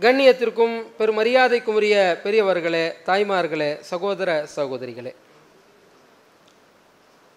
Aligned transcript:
கண்ணியத்திற்கும் 0.00 0.74
பெருமரியாதைக்கும் 0.98 1.76
உரிய 1.78 1.96
பெரியவர்களே 2.22 2.84
தாய்மார்களே 3.06 3.68
சகோதர 3.88 4.28
சகோதரிகளே. 4.54 5.10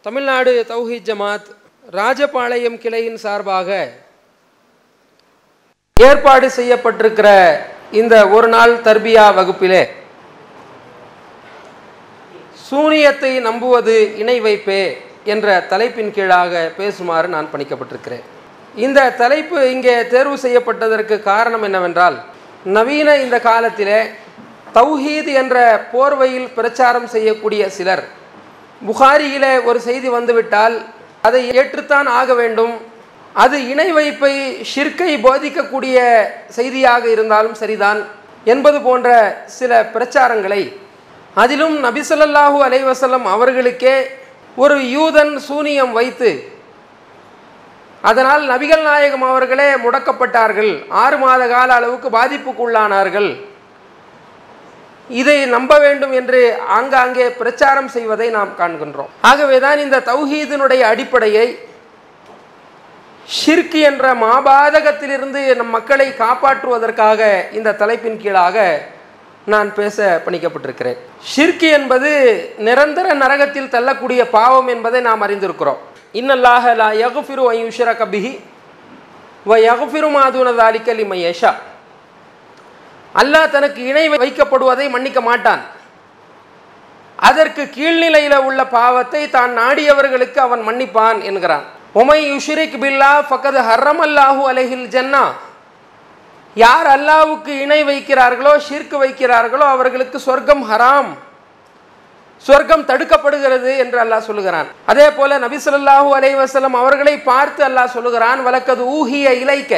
தமிழ்நாடு 0.05 0.51
தௌஹீத் 0.69 1.07
ஜமாத் 1.09 1.49
ராஜபாளையம் 1.97 2.77
கிளையின் 2.83 3.17
சார்பாக 3.23 3.69
ஏற்பாடு 5.97 6.47
செய்யப்பட்டிருக்கிற 6.57 7.29
இந்த 8.01 8.15
ஒரு 8.35 8.47
நாள் 8.47 8.75
தர்பியா 8.87 9.25
வகுப்பிலே 9.39 9.83
சூனியத்தை 12.69 13.33
நம்புவது 13.47 13.95
இணை 14.21 14.37
வைப்பே 14.45 14.83
என்ற 15.33 15.57
தலைப்பின் 15.73 16.13
கீழாக 16.17 16.71
பேசுமாறு 16.77 17.27
நான் 17.35 17.51
பணிக்கப்பட்டிருக்கிறேன். 17.53 18.25
இந்த 18.85 19.09
தலைப்பு 19.23 19.57
இங்கே 19.71 19.97
தேர்வு 20.07 20.37
செய்யப்பட்டதற்கு 20.45 21.17
காரணம் 21.31 21.67
என்னவென்றால் 21.69 22.17
நவீன 22.65 23.17
இந்த 23.17 23.39
காலத்திலே 23.39 23.99
தௌஹீத் 24.73 25.31
என்ற 25.33 25.85
போர்வையில் 25.93 26.53
பிரச்சாரம் 26.53 27.07
செய்யக்கூடிய 27.07 27.69
சிலர் 27.69 28.03
புகாரியிலே 28.87 29.63
ஒரு 29.63 29.79
செய்தி 29.79 30.09
வந்துவிட்டால் 30.09 30.85
அதை 31.21 31.49
ஏற்றுத்தான் 31.49 32.07
ஆக 32.07 32.33
வேண்டும். 32.33 32.73
அது 33.35 33.67
இணை 33.67 33.91
வைப்பை 33.91 34.63
ஷிர்கை 34.75 35.21
போதிக்கக்கூடிய 35.21 35.97
செய்தியாக 36.49 37.09
இருந்தாலும் 37.09 37.53
சரிதான் 37.53 38.05
என்பது 38.43 38.81
போன்ற 38.81 39.35
சில 39.45 39.83
பிரச்சாரங்களை 39.83 40.77
அதிலும் 41.33 41.83
நபிசல்லாஹூ 41.83 42.57
அலைவசல்லம் 42.63 43.23
அவர்களுக்கே 43.23 43.95
ஒரு 44.57 44.79
யூதன் 44.79 45.39
சூனியம் 45.39 45.91
வைத்து 45.91 46.54
அதனால் 48.09 48.43
நபிகள் 48.51 48.83
நாயகம் 48.89 49.27
அவர்களே 49.31 49.67
முடக்கப்பட்டார்கள். 49.83 50.71
ஆறு 51.03 51.17
மாத 51.23 51.43
கால 51.53 51.69
அளவுக்கு 51.79 52.09
பாதிப்புக்குள்ளானார்கள். 52.17 53.29
இதை 55.19 55.37
நம்ப 55.55 55.73
வேண்டும் 55.85 56.13
என்று 56.19 56.41
ஆங்காங்கே 56.77 57.27
பிரச்சாரம் 57.39 57.89
செய்வதை 57.95 58.27
நாம் 58.37 58.51
காண்கின்றோம். 58.59 59.11
ஆகவேதான் 59.31 59.79
இந்த 59.85 59.97
தௌஹீதினுடைய 60.11 60.81
அடிப்படையை 60.91 61.47
ஷிர்க் 63.37 63.77
என்ற 63.89 64.05
மாபாதகத்திலிருந்து 64.23 65.41
நம் 65.59 65.73
மக்களை 65.77 66.07
காப்பாற்றுவதற்காக 66.23 67.21
இந்த 67.57 67.75
தலைப்பின் 67.81 68.21
கீழாக 68.23 68.57
நான் 69.53 69.69
பேச 69.79 69.97
பணிக்கப்பட்டிருக்கிறேன். 70.25 70.99
ஷிர்க் 71.31 71.67
என்பது 71.77 72.11
நிரந்தர 72.67 73.07
நரகத்தில் 73.23 73.73
தள்ளக்கூடிய 73.75 74.21
பாவம் 74.37 74.69
என்பதை 74.75 75.01
நாம் 75.09 75.23
அறிந்திருக்கிறோம். 75.27 75.81
இன்னல்லாஹ 76.19 76.65
லா 76.81 76.89
யகுஃபிரு 77.03 77.43
ஐயுஷர 77.53 77.89
கபிஹி 78.01 78.33
வ 79.49 79.53
யகுஃபிரு 79.69 80.09
மாதுனதாலிக்க 80.17 80.89
லிமையேஷா 80.99 81.51
அல்லாஹ் 83.21 83.51
தனக்கு 83.55 83.81
இணை 83.89 84.05
வைக்கப்படுவதை 84.23 84.85
மன்னிக்க 84.95 85.19
மாட்டான். 85.29 85.61
அதற்கு 87.27 87.63
கீழ்நிலையில் 87.75 88.37
உள்ள 88.47 88.61
பாவத்தை 88.77 89.21
தான் 89.35 89.51
நாடியவர்களுக்கு 89.59 90.39
அவன் 90.47 90.63
மன்னிப்பான் 90.69 91.19
என்கிறான். 91.29 91.65
உமை 92.01 92.19
யுஷிரிக் 92.31 92.75
பில்லா 92.81 93.11
ஃபக்கது 93.27 93.59
ஹர்ரம் 93.69 94.01
அல்லாஹு 94.07 94.41
அலஹில் 94.51 94.87
ஜன்னா. 94.95 95.23
யார் 96.55 96.87
அல்லாவுக்கு 96.95 97.51
இணை 97.63 97.79
வைக்கிறார்களோ 97.91 98.53
ஷிர்க் 98.67 98.95
வைக்கிறார்களோ 99.03 99.65
அவர்களுக்கு 99.75 100.17
சொர்க்கம் 100.27 100.63
ஹராம். 100.71 101.09
சொர்க்கம் 102.45 102.87
தடுக்கப்படுகிறது 102.89 103.71
என்று 103.83 103.97
அல்லாஹ் 104.03 104.27
சொல்லுகிறான். 104.29 104.67
அதே 104.91 105.07
போல 105.17 105.31
நபிசல்லாஹூ 105.45 106.09
அலை 106.17 106.31
வசலம் 106.41 106.75
அவர்களை 106.81 107.15
பார்த்து 107.29 107.61
அல்லாஹ் 107.69 107.93
சொல்லுகிறான் 107.95 108.39
வழக்கது 108.47 108.83
ஊகிய 108.97 109.27
இலைக்க 109.43 109.73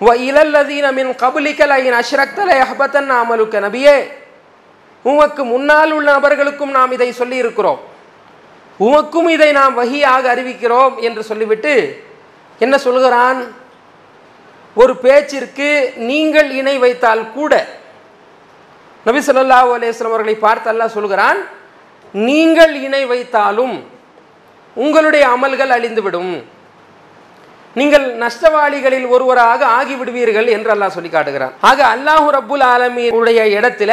வ 0.00 0.08
இலல்லதீன 0.28 0.86
மின் 0.98 1.10
கபுலிக்கல் 1.22 1.72
ஐன் 1.78 1.96
அஷ்ரக்தலை 2.00 2.56
அஹபத்தன் 2.64 3.10
அமலுக்க. 3.22 3.54
நபியே 3.66 3.96
உமக்கு 5.04 5.42
முன்னால் 5.52 5.92
உள்ள 5.96 6.08
நபர்களுக்கும் 6.18 6.72
நாம் 6.76 6.94
இதை 6.96 7.10
சொல்லி 7.20 7.36
இருக்கிறோம் 7.44 7.80
உமக்கும் 8.80 9.28
இதை 9.36 9.50
நாம் 9.60 9.74
வகியாக 9.80 10.24
அறிவிக்கிறோம் 10.34 10.94
என்று 11.06 11.22
சொல்லிவிட்டு 11.30 11.74
என்ன 12.60 12.74
சொல்கிறான் 12.86 13.40
ஒரு 14.76 14.92
பேச்சிற்கு 15.04 15.68
நீங்கள் 16.10 16.48
இணை 16.60 16.74
வைத்தால் 16.84 17.22
கூட 17.36 17.52
நபி 19.06 19.20
சொல்லா 19.26 19.58
அலேஸ்லம் 19.74 20.12
அவர்களை 20.12 20.34
பார்த்து 20.46 20.70
அல்லாஹ் 20.72 20.96
சொல்கிறான் 20.96 21.38
நீங்கள் 22.14 22.72
இணை 22.86 23.02
வைத்தாலும் 23.12 23.74
உங்களுடைய 24.76 25.24
அமல்கள் 25.34 25.74
அழிந்துவிடும். 25.76 26.34
நீங்கள் 27.78 28.06
நஷ்டவாளிகளில் 28.24 29.06
ஒருவராக 29.14 29.60
ஆகிவிடுவீர்கள் 29.78 30.48
என்று 30.56 30.70
அல்லாஹ் 30.74 30.94
சொல்லி 30.96 31.10
காட்டுகிறான். 31.12 31.54
ஆக 31.70 31.78
அல்லாஹு 31.94 32.28
ரப்புல் 32.36 32.64
ஆலமியுடைய 32.72 33.40
இடத்துல 33.58 33.92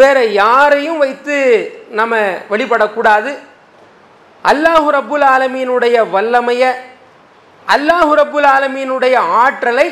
வேற 0.00 0.18
யாரையும் 0.42 1.00
வைத்து 1.04 1.36
நம்ம 1.98 2.14
வழிபடக்கூடாது. 2.52 3.32
அல்லாஹு 4.50 4.88
ரப்புல் 4.98 5.26
ஆலமீனுடைய 5.34 5.96
வல்லமையை 6.14 6.70
அல்லாஹு 7.74 8.12
ரப்புல் 8.20 8.48
ஆலமீனுடைய 8.54 9.16
ஆற்றலை 9.42 9.88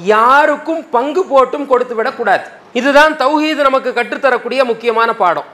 யாருக்கும் 0.00 0.82
பங்கு 0.94 1.22
போட்டும் 1.32 1.66
கொடுத்து 1.72 1.94
விடக்கூடாது. 1.96 2.46
இதுதான் 2.78 3.12
தௌஹீது 3.22 3.60
நமக்கு 3.68 3.90
கற்றுத்தரக்கூடிய 3.90 4.60
முக்கியமான 4.70 5.10
பாடம். 5.22 5.48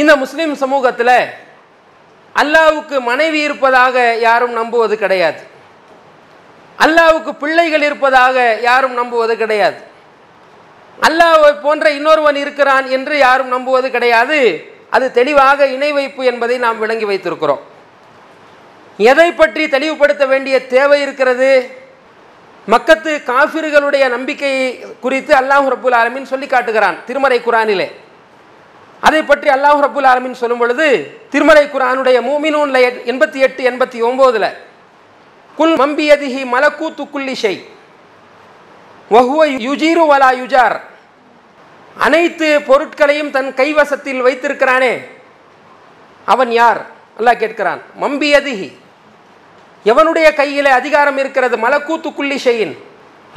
இந்த 0.00 0.12
முஸ்லீம் 0.16 0.54
சமூகத்தில் 0.62 1.16
அல்லாவுக்கு 2.42 2.96
மனைவி 3.10 3.40
இருப்பதாக 3.40 3.96
யாரும் 4.26 4.54
நம்புவது 4.60 4.94
கிடையாது. 4.98 5.40
அல்லாவுக்கு 6.84 7.32
பிள்ளைகள் 7.42 7.84
இருப்பதாக 7.88 8.36
யாரும் 8.68 8.94
நம்புவது 9.00 9.34
கிடையாது. 9.36 9.78
அல்லாவை 11.06 11.50
போன்ற 11.60 11.90
இன்னொருவன் 11.90 12.36
இருக்கிறான் 12.36 12.86
என்று 12.96 13.14
யாரும் 13.18 13.48
நம்புவது 13.48 13.90
கிடையாது. 13.90 14.40
அது 14.90 15.06
தெளிவாக 15.18 15.66
இணை 15.76 15.92
வைப்பு 15.92 16.24
என்பதை 16.24 16.56
நாம் 16.58 16.78
விளங்கி 16.78 17.06
வைத்திருக்கிறோம். 17.10 17.62
எதை 18.96 19.28
பற்றி 19.32 19.64
தெளிவுபடுத்த 19.68 20.24
வேண்டிய 20.32 20.66
தேவை 20.66 20.98
இருக்கிறது? 21.00 21.52
மக்கத்து 22.72 23.12
காஃபிர்களுடைய 23.30 24.04
நம்பிக்கை 24.14 24.52
குறித்து 25.04 25.32
அல்லாஹு 25.40 25.66
ரபுல் 25.74 25.96
ஆலமின் 26.00 26.30
சொல்லி 26.30 26.46
காட்டுகிறான் 26.46 26.96
திருமறை 27.08 27.38
குரானிலே. 27.46 27.88
அதை 29.02 29.20
பற்றி 29.30 29.48
அல்லாஹு 29.56 29.80
ரபுல் 29.86 30.08
ஆலமின் 30.10 30.38
சொல்லும் 30.40 30.62
பொழுது 30.62 30.86
திருமறை 31.32 31.64
குரானுடைய 31.74 32.16
மூமினூன்ல 32.28 32.76
எண்பத்தி 33.12 33.38
எட்டு 33.46 33.62
எண்பத்தி 33.70 33.98
ஒம்போதுல 34.08 34.46
குல் 35.58 35.74
மம்பியதிஹி 35.80 36.42
மலக்கூத்து 36.54 37.04
குல்லிஷை 37.14 37.54
வஹுவ 39.10 39.40
யுஜீரு 39.66 40.04
வலா 40.10 40.30
யுஜார். 40.42 40.76
அனைத்து 41.96 42.48
பொருட்களையும் 42.68 43.30
தன் 43.36 43.50
கைவசத்தில் 43.60 44.22
வைத்திருக்கிறானே 44.26 44.94
அவன் 46.26 46.50
யார்? 46.60 46.80
அல்லாஹ் 47.18 47.40
கேட்கிறான் 47.42 47.80
மம்பியதிஹி 48.02 48.68
எவனுடைய 49.90 50.34
கையில் 50.34 50.68
அதிகாரம் 50.80 51.18
இருக்கிறது? 51.22 51.56
மலக்கூத்து 51.56 52.08
குள்ளி 52.14 52.38
ஷெயின். 52.44 52.74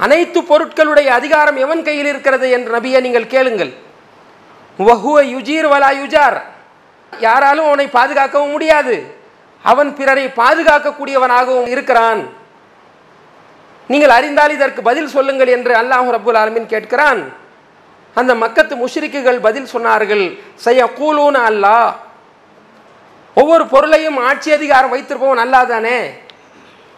அனைத்து 0.03 0.39
பொருட்களுடைய 0.41 1.07
அதிகாரம் 1.19 1.57
எவன் 1.65 1.83
கையில் 1.87 2.09
இருக்கிறது 2.11 2.49
என்று 2.55 2.69
நபியை 2.77 2.99
நீங்கள் 3.05 3.31
கேளுங்கள். 3.33 3.71
வஹுவ 4.79 5.17
யுஜீர் 5.33 5.67
வலா 5.73 5.89
யுஜார். 6.01 6.37
யாராலும் 7.27 7.65
அவனை 7.65 7.87
பாதுகாக்கவும் 7.87 8.53
முடியாது. 8.55 8.95
அவன் 9.63 9.89
பிறரை 9.95 10.25
பாதுகாக்கக்கூடியவனாகவும் 10.41 11.67
இருக்கிறான். 11.67 12.21
நீங்கள் 13.87 14.09
அறிந்தால் 14.09 14.55
இதற்கு 14.57 14.81
பதில் 14.81 15.13
சொல்லுங்கள் 15.15 15.47
என்று 15.47 15.73
அல்லாஹு 15.81 16.07
ரபுல் 16.15 16.39
ஆலமின் 16.41 16.71
கேட்கிறான். 16.73 17.21
அந்த 18.15 18.31
மக்கத்து 18.43 18.73
முஷ்ரிக்குகள் 18.83 19.39
பதில் 19.47 19.71
சொன்னார்கள். 19.73 20.25
செய்ய 20.65 20.81
கூலூன 20.99 21.35
அல்லாஹ். 21.49 21.91
ஒவ்வொரு 23.41 23.67
பொருளையும் 23.73 24.17
ஆட்சி 24.29 24.51
அதிகாரம் 24.51 24.93
வைத்திருப்பவன் 24.93 25.43
அல்லாதானே 25.45 25.99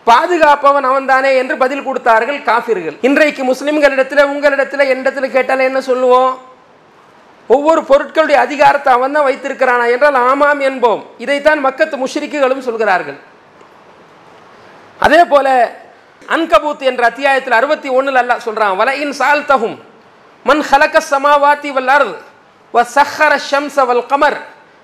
பாதுகாப்பவன் 0.07 0.87
அவன் 0.89 1.09
தானே 1.11 1.31
என்று 1.41 1.55
பதில் 1.63 1.83
கொடுத்தார்கள் 1.87 2.39
காஃபிர்கள். 2.49 2.95
இன்றைக்கு 3.07 3.41
முஸ்லிம்களிடத்தில் 3.51 4.29
உங்களிடத்தில் 4.33 4.89
என்னிடத்தில் 4.93 5.33
கேட்டால் 5.35 5.67
என்ன 5.69 5.81
சொல்லுவோம்? 5.89 6.31
ஒவ்வொரு 7.49 7.81
பொருட்களுடைய 7.89 8.37
அதிகாரத்தை 8.45 8.89
அவன் 8.93 9.15
தான் 9.15 9.27
வைத்திருக்கிறானா 9.27 9.85
என்றால் 9.93 10.17
ஆமாம் 10.29 10.61
என்போம். 10.69 11.01
இதைத்தான் 11.23 11.65
மக்கத்து 11.65 11.95
முஷ்ரிக்குகளும் 12.03 12.65
சொல்கிறார்கள். 12.67 13.19
அதே 15.05 15.21
போல 15.33 15.47
அன்கபூத் 16.35 16.81
என்ற 16.89 17.03
அத்தியாயத்தில் 17.11 17.57
அறுபத்தி 17.59 17.89
ஒண்ணுல 17.97 18.21
அல்ல 18.21 18.33
சொல்றான் 18.47 18.75
வலையின் 18.81 19.13
சால் 19.19 19.47
தகும் 19.51 19.77
மன் 20.45 20.63
ஹலக 20.69 20.95
சமாவாத்தி 21.11 21.69
வல் 21.77 21.91
வ 22.73 22.83
சஹர 22.95 23.31
ஷம்ச 23.49 23.85
வல் 23.89 24.05
கமர் 24.11 24.37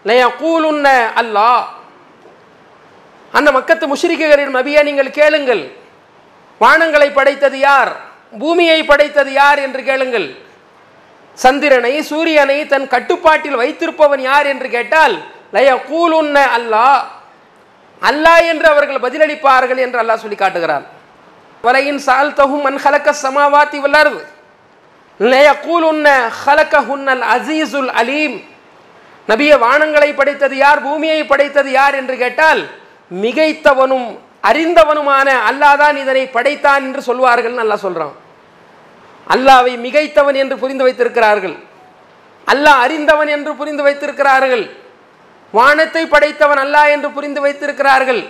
லயகூலுன்ன 0.05 0.87
அல்லாஹ். 1.21 1.63
அந்த 3.37 3.49
மக்கத்து 3.57 3.85
முஷ்ரிக்குகளின் 3.91 4.55
நபியே 4.57 4.81
நீங்கள் 4.87 5.15
கேளுங்கள். 5.19 5.63
வானங்களை 6.61 7.07
படைத்தது 7.17 7.57
யார்? 7.67 7.91
பூமியை 8.41 8.79
படைத்தது 8.91 9.31
யார் 9.41 9.59
என்று 9.65 9.81
கேளுங்கள். 9.89 10.27
சந்திரனை 11.37 11.93
சூரியனை 12.09 12.57
தன் 12.73 12.87
கட்டுப்பாட்டில் 12.93 13.59
வைத்திருப்பவன் 13.61 14.23
யார் 14.29 14.47
என்று 14.53 14.67
கேட்டால் 14.75 15.15
லய 15.55 15.71
கூலுன்ன 15.89 16.37
அல்லாஹ் 16.57 17.01
அல்லா 18.01 18.35
என்று 18.51 18.67
அவர்கள் 18.73 19.03
பதிலளிப்பார்கள் 19.05 19.81
என்று 19.85 19.99
அல்லாஹ் 20.01 20.23
சொல்லி 20.23 20.37
காட்டுகிறான். 20.39 20.85
வலையின் 21.63 22.01
சால் 22.07 22.33
தகும் 22.39 22.63
மண் 22.67 22.79
ஹலக்க 22.85 23.09
சமாவாத்தி 23.25 23.79
வல்லர்வு 23.83 24.21
லய 25.19 25.47
கூலுன்ன 25.65 26.07
ஹலக்க 26.43 26.75
ஹுன்னல் 26.87 27.23
அசீசுல் 27.35 27.91
அலீம். 28.01 28.35
நபிய 29.27 29.51
வானங்களை 29.65 30.09
படைத்தது 30.15 30.55
யார்? 30.63 30.79
பூமியை 30.87 31.21
படைத்தது 31.31 31.69
யார்? 31.79 31.95
என்று 32.01 32.15
கேட்டால் 32.23 32.61
மிகைத்தவனும் 33.11 34.07
அறிந்தவனுமான 34.49 35.27
அல்லாஹ் 35.49 35.79
தான் 35.83 35.97
இதனை 36.03 36.23
படைத்தான் 36.35 36.83
என்று 36.87 37.01
சொல்வார்கள் 37.09 37.59
நல்லா 37.61 37.77
சொல்கிறான் 37.85 38.15
அல்லாவை 39.33 39.73
மிகைத்தவன் 39.85 40.37
என்று 40.41 40.55
புரிந்து 40.63 40.83
வைத்திருக்கிறார்கள். 40.85 41.55
அல்லாஹ் 42.47 42.81
அறிந்தவன் 42.85 43.29
என்று 43.35 43.51
புரிந்து 43.59 43.83
வைத்திருக்கிறார்கள். 43.87 44.65
வானத்தை 45.53 46.03
படைத்தவன் 46.13 46.61
அல்லாஹ் 46.65 46.89
என்று 46.95 47.09
புரிந்து 47.15 47.41
வைத்திருக்கிறார்கள். 47.45 48.21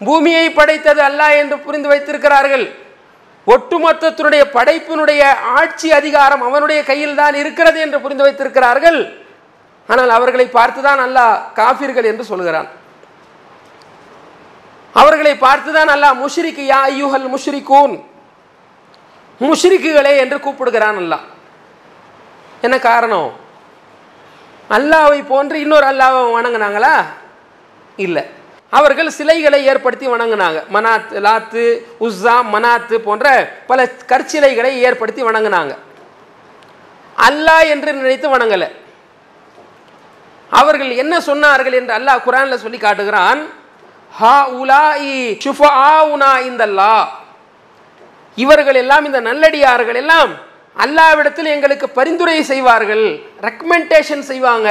பூமியை 0.00 0.46
படைத்தது 0.58 1.00
அல்லாஹ் 1.10 1.36
என்று 1.42 1.56
புரிந்து 1.66 1.88
வைத்திருக்கிறார்கள். 1.92 2.64
ஒட்டுமொத்தத்தினுடைய 3.46 4.42
படைப்பினுடைய 4.56 5.22
ஆட்சி 5.60 5.88
அதிகாரம் 6.00 6.42
அவனுடைய 6.48 6.80
கையில் 6.90 7.18
தான் 7.20 7.34
இருக்கிறது 7.42 7.78
என்று 7.84 7.98
புரிந்து 8.04 8.26
வைத்திருக்கிறார்கள். 8.26 8.98
ஆனால் 9.88 10.10
அவர்களை 10.18 10.46
பார்த்துதான் 10.58 11.00
அல்லாஹ் 11.06 11.34
காஃபிர்கள் 11.60 12.10
என்று 12.12 12.24
சொல்கிறான். 12.32 12.68
அவர்களை 14.92 15.32
பார்த்துதான் 15.32 15.90
அல்லாஹ் 15.94 16.26
முஷ்ரிக்கு 16.26 16.72
யா 16.72 16.78
ஐயூஹல் 16.86 17.34
முஷ்ரிகூன். 17.36 18.04
முஷ்ரிக்குகளே 19.40 20.16
என்று 20.16 20.38
கூப்பிடுகிறான் 20.38 20.96
அல்லாஹ். 20.96 21.20
என்ன 22.60 22.78
காரணம்? 22.78 23.32
அல்லாவை 24.70 25.24
போன்று 25.26 25.60
இன்னொரு 25.60 25.86
அல்லாவை 25.86 26.32
வணங்கினாங்களா? 26.32 27.04
இல்லை. 27.96 28.24
அவர்கள் 28.70 29.10
சிலைகளை 29.10 29.66
ஏற்படுத்தி 29.66 30.08
வணங்கினாங்க. 30.08 30.62
மனாத் 30.72 31.10
லாத்து 31.10 31.78
உஸ்ஸா 32.00 32.42
மனாத்து 32.52 32.94
போன்ற 32.94 33.56
பல 33.66 33.84
கற்சிலைகளை 33.84 34.64
ஏற்படுத்தி 34.64 35.22
வணங்கினாங்க. 35.22 35.76
அல்லாஹ் 37.16 37.68
என்று 37.68 37.92
நினைத்து 37.92 38.36
வணங்கலை. 38.36 38.72
அவர்கள் 40.50 40.90
என்ன 40.90 41.18
சொன்னார்கள் 41.18 41.72
என்று 41.72 41.94
அல்லாஹ் 41.94 42.22
குரானில் 42.22 42.58
சொல்லி 42.58 42.78
காட்டுகிறான். 42.78 43.57
ஹா 44.20 44.36
உலாஇ 44.60 45.16
ஷுஃபஆஉனா 45.44 46.30
இந்தல்லாஹ். 46.48 47.04
இவர்கள் 48.38 48.78
எல்லாம் 48.82 49.04
இந்த 49.08 49.20
நல்லடியார்கள் 49.28 49.98
எல்லாம் 50.02 50.32
அல்லாவிடத்தில் 50.76 51.52
எங்களுக்கு 51.56 51.86
பரிந்துரை 51.98 52.38
செய்வார்கள் 52.50 53.04
ரெக்கமெண்டேஷன் 53.46 54.24
செய்வாங்க 54.30 54.68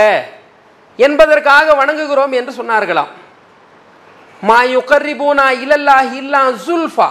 என்பதற்காக 0.99 1.75
வணங்குகிறோம் 1.81 2.33
என்று 2.39 2.51
சொன்னார்களாம். 2.59 3.09
மா 4.43 4.59
யுகர்ரிபூனா 4.75 5.47
இல்லல்லாஹி 5.63 6.15
இல்லா 6.23 6.41
சுல்ஃபா. 6.67 7.09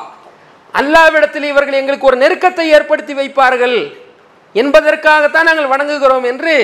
அல்லாவிடத்தில் 0.75 1.51
இவர்கள் 1.53 1.81
எங்களுக்கு 1.81 2.11
ஒரு 2.11 2.19
நெருக்கத்தை 2.25 2.67
ஏற்படுத்தி 2.77 3.13
வைப்பார்கள் 3.21 3.77
என்பதற்காகத்தான் 4.55 5.49
நாங்கள் 5.49 5.73
வணங்குகிறோம் 5.75 6.27
என்று 6.33 6.55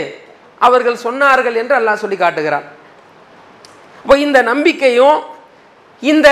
அவர்கள் 0.67 1.03
சொன்னார்கள் 1.07 1.57
என்று 1.63 1.75
அல்லாஹ் 1.81 2.03
சொல்லி 2.05 2.19
காட்டுகிறார் 2.25 2.67
இப்போ 4.05 4.15
இந்த 4.27 4.39
நம்பிக்கையும் 4.51 5.19
இந்த 6.11 6.29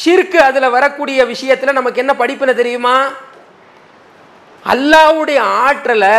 ஷிர்க்கு 0.00 0.38
அதில் 0.48 0.74
வரக்கூடிய 0.76 1.20
விஷயத்தில் 1.32 1.78
நமக்கு 1.78 2.02
என்ன 2.02 2.12
படிப்பின 2.20 2.54
தெரியுமா? 2.60 2.96
அல்லாவுடைய 4.72 5.40
ஆற்றலை 5.66 6.16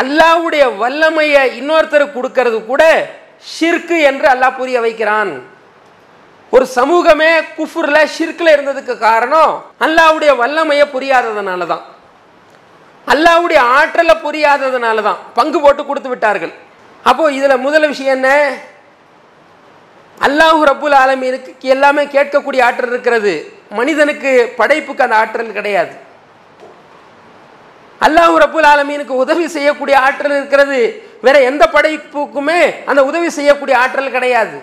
அல்லாவுடைய 0.00 0.64
வல்லமையை 0.82 1.42
இன்னொருத்தருக்கு 1.58 2.16
கொடுக்கறது 2.18 2.58
கூட 2.70 2.82
ஷிர்க்கு 3.54 3.96
என்று 4.10 4.26
அல்லாஹ் 4.34 4.58
புரிய 4.60 4.78
வைக்கிறான். 4.84 5.32
ஒரு 6.52 6.66
சமூகமே 6.78 7.30
குஃபுரில் 7.56 8.10
ஷிர்க்கில் 8.16 8.54
இருந்ததுக்கு 8.54 8.94
காரணம் 9.08 9.52
அல்லாவுடைய 9.86 10.32
வல்லமையை 10.42 10.86
புரியாததுனால 10.94 11.66
தான் 11.72 11.84
அல்லாவுடைய 13.12 13.60
ஆற்றலை 13.78 14.14
புரியாததுனால 14.26 15.02
தான் 15.08 15.18
பங்கு 15.38 15.58
போட்டு 15.64 15.82
கொடுத்து 15.84 16.10
விட்டார்கள். 16.12 16.52
அப்போது 17.04 17.34
இதில் 17.38 17.64
முதல் 17.66 17.90
விஷயம் 17.92 18.16
என்ன? 18.18 18.30
அல்லாஹு 20.26 20.60
ரப்புல் 20.70 20.96
ஆலமீனுக்கு 21.02 21.68
எல்லாமே 21.74 22.02
கேட்கக்கூடிய 22.14 22.60
ஆற்றல் 22.68 22.92
இருக்கிறது. 22.94 23.32
மனிதனுக்கு 23.78 24.30
படைப்புக்கு 24.60 25.04
அந்த 25.06 25.16
ஆற்றல் 25.16 25.56
கிடையாது. 25.58 25.94
அல்லாஹு 28.06 28.36
ரப்புல் 28.44 28.68
ஆலமீனுக்கு 28.72 29.14
உதவி 29.24 29.46
செய்யக்கூடிய 29.56 29.96
ஆற்றல் 30.06 30.36
இருக்கிறது. 30.38 30.78
வேற 31.26 31.36
எந்த 31.50 31.64
படைப்புக்குமே 31.74 32.60
அந்த 32.90 33.04
உதவி 33.10 33.28
செய்யக்கூடிய 33.30 33.74
ஆற்றல் 33.82 34.14
கிடையாது. 34.16 34.56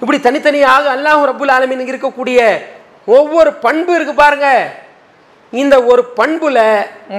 இப்படி 0.00 0.20
தனித்தனியாக 0.20 0.84
அல்லாஹு 0.96 1.22
ரப்புல் 1.30 1.54
ஆலமீனுக்கு 1.56 1.94
இருக்கக்கூடிய 1.94 2.40
ஒவ்வொரு 3.18 3.52
பண்பு 3.66 3.94
இருக்கு 3.94 4.14
பாருங்க. 4.14 4.48
இந்த 5.52 5.74
ஒரு 5.92 6.02
பண்புல 6.18 6.58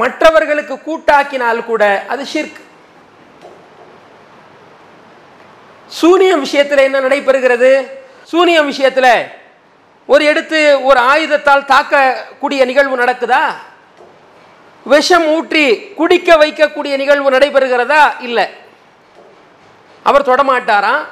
மற்றவர்களுக்கு 0.01 0.75
கூட்டாக்கினால் 0.88 1.66
கூட 1.66 1.84
அது 2.13 2.24
ஷிர்க். 2.34 2.60
சூனியம் 6.03 6.39
விஷயத்தில் 6.39 6.85
என்ன 6.88 7.00
நடைபெறுகிறது? 7.00 7.71
சூனியம் 8.23 8.65
விஷயத்தில் 8.65 9.13
ஒரு 10.09 10.25
எடுத்து 10.25 10.59
ஒரு 10.83 11.00
ஆயுதத்தால் 11.00 11.69
தாக்கக்கூடிய 11.73 12.65
நிகழ்வு 12.65 12.95
நடக்குதா? 12.97 13.44
விஷம் 14.85 15.27
ஊற்றி 15.35 15.65
குடிக்க 16.00 16.35
வைக்கக்கூடிய 16.35 16.94
நிகழ்வு 16.97 17.29
நடைபெறுகிறதா? 17.31 18.03
இல்லை. 18.19 18.45
அவர் 20.03 20.27
தொடமாட்டாராம் 20.27 21.03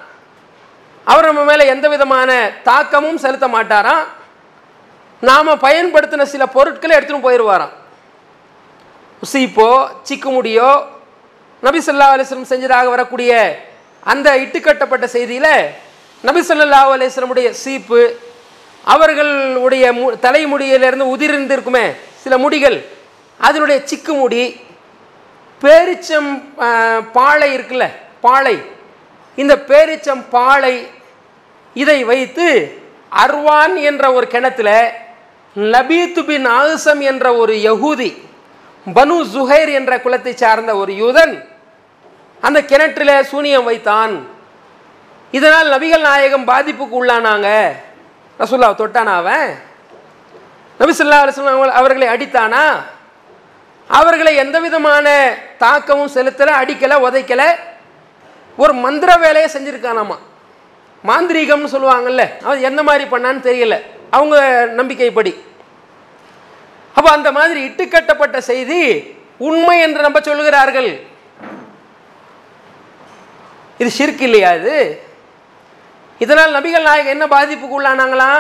அவர் 1.07 1.25
நம்ம 1.25 1.43
மேலே 1.43 1.67
எந்த 1.67 1.89
விதமான 1.89 2.31
தாக்கமும் 2.63 3.17
செலுத்த 3.17 3.47
மாட்டாராம் 3.47 4.03
நாம் 5.19 5.61
பயன்படுத்தின 5.67 6.25
சில 6.33 6.45
பொருட்களை 6.45 6.97
எடுத்துன்னு 6.97 7.25
போயிடுவாராம் 7.27 7.73
சீப்போ 9.31 9.71
சிக்குமுடியோ 10.09 10.69
நபி 11.63 11.79
சொல்லா 11.79 12.07
அலிஸ்லம் 12.13 12.51
செஞ்சதாக 12.51 12.89
வரக்கூடிய 12.89 13.31
அந்த 14.03 14.27
இட்டுக்கட்டப்பட்ட 14.38 15.05
செய்தியில் 15.13 15.53
நபி 16.24 16.41
சொல்லா 16.41 16.81
அலிஸ்லமுடைய 16.93 17.50
சீப்பு 17.63 18.01
அவர்களுடைய 18.88 19.86
மு 19.93 20.05
தலைமுடியிலிருந்து 20.22 21.05
உதிர்ந்திருக்குமே 21.15 21.86
சில 22.24 22.36
முடிகள் 22.38 22.77
அதனுடைய 23.39 23.77
சிக்கு 23.86 24.13
முடி 24.13 24.43
பேரிச்சம் 25.62 26.29
பாலை 27.12 27.50
இருக்குல்ல 27.53 27.86
பாலை 28.22 28.55
இந்த 29.38 29.53
பேரிச்சம் 29.70 30.24
பாலை 30.29 30.75
இதை 31.75 32.00
வைத்து 32.03 32.48
அர்வான் 33.15 33.75
என்ற 33.81 34.03
ஒரு 34.13 34.27
கிணத்துல 34.27 34.70
லபீத்து 35.55 36.22
பின் 36.24 36.48
ஆசம் 36.55 37.01
என்ற 37.01 37.25
ஒரு 37.36 37.53
யகூதி 37.62 38.12
பனு 38.88 39.17
ஜுஹைர் 39.34 39.72
என்ற 39.72 39.93
குலத்தை 39.98 40.34
சார்ந்த 40.34 40.72
ஒரு 40.75 40.91
யூதன் 40.96 41.34
அந்த 42.41 42.63
கிணற்றில் 42.63 43.24
சூனியம் 43.24 43.63
வைத்தான். 43.63 44.27
இதனால் 45.31 45.69
நபிகள் 45.69 46.00
நாயகம் 46.00 46.48
பாதிப்புக்கு 46.48 47.03
உள்ளானாங்க. 47.03 47.71
ரசுல்லா 48.39 48.74
தொட்டானா 48.74 49.15
அவன்? 49.15 49.60
நபி 50.77 50.91
அலுவலம் 50.91 51.67
அவர்களை 51.67 52.07
அடித்தானா? 52.07 52.81
அவர்களை 53.88 54.36
எந்த 54.36 54.60
விதமான 54.60 55.38
தாக்கமும் 55.57 56.12
செலுத்தலை 56.13 56.51
அடிக்கலை 56.62 56.95
உதைக்கலை. 56.95 57.55
ஒரு 58.57 58.74
மந்திர 58.74 59.15
வேலையை 59.15 59.50
செஞ்சுருக்கானாமா? 59.53 60.17
மாந்திரீகம்னு 61.07 61.67
சொல்லுவாங்கல்ல 61.71 62.41
அவன் 62.43 62.62
எந்த 62.62 62.83
மாதிரி 62.83 63.10
பண்ணான்னு 63.10 63.45
தெரியல. 63.50 63.81
அவங்க 64.10 64.69
நம்பிக்கைப்படி. 64.77 65.36
அப்போ 66.93 67.12
அந்த 67.12 67.31
மாதிரி 67.31 67.67
இட்டுக்கட்டப்பட்ட 67.67 68.38
செய்தி 68.38 69.01
உண்மை 69.38 69.79
என்று 69.79 70.01
நம்ப 70.01 70.21
சொல்கிறார்கள் 70.21 71.10
இது 73.81 73.89
ஷிர்க் 73.89 74.21
இல்லையா 74.21 74.53
இது? 74.53 74.75
இதனால் 76.21 76.55
நபிகள் 76.55 76.88
நாயகம் 76.89 77.13
என்ன 77.15 77.25
பாதிப்புக்கு 77.27 77.77
உள்ளானாங்களா? 77.79 78.31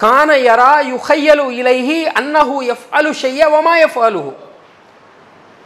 கான 0.00 0.30
யரா 0.38 0.72
யுஹையலு 0.92 1.44
இலைஹி 1.60 1.98
அன்னஹு 2.20 2.56
எஃப் 2.64 2.86
அலு 2.90 3.14
செய்ய 3.14 3.50
ஒமா 3.50 3.74
எஃப் 3.78 3.98
அலுஹு 3.98 4.32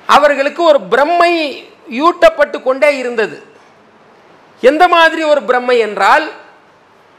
அவர்களுக்கு 0.09 0.63
ஒரு 0.63 0.79
பிரம்மை 0.93 1.33
யூட்டப்பட்டு 1.91 2.63
கொண்டே 2.63 2.99
இருந்தது. 2.99 3.37
எந்த 4.63 4.89
மாதிரி 4.89 5.23
ஒரு 5.23 5.41
பிரம்மை 5.41 5.77
என்றால் 5.79 6.27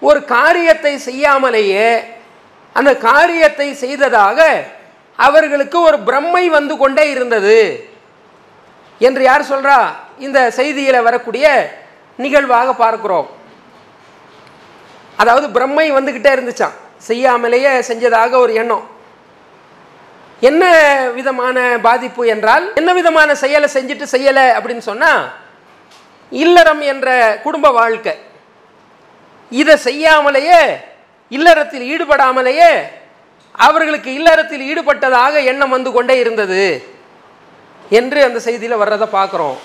ஒரு 0.02 0.20
காரியத்தை 0.26 0.94
செய்யாமலேயே 1.00 1.90
அந்த 2.76 2.92
காரியத்தை 2.98 3.74
செய்ததாக 3.74 4.40
அவர்களுக்கு 5.20 5.78
ஒரு 5.82 5.98
பிரம்மை 6.10 6.50
வந்து 6.50 6.78
கொண்டே 6.78 7.06
இருந்தது. 7.12 7.58
என்று 9.02 9.24
யார் 9.24 9.50
சொல்கிறா 9.52 9.80
இந்த 10.28 10.40
செய்தியில் 10.60 11.06
வரக்கூடிய 11.08 11.46
நிகழ்வாக 12.24 12.70
பார்க்கிறோம். 12.84 13.28
அதாவது 15.22 15.48
பிரம்மை 15.58 15.88
வந்துக்கிட்டே 15.98 16.32
இருந்துச்சான் 16.36 16.78
செய்யாமலேயே 17.08 17.72
செஞ்சதாக 17.90 18.32
ஒரு 18.44 18.54
எண்ணம். 18.62 18.86
என்ன 20.50 20.64
விதமான 21.18 21.58
பாதிப்பு 21.88 22.24
என்றால் 22.34 22.66
என்ன 22.82 22.92
விதமான 23.00 23.30
செயலை 23.44 23.68
செஞ்சுட்டு 23.76 24.06
செய்யலை 24.16 24.46
அப்படின்னு 24.58 24.84
சொன்னால் 24.90 25.24
இல்லறம் 26.32 26.82
என்ற 26.92 27.08
குடும்ப 27.46 27.68
வாழ்க்கை. 27.80 28.14
இதை 29.62 29.76
செய்யாமலேயே 29.88 30.62
இல்லறத்தில் 31.38 31.86
ஈடுபடாமலேயே 31.94 32.72
அவர்களுக்கு 33.66 34.10
இல்லறத்தில் 34.20 34.64
ஈடுபட்டதாக 34.72 35.44
எண்ணம் 35.52 35.76
வந்து 35.76 35.90
கொண்டே 35.98 36.16
இருந்தது 36.24 36.64
என்று 38.00 38.20
அந்த 38.28 38.40
செய்தியில் 38.48 38.82
வர்றதை 38.82 39.08
பார்க்குறோம். 39.18 39.58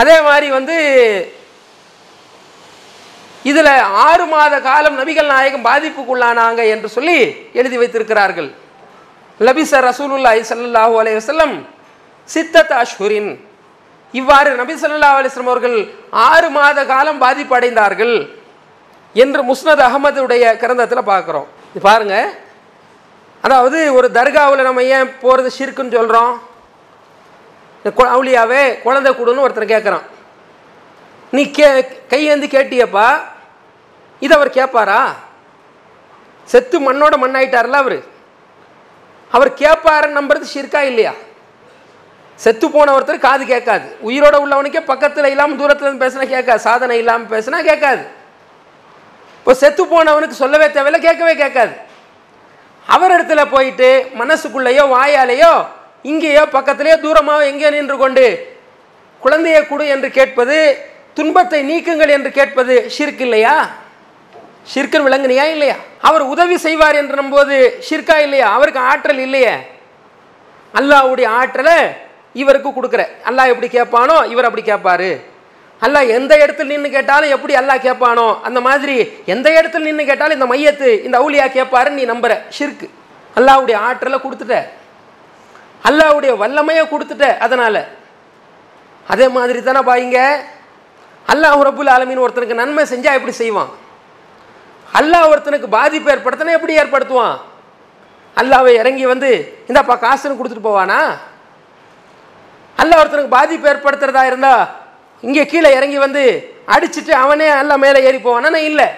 அதே 0.00 0.16
மாதிரி 0.26 0.48
வந்து 0.58 0.76
இதில் 3.50 3.70
ஆறு 4.08 4.24
மாத 4.32 4.54
காலம் 4.66 4.98
நபிகள் 5.00 5.32
நாயகம் 5.34 5.64
பாதிப்புக்குள்ளானாங்க 5.68 6.60
என்று 6.74 6.88
சொல்லி 6.96 7.16
எழுதி 7.60 7.76
வைத்திருக்கிறார்கள். 7.80 8.50
லபிச 9.46 9.72
ரசூலுல்லாஹி 9.88 10.42
சல்லாஹூ 10.50 10.94
அலைஹி 11.00 11.16
வஸல்லம் 11.20 11.54
சித்தத் 12.28 12.74
அஷ்ஹுரின். 12.82 13.30
இவ்வாறு 14.20 14.50
நபி 14.60 14.74
ஸல்லல்லாஹு 14.82 15.18
அலிஸ்லம் 15.20 15.50
அவர்கள் 15.52 15.76
ஆறு 16.28 16.48
மாத 16.56 16.78
காலம் 16.92 17.20
பாதிப்படைந்தார்கள் 17.24 18.16
என்று 19.14 19.40
முஸ்னத் 19.50 19.84
அகமதுடைய 19.88 20.44
கிரந்தத்தில் 20.62 21.10
பார்க்குறோம். 21.12 21.48
இது 21.72 21.82
பாருங்கள் 21.90 22.30
அதாவது 23.44 23.78
ஒரு 23.98 24.08
தர்காவில் 24.16 24.66
நம்ம 24.68 24.82
ஏன் 24.96 25.12
போகிறது 25.22 25.50
ஷிர்க்குன்னு 25.58 25.96
சொல்கிறோம் 25.98 26.34
அவுளியாவே 27.84 28.82
குழந்தை 28.82 29.12
கொடுன்னு 29.12 29.44
ஒருத்தர் 29.46 29.72
கேட்குறான் 29.72 30.06
நீ 31.32 31.50
கே 31.50 31.68
கையேந்து 32.10 32.46
கேட்டியப்பா 32.46 33.06
இது 34.22 34.34
அவர் 34.34 34.50
கேட்பாரா 34.50 35.00
செத்து 36.48 36.78
மண்ணோட 36.80 37.14
மண்ணாயிட்டார்ல 37.16 37.74
அவர். 37.74 37.98
அவர் 39.32 39.54
கேட்பாருன்னு 39.54 40.18
நம்புறது 40.20 40.46
ஷிர்கா 40.54 40.80
இல்லையா? 40.80 41.12
செத்து 42.38 42.70
போன 42.70 42.92
ஒருத்தர் 42.92 43.18
காது 43.18 43.44
கேட்காது 43.46 43.86
உயிரோட 44.02 44.36
உள்ளவனுக்கே 44.38 44.80
பக்கத்தில் 44.84 45.24
இல்லாமல் 45.24 45.56
தூரத்தில் 45.56 45.86
இருந்து 45.86 46.04
பேசினா 46.04 46.28
கேட்காது 46.28 46.60
சாதனை 46.60 46.98
இல்லாமல் 46.98 47.28
பேசினா 47.28 47.62
கேட்காது 47.64 48.02
இப்போ 49.38 49.54
செத்து 49.54 49.82
போனவனுக்கு 49.84 50.34
சொல்லவே 50.34 50.68
தேவையில்ல 50.68 50.98
கேட்கவே 50.98 51.34
கேட்காது 51.34 51.74
அவர் 52.86 53.12
இடத்துல 53.12 53.50
போயிட்டு 53.50 53.88
மனசுக்குள்ளேயோ 54.14 54.82
வாயாலேயோ 54.92 55.52
இங்கேயோ 56.10 56.44
பக்கத்திலே 56.56 56.94
தூரமாக 57.04 57.48
எங்கேயோ 57.50 57.70
நின்று 57.74 57.96
கொண்டு 58.04 58.26
குழந்தையை 59.22 59.60
கொடு 59.70 59.84
என்று 59.94 60.08
கேட்பது 60.18 60.56
துன்பத்தை 61.16 61.60
நீக்குங்கள் 61.70 62.12
என்று 62.16 62.30
கேட்பது 62.38 62.74
ஷிர்க் 62.96 63.22
இல்லையா? 63.26 63.54
ஷிர்கன் 64.72 65.04
விளங்குனியா 65.06 65.44
இல்லையா? 65.54 65.76
அவர் 66.08 66.24
உதவி 66.32 66.56
செய்வார் 66.64 66.98
என்று 67.00 67.14
நம்போது 67.20 67.56
ஷிர்கா 67.88 68.16
இல்லையா? 68.26 68.46
அவருக்கு 68.56 68.80
ஆற்றல் 68.92 69.22
இல்லையே. 69.26 69.54
அல்லாஹ்வுடைய 70.74 71.26
ஆற்றலை 71.40 71.76
இவருக்கு 72.42 72.70
கொடுக்குற. 72.76 73.02
அல்லாஹ் 73.28 73.52
எப்படி 73.52 73.68
கேட்பானோ 73.78 74.16
இவர் 74.32 74.48
அப்படி 74.48 74.64
கேட்பாரு. 74.70 75.10
அல்லாஹ் 75.82 76.12
எந்த 76.18 76.32
இடத்துல 76.42 76.70
நின்று 76.72 76.90
கேட்டாலும் 76.96 77.32
எப்படி 77.36 77.54
அல்லாஹ் 77.60 77.84
கேட்பானோ? 77.86 78.28
அந்த 78.48 78.58
மாதிரி 78.68 78.96
எந்த 79.34 79.48
இடத்துல 79.58 79.86
நின்று 79.88 80.04
கேட்டாலும் 80.10 80.38
இந்த 80.38 80.48
மையத்து 80.52 80.90
இந்த 81.06 81.16
அவுலியா 81.22 81.46
கேட்பாருன்னு 81.58 82.00
நீ 82.00 82.04
நம்புற. 82.12 82.32
ஷிர்க்கு 82.58 82.88
அல்லாவுடைய 83.36 83.76
ஆற்றலை 83.88 84.18
கொடுத்துட்ட. 84.24 84.56
அல்லாவுடைய 85.88 86.32
வல்லமையை 86.42 86.84
கொடுத்துட்ட 86.92 87.26
அதனால். 87.44 87.80
அதே 89.12 89.26
மாதிரி 89.36 89.58
தானே 89.68 89.80
பாயிங்க 89.90 90.18
அல்லாஹ் 91.32 91.62
ரபுல் 91.68 91.92
ஆலமீன் 91.94 92.22
ஒருத்தனுக்கு 92.24 92.60
நன்மை 92.60 92.84
செஞ்சால் 92.92 93.16
எப்படி 93.18 93.34
செய்வான்? 93.42 93.70
அல்லாஹ் 94.98 95.28
ஒருத்தனுக்கு 95.32 95.68
பாதிப்பு 95.78 96.08
ஏற்படுத்தினா 96.14 96.56
எப்படி 96.58 96.78
ஏற்படுத்துவான்? 96.82 97.36
அல்லாவை 98.36 98.72
இறங்கி 98.82 99.04
வந்து 99.12 99.30
இந்தாப்பா 99.68 99.94
காசுன்னு 100.04 100.38
கொடுத்துட்டு 100.38 100.68
போவானா? 100.68 101.00
அல்லாஹ் 102.78 103.00
ஒருத்தனுக்கு 103.00 103.36
பாதிப்பு 103.38 103.70
ஏற்படுத்துறதா 103.72 104.22
இருந்தா 104.30 104.54
இங்கே 105.24 105.42
கீழே 105.52 105.70
இறங்கி 105.78 105.98
வந்து 106.06 106.22
அடிச்சுட்டு 106.74 107.12
அவனே 107.24 107.48
அல்ல 107.60 107.72
மேலே 107.84 107.98
ஏறி 108.08 108.18
போவானா? 108.26 108.58
இல்லை. 108.70 108.88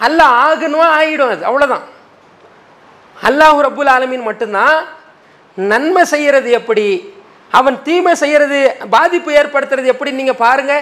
அல்லாஹ் 0.00 0.34
ஆகணும் 0.46 0.92
ஆகிடும் 0.98 1.32
அது 1.34 1.42
அவ்வளோதான் 1.50 1.84
அல்லாஹ் 3.16 3.58
ரபுல் 3.68 3.92
ஆலமீன் 3.96 4.28
மட்டும்தான் 4.30 4.76
நன்மை 5.58 6.02
செய்யறது 6.12 6.50
எப்படி? 6.60 6.86
அவன் 7.58 7.76
தீமை 7.86 8.12
செய்கிறது 8.22 8.58
பாதிப்பு 8.96 9.30
ஏற்படுத்துறது 9.40 9.92
எப்படி 9.94 10.10
நீங்கள் 10.18 10.42
பாருங்க. 10.44 10.74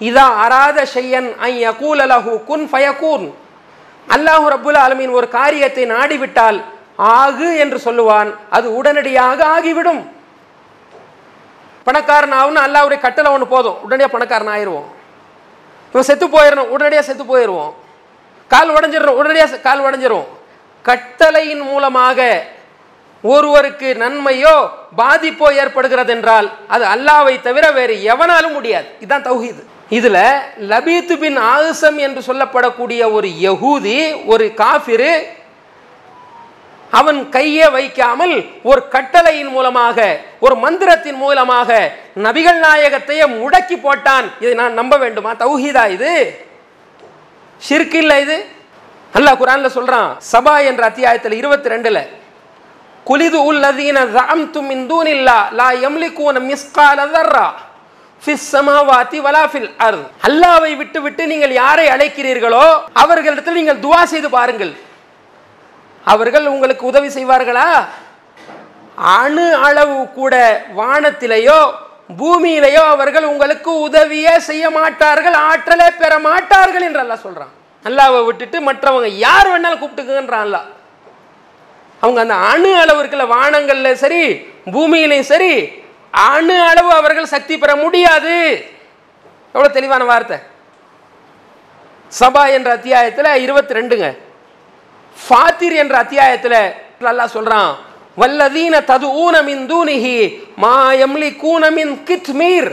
இதா 0.00 0.24
அராத 0.44 0.78
ஷையன் 0.94 1.28
ஐ 1.50 1.52
யகூல் 1.66 2.00
அலஹு 2.06 2.32
குன் 2.50 2.64
ஃபயகூன். 2.72 3.26
அல்லாஹூ 4.14 4.44
ரபுல் 4.54 4.78
ஆலமீன் 4.84 5.12
ஒரு 5.18 5.28
காரியத்தை 5.38 5.84
நாடிவிட்டால் 5.94 6.58
ஆகு 7.20 7.48
என்று 7.62 7.78
சொல்லுவான். 7.86 8.30
அது 8.56 8.66
உடனடியாக 8.78 9.38
ஆகிவிடும். 9.54 10.02
பணக்காரன் 11.86 12.36
ஆகுன்னு 12.40 12.64
அல்லாவுடைய 12.66 12.98
கட்டளை 13.06 13.30
ஒன்று 13.34 13.46
போதும். 13.54 13.78
உடனடியாக 13.84 14.12
பணக்காரன் 14.14 14.52
ஆயிடுவோம் 14.54 14.88
இவன் 15.92 16.08
செத்து 16.08 16.26
போயிடணும் 16.36 16.70
உடனடியாக 16.74 17.06
செத்து 17.08 17.24
போயிடுவோம் 17.32 17.72
கால் 18.50 18.72
உடஞ்சிடணும் 18.76 19.18
உடனடியாக 19.20 19.60
கால் 19.66 19.84
உடஞ்சிரும். 19.86 20.26
கட்டளையின் 20.84 21.64
மூலமாக 21.70 22.18
ஒருவருக்கு 23.22 23.94
நன்மையோ 23.94 24.68
பாதிப்போ 24.96 25.46
ஏற்படுகிறது 25.62 26.12
என்றால் 26.12 26.52
அது 26.68 26.84
அல்லாவை 26.84 27.40
தவிர 27.40 27.70
வேறு 27.70 27.94
எவனாலும் 28.12 28.52
முடியாது. 28.52 28.86
இதுதான் 29.00 29.26
தௌஹீது. 29.26 29.62
இதுல 29.90 30.18
லபீத்து 30.58 31.18
பின் 31.18 31.36
ஆகுசம் 31.36 31.98
என்று 31.98 32.20
சொல்லப்படக்கூடிய 32.20 33.12
ஒரு 33.12 33.28
யகூதி 33.28 34.26
ஒரு 34.26 34.52
காஃபிரு 34.56 35.10
அவன் 36.90 37.28
கையை 37.28 37.70
வைக்காமல் 37.70 38.50
ஒரு 38.62 38.88
கட்டளையின் 38.88 39.48
மூலமாக 39.48 40.20
ஒரு 40.40 40.54
மந்திரத்தின் 40.54 41.14
மூலமாக 41.14 41.92
நபிகள் 42.16 42.58
நாயகத்தையே 42.58 43.24
முடக்கி 43.40 43.76
போட்டான். 43.76 44.26
இதை 44.40 44.54
நான் 44.54 44.72
நம்ப 44.72 44.96
வேண்டுமா? 44.96 45.32
தௌஹீதா 45.32 45.88
இது? 45.88 46.12
ஷிர்க் 47.68 47.94
இல்லை 47.94 48.20
இது? 48.20 48.46
அல்லாஹ் 49.14 49.40
குரான்ல 49.40 49.70
சொல்றான் 49.74 50.16
சபா 50.32 50.64
என்ற 50.64 50.84
அத்தியாயத்தில் 50.84 51.32
இருபத்தி 51.32 51.68
ரெண்டுல 51.68 52.08
குலிது 53.08 53.38
உல்லதீன 53.50 53.98
ஜஅம்தும் 54.14 54.68
மின் 54.70 54.84
தூனில்லா 54.90 55.38
லா 55.58 55.68
யம்லிகூன 55.84 56.40
மிஸ்கால 56.48 56.98
தர்ரா 57.14 57.46
ஃபிஸ் 58.22 58.46
சமாவாதி 58.54 59.18
வலாஃபில் 59.26 59.68
அர்த். 59.86 60.06
விட்டு 60.80 60.98
விட்டு 61.04 61.22
நீங்கள் 61.32 61.52
யாரை 61.62 61.84
அழைக்கிறீர்களோ 61.94 62.64
அவர்களிடத்தில் 63.02 63.58
நீங்கள் 63.60 63.82
துவா 63.84 64.00
செய்து 64.12 64.28
பாருங்கள். 64.36 64.72
அவர்கள் 66.12 66.46
உங்களுக்கு 66.54 66.84
உதவி 66.90 67.08
செய்வார்களா? 67.16 67.66
அணு 69.18 69.46
அளவு 69.66 69.98
கூட 70.18 70.34
வானத்திலேயோ 70.78 71.58
பூமியிலேயோ 72.20 72.82
அவர்கள் 72.94 73.30
உங்களுக்கு 73.32 73.70
உதவியே 73.86 74.34
செய்ய 74.48 74.64
மாட்டார்கள் 74.78 75.36
ஆற்றலே 75.50 75.88
பெற 76.02 76.12
மாட்டார்கள் 76.28 76.86
என்று 76.88 77.02
அல்லா 77.04 77.18
சொல்றான். 77.26 77.52
அல்லாவை 77.84 78.20
விட்டுட்டு 78.28 78.58
மற்றவங்க 78.68 79.10
யார் 79.26 79.50
வேணாலும் 79.52 79.82
கூப்பிட்டுக்குன்றான் 79.82 80.46
அல்லா 80.48 80.62
அவங்க 82.06 82.20
அந்த 82.24 82.36
அணு 82.50 82.70
அளவு 82.82 83.00
இருக்குல்ல 83.02 83.26
வானங்கள்ல 83.36 83.92
சரி 84.04 84.22
பூமியிலையும் 84.74 85.30
சரி 85.32 85.54
அணு 86.32 86.56
அளவு 86.70 86.90
அவர்கள் 87.00 87.32
சக்தி 87.32 87.54
பெற 87.62 87.72
முடியாது. 87.84 88.34
எவ்வளவு 89.54 89.76
தெளிவான 89.76 90.04
வார்த்தை. 90.10 90.38
சபா 92.12 92.42
என்ற 92.56 92.68
அத்தியாயத்தில் 92.78 93.28
இருபத்தி 93.44 93.76
ரெண்டுங்க 93.78 94.08
ஃபாத்திர் 95.16 95.74
என்ற 95.82 95.94
அத்தியாயத்தில் 96.04 96.58
நல்லா 97.06 97.24
சொல்றான் 97.36 97.70
வல்லதீன 98.20 98.74
தது 98.90 99.08
ஊனமின் 99.22 99.64
தூணிஹி 99.70 100.18
மா 100.64 100.74
எம்லி 101.06 101.30
கூனமின் 101.44 101.94
கித்மீர். 102.08 102.70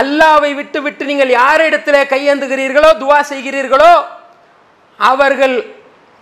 அல்லாவை 0.00 0.50
விட்டு 0.58 0.78
விட்டு 0.86 1.08
நீங்கள் 1.10 1.32
யாரிடத்துல 1.40 1.96
கையேந்துகிறீர்களோ 2.12 2.90
துவா 3.02 3.18
செய்கிறீர்களோ 3.30 3.92
அவர்கள் 4.98 5.56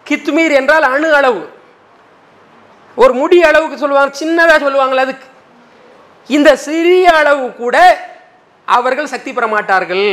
கித்மீர் 0.07 0.55
என்றால் 0.61 0.87
அணு 0.95 1.09
அளவு. 1.21 1.43
ஒரு 3.03 3.13
முடி 3.13 3.43
அளவுக்கு 3.43 3.77
சொல்லுவாங்க 3.79 4.19
சின்னதாக 4.21 4.63
சொல்லுவாங்களே 4.65 5.05
அதுக்கு. 5.07 5.27
இந்த 6.27 6.57
சிறிய 6.57 7.13
அளவு 7.21 7.53
கூட 7.53 7.77
அவர்கள் 8.65 9.13
சக்தி 9.13 9.33
பெற 9.33 9.47
மாட்டார்கள். 9.47 10.09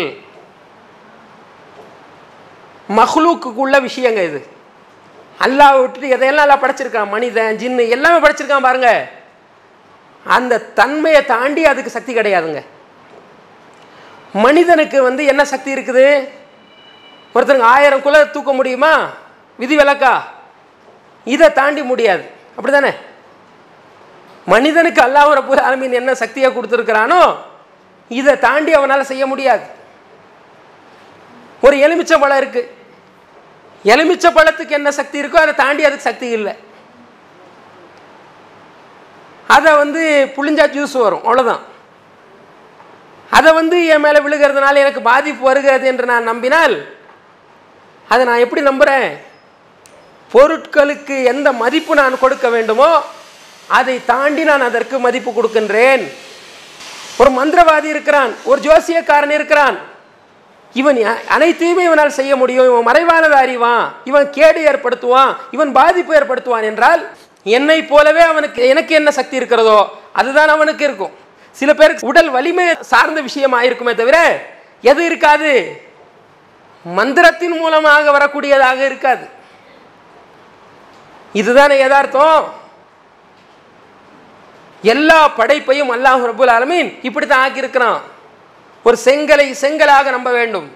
மஹ்லூக்குள்ள 2.99 3.75
விஷயங்க 3.87 4.21
இது. 4.29 4.39
அல்லாவை 5.45 5.81
விட்டுட்டு 5.81 6.13
எதையெல்லாம் 6.15 6.47
எல்லாம் 6.47 6.61
படைச்சிருக்கான்? 6.61 7.09
மனிதன் 7.09 7.57
ஜின்னு 7.57 7.89
எல்லாமே 7.89 8.27
படைச்சிருக்கான் 8.27 8.67
பாருங்க. 8.67 9.09
அந்த 10.25 10.59
தன்மையை 10.59 11.25
தாண்டி 11.25 11.65
அதுக்கு 11.65 11.89
சக்தி 11.89 12.13
கிடையாதுங்க. 12.15 12.61
மனிதனுக்கு 14.45 15.03
வந்து 15.03 15.25
என்ன 15.25 15.45
சக்தி 15.45 15.73
இருக்குது? 15.73 16.29
ஒருத்தருக்கு 17.35 17.71
ஆயிரம் 17.75 18.01
குல 18.01 18.25
தூக்க 18.25 18.53
முடியுமா? 18.53 18.93
விதி 19.57 19.77
விலக்கா 19.77 20.15
இதை 21.25 21.53
தாண்டி 21.53 21.81
முடியாது. 21.83 22.25
அப்படிதானே? 22.57 22.91
மனிதனுக்கு 24.53 25.01
அல்லாஹ் 25.05 25.31
ரபுல் 25.39 25.65
ஆலமீன் 25.67 25.99
என்ன 26.01 26.11
சக்தியை 26.23 26.49
கொடுத்துருக்கிறானோ 26.51 27.21
இதை 28.11 28.33
தாண்டி 28.45 28.71
அவனால் 28.77 29.09
செய்ய 29.11 29.23
முடியாது. 29.31 29.65
ஒரு 31.65 31.75
எலுமிச்சை 31.85 32.17
பழம் 32.19 32.41
இருக்கு. 32.41 32.61
எலுமிச்சை 33.85 34.29
பழத்துக்கு 34.37 34.77
என்ன 34.79 34.89
சக்தி 34.99 35.17
இருக்கோ 35.21 35.39
அதை 35.43 35.53
தாண்டி 35.63 35.85
அதுக்கு 35.87 36.09
சக்தி 36.09 36.27
இல்லை. 36.37 36.53
அதை 39.55 39.71
வந்து 39.81 40.01
புளிஞ்சா 40.35 40.65
ஜூஸ் 40.75 40.95
வரும் 41.03 41.25
அவ்வளோதான் 41.27 41.63
அதை 43.37 43.49
வந்து 43.59 43.77
என் 43.93 44.03
மேலே 44.05 44.19
விழுகிறதுனால 44.25 44.81
எனக்கு 44.83 45.01
பாதிப்பு 45.11 45.43
வருகிறது 45.47 45.85
என்று 45.91 46.05
நான் 46.11 46.29
நம்பினால் 46.31 46.75
அதை 48.07 48.21
நான் 48.29 48.43
எப்படி 48.43 48.61
நம்புகிறேன் 48.67 49.07
பொருட்களுக்கு 50.33 51.15
எந்த 51.31 51.47
மதிப்பு 51.63 51.93
நான் 52.01 52.21
கொடுக்க 52.23 52.47
வேண்டுமோ 52.55 52.89
அதை 53.77 53.95
தாண்டி 54.11 54.43
நான் 54.49 54.65
அதற்கு 54.69 54.95
மதிப்பு 55.05 55.31
கொடுக்கின்றேன். 55.31 56.03
ஒரு 57.21 57.29
மந்திரவாதி 57.37 57.87
இருக்கிறான் 57.93 58.31
ஒரு 58.49 58.59
ஜோசியக்காரன் 58.65 59.33
இருக்கிறான். 59.37 59.77
இவன் 60.79 60.97
அனைத்தையுமே 61.35 61.83
இவனால் 61.89 62.17
செய்ய 62.17 62.33
முடியும். 62.41 62.67
இவன் 62.69 62.87
மறைவானது 62.89 63.35
அறிவான். 63.43 63.85
இவன் 64.09 64.27
கேடு 64.37 64.59
ஏற்படுத்துவான். 64.71 65.31
இவன் 65.55 65.71
பாதிப்பு 65.79 66.11
ஏற்படுத்துவான் 66.19 66.67
என்றால் 66.71 67.01
என்னை 67.57 67.79
போலவே 67.91 68.23
அவனுக்கு 68.31 68.61
எனக்கு 68.73 68.93
என்ன 68.99 69.09
சக்தி 69.19 69.35
இருக்கிறதோ 69.39 69.79
அதுதான் 70.19 70.51
அவனுக்கு 70.55 70.83
இருக்கும். 70.87 71.13
சில 71.55 71.73
பேருக்கு 71.79 72.09
உடல் 72.11 72.29
வலிமை 72.35 72.65
சார்ந்த 72.91 73.19
விஷயமா 73.27 73.59
இருக்குமே 73.67 73.93
தவிர 74.01 74.17
எது 74.91 75.01
இருக்காது. 75.09 75.51
மந்திரத்தின் 76.85 77.57
மூலமாக 77.61 78.11
வரக்கூடியதாக 78.17 78.79
இருக்காது. 78.89 79.25
இதுதானே 81.33 81.77
யதார்த்தம்? 81.77 82.53
எல்லா 84.81 85.29
படைப்பையும் 85.29 85.91
அல்லாஹ் 85.91 86.25
ரபுல் 86.25 86.49
ஆலமீன் 86.49 86.99
இப்படித்தான் 87.01 87.51
ஆக்கியிருக்கிறான். 87.51 87.99
ஒரு 88.83 88.97
செங்கலை 89.05 89.55
செங்கலாக 89.61 90.03
நம்ப 90.03 90.31
வேண்டும். 90.31 90.75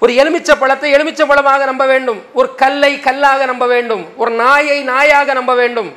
ஒரு 0.00 0.14
எலுமிச்சை 0.14 0.56
பழத்தை 0.56 0.90
எலுமிச்சை 0.90 1.26
பழமாக 1.26 1.64
நம்ப 1.64 1.86
வேண்டும். 1.86 2.24
ஒரு 2.32 2.54
கல்லை 2.54 3.00
கல்லாக 3.00 3.44
நம்ப 3.44 3.66
வேண்டும். 3.66 4.16
ஒரு 4.16 4.30
நாயை 4.30 4.88
நாயாக 4.88 5.24
நம்ப 5.24 5.54
வேண்டும். 5.54 5.96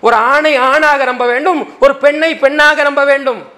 ஒரு 0.00 0.16
ஆணை 0.16 0.56
ஆணாக 0.56 1.04
நம்ப 1.04 1.26
வேண்டும். 1.26 1.76
ஒரு 1.80 1.96
பெண்ணை 1.96 2.36
பெண்ணாக 2.36 2.82
நம்ப 2.82 3.04
வேண்டும். 3.04 3.48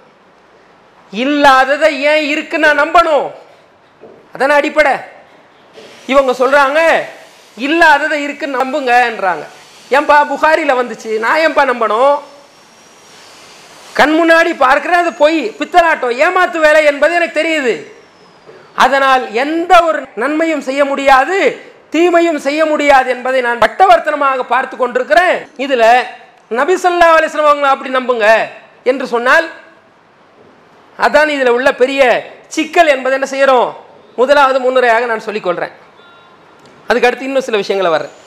இல்லாததை 1.11 2.03
ஏன் 2.03 2.29
இருக்குன்னு 2.29 2.75
நான் 2.75 2.89
நம்பணும்? 2.89 3.31
அதான 4.37 4.49
அடிப்படை. 4.49 4.93
இவங்க 6.07 6.33
சொல்றாங்க 6.33 6.81
இல்லாததை 7.57 8.19
இருக்குன்னு 8.27 8.61
நம்புங்கன்றாங்க. 8.63 9.45
ஏன்பா 9.97 10.17
புகாரியில் 10.33 10.79
வந்துச்சு? 10.81 11.11
நான் 11.25 11.43
ஏன்பா 11.47 11.63
நம்பணும்? 11.73 12.15
கண் 13.99 14.15
முன்னாடி 14.21 14.53
பார்க்குறேன் 14.67 15.03
அது 15.03 15.13
பொய். 15.23 15.41
பித்தலாட்டம் 15.59 16.19
ஏமாத்து 16.27 16.59
வேலை 16.67 16.83
என்பது 16.93 17.13
எனக்கு 17.19 17.41
தெரியுது. 17.41 17.75
அதனால் 18.85 19.25
எந்த 19.45 19.73
ஒரு 19.89 19.99
நன்மையும் 20.23 20.67
செய்ய 20.69 20.83
முடியாது 20.91 21.39
தீமையும் 21.95 22.41
செய்ய 22.47 22.61
முடியாது 22.73 23.09
என்பதை 23.15 23.41
நான் 23.47 23.63
பட்டவர்த்தனமாக 23.65 24.45
பார்த்து 24.53 24.75
கொண்டிருக்கிறேன். 24.77 25.35
இதில் 25.65 25.89
நபிசல்லா 26.59 27.09
ஸல்லல்லாஹு 27.33 27.75
அப்படி 27.75 27.91
நம்புங்க 27.99 28.27
என்று 28.91 29.07
சொன்னால் 29.15 29.47
அதான் 30.99 31.31
இதில் 31.35 31.55
உள்ள 31.57 31.69
பெரிய 31.83 32.03
சிக்கல் 32.57 32.93
என்பதை 32.95 33.15
என்ன 33.19 33.29
செய்கிறோம் 33.35 33.69
முதலாவது 34.21 34.59
முன்னுரையாக 34.65 35.07
நான் 35.11 35.27
சொல்லிக்கொள்கிறேன் 35.27 35.75
அதுக்கு 36.93 37.09
அடுத்து 37.09 37.27
இன்னும் 37.27 37.43
சில 37.43 37.57
விஷயங்களை 37.57 37.99
வர்றேன். 37.99 38.21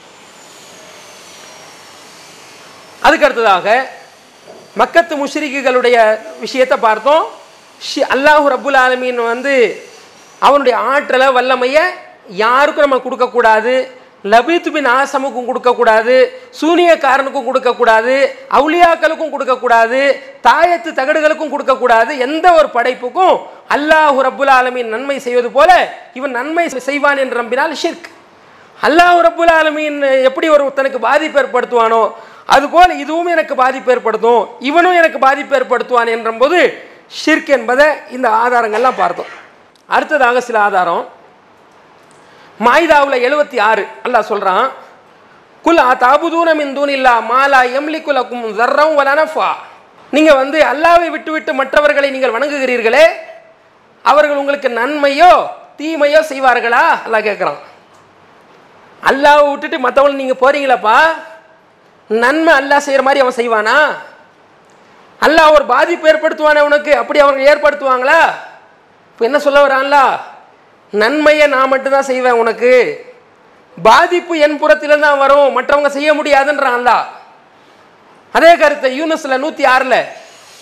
அதுக்கு 3.02 3.26
அடுத்ததாக 3.26 3.90
மக்கத்து 4.78 5.24
முஷ்ரிக்குகளுடைய 5.24 6.20
விஷயத்தை 6.40 6.78
பார்த்தோம். 6.78 7.26
ஷி- 7.96 8.14
அல்லாஹ் 8.14 8.50
ரப்புல் 8.50 8.76
ஆலமீன் 8.76 9.26
வந்து 9.26 9.84
அவனுடைய 10.40 10.78
ஆற்றலை 10.78 11.28
வல்லமையை 11.28 11.84
யாருக்கும் 12.28 12.84
நம்ம 12.84 13.00
கொடுக்கக்கூடாது. 13.00 13.92
லபீத் 14.24 14.72
பின் 14.72 14.88
ஆசமுக்கும் 14.88 15.46
கொடுக்கக்கூடாது. 15.46 16.42
சூனியக்காரனுக்கும் 16.62 17.46
கொடுக்கக்கூடாது. 17.46 18.40
அவுலியாக்களுக்கும் 18.52 19.30
கொடுக்கக்கூடாது. 19.30 20.22
தாயத்து 20.44 20.94
தகடுகளுக்கும் 20.94 21.50
கொடுக்கக்கூடாது. 21.50 22.18
எந்த 22.18 22.54
ஒரு 22.54 22.70
படைப்புக்கும் 22.74 23.40
அல்லாஹ் 23.70 24.32
ரபுல் 24.32 24.50
ஆலமீன் 24.50 24.86
நன்மை 24.86 25.20
செய்வது 25.20 25.52
போல 25.52 25.98
இவன் 26.14 26.32
நன்மை 26.32 26.70
செய்வான் 26.70 27.18
என்று 27.18 27.36
நம்பினால் 27.36 27.78
ஷிர்க். 27.84 28.14
அல்லாஹ் 28.80 29.20
ரபுல் 29.28 29.54
ஆலமீன் 29.60 30.00
எப்படி 30.30 30.48
ஒரு 30.56 30.64
ஒருத்தனுக்கு 30.66 31.00
பாதிப்பு 31.10 31.38
ஏற்படுத்துவானோ 31.42 32.04
அதுபோல் 32.56 32.94
இதுவும் 33.04 33.30
எனக்கு 33.36 33.54
பாதிப்பு 33.64 33.92
ஏற்படுத்தும் 33.94 34.42
இவனும் 34.70 34.98
எனக்கு 35.02 35.20
பாதிப்பு 35.28 35.56
ஏற்படுத்துவான் 35.60 36.12
என்றபோது 36.16 36.60
ஷிர்க் 37.22 37.52
என்பதை 37.58 37.88
இந்த 38.16 38.28
ஆதாரங்கள்லாம் 38.44 39.00
பார்த்தோம். 39.02 39.32
அடுத்ததாக 39.90 40.42
சில 40.48 40.58
ஆதாரம். 40.68 41.04
மாய்தாவில் 42.66 43.24
எழுபத்தி 43.28 43.58
ஆறு 43.70 43.84
அல்லாஹ் 44.06 44.30
சொல்கிறான் 44.32 44.66
குல் 45.66 45.82
தாபுதூன 46.04 46.50
மின் 46.60 46.76
இல்லா 46.98 47.14
மாலா 47.32 47.62
எம்லி 47.80 48.00
குலக்கும் 48.08 48.46
தர்ரம் 48.60 48.96
வலனஃபா 49.00 49.50
நீங்கள் 50.14 50.40
வந்து 50.42 50.58
அல்லாவை 50.72 51.08
விட்டு 51.16 51.32
விட்டு 51.36 51.52
மற்றவர்களை 51.60 52.10
நீங்கள் 52.16 52.36
வணங்குகிறீர்களே 52.36 53.06
அவர்கள் 54.06 54.42
உங்களுக்கு 54.42 54.70
நன்மையோ 54.82 55.32
தீமையோ 55.80 56.20
செய்வார்களா? 56.32 56.84
அல்லா 57.06 57.20
கேட்குறான். 57.28 57.60
அல்லாவை 59.06 59.44
விட்டுட்டு 59.52 59.78
மற்றவங்களை 59.86 60.20
நீங்கள் 60.22 60.42
போகிறீங்களாப்பா 60.44 60.98
நன்மை 62.10 62.54
அல்லாஹ் 62.60 62.86
செய்கிற 62.86 63.02
மாதிரி 63.04 63.24
அவன் 63.24 63.40
செய்வானா? 63.40 63.78
அல்லாஹ் 65.22 65.54
ஒரு 65.56 65.66
பாதிப்பு 65.66 66.06
ஏற்படுத்துவானே 66.12 66.62
உனக்கு? 66.70 66.92
அப்படி 67.02 67.20
அவங்க 67.20 67.42
ஏற்படுத்துவாங்களா? 67.52 68.20
இப்போ 69.12 69.24
என்ன 69.26 69.40
சொல்ல 69.40 69.60
வரான்ல? 69.66 69.98
நன்மையை 70.94 71.46
நான் 71.48 71.72
மட்டும்தான் 71.74 72.10
செய்வேன் 72.12 72.40
உனக்கு. 72.44 72.74
பாதிப்பு 73.78 74.34
என் 74.46 74.60
புறத்தில் 74.62 75.04
தான் 75.06 75.22
வரும். 75.24 75.50
மற்றவங்க 75.58 75.90
செய்ய 75.98 76.10
முடியாதுன்றான்ல. 76.14 76.92
அதே 78.36 78.52
கருத்தை 78.62 78.90
யூனஸில் 79.00 79.42
நூற்றி 79.44 79.64
ஆறில் 79.66 80.00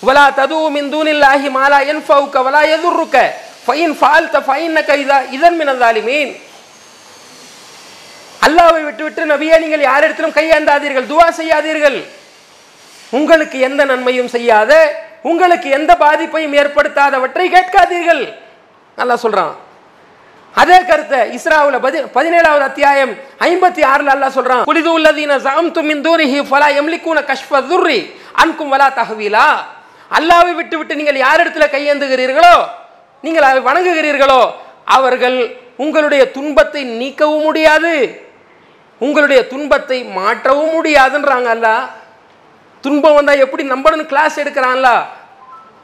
வலா 0.03 0.25
தது 0.39 0.57
மின் 0.75 0.89
தூனில்லாஹி 0.93 1.49
மாலா 1.57 1.77
என் 1.91 2.03
ஃபவுக்க 2.07 2.37
வலா 2.47 2.61
எதுருக்க 2.75 3.17
ஃபைன் 3.65 3.93
ஃபால்த 3.99 4.35
ஃபைன் 4.47 4.79
கைதா 4.89 5.17
இதன் 5.37 5.57
மினந்தாலிமீன் 5.59 6.31
அல்லாவை 8.45 8.81
விட்டு 8.85 9.03
விட்டு 9.05 9.23
நபியே 9.33 9.55
நீங்கள் 9.63 9.87
யாரிடத்திலும் 9.89 10.37
கையேந்தாதீர்கள் 10.37 11.09
துவா 11.11 11.27
செய்யாதீர்கள். 11.39 11.97
உங்களுக்கு 13.17 13.57
எந்த 13.67 13.81
நன்மையும் 13.91 14.31
செய்யாத 14.35 14.71
உங்களுக்கு 15.31 15.67
எந்த 15.77 15.91
பாதிப்பையும் 16.03 16.55
ஏற்படுத்தாதவற்றை 16.61 17.45
கேட்காதீர்கள். 17.55 18.23
நல்லா 18.97 19.15
சொல்றான். 19.25 19.53
அதே 20.61 20.79
கருத்தை 20.89 21.19
இஸ்ராவுல 21.35 21.77
பதி 21.85 21.99
பதினேழாவது 22.17 22.63
அத்தியாயம் 22.69 23.13
ஐம்பத்தி 23.49 23.81
ஆறுல 23.91 24.11
அல்லாஹ் 24.15 24.35
சொல்றான். 24.37 24.65
குலிது 24.69 24.89
உள்ளதீன 24.97 25.37
சாம் 25.45 25.69
துமின் 25.77 26.03
தூரிஹி 26.07 26.39
ஃபலா 26.49 26.67
எம்லிக்கூன 26.81 27.21
கஷ்ப 27.29 27.61
துர்ரி 27.69 27.99
அன்கும் 28.43 28.71
வலா 28.73 28.89
தகவீலா 28.99 29.47
அல்லாவை 30.17 30.51
விட்டு 30.59 30.75
விட்டு 30.79 30.99
நீங்கள் 30.99 31.23
யாரிடத்துல 31.25 31.67
கையேந்துகிறீர்களோ 31.75 32.55
நீங்கள் 33.23 33.47
அதை 33.49 33.61
வணங்குகிறீர்களோ 33.69 34.41
அவர்கள் 34.97 35.39
உங்களுடைய 35.83 36.23
துன்பத்தை 36.35 36.81
நீக்கவும் 36.99 37.45
முடியாது. 37.47 37.93
உங்களுடைய 38.99 39.47
துன்பத்தை 39.47 40.03
மாற்றவும் 40.03 40.83
முடியாதுன்றாங்க 40.83 41.45
அல்ல 41.45 41.89
துன்பம் 42.81 43.13
வந்தால் 43.13 43.39
எப்படி 43.39 43.69
நம்பணும்னு 43.69 44.05
கிளாஸ் 44.05 44.39
எடுக்கிறான்ல? 44.39 45.05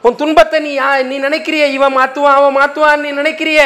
உன் 0.02 0.16
துன்பத்தை 0.16 0.60
நீ 0.60 0.78
யா- 0.78 1.04
நீ 1.04 1.18
நினைக்கிறிய 1.18 1.66
இவன் 1.66 1.96
மாற்றுவான் 1.96 2.34
அவன் 2.34 2.56
மாற்றுவான் 2.56 3.00
நீ 3.00 3.10
நினைக்கிறிய? 3.12 3.60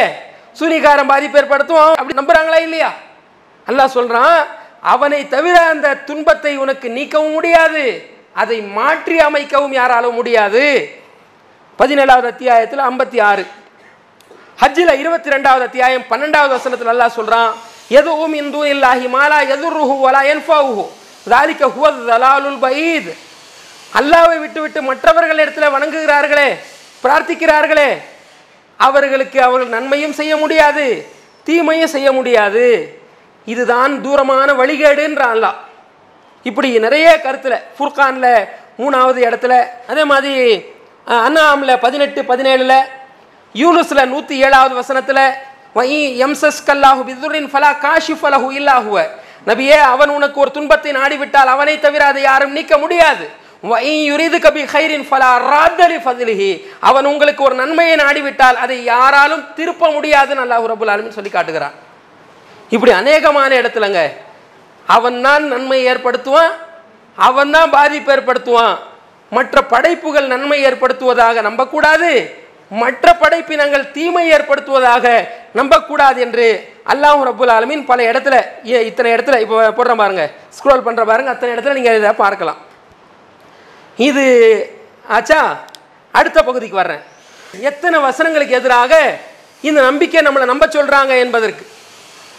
சூனிகாரன் 0.61 1.07
பாதிப்பு 1.07 1.39
ஏற்படுத்துவான் 1.39 1.93
அப்படி 1.93 2.15
நம்புறாங்களா 2.15 2.61
இல்லையா? 2.61 2.93
அல்லா 3.67 3.85
சொல்கிறான் 3.85 4.47
அவனை 4.81 5.29
தவிர 5.29 5.61
அந்த 5.67 5.95
துன்பத்தை 5.97 6.57
உனக்கு 6.57 6.89
நீக்கவும் 6.89 7.33
முடியாது 7.33 8.11
அதை 8.33 8.61
மாற்றி 8.61 9.17
அமைக்கவும் 9.17 9.73
யாராலும் 9.73 10.15
முடியாது. 10.15 10.95
பதினேழாவது 11.79 12.27
அத்தியாயத்தில் 12.27 12.79
ஐம்பத்தி 12.79 13.23
ஆறு. 13.23 13.45
ஹஜ்ஜில் 14.61 14.99
இருபத்தி 14.99 15.31
ரெண்டாவது 15.31 15.63
அத்தியாயம் 15.63 16.05
பன்னெண்டாவது 16.11 16.49
வசனத்தில் 16.49 16.87
நல்லா 16.87 17.09
சொல்கிறான் 17.09 17.53
எதுவும் 17.91 18.35
இந்து 18.35 18.61
இல்லாஹி 18.75 19.07
மாலா 19.15 19.39
எதுருஹு 19.55 19.95
வலா 20.05 20.21
என்ஃபாவுஹு 20.33 20.85
தாலிக்க 21.27 21.65
ஹுவத் 21.77 22.01
தலாலுல் 22.09 22.61
பயீத் 22.65 23.11
அல்லாவை 23.93 24.37
விட்டுவிட்டு 24.39 24.81
மற்றவர்கள் 24.83 25.43
இடத்துல 25.45 25.67
வணங்குகிறார்களே 25.75 26.49
பிரார்த்திக்கிறார்களே 27.05 27.91
அவர்களுக்கு 28.81 29.39
அவர்கள் 29.43 29.75
நன்மையும் 29.77 30.13
செய்ய 30.13 30.37
முடியாது 30.37 30.87
தீமையும் 31.47 31.93
செய்ய 31.95 32.09
முடியாது. 32.13 32.67
இதுதான் 33.47 33.93
தூரமான 34.03 34.49
வழிகேடுன்றான் 34.53 35.35
அல்லா 35.37 35.53
இப்படி 36.47 36.69
நிறைய 36.79 37.09
கருத்தில் 37.21 37.65
ஃபுர்கானில் 37.77 38.31
மூணாவது 38.81 39.19
இடத்துல 39.29 39.55
அதே 39.87 40.05
மாதிரி 40.05 40.35
அண்ணாமில் 41.07 41.81
பதினெட்டு 41.81 42.21
பதினேழில் 42.23 42.79
யூனுஸில் 43.55 44.11
நூற்றி 44.13 44.35
ஏழாவது 44.47 44.75
வசனத்தில் 44.75 45.25
எம்சஸ் 46.25 46.61
கல்லாஹு 46.67 47.03
பிதுரின் 47.09 47.49
ஃபலா 47.53 47.71
காஷி 47.85 48.15
ஃபலஹு 48.21 48.49
இல்லாஹுவ 48.59 48.97
நபியே 49.49 49.79
அவன் 49.95 50.11
உனக்கு 50.17 50.39
ஒரு 50.43 50.51
துன்பத்தை 50.57 50.91
நாடிவிட்டால் 50.99 51.51
அவனை 51.55 51.75
தவிர 51.87 52.03
அதை 52.13 52.21
யாரும் 52.31 52.55
நீக்க 52.59 52.75
முடியாது. 52.85 53.25
யுரிது 54.11 54.39
கபி 54.45 54.63
ஹைரின் 54.73 55.07
ஃபலா 55.09 55.31
ராத்தலி 55.53 55.99
ஃபதிலிஹி. 56.05 56.51
அவன் 56.89 57.07
உங்களுக்கு 57.13 57.43
ஒரு 57.49 57.55
நன்மையை 57.63 57.95
நாடிவிட்டால் 58.03 58.61
அதை 58.65 58.77
யாராலும் 58.93 59.43
திருப்ப 59.59 59.91
முடியாதுன்னு 59.97 60.43
அல்லாஹ் 60.45 60.67
ரபுல் 60.73 61.17
சொல்லி 61.19 61.31
காட்டுகிறான். 61.37 61.75
இப்படி 62.75 62.93
அநேகமான 63.01 63.51
இடத்துலங்க 63.61 64.01
அவன் 64.87 65.19
தான் 65.27 65.45
நன்மை 65.53 65.79
ஏற்படுத்துவான் 65.91 66.53
அவன் 67.19 67.53
தான் 67.57 67.71
பாதிப்பு 67.77 68.11
ஏற்படுத்துவான். 68.17 68.77
மற்ற 69.33 69.57
படைப்புகள் 69.75 70.33
நன்மை 70.33 70.59
ஏற்படுத்துவதாக 70.69 71.43
நம்பக்கூடாது. 71.49 72.11
மற்ற 72.71 73.15
படைப்பினங்கள் 73.15 73.91
தீமை 73.91 74.31
ஏற்படுத்துவதாக 74.31 75.29
நம்பக்கூடாது 75.53 76.21
என்று 76.21 76.73
அல்லாஹ் 76.87 77.23
ரபுல் 77.23 77.51
ஆலமீன் 77.51 77.85
பல 77.85 78.11
இடத்துல 78.11 78.45
ஏ- 78.67 78.87
இத்தனை 78.87 79.13
இடத்துல 79.13 79.41
இப்போ 79.41 79.69
போடுற 79.69 79.97
பாருங்க. 79.97 80.31
ஸ்க்ரோல் 80.49 80.79
பண்ணுற 80.79 81.05
பாருங்க. 81.05 81.31
அத்தனை 81.31 81.57
இடத்துல 81.57 81.73
நீங்கள் 81.73 81.97
இதை 81.97 82.13
பார்க்கலாம். 82.13 82.57
இது 83.97 84.27
ஆச்சா 85.09 85.65
அடுத்த 86.13 86.43
பகுதிக்கு 86.43 86.77
வர்றேன். 86.77 87.01
எத்தனை 87.61 88.01
வசனங்களுக்கு 88.01 88.55
எதிராக 88.55 89.17
இந்த 89.61 89.81
நம்பிக்கை 89.81 90.23
நம்மளை 90.23 90.45
நம்ப 90.45 90.67
சொல்கிறாங்க 90.67 91.19
என்பதற்கு. 91.19 91.67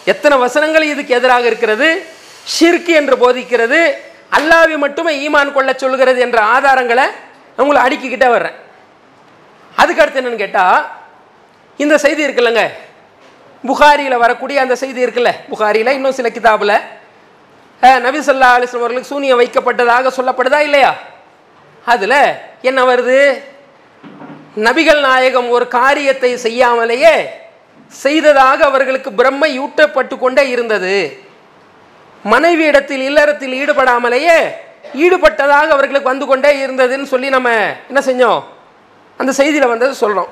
எத்தனை 0.05 0.37
வசனங்கள் 0.37 0.81
இதுக்கு 0.81 1.13
எதிராக 1.13 1.45
இருக்கிறது? 1.45 2.05
ஷிர்க் 2.59 2.87
என்று 2.87 3.15
போதிக்கிறது. 3.15 3.91
அல்லாவை 4.37 4.77
மட்டுமே 4.77 5.29
ஈமான் 5.29 5.51
கொள்ள 5.51 5.73
சொல்கிறது 5.73 6.19
என்ற 6.19 6.43
ஆதாரங்களை 6.43 7.03
உங்களை 7.57 7.81
அடுக்கிக்கிட்டே 7.81 8.29
வர்றேன். 8.29 8.63
அதுக்கு 9.75 10.01
அடுத்து 10.01 10.21
என்னன்னு 10.21 10.43
கேட்டால் 10.43 10.85
இந்த 11.77 11.97
செய்தி 11.97 12.25
இருக்குல்லங்க. 12.27 12.63
புகாரியில் 13.63 14.23
வரக்கூடிய 14.25 14.61
அந்த 14.61 14.75
செய்தி 14.75 15.05
இருக்குல்ல. 15.05 15.31
புகாரியில் 15.49 15.95
இன்னும் 15.97 16.17
சில 16.19 16.29
கிதாபில் 16.29 16.77
நபி 18.05 18.19
சொல்லா 18.19 18.47
அலிஸ்லாம் 18.55 18.83
அவர்களுக்கு 18.83 19.11
சூனியம் 19.13 19.39
வைக்கப்பட்டதாக 19.41 20.11
சொல்லப்படுதா 20.17 20.59
இல்லையா? 20.59 20.91
அதில் 21.85 22.19
என்ன 22.61 22.79
வருது? 22.83 23.19
நபிகள் 24.65 24.99
நாயகம் 24.99 25.49
ஒரு 25.49 25.67
காரியத்தை 25.67 26.37
செய்யாமலேயே 26.37 27.15
செய்ததாக 27.87 28.65
அவர்களுக்கு 28.65 29.09
பிரம்மை 29.11 29.51
ஊட்டப்பட்டு 29.59 30.17
கொண்டே 30.17 30.49
இருந்தது. 30.49 30.95
மனைவி 32.23 32.63
இடத்தில் 32.65 33.01
இல்லறத்தில் 33.01 33.55
ஈடுபடாமலேயே 33.61 34.37
ஈடுபட்டதாக 34.93 35.67
அவர்களுக்கு 35.75 36.11
வந்து 36.11 36.25
கொண்டே 36.25 36.65
இருந்ததுன்னு 36.65 37.03
சொல்லி 37.03 37.29
நம்ம 37.29 37.49
என்ன 37.87 38.01
செஞ்சோம்? 38.05 38.41
அந்த 39.19 39.31
செய்தியில் 39.37 39.71
வந்ததை 39.73 39.93
சொல்கிறோம் 39.93 40.31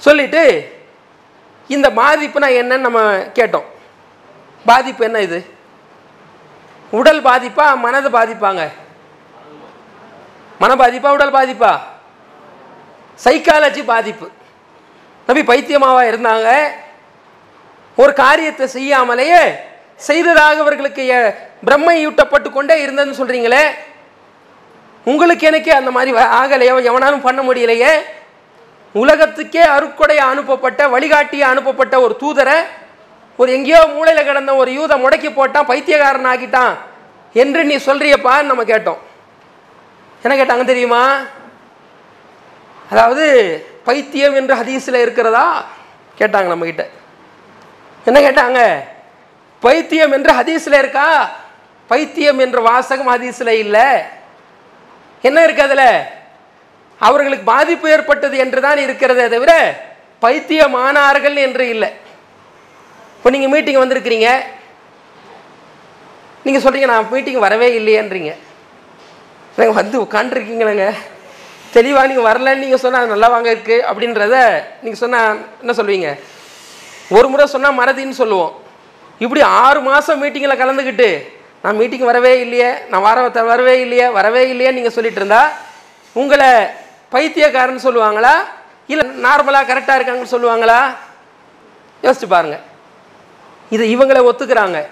சொல்லிட்டு 0.00 0.42
இந்த 1.70 1.90
பாதிப்புனா 1.90 2.48
என்னன்னு 2.60 2.86
நம்ம 2.86 3.00
கேட்டோம். 3.38 3.66
பாதிப்பு 4.66 5.04
என்ன 5.04 5.20
இது? 5.20 5.38
உடல் 6.90 7.22
பாதிப்பா 7.22 7.66
மனது 7.76 8.08
பாதிப்பாங்க? 8.10 8.62
மன 10.60 10.74
பாதிப்பா 10.74 11.10
உடல் 11.12 11.34
பாதிப்பா? 11.36 11.72
சைக்காலஜி 13.24 13.84
பாதிப்பு. 13.84 14.26
நபி 15.28 15.42
பைத்தியமாவா 15.52 16.02
இருந்தாங்க? 16.10 16.48
ஒரு 17.96 18.12
காரியத்தை 18.12 18.66
செய்யாமலேயே 18.68 19.42
செய்ததாக 19.96 20.60
அவர்களுக்கு 20.60 21.02
பிரம்மை 21.66 21.96
யூட்டப்பட்டு 22.06 22.50
கொண்டே 22.52 22.76
இருந்ததுன்னு 22.84 23.20
சொல்றீங்களே? 23.20 23.64
உங்களுக்கு 25.04 25.46
எனக்கே 25.46 25.70
அந்த 25.70 25.90
மாதிரி 25.90 26.12
வ- 26.12 26.32
ஆகலையோ 26.42 26.90
எவனாலும் 26.90 27.20
பண்ண 27.20 27.42
முடியலையே? 27.42 27.92
உலகத்துக்கே 28.92 29.62
அருட்கொடைய 29.64 30.16
அனுப்பப்பட்ட 30.16 30.86
வழிகாட்டியை 30.86 31.40
அனுப்பப்பட்ட 31.40 32.00
ஒரு 32.00 32.16
தூதரை 32.20 32.54
ஒரு 33.36 33.52
எங்கேயோ 33.52 33.86
மூளையில் 33.86 34.24
கிடந்த 34.24 34.54
ஒரு 34.54 34.70
யூதை 34.70 35.00
முடக்கி 35.00 35.30
போட்டான் 35.30 35.64
பைத்தியக்காரன் 35.64 36.26
ஆக்கிட்டான் 36.26 36.74
என்று 37.32 37.64
நீ 37.64 37.76
சொல்றியப்பான்னு 37.76 38.42
நம்ம 38.42 38.64
கேட்டோம். 38.64 38.98
என்ன 40.22 40.44
கேட்டாங்க 40.44 40.64
தெரியுமா? 40.64 41.18
அதாவது 42.90 43.24
பைத்தியம் 43.84 44.34
என்று 44.34 44.54
ஹதீஸில் 44.54 44.94
இருக்கிறதா? 44.94 45.64
கேட்டாங்க 46.18 46.48
நம்மக்கிட்ட 46.52 46.88
என்ன 48.04 48.20
கேட்டாங்க? 48.20 48.78
பைத்தியம் 49.60 50.12
என்று 50.12 50.34
ஹதீஸில் 50.34 50.78
இருக்கா? 50.78 51.30
பைத்தியம் 51.86 52.38
என்ற 52.38 52.60
வாசகம் 52.60 53.08
ஹதீஸில் 53.08 53.48
இல்லை. 53.48 54.04
என்ன 55.28 55.38
இருக்கு 55.46 55.64
அதில்? 55.66 55.88
அவர்களுக்கு 57.06 57.46
பாதிப்பு 57.54 57.86
ஏற்பட்டது 57.94 58.36
என்று 58.44 58.60
தான் 58.66 58.82
இருக்கிறதே 58.84 59.26
தவிர 59.34 59.52
பைத்தியமானார்கள் 60.24 61.36
என்று 61.46 61.64
இல்லை. 61.74 61.90
இப்போ 63.16 63.30
நீங்கள் 63.34 63.52
மீட்டிங் 63.54 63.82
வந்திருக்கிறீங்க. 63.82 64.28
நீங்கள் 66.44 66.62
சொல்கிறீங்க 66.64 66.88
நான் 66.92 67.10
மீட்டிங் 67.14 67.44
வரவே 67.46 67.68
இல்லையேன்றீங்க. 67.78 68.32
நீங்கள் 69.58 69.78
வந்து 69.80 69.96
உட்காந்துருக்கீங்களேங்க 70.04 70.86
தெளிவாக 71.76 72.08
நீங்கள் 72.10 72.28
வரலன்னு 72.28 72.62
நீங்கள் 72.64 72.82
சொன்னால் 72.84 73.12
நல்லா 73.12 73.28
வாங்க 73.34 73.48
இருக்குது 73.54 73.84
அப்படின்றத 73.90 74.36
நீங்கள் 74.82 75.02
சொன்னால் 75.02 75.38
என்ன 75.62 75.74
சொல்வீங்க? 75.78 76.08
ஒரு 77.16 77.26
முறை 77.32 77.44
சொன்னால் 77.54 77.78
மறதின்னு 77.78 78.20
சொல்லுவோம். 78.22 78.52
இப்படி 79.24 79.40
ஆறு 79.62 79.80
மாதம் 79.88 80.20
மீட்டிங்கில் 80.22 80.60
கலந்துக்கிட்டு 80.60 81.08
நான் 81.64 81.76
மீட்டிங் 81.76 82.04
வரவே 82.04 82.40
இல்லையே 82.40 82.78
நான் 82.88 83.02
வர 83.02 83.28
வரவே 83.28 83.80
இல்லையே 83.80 84.08
வரவே 84.08 84.48
இல்லையே 84.48 84.70
நீங்கள் 84.72 84.92
சொல்லிட்டு 84.92 85.20
இருந்தா 85.20 85.52
உங்களை 86.14 86.48
பைத்தியக்காரன்னு 87.12 87.84
சொல்லுவாங்களா? 87.84 88.34
இல்லை 88.86 89.06
நார்மலாக 89.08 89.68
கரெக்டாக 89.68 89.96
இருக்காங்கன்னு 89.98 90.34
சொல்லுவாங்களா? 90.34 90.94
யோசிச்சு 92.02 92.28
பாருங்க. 92.28 92.60
இது 93.70 93.98
இவங்களை 93.98 94.20
ஒத்துக்கிறாங்க. 94.24 94.86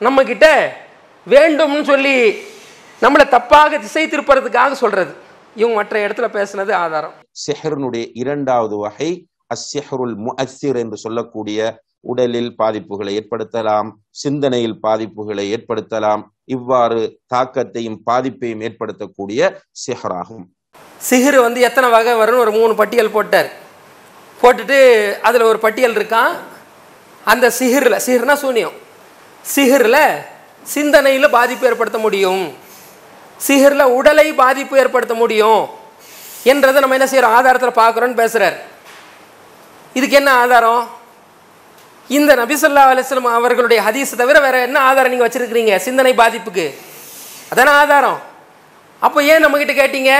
நம்மக்கிட்ட 0.00 0.46
வேண்டும்னு 1.26 1.82
சொல்லி 1.82 2.44
நம்மளை 3.02 3.24
தப்பாக 3.28 3.80
திசை 3.80 4.06
திருப்புறதுக்காக 4.06 4.72
சொல்கிறது 4.72 5.14
இவங்க 5.56 5.74
மற்ற 5.74 6.08
இடத்துல 6.08 6.26
பேசுனது 6.28 6.72
ஆதாரம். 6.72 7.12
செஹருனுடைய 7.46 8.10
இரண்டாவது 8.14 8.76
வகை 8.76 9.28
அஸ்ஸிஹ்ருல் 9.54 10.16
முஅஸ்ஸிர் 10.26 10.76
என்று 10.76 10.96
சொல்லக்கூடிய 10.96 11.78
உடலில் 12.10 12.50
பாதிப்புகளை 12.60 13.12
ஏற்படுத்தலாம் 13.18 13.88
சிந்தனையில் 14.22 14.78
பாதிப்புகளை 14.86 15.44
ஏற்படுத்தலாம். 15.56 16.22
இவ்வாறு 16.54 17.00
தாக்கத்தையும் 17.34 17.98
பாதிப்பையும் 18.08 18.64
ஏற்படுத்தக்கூடிய 18.66 19.50
சிகராகும் 19.84 20.44
சிஹிர் 21.08 21.38
வந்து 21.46 21.60
எத்தனை 21.68 21.88
வகை 21.94 22.14
வரும்னு 22.20 22.42
ஒரு 22.44 22.52
மூணு 22.58 22.72
பட்டியல் 22.80 23.14
போட்டார். 23.16 23.48
போட்டுட்டு 24.42 24.78
அதில் 25.28 25.48
ஒரு 25.50 25.58
பட்டியல் 25.64 25.96
இருக்கான் 25.98 26.32
அந்த 27.32 27.46
சிஹிரில் 27.58 28.02
சிஹிர்னா 28.06 28.36
சூனியம். 28.44 28.76
சிஹிரில் 29.54 30.02
சிந்தனையில் 30.74 31.34
பாதிப்பு 31.36 31.66
ஏற்படுத்த 31.70 31.98
முடியும். 32.04 32.44
சிஹிரில் 33.46 33.92
உடலை 33.98 34.26
பாதிப்பு 34.42 34.74
ஏற்படுத்த 34.82 35.14
முடியும் 35.22 35.62
என்றதை 36.52 36.78
நம்ம 36.82 36.96
என்ன 36.98 37.08
செய்கிறோம்? 37.10 37.34
ஆதாரத்தில் 37.38 37.78
பார்க்குறோன்னு 37.80 38.20
பேசுகிறார் 38.20 38.56
இதுக்கு 39.98 40.18
என்ன 40.20 40.30
ஆதாரம்? 40.42 40.82
இந்த 42.08 42.36
நபிசல்லா 42.36 42.82
அலிஸ்லம் 42.92 43.28
அவர்களுடைய 43.38 43.82
ஹதீஸ் 43.82 44.10
தவிர 44.16 44.40
வேறு 44.40 44.58
என்ன 44.60 44.78
ஆதாரம் 44.80 45.12
நீங்கள் 45.12 45.28
வச்சுருக்கிறீங்க? 45.28 45.76
சிந்தனை 45.76 46.12
பாதிப்புக்கு. 46.14 46.66
அதான 47.52 47.72
ஆதாரம். 47.82 48.18
அப்போ 49.00 49.22
ஏன் 49.22 49.44
நம்மக்கிட்ட 49.44 49.74
கேட்டீங்க? 49.82 50.12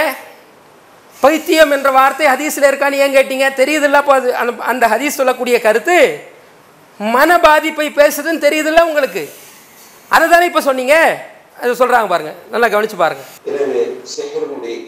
பைத்தியம் 1.20 1.70
என்ற 1.70 1.90
வார்த்தை 1.90 2.26
ஹதீஸில் 2.26 2.68
இருக்கான்னு 2.70 3.00
ஏன் 3.04 3.16
கேட்டீங்க? 3.16 3.46
தெரியுதுல்ல 3.60 4.00
அப்போ 4.02 4.14
அது 4.14 4.36
அந்த 4.36 4.52
அந்த 4.72 4.86
ஹதீஸ் 4.92 5.18
சொல்லக்கூடிய 5.20 5.60
கருத்து. 5.60 5.98
மன 7.00 7.38
பாதிப்பை 7.40 7.86
பேசுதுன்னு 7.90 8.44
தெரியுதுல்ல 8.46 8.80
உங்களுக்கு. 8.88 9.22
அதை 10.08 10.28
தானே 10.28 10.46
இப்போ 10.50 10.60
சொன்னீங்க? 10.60 10.96
அது 11.60 11.72
சொல்கிறாங்க 11.72 12.08
பாருங்க. 12.08 12.32
நல்லா 12.50 12.68
கவனித்து 12.68 12.96
பாருங்க. 12.96 13.22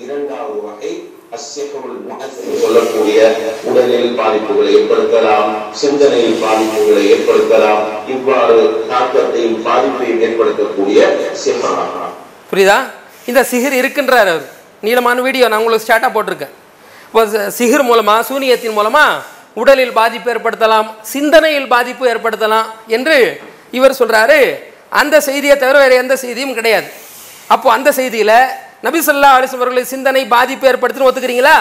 இரண்டாவது 0.04 0.60
வகை 0.68 0.92
சொல்லக்கூடிய 1.34 3.20
உடலில் 3.66 4.18
பாதிப்புகளை 4.18 4.72
ஏற்படுத்தலாம் 4.80 5.72
சிந்தனையில் 5.72 6.42
பாதிப்புகளை 6.42 7.04
ஏற்படுத்தலாம். 7.14 8.08
இவ்வாறு 8.08 8.86
தாக்கத்தையும் 8.90 9.62
பாதிப்பையும் 9.62 10.22
ஏற்படுத்தக்கூடிய 10.22 11.08
சிஹ்ராகும் 11.44 12.14
புரியுதா? 12.52 12.90
இந்த 13.26 13.44
சிகர் 13.44 13.72
இருக்கின்றார் 13.72 14.28
அவர். 14.28 14.48
நீளமான 14.80 15.20
வீடியோ 15.20 15.48
நான் 15.48 15.58
உங்களுக்கு 15.58 15.92
ஸ்டார்ட்டாக 15.92 16.14
போட்டிருக்கேன். 16.14 16.54
இப்போ 17.06 17.24
சி- 17.24 17.82
மூலமாக 17.82 18.22
சூனியத்தின் 18.22 18.72
மூலமாக 18.72 19.22
உடலில் 19.54 19.92
பாதிப்பு 19.92 20.32
ஏற்படுத்தலாம் 20.32 20.86
சிந்தனையில் 21.02 21.68
பாதிப்பு 21.68 22.06
ஏற்படுத்தலாம் 22.08 22.64
என்று 22.86 23.40
இவர் 23.70 23.96
சொல்கிறாரு 23.98 24.58
அந்த 24.88 25.20
செய்தியை 25.20 25.56
தவிர 25.56 25.78
வேறு 25.78 25.94
எந்த 25.94 26.16
செய்தியும் 26.16 26.54
கிடையாது. 26.54 26.86
அப்போது 27.46 27.74
அந்த 27.74 27.90
செய்தியில் 27.90 28.46
நபிசல்லா 28.82 28.98
சொல்லா 28.98 29.48
அலிஸ் 29.48 29.82
சிந்தனை 29.82 30.26
பாதிப்பு 30.26 30.68
ஏற்படுத்துன்னு 30.68 31.10
ஒத்துக்கிறீங்களா? 31.10 31.54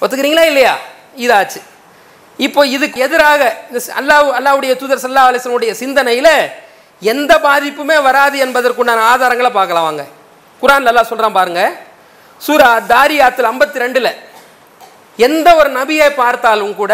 ஒத்துக்கிறீங்களா 0.00 0.46
இல்லையா? 0.46 0.78
இதாச்சு. 1.24 1.60
இப்போ 2.38 2.60
இதுக்கு 2.76 2.98
எதிராக 3.06 3.40
இந்த 3.68 3.80
அல்லாஹ் 4.00 4.28
அல்லாவுடைய 4.38 4.72
தூதர் 4.80 5.02
சல்லா 5.04 5.24
அலிஸ்லனுடைய 5.30 5.72
சிந்தனையில் 5.82 6.34
எந்த 7.02 7.32
பாதிப்புமே 7.46 7.96
வராது 8.08 8.36
என்பதற்குண்டான 8.44 9.04
ஆதாரங்களை 9.12 9.50
பார்க்கலாம் 9.58 9.86
வாங்க. 9.88 10.04
குரான் 10.62 10.86
நல்லா 10.88 11.02
சொல்கிறான் 11.10 11.38
பாருங்க. 11.38 11.62
சூரா 12.40 12.70
தாரியாத்தில் 12.92 13.50
ஐம்பத்தி 13.52 13.82
ரெண்டில் 13.84 14.10
எந்த 15.18 15.48
ஒரு 15.60 15.70
நபியை 15.80 16.08
பார்த்தாலும் 16.22 16.74
கூட 16.80 16.92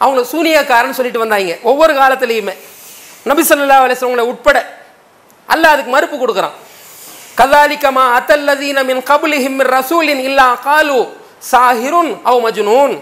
அவங்க 0.00 0.20
சூனியக்காரன் 0.32 0.96
சொல்லிட்டு 0.98 1.22
வந்தாங்க. 1.22 1.54
ஒவ்வொரு 1.70 1.92
காலத்துலேயுமே. 2.00 2.54
நபி 3.30 3.42
ஸல்லல்லாஹு 3.50 3.84
அலைஹி 3.86 4.30
உட்பட 4.32 4.58
அல்லாஹ் 5.48 5.72
அதுக்கு 5.74 5.92
மறுப்பு 5.94 6.16
கொடுக்குறான். 6.16 6.56
கதாலிக்கமா 7.40 8.04
அத்தல்லதீன 8.18 8.78
மின் 8.90 9.00
கபுலிஹிம் 9.10 9.56
மின் 9.60 9.70
ரசூலின் 9.76 10.22
இல்லா 10.28 10.46
காலு 10.66 10.98
சாஹிருன் 11.52 12.12
அவ் 12.30 12.40
மஜ்னூன். 12.46 12.94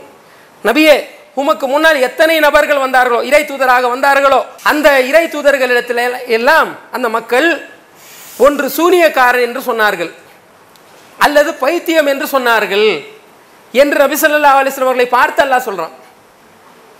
நபியே 0.64 0.94
உமக்கு 1.36 1.66
முன்னால் 1.66 1.96
எத்தனை 1.96 2.36
நபர்கள் 2.40 2.84
வந்தார்களோ 2.84 3.18
இறை 3.28 3.42
தூதராக 3.44 3.88
வந்தார்களோ 3.94 4.38
அந்த 4.70 4.88
இறை 5.10 5.24
தூதர்களிடத்தில் 5.34 6.00
எல்லாம் 6.26 6.70
அந்த 6.90 7.08
மக்கள் 7.08 7.48
ஒன்று 8.46 8.66
சூனியக்காரன் 8.78 9.46
என்று 9.48 9.60
சொன்னார்கள் 9.60 10.10
அல்லது 11.18 11.54
பைத்தியம் 11.54 12.10
என்று 12.12 12.26
சொன்னார்கள் 12.34 12.88
என்று 13.74 13.96
நபிசல்லா 14.04 14.22
ஸல்லல்லாஹு 14.22 14.84
அவர்களை 14.86 15.06
பார்த்து 15.16 15.42
அல்லா 15.44 15.58
சொல்கிறான் 15.68 15.94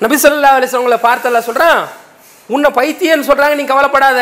நபிசல்லா 0.01 0.51
ஸல்லல்லாஹு 0.53 0.79
அவங்களை 0.79 0.99
பார்த்து 1.09 1.29
அல்லா 1.29 1.39
சொல்கிறான் 1.39 1.81
உன்னை 2.51 2.71
பைத்தியம்னு 2.71 3.29
சொல்கிறாங்க 3.29 3.55
நீ 3.55 3.65
கவலைப்படாத. 3.65 4.21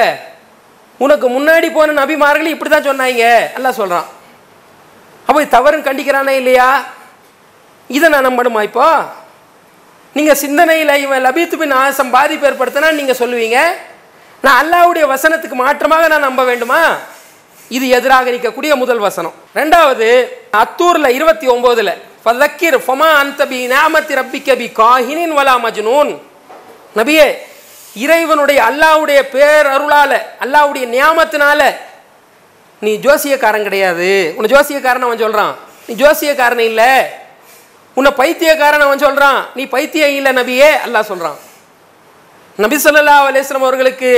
உனக்கு 1.01 1.29
முன்னாடி 1.29 1.73
போன 1.73 1.93
நபிமார்கள் 1.93 2.53
இப்படி 2.53 2.71
தான் 2.71 2.89
சொன்னாங்க. 2.89 3.25
அல்லா 3.57 3.71
சொல்கிறான் 3.71 4.07
அப்போ 5.29 5.41
தவறுன்னு 5.45 5.89
கண்டிக்கிறானே 5.89 6.35
இல்லையா? 6.41 6.69
இதை 7.91 8.09
நான் 8.09 8.27
நம்பணுமா 8.29 8.63
இப்போ? 8.63 8.87
நீங்கள் 10.17 10.39
சிந்தனையில் 10.43 10.93
இவன் 11.05 11.25
லபீத்து 11.27 11.57
பின் 11.61 11.75
ஆசம் 11.83 12.13
பாதிப்பு 12.17 12.47
ஏற்படுத்தினா 12.49 12.89
நீங்கள் 12.99 13.19
சொல்லுவீங்க? 13.23 13.59
நான் 14.45 14.59
அல்லாவுடைய 14.63 15.05
வசனத்துக்கு 15.15 15.57
மாற்றமாக 15.65 16.05
நான் 16.13 16.27
நம்ப 16.29 16.43
வேண்டுமா? 16.51 16.81
இது 17.77 17.87
எதிராக 17.99 18.31
நிற்கக்கூடிய 18.35 18.73
முதல் 18.83 19.03
வசனம். 19.07 19.35
ரெண்டாவது 19.59 20.07
அத்தூரில் 20.63 21.15
இருபத்தி 21.17 21.47
ஒம்போதில் 21.55 21.93
ஃபதக்கிர் 22.23 22.79
ஃபமா 22.87 23.09
அந்தபி 23.23 23.59
நாமத்தி 23.75 24.15
ரப்பி 24.21 24.41
கபி 24.49 24.69
காஹினின் 24.81 25.35
வலா 25.39 25.55
மஜ்னூன். 25.67 26.13
நபியே 26.99 27.27
இறைவனுடைய 28.05 28.59
அல்லாவுடைய 28.69 29.21
பேர் 29.35 29.69
அருளால் 29.75 30.17
அல்லாஹ்வுடைய 30.45 30.87
நியாமத்தினால 30.97 31.61
நீ 32.83 32.95
ஜோசியக்காரன் 33.07 33.69
கிடையாது. 33.69 34.11
உன்னை 34.37 34.49
ஜோசியக்காரன் 34.55 35.07
அவன் 35.07 35.23
சொல்கிறான் 35.27 35.55
நீ 35.87 35.93
ஜோசியக்காரன் 36.03 36.67
இல்லை. 36.71 36.91
உன்னை 37.99 38.11
பைத்தியக்காரன் 38.21 38.87
அவன் 38.87 39.05
சொல்கிறான் 39.07 39.41
நீ 39.57 39.63
பைத்தியம் 39.75 40.17
இல்லை 40.19 40.33
நபியே 40.41 40.71
அல்லாஹ் 40.87 41.11
சொல்கிறான் 41.11 41.39
நபி 42.65 42.77
ஸல்லல்லாஹு 42.85 43.25
அலேஸ்லம் 43.31 43.67
அவர்களுக்கு 43.67 44.11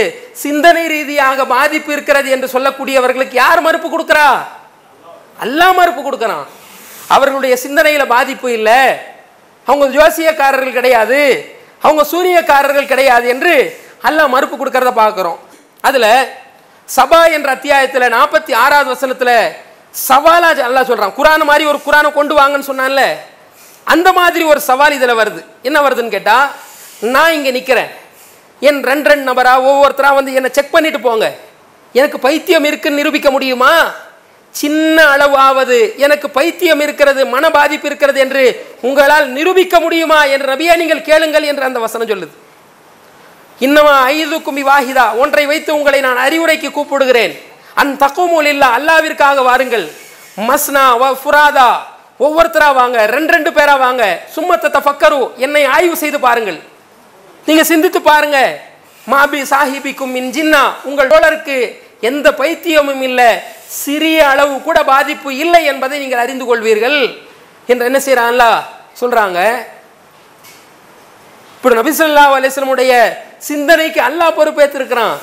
சிந்தனை 0.44 0.82
ரீதியாக 0.94 1.44
பாதிப்பு 1.56 1.90
இருக்கிறது 1.96 2.28
என்று 2.34 2.48
சொல்லக்கூடியவர்களுக்கு 2.54 3.36
யார் 3.44 3.60
மறுப்பு 3.66 3.88
கொடுக்குறா? 3.94 4.28
அல்லா 5.44 5.68
மறுப்பு 5.78 6.02
கொடுக்குறான். 6.02 6.46
அவர்களுடைய 7.16 7.54
சிந்தனையில் 7.64 8.12
பாதிப்பு 8.16 8.48
இல்லை. 8.58 8.80
அவங்க 9.66 9.86
ஜோசியக்காரர்கள் 9.96 10.76
கிடையாது. 10.78 11.20
அவங்க 11.86 12.02
சூரியக்காரர்கள் 12.12 12.90
கிடையாது 12.92 13.26
என்று 13.34 13.54
அல்லாஹ் 14.08 14.32
மறுப்பு 14.34 14.56
கொடுக்கறத 14.56 14.92
பார்க்குறோம். 15.02 15.38
அதில் 15.88 16.10
சபா 16.88 17.20
என்ற 17.36 17.48
அத்தியாயத்தில் 17.56 18.14
நாற்பத்தி 18.16 18.52
ஆறாவது 18.64 18.88
வசனத்தில் 18.94 19.36
சவாலாக 19.94 20.58
அல்லா 20.68 20.82
சொல்கிறான் 20.90 21.16
குரான் 21.18 21.48
மாதிரி 21.50 21.64
ஒரு 21.72 21.78
குரானை 21.86 22.10
கொண்டு 22.18 22.34
வாங்கன்னு 22.38 22.70
சொன்னான்ல. 22.70 23.02
அந்த 23.94 24.09
மாதிரி 24.18 24.44
ஒரு 24.53 24.61
சவால் 24.70 24.96
இதில் 24.98 25.18
வருது. 25.20 25.40
என்ன 25.68 25.79
வருதுன்னு 25.85 26.14
கேட்டால் 26.16 26.46
நான் 27.14 27.35
இங்கே 27.37 27.53
நிற்கிறேன் 27.57 27.90
என் 28.68 28.81
ரெண்டு 28.90 29.09
ரெண்டு 29.11 29.27
நபராக 29.31 29.66
ஒவ்வொருத்தராக 29.70 30.18
வந்து 30.18 30.33
என்னை 30.38 30.51
செக் 30.57 30.74
பண்ணிட்டு 30.74 31.01
போங்க. 31.07 31.27
எனக்கு 31.98 32.18
பைத்தியம் 32.27 32.66
இருக்குன்னு 32.70 33.01
நிரூபிக்க 33.01 33.29
முடியுமா? 33.37 33.72
சின்ன 34.55 34.96
அளவாவது 35.14 35.79
எனக்கு 36.05 36.27
பைத்தியம் 36.37 36.83
இருக்கிறது 36.85 37.22
மன 37.35 37.51
பாதிப்பு 37.57 37.87
இருக்கிறது 37.90 38.18
என்று 38.24 38.42
உங்களால் 38.88 39.27
நிரூபிக்க 39.37 39.77
முடியுமா 39.85 40.20
என்று 40.35 40.46
நபியா 40.53 40.74
நீங்கள் 40.81 41.07
கேளுங்கள் 41.09 41.48
என்று 41.51 41.66
அந்த 41.68 41.79
வசனம் 41.85 42.11
சொல்லுது. 42.12 42.35
இன்னமா 43.66 43.94
ஐது 44.14 44.37
குமி 44.46 44.62
வாஹிதா 44.70 45.05
ஒன்றை 45.22 45.44
வைத்து 45.51 45.70
உங்களை 45.79 46.01
நான் 46.07 46.22
அறிவுரைக்கு 46.27 46.68
கூப்பிடுகிறேன். 46.79 47.35
அன் 47.81 47.92
தக்குமூல் 48.03 48.48
இல்லா 48.53 48.68
அல்லாவிற்காக 48.79 49.42
வாருங்கள். 49.48 49.87
மஸ்னா 50.48 50.85
வ 51.03 51.05
ஃபுராதா 51.22 51.70
ஒவ்வொருத்தரா 52.26 52.68
வாங்க 52.81 52.98
ரெண்டு 53.14 53.33
ரெண்டு 53.37 53.50
பேரா 53.57 53.74
வாங்க. 53.85 54.04
சும்மத்த 54.35 54.78
பக்கரு 54.88 55.20
என்னை 55.44 55.62
ஆய்வு 55.74 55.96
செய்து 56.02 56.18
பாருங்கள். 56.26 56.59
நீங்க 57.48 57.62
சிந்தித்து 57.72 58.00
பாருங்க. 58.11 58.38
மாபி 59.12 59.40
சாஹிபிக்கும் 59.52 60.14
மின் 60.16 60.33
ஜின்னா 60.37 60.62
உங்கள் 60.88 61.11
தோழருக்கு 61.12 61.59
எந்த 62.11 62.26
பைத்தியமும் 62.40 63.02
இல்லை. 63.09 63.31
சிறிய 63.83 64.18
அளவு 64.33 64.54
கூட 64.66 64.78
பாதிப்பு 64.92 65.31
இல்லை 65.44 65.62
என்பதை 65.72 65.96
நீங்கள் 66.02 66.22
அறிந்து 66.24 66.44
கொள்வீர்கள். 66.50 67.00
என்று 67.70 67.88
என்ன 67.90 67.98
செய்யறான்ல 68.07 68.44
சொல்றாங்க. 69.00 69.38
இப்படி 71.57 71.76
நபிசல்லா 71.81 72.24
அலிஸ்லமுடைய 72.37 72.92
சிந்தனைக்கு 73.48 74.00
அல்லாஹ் 74.09 74.37
பொறுப்பேற்றிருக்கிறான் 74.38 75.16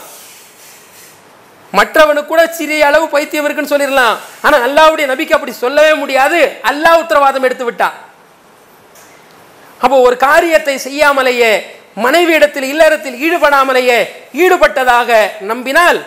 மற்றவனுக்கு 1.78 2.32
கூட 2.32 2.42
சிறிய 2.58 2.88
அளவு 2.90 3.06
பைத்தியம் 3.14 3.46
இருக்குன்னு 3.48 3.74
சொல்லிடலாம். 3.74 4.16
ஆனா 4.46 4.58
அல்லாவுடைய 4.68 5.06
நபிக்கு 5.12 5.38
அப்படி 5.38 5.54
சொல்லவே 5.64 5.94
முடியாது. 6.02 6.40
அல்லாஹ் 6.72 7.02
உத்தரவாதம் 7.04 7.48
எடுத்து 7.48 7.68
விட்டான் 7.70 7.96
அப்போ 9.84 9.96
ஒரு 10.08 10.16
காரியத்தை 10.28 10.76
செய்யாமலேயே 10.88 11.52
மனைவியிடத்தில் 12.06 12.68
இல்லறத்தில் 12.72 13.18
ஈடுபடாமலேயே 13.26 14.00
ஈடுபட்டதாக 14.44 15.10
நம்பினால் 15.52 16.00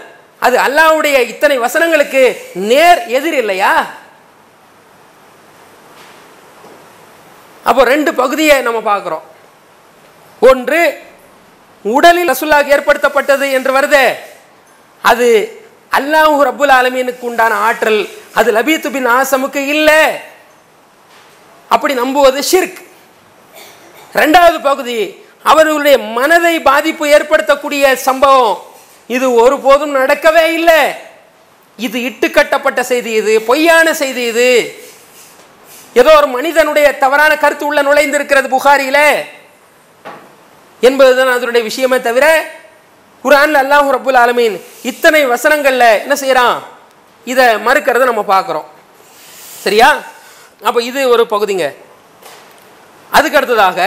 அது 0.47 0.57
அல்லாஹ்வுடைய 0.65 1.17
இத்தனை 1.33 1.57
வசனங்களுக்கு 1.65 2.23
நேர் 2.71 3.01
எதிர் 3.19 3.39
இல்லையா? 3.43 3.73
அப்போ 7.69 7.83
ரெண்டு 7.93 8.11
பகுதியை 8.21 8.57
நம்ம 8.67 8.81
பார்க்குறோம். 8.91 9.25
ஒன்று 10.51 10.83
உடலில் 11.85 12.31
ரசுல்லாக்கு 12.33 12.75
ஏற்படுத்தப்பட்டது 12.77 13.47
என்று 13.59 13.73
வருதே. 13.79 14.07
அது 15.03 15.61
அல்லாஹ் 15.93 16.39
ரபுல் 16.49 16.73
ஆலமீனுக்கு 16.73 17.21
உண்டான 17.21 17.55
ஆற்றல். 17.55 18.09
அது 18.35 18.53
லபீத்து 18.53 18.91
பின் 18.93 19.07
ஆசமுக்கு 19.07 19.57
இல்லை. 19.57 20.03
அப்படி 21.69 21.95
நம்புவது 21.95 22.43
ஷிர்க். 22.53 22.79
ரெண்டாவது 24.15 24.63
பகுதி 24.63 25.25
அவர்களுடைய 25.43 25.99
மனதை 25.99 26.61
பாதிப்பு 26.61 27.07
ஏற்படுத்தக்கூடிய 27.07 27.95
சம்பவம். 27.95 28.63
இது 29.07 29.35
ஒருபோதும் 29.35 29.95
நடக்கவே 29.97 30.45
இல்லை. 30.53 30.81
இது 31.77 31.99
இட்டுக்கட்டப்பட்ட 31.99 32.81
செய்தி 32.81 33.13
இது 33.13 33.41
பொய்யான 33.41 33.95
செய்தி 33.95 34.23
இது. 34.23 34.83
ஏதோ 35.93 36.17
ஒரு 36.17 36.27
மனிதனுடைய 36.27 36.99
தவறான 36.99 37.37
கருத்து 37.37 37.67
உள்ள 37.67 37.83
நுழைந்திருக்கிறது 37.83 38.49
புகாரியில. 38.57 38.99
என்பதுதான் 40.81 41.33
அதனுடைய 41.33 41.63
விஷயமே 41.63 42.01
தவிர 42.01 42.51
குரான் 43.25 43.55
அல்லாஹ் 43.63 43.89
ரபுல் 43.97 44.19
ஆலமீன் 44.25 44.57
இத்தனை 44.91 45.21
வசனங்களில் 45.27 45.89
என்ன 46.05 46.17
செய்கிறான் 46.17 46.57
இதை 47.25 47.47
மறுக்கிறத 47.67 48.05
நம்ம 48.11 48.25
பார்க்குறோம். 48.35 48.67
சரியா? 49.65 49.89
அப்போ 50.69 50.83
இது 50.83 51.09
ஒரு 51.09 51.25
பகுதிங்க. 51.33 51.75
அதுக்கு 53.13 53.39
அடுத்ததாக 53.39 53.79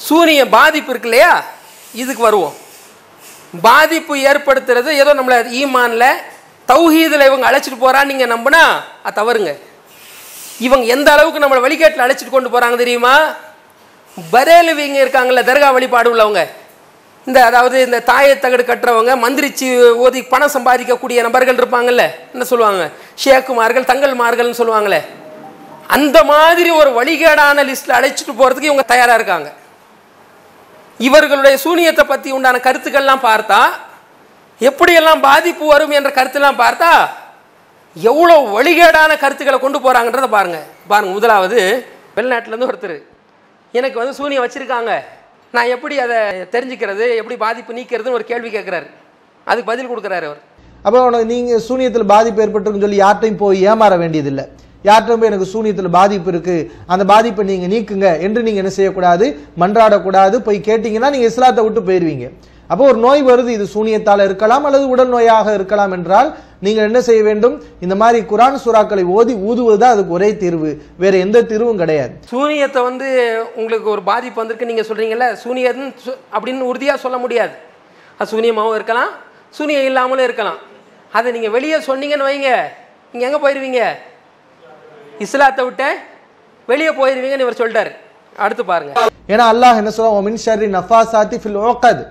சூரிய 0.00 0.48
பாதிப்பு 0.48 0.90
இருக்கு 0.90 1.08
இல்லையா? 1.08 1.32
இதுக்கு 2.02 2.22
வருவோம். 2.22 2.54
பாதிப்பு 3.62 4.14
ஏற்படுத்துறது 4.16 4.90
ஏதோ 5.02 5.14
நம்மளை 5.14 5.38
ஈமானில் 5.60 6.08
தௌஹீதில் 6.70 7.28
இவங்க 7.28 7.46
அழைச்சிட்டு 7.50 7.82
போகிறான்னு 7.84 8.10
நீங்கள் 8.12 8.32
நம்பினா 8.34 8.62
அது 9.02 9.16
தவறுங்க. 9.20 9.52
இவங்க 10.66 10.84
எந்த 10.94 11.08
அளவுக்கு 11.12 11.44
நம்மளை 11.44 11.62
வழிகாட்டில் 11.66 12.04
அழைச்சிட்டு 12.06 12.34
கொண்டு 12.34 12.50
போகிறாங்க 12.50 12.76
தெரியுமா? 12.76 13.14
பரேலுவிங்க 14.16 14.98
இருக்காங்களே 15.04 15.42
தர்கா 15.50 15.68
வழிபாடு 15.72 16.10
உள்ளவங்க. 16.14 16.42
இந்த 17.28 17.38
அதாவது 17.48 17.76
இந்த 17.86 17.98
தாயத்தகடு 18.10 18.62
கட்டுறவங்க 18.68 19.12
மந்திரிச்சு 19.24 19.66
ஓதி 20.04 20.20
பணம் 20.32 20.54
சம்பாதிக்கக்கூடிய 20.54 21.18
நபர்கள் 21.26 21.58
இருப்பாங்கல்ல? 21.60 22.04
என்ன 22.34 22.44
சொல்லுவாங்க? 22.52 22.84
ஷேக்குமார்கள் 23.24 23.88
தங்கல்மார்கள்னு 23.90 24.60
சொல்லுவாங்களே. 24.60 25.00
அந்த 25.96 26.18
மாதிரி 26.32 26.70
ஒரு 26.80 26.90
வழிகேடான 26.98 27.64
லிஸ்ட்டில் 27.68 27.96
அழைச்சிட்டு 27.98 28.34
போகிறதுக்கு 28.40 28.70
இவங்க 28.70 28.86
தயாராக 28.92 29.18
இருக்காங்க. 29.20 29.48
இவர்களுடைய 31.06 31.56
சூனியத்தை 31.64 32.04
பற்றி 32.10 32.28
உண்டான 32.38 32.60
கருத்துக்கள்லாம் 32.66 33.24
பார்த்தா 33.28 33.60
எப்படியெல்லாம் 34.60 35.24
பாதிப்பு 35.28 35.64
வரும் 35.72 35.96
என்ற 35.98 36.10
கருத்துலாம் 36.18 36.60
பார்த்தா 36.64 36.90
எவ்வளோ 37.96 38.36
வழிகேடான 38.56 39.12
கருத்துக்களை 39.22 39.58
கொண்டு 39.62 39.78
போகிறாங்கன்றத 39.78 40.28
பாருங்கள் 40.36 40.68
பாருங்கள் 40.90 41.16
முதலாவது 41.16 41.58
வெளிநாட்டிலேருந்து 42.16 42.70
ஒருத்தர் 42.70 42.98
எனக்கு 43.78 43.96
வந்து 44.00 44.18
சூனியம் 44.18 44.44
வச்சுருக்காங்க. 44.44 44.92
நான் 45.56 45.72
எப்படி 45.74 45.94
அதை 46.04 46.18
தெரிஞ்சுக்கிறது 46.54 47.06
எப்படி 47.20 47.36
பாதிப்பு 47.44 47.72
நீக்கிறதுன்னு 47.78 48.18
ஒரு 48.18 48.26
கேள்வி 48.30 48.50
கேட்குறாரு. 48.56 48.86
அதுக்கு 49.50 49.70
பதில் 49.70 49.90
கொடுக்குறாரு 49.90 50.26
அவர். 50.28 50.40
அப்போ 50.86 50.98
உனக்கு 51.08 51.26
நீங்கள் 51.32 51.64
சூனியத்தில் 51.66 52.10
பாதிப்பு 52.12 52.42
ஏற்பட்டிருக்குன்னு 52.44 52.86
சொல்லி 52.86 53.00
யார்ட்டையும் 53.02 53.40
போய் 53.42 53.66
ஏமாற 53.70 53.98
வேண்டியதில்லை. 54.02 54.44
யார்கிட்ட 54.84 55.06
போய் 55.06 55.22
எனக்கு 55.22 55.44
சூனியத்தில் 55.44 55.88
பாதிப்பு 55.88 56.30
இருக்கு. 56.30 56.70
அந்த 56.86 57.04
பாதிப்பை 57.04 57.44
நீங்கள் 57.44 57.78
நீக்குங்க 57.78 58.20
என்று 58.20 58.42
நீங்கள் 58.42 58.62
என்ன 58.62 58.70
செய்யக்கூடாது? 58.70 59.38
மன்றாடக்கூடாது. 59.60 60.36
போய் 60.36 60.60
கேட்டிங்கன்னா 60.64 61.10
நீங்கள் 61.10 61.30
இஸ்லாத்தை 61.30 61.64
விட்டு 61.64 61.80
போயிடுவீங்க 61.80 62.30
அப்போ 62.68 62.84
ஒரு 62.84 62.98
நோய் 62.98 63.24
வருது 63.24 63.48
இது 63.48 63.66
சூனியத்தால் 63.74 64.24
இருக்கலாம் 64.24 64.64
அல்லது 64.64 64.88
உடல் 64.88 65.12
நோயாக 65.12 65.54
இருக்கலாம் 65.54 65.92
என்றால் 65.92 66.34
நீங்கள் 66.60 66.84
என்ன 66.84 67.00
செய்ய 67.00 67.22
வேண்டும்? 67.22 67.62
இந்த 67.80 67.94
மாதிரி 67.94 68.24
குரான் 68.26 68.58
சுறாக்களை 68.64 69.04
ஓதி 69.04 69.34
ஊதுவது 69.34 69.78
தான் 69.78 69.90
அதுக்கு 69.90 70.12
ஒரே 70.12 70.36
தீர்வு. 70.36 70.82
வேற 70.98 71.16
எந்த 71.16 71.42
தீர்வும் 71.42 71.76
கிடையாது. 71.76 72.12
சூனியத்தை 72.24 72.82
வந்து 72.82 73.42
உங்களுக்கு 73.54 73.90
ஒரு 73.90 74.02
பாதிப்பு 74.02 74.46
வந்திருக்கு 74.46 74.66
நீங்கள் 74.66 74.86
சொல்கிறீங்கல்ல 74.86 75.32
சூனியம் 75.32 75.88
சு- 75.88 76.16
அப்படின்னு 76.32 76.60
உறுதியாக 76.60 76.98
சொல்ல 76.98 77.18
முடியாது. 77.18 77.50
அது 78.18 78.30
சூனியமாகவும் 78.30 78.74
இருக்கலாம் 78.74 79.08
சூனியம் 79.50 79.84
இல்லாமலும் 79.84 80.24
இருக்கலாம். 80.24 80.56
அதை 81.12 81.32
நீங்கள் 81.32 81.50
வெளியே 81.50 81.76
சொன்னீங்கன்னு 81.76 82.26
வைங்க. 82.30 82.50
நீங்கள் 83.12 83.32
எங்கே 83.32 83.38
போயிடுவீங்க 83.38 83.84
இஸ்லாத்தை 85.18 85.64
விட்டு 85.64 85.88
வெளியே 86.66 86.90
போயிடுவீங்கன்னு 86.90 87.46
இவர் 87.46 87.60
சொல்லிட்டாரு. 87.60 87.92
அடுத்து 88.38 88.64
பாருங்க. 88.64 88.92
ஏன்னா 89.28 89.44
அல்லாஹ் 89.52 89.78
என்ன 89.80 89.90
சொல்லுவான் 89.96 90.18
ஒமின் 90.20 90.42
ஷர்ரி 90.44 90.68
நஃபாசாத்தி 90.76 91.38
ஃபில் 91.42 91.58
உக்கத் 91.70 92.02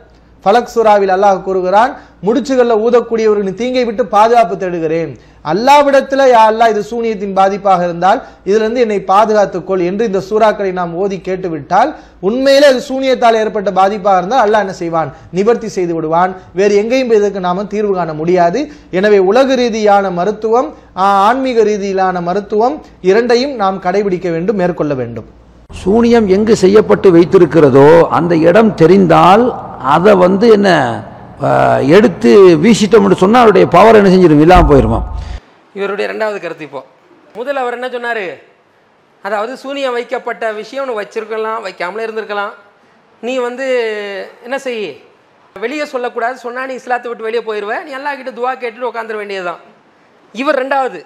ஃபலக் 0.43 0.73
சுறாவில் 0.75 1.13
அல்லாஹ் 1.15 1.45
கூறுகிறான் 1.47 1.91
முடிச்சுகளில் 2.25 2.81
ஊதக்கூடியவர்களின் 2.85 3.59
தீங்கை 3.59 3.83
விட்டு 3.85 4.03
பாதுகாப்பு 4.15 4.55
தேடுகிறேன். 4.61 5.11
அல்லாவிடத்தில் 5.51 6.23
யா 6.31 6.41
அல்லாஹ் 6.49 6.71
இது 6.73 6.81
சூனியத்தின் 6.89 7.35
பாதிப்பாக 7.39 7.81
இருந்தால் 7.87 8.19
இதிலிருந்து 8.49 8.83
என்னை 8.85 8.99
பாதுகாத்துக்கொள் 9.11 9.81
என்று 9.89 10.03
இந்த 10.09 10.19
சூறாக்களை 10.27 10.71
நாம் 10.79 10.93
ஓதி 11.03 11.17
கேட்டுவிட்டால் 11.27 11.89
உண்மையிலே 12.27 12.67
அது 12.71 12.81
சூனியத்தால் 12.89 13.39
ஏற்பட்ட 13.41 13.71
பாதிப்பாக 13.79 14.19
இருந்தால் 14.21 14.43
அல்லாஹ் 14.45 14.63
என்ன 14.65 14.75
செய்வான்? 14.81 15.09
நிவர்த்தி 15.39 15.69
செய்து 15.77 15.93
விடுவான். 15.97 16.31
வேறு 16.59 16.73
எங்கேயும் 16.83 17.13
இதற்கு 17.17 17.45
நாம 17.47 17.65
தீர்வு 17.73 17.93
காண 17.97 18.13
முடியாது. 18.21 18.61
எனவே 18.99 19.19
உலக 19.31 19.55
ரீதியான 19.63 20.11
மருத்துவம் 20.21 20.71
ஆன்மீக 21.09 21.63
ரீதியிலான 21.71 22.21
மருத்துவம் 22.29 22.77
இரண்டையும் 23.11 23.55
நாம் 23.63 23.83
கடைபிடிக்க 23.85 24.29
வேண்டும் 24.37 24.61
மேற்கொள்ள 24.63 24.93
வேண்டும். 25.03 25.29
சூனியம் 25.79 26.27
எங்கு 26.35 26.53
செய்யப்பட்டு 26.61 27.07
வைத்திருக்கிறதோ 27.15 27.87
அந்த 28.17 28.33
இடம் 28.49 28.71
தெரிந்தால் 28.81 29.43
அதை 29.95 30.13
வந்து 30.25 30.45
என்ன 30.57 30.69
எடுத்து 31.95 32.31
வீசிட்டோம்னு 32.63 33.21
சொன்னால் 33.21 33.43
அவருடைய 33.43 33.67
பவர் 33.75 33.97
என்ன 33.99 34.09
செஞ்சிடும் 34.13 34.43
இல்லாமல் 34.45 34.69
போயிருமா? 34.71 34.99
இவருடைய 35.79 36.05
ரெண்டாவது 36.11 36.37
கருத்து 36.41 36.65
இப்போ. 36.67 36.81
முதல் 37.37 37.59
அவர் 37.61 37.77
என்ன 37.77 37.87
சொன்னார்? 37.95 38.25
அதாவது 39.27 39.53
சூனியம் 39.63 39.95
வைக்கப்பட்ட 39.97 40.51
விஷயம் 40.59 40.83
உனக்கு 40.85 41.01
வச்சிருக்கலாம் 41.03 41.63
வைக்காமலே 41.67 42.05
இருந்திருக்கலாம். 42.07 42.53
நீ 43.23 43.33
வந்து 43.47 43.65
என்ன 44.45 44.57
செய்? 44.65 44.85
வெளியே 45.55 45.85
சொல்லக்கூடாது. 45.93 46.37
சொன்னால் 46.45 46.67
நீ 46.69 46.73
இஸ்லாத்தை 46.81 47.09
விட்டு 47.09 47.27
வெளியே 47.27 47.43
போயிடுவ 47.49 47.73
நீ 47.85 47.91
எல்லா 47.99 48.11
கிட்ட 48.19 48.31
துவா 48.39 48.51
கேட்டுட்டு 48.61 48.89
உட்காந்துட 48.91 49.17
வேண்டியதுதான். 49.21 49.61
இவர் 50.41 50.59
ரெண்டாவது. 50.63 51.01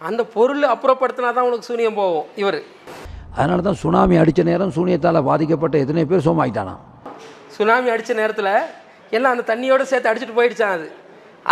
அந்த 0.00 0.22
பொருள் 0.36 0.64
அப்புறப்படுத்தினா 0.74 1.30
தான் 1.36 1.48
உனக்கு 1.50 1.68
சூனியம் 1.70 2.00
போகும். 2.00 2.26
இவர். 2.42 2.60
அதனால 3.38 3.62
தான் 3.66 3.78
சுனாமி 3.82 4.16
அடித்த 4.22 4.42
நேரம் 4.48 4.74
சூனியத்தால் 4.76 5.26
பாதிக்கப்பட்ட 5.30 5.76
எத்தனை 5.82 6.04
பேர் 6.10 6.26
சோமாயிட்டானா? 6.26 6.74
சுனாமி 7.56 7.88
அடித்த 7.94 8.12
நேரத்தில் 8.20 8.52
எல்லாம் 9.16 9.34
அந்த 9.34 9.44
தண்ணியோடு 9.50 9.84
சேர்த்து 9.90 10.10
அடிச்சுட்டு 10.10 10.38
போயிடுச்சான் 10.38 10.74
அது. 10.76 10.86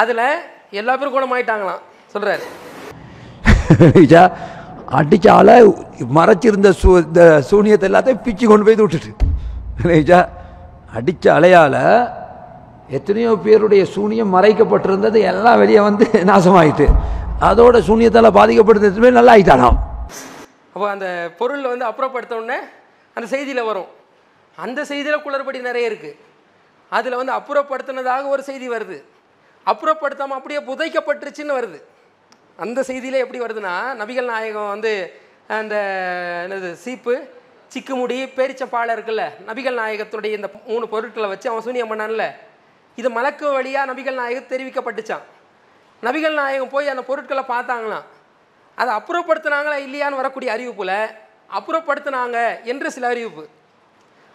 அதில் 0.03 0.25
எல்லா 0.81 0.93
பேரும் 1.01 1.17
குணமாயிட்டாங்களாம். 1.17 1.83
சொல்கிறாரு 2.15 2.45
ஆளை 5.39 5.57
மறைச்சிருந்த 6.19 6.71
சூ 6.81 6.91
இந்த 7.05 7.23
சூனியத்தை 7.51 7.87
எல்லாத்தையும் 7.91 8.25
பிச்சு 8.27 8.45
கொண்டு 8.51 8.67
போய் 8.67 8.79
விட்டுட்டு 8.81 10.19
அடிச்ச 10.99 11.25
அலையால் 11.37 11.81
எத்தனையோ 12.97 13.31
பேருடைய 13.45 13.83
சூனியம் 13.95 14.35
மறைக்கப்பட்டிருந்தது 14.37 15.19
எல்லாம் 15.31 15.61
வெளியே 15.63 15.81
வந்து 15.89 16.07
நாசமாயிட்டு. 16.31 16.87
அதோட 17.49 17.77
சூனியத்தால் 17.89 18.37
பாதிக்கப்பட்டது 18.39 18.89
எத்தனை 18.91 19.13
நல்லா 19.19 19.35
ஆயிட்டானாம் 19.37 19.79
அப்போ 20.75 20.87
அந்த 20.95 21.09
பொருள் 21.41 21.71
வந்து 21.73 21.87
அப்புறப்படுத்த 21.91 22.35
உடனே 22.41 22.59
அந்த 23.17 23.27
செய்தியில் 23.33 23.69
வரும். 23.71 23.91
அந்த 24.59 24.81
செய்தியில் 24.91 25.25
குளறுபடி 25.25 25.59
நிறைய 25.69 25.91
இருக்குது 25.91 26.21
அதில் 26.93 27.21
வந்து 27.21 27.35
அப்புறப்படுத்தினதாக 27.39 28.25
ஒரு 28.35 28.43
செய்தி 28.49 28.67
வருது. 28.75 28.99
அப்புறப்படுத்தாமல் 29.67 30.39
அப்படியே 30.39 30.61
புதைக்கப்பட்டுருச்சுன்னு 30.71 31.59
வருது. 31.59 31.79
அந்த 32.65 32.81
செய்தியில் 32.89 33.23
எப்படி 33.25 33.41
வருதுன்னா 33.45 33.75
நபிகள் 34.01 34.31
நாயகம் 34.33 34.73
வந்து 34.75 34.93
அந்த 35.59 35.75
என்னது 36.45 36.69
சீப்பு 36.85 37.15
சிக்குமுடி 37.75 38.17
பேரிச்சப்பாலை 38.39 38.93
இருக்குல்ல 38.97 39.23
நபிகள் 39.49 39.81
நாயகத்துடைய 39.81 40.33
இந்த 40.39 40.49
மூணு 40.71 40.85
பொருட்களை 40.93 41.29
வச்சு 41.33 41.51
அவன் 41.53 41.65
சூனியம் 41.67 41.91
பண்ணான்ல 41.93 42.27
இது 43.01 43.09
மலக்கு 43.17 43.47
வழியாக 43.57 43.89
நபிகள் 43.91 44.21
நாயகம் 44.21 44.51
தெரிவிக்கப்பட்டுச்சான் 44.53 45.25
நபிகள் 46.03 46.39
நாயகம் 46.41 46.73
போய் 46.75 46.93
அந்த 46.93 47.03
பொருட்களை 47.09 47.45
பார்த்தாங்களாம். 47.55 48.07
அதை 48.75 48.95
அப்புறப்படுத்தினாங்களா 48.95 49.77
இல்லையான்னு 49.87 50.21
வரக்கூடிய 50.21 50.53
அறிவிப்பில் 50.57 50.97
அப்புறப்படுத்தினாங்க 51.59 52.63
என்று 52.63 52.91
சில 52.91 53.07
அறிவிப்பு. 53.07 53.47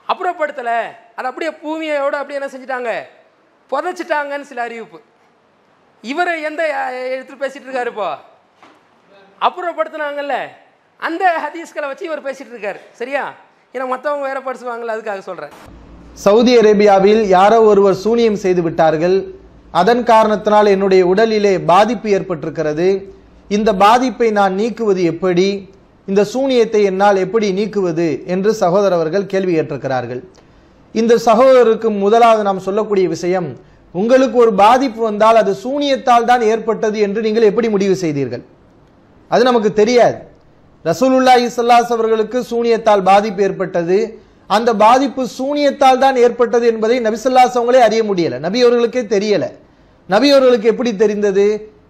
அப்புறப்படுத்தலை 0.08 0.78
அதை 1.16 1.32
அப்படியே 1.32 1.52
பூமியோடு 1.64 2.18
அப்படியே 2.22 2.40
என்ன 2.40 2.50
செஞ்சிட்டாங்க? 2.56 2.92
புதைச்சிட்டாங்கன்னு 3.72 4.42
சில 4.42 4.62
அறிவிப்பு. 4.62 5.00
இவர் 6.02 6.32
எந்த 6.50 6.62
எடுத்துட்டு 7.10 7.48
பேசிகிட்டு 7.48 7.68
இருக்காரு 7.70 7.86
இப்போ? 7.86 8.18
அப்புறப்படுத்தினாங்கல்ல. 9.42 10.36
அந்த 10.98 11.24
ஹதீஸ்களை 11.44 11.88
வச்சு 11.88 12.06
இவர் 12.06 12.24
பேசிகிட்டு 12.24 12.54
இருக்கார். 12.56 12.80
சரியா? 12.92 13.34
ஏன்னா 13.74 13.86
மற்றவங்க 13.94 14.22
வேற 14.22 14.40
படிச்சுவாங்கல்ல 14.40 14.96
அதுக்காக 14.96 15.20
சொல்கிறேன் 15.20 15.52
சவுதி 16.14 16.58
அரேபியாவில் 16.58 17.22
யாரோ 17.24 17.62
ஒருவர் 17.62 17.94
சூனியம் 17.94 18.36
செய்து 18.36 18.62
விட்டார்கள். 18.62 19.18
அதன் 19.72 20.04
காரணத்தினால் 20.04 20.66
என்னுடைய 20.66 21.06
உடலிலே 21.06 21.66
பாதிப்பு 21.66 22.10
ஏற்பட்டிருக்கிறது. 22.10 22.88
இந்த 23.58 23.70
பாதிப்பை 23.84 24.30
நான் 24.40 24.54
நீக்குவது 24.62 25.02
எப்படி? 25.14 25.48
இந்த 26.08 26.22
சூனியத்தை 26.34 26.82
என்னால் 26.90 27.18
எப்படி 27.26 27.48
நீக்குவது? 27.60 28.08
என்று 28.34 28.52
சகோதரர் 28.62 28.98
அவர்கள் 28.98 29.26
கேள்வி 29.32 29.54
கேட்டிருக்கிறார்கள் 29.56 30.22
இந்த 30.96 31.14
சகோதரருக்கு 31.28 31.90
முதலாவது 32.04 32.44
நாம் 32.48 32.66
சொல்லக்கூடிய 32.68 33.08
விஷயம் 33.16 33.50
உங்களுக்கு 33.96 34.38
ஒரு 34.44 34.52
பாதிப்பு 34.64 35.02
வந்தால் 35.10 35.40
அது 35.42 35.52
சூனியத்தால் 35.66 36.28
தான் 36.32 36.44
ஏற்பட்டது 36.52 36.98
என்று 37.06 37.20
நீங்கள் 37.26 37.48
எப்படி 37.50 37.68
முடிவு 37.76 37.96
செய்தீர்கள்? 38.04 38.44
அது 39.32 39.44
நமக்கு 39.50 39.70
தெரியாது. 39.82 40.18
ரசூலுல்லாஹி 40.86 41.48
ஸல்லல்லாஹு 41.56 41.96
அவர்களுக்கு 41.98 42.40
சூனியத்தால் 42.52 43.04
பாதிப்பு 43.12 43.42
ஏற்பட்டது. 43.48 43.98
அந்த 44.50 44.70
பாதிப்பு 44.86 45.24
சூனியத்தால் 45.40 46.02
தான் 46.04 46.18
ஏற்பட்டது 46.26 46.66
என்பதை 46.74 47.00
நபிசல்லாஸ் 47.08 47.58
அவங்களே 47.58 47.82
அறிய 47.88 48.04
முடியலை. 48.10 48.38
நபி 48.46 48.60
அவர்களுக்கே 48.66 49.04
தெரியலை. 49.16 49.50
நபி 50.10 50.28
அவர்களுக்கு 50.36 50.72
எப்படி 50.74 50.92
தெரிந்தது? 51.04 51.48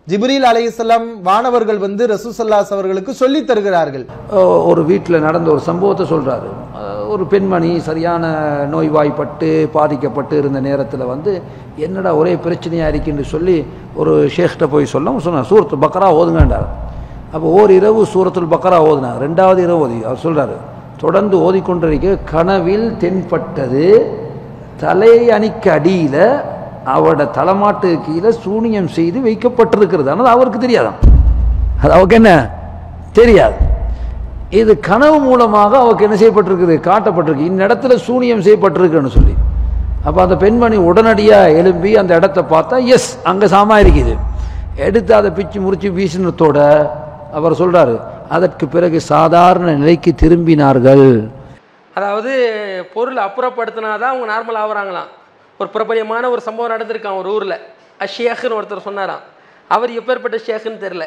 ஜிப்ரீல் 0.09 0.45
அலையுசல்லாம் 0.49 1.07
வானவர்கள் 1.27 1.79
வந்து 1.85 2.03
ரசூசல்லாஸ் 2.11 2.71
அவர்களுக்கு 2.75 3.11
சொல்லித் 3.21 3.47
தருகிறார்கள். 3.49 4.05
ஒரு 4.69 4.81
வீட்டில் 4.89 5.23
நடந்த 5.25 5.47
ஒரு 5.55 5.61
சம்பவத்தை 5.67 6.05
சொல்கிறாரு 6.11 6.49
ஒரு 7.13 7.23
பெண்மணி 7.31 7.71
சரியான 7.87 8.23
நோய்வாய்ப்பட்டு 8.73 9.49
பாதிக்கப்பட்டு 9.75 10.35
இருந்த 10.41 10.59
நேரத்தில் 10.67 11.03
வந்து 11.13 11.31
என்னடா 11.85 12.11
ஒரே 12.21 12.33
பிரச்சனையாக 12.45 12.91
இருக்குன்னு 12.93 13.25
சொல்லி 13.33 13.57
ஒரு 14.01 14.13
ஷேக்கிட்ட 14.35 14.67
போய் 14.73 14.91
சொல்ல 14.93 15.15
சொன்னார் 15.27 15.49
சூரத்து 15.51 15.83
பக்கரா 15.85 16.09
ஓதுங்கன்றார். 16.19 16.67
அப்போ 17.33 17.47
ஓர் 17.59 17.71
இரவு 17.79 18.01
சூரத்துல் 18.13 18.53
பக்கரா 18.55 18.79
ஓதுனார். 18.89 19.17
ரெண்டாவது 19.25 19.61
இரவு 19.67 19.81
ஓதி 19.87 19.99
அவர் 20.07 20.23
சொல்கிறாரு 20.25 20.55
தொடர்ந்து 21.03 21.35
ஓதிக்கொண்டிருக்க 21.47 22.15
கனவில் 22.31 22.87
தென்பட்டது 23.03 23.85
தலை 24.83 25.13
அணிக்கு 25.35 25.69
அடியில் 25.77 26.23
அவட 26.93 27.23
தலைமாட்டு 27.37 27.89
கீழே 28.05 28.31
சூனியம் 28.43 28.89
செய்து 28.97 29.19
வைக்கப்பட்டிருக்கிறது 29.27 30.11
ஆனால் 30.13 30.33
அவருக்கு 30.35 30.59
தெரியாதான் 30.65 30.99
அது 31.81 31.91
அவருக்கு 31.95 32.17
என்ன? 32.21 32.31
தெரியாது. 33.17 33.57
இது 34.59 34.71
கனவு 34.87 35.17
மூலமாக 35.27 35.71
அவருக்கு 35.81 36.05
என்ன 36.07 36.17
செய்யப்பட்டிருக்குது? 36.21 36.75
காட்டப்பட்டிருக்கு. 36.89 37.49
இந்த 37.51 37.61
இடத்துல 37.67 37.95
சூனியம் 38.07 38.43
செய்யப்பட்டிருக்குன்னு 38.45 39.15
சொல்லி. 39.17 39.35
அப்போ 40.07 40.19
அந்த 40.25 40.35
பெண்மணி 40.43 40.77
உடனடியாக 40.89 41.55
எழும்பி 41.59 41.91
அந்த 42.01 42.11
இடத்த 42.19 42.39
பார்த்தா 42.53 42.75
எஸ் 42.95 43.09
அங்கே 43.31 43.47
சாமா 43.55 43.77
இருக்குது 43.83 44.13
எடுத்து 44.87 45.11
அதை 45.19 45.29
பிச்சு 45.37 45.59
முறிச்சு 45.65 45.89
வீசினத்தோட 45.97 46.57
அவர் 47.37 47.59
சொல்கிறாரு 47.61 47.95
அதற்கு 48.35 48.65
பிறகு 48.75 48.97
சாதாரண 49.13 49.69
நிலைக்கு 49.81 50.11
திரும்பினார்கள். 50.21 51.07
அதாவது 51.97 52.31
பொருள் 52.93 53.19
அப்புறப்படுத்தினாதான் 53.27 54.11
அவங்க 54.11 54.27
நார்மல் 54.33 54.59
ஆகுறாங்களாம். 54.63 55.09
ஒரு 55.59 55.69
பிரபலியமான 55.75 56.29
ஒரு 56.29 56.41
சம்பவம் 56.47 56.73
நடந்திருக்கான் 56.73 57.19
ஒரு 57.21 57.29
ஊரில். 57.35 57.57
அஷேக்குன்னு 58.05 58.57
ஒருத்தர் 58.59 58.87
சொன்னாராம். 58.89 59.23
அவர் 59.69 59.91
எப்பேற்பட்ட 59.99 60.37
ஷேக்குன்னு 60.47 60.83
தெரில 60.85 61.05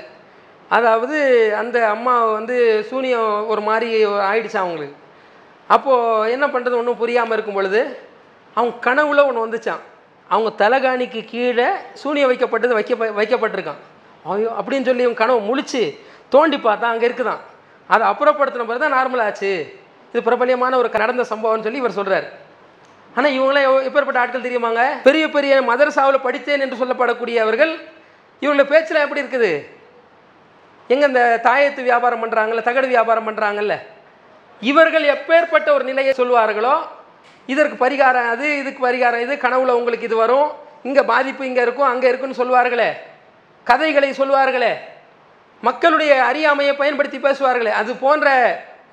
அதாவது 0.71 1.17
அந்த 1.61 1.77
அம்மா 1.95 2.13
வந்து 2.39 2.57
சூனியம் 2.91 3.31
ஒரு 3.53 3.63
மாதிரி 3.69 3.89
ஆயிடுச்சு 4.31 4.59
அவங்களுக்கு. 4.65 4.97
அப்போது 5.71 6.31
என்ன 6.35 6.47
பண்ணுறது 6.47 6.79
ஒன்றும் 6.81 7.01
புரியாமல் 7.03 7.35
இருக்கும் 7.37 7.59
பொழுது 7.59 7.81
அவங்க 8.57 8.75
கனவுல 8.87 9.25
ஒன்று 9.29 9.45
வந்துச்சான் 9.45 9.83
அவங்க 10.31 10.51
தலைகாணிக்கு 10.63 11.21
கீழே 11.25 11.69
சூனியம் 12.03 12.31
வைக்கப்பட்டது 12.31 12.77
வைக்க 12.79 12.95
வைக்கப்பட்டிருக்கான் 13.21 13.81
ஐயோ 14.33 14.51
அப்படின்னு 14.59 14.89
சொல்லி 14.89 15.07
இவன் 15.07 15.21
கனவு 15.23 15.41
முழிச்சு 15.49 15.83
தோண்டி 16.35 16.57
பார்த்தா 16.57 16.93
அங்கே 16.93 17.07
இருக்குதான் 17.09 17.41
அதை 17.91 18.05
அப்புறப்படுத்தின 18.09 18.67
பிறகு 18.69 18.85
தான் 18.85 18.97
நார்மலாச்சு 18.99 19.51
இது 20.13 20.23
பிரபலியமான 20.29 20.77
ஒரு 20.77 20.89
நடந்த 21.05 21.25
சம்பவம்னு 21.33 21.67
சொல்லி 21.67 21.83
இவர் 21.83 21.99
சொல்கிறார் 21.99 22.27
ஆனால் 23.17 23.35
இவங்களாம் 23.37 23.87
எப்பேற்பட்ட 23.89 24.21
ஆட்கள் 24.21 24.47
தெரியுமாங்க? 24.47 24.83
பெரிய 25.09 25.25
பெரிய 25.31 25.55
மதரசாவில் 25.71 26.25
படித்தேன் 26.27 26.65
என்று 26.65 26.81
சொல்லப்படக்கூடியவர்கள் 26.81 27.73
இவங்களோட 28.43 28.65
பேச்சில் 28.71 29.03
எப்படி 29.05 29.23
இருக்குது? 29.23 29.51
எங்கே 30.91 31.07
இந்த 31.11 31.23
தாயத்து 31.45 31.83
வியாபாரம் 31.83 32.23
பண்ணுறாங்கல்ல 32.23 32.63
தகடு 32.69 32.89
வியாபாரம் 32.89 33.29
பண்ணுறாங்கல்ல 33.29 33.75
இவர்கள் 34.63 35.05
எப்பேற்பட்ட 35.15 35.69
ஒரு 35.73 35.85
நிலையை 35.85 36.13
சொல்வார்களோ 36.15 36.75
இதற்கு 37.49 37.77
பரிகாரம் 37.77 38.29
அது 38.33 38.47
இதுக்கு 38.59 38.81
பரிகாரம் 38.87 39.23
இது 39.27 39.35
கனவுல 39.45 39.77
உங்களுக்கு 39.77 40.09
இது 40.09 40.17
வரும் 40.17 40.49
இங்கே 40.89 41.03
பாதிப்பு 41.05 41.43
இங்கே 41.47 41.63
இருக்கும் 41.63 41.91
அங்கே 41.93 42.09
இருக்குன்னு 42.09 42.41
சொல்லுவார்களே 42.41 42.91
கதைகளை 43.67 44.11
சொல்லுவார்களே 44.13 44.73
மக்களுடைய 45.63 46.13
அறியாமையை 46.31 46.75
பயன்படுத்தி 46.77 47.19
பேசுவார்களே 47.19 47.73
அது 47.81 47.91
போன்ற 47.97 48.29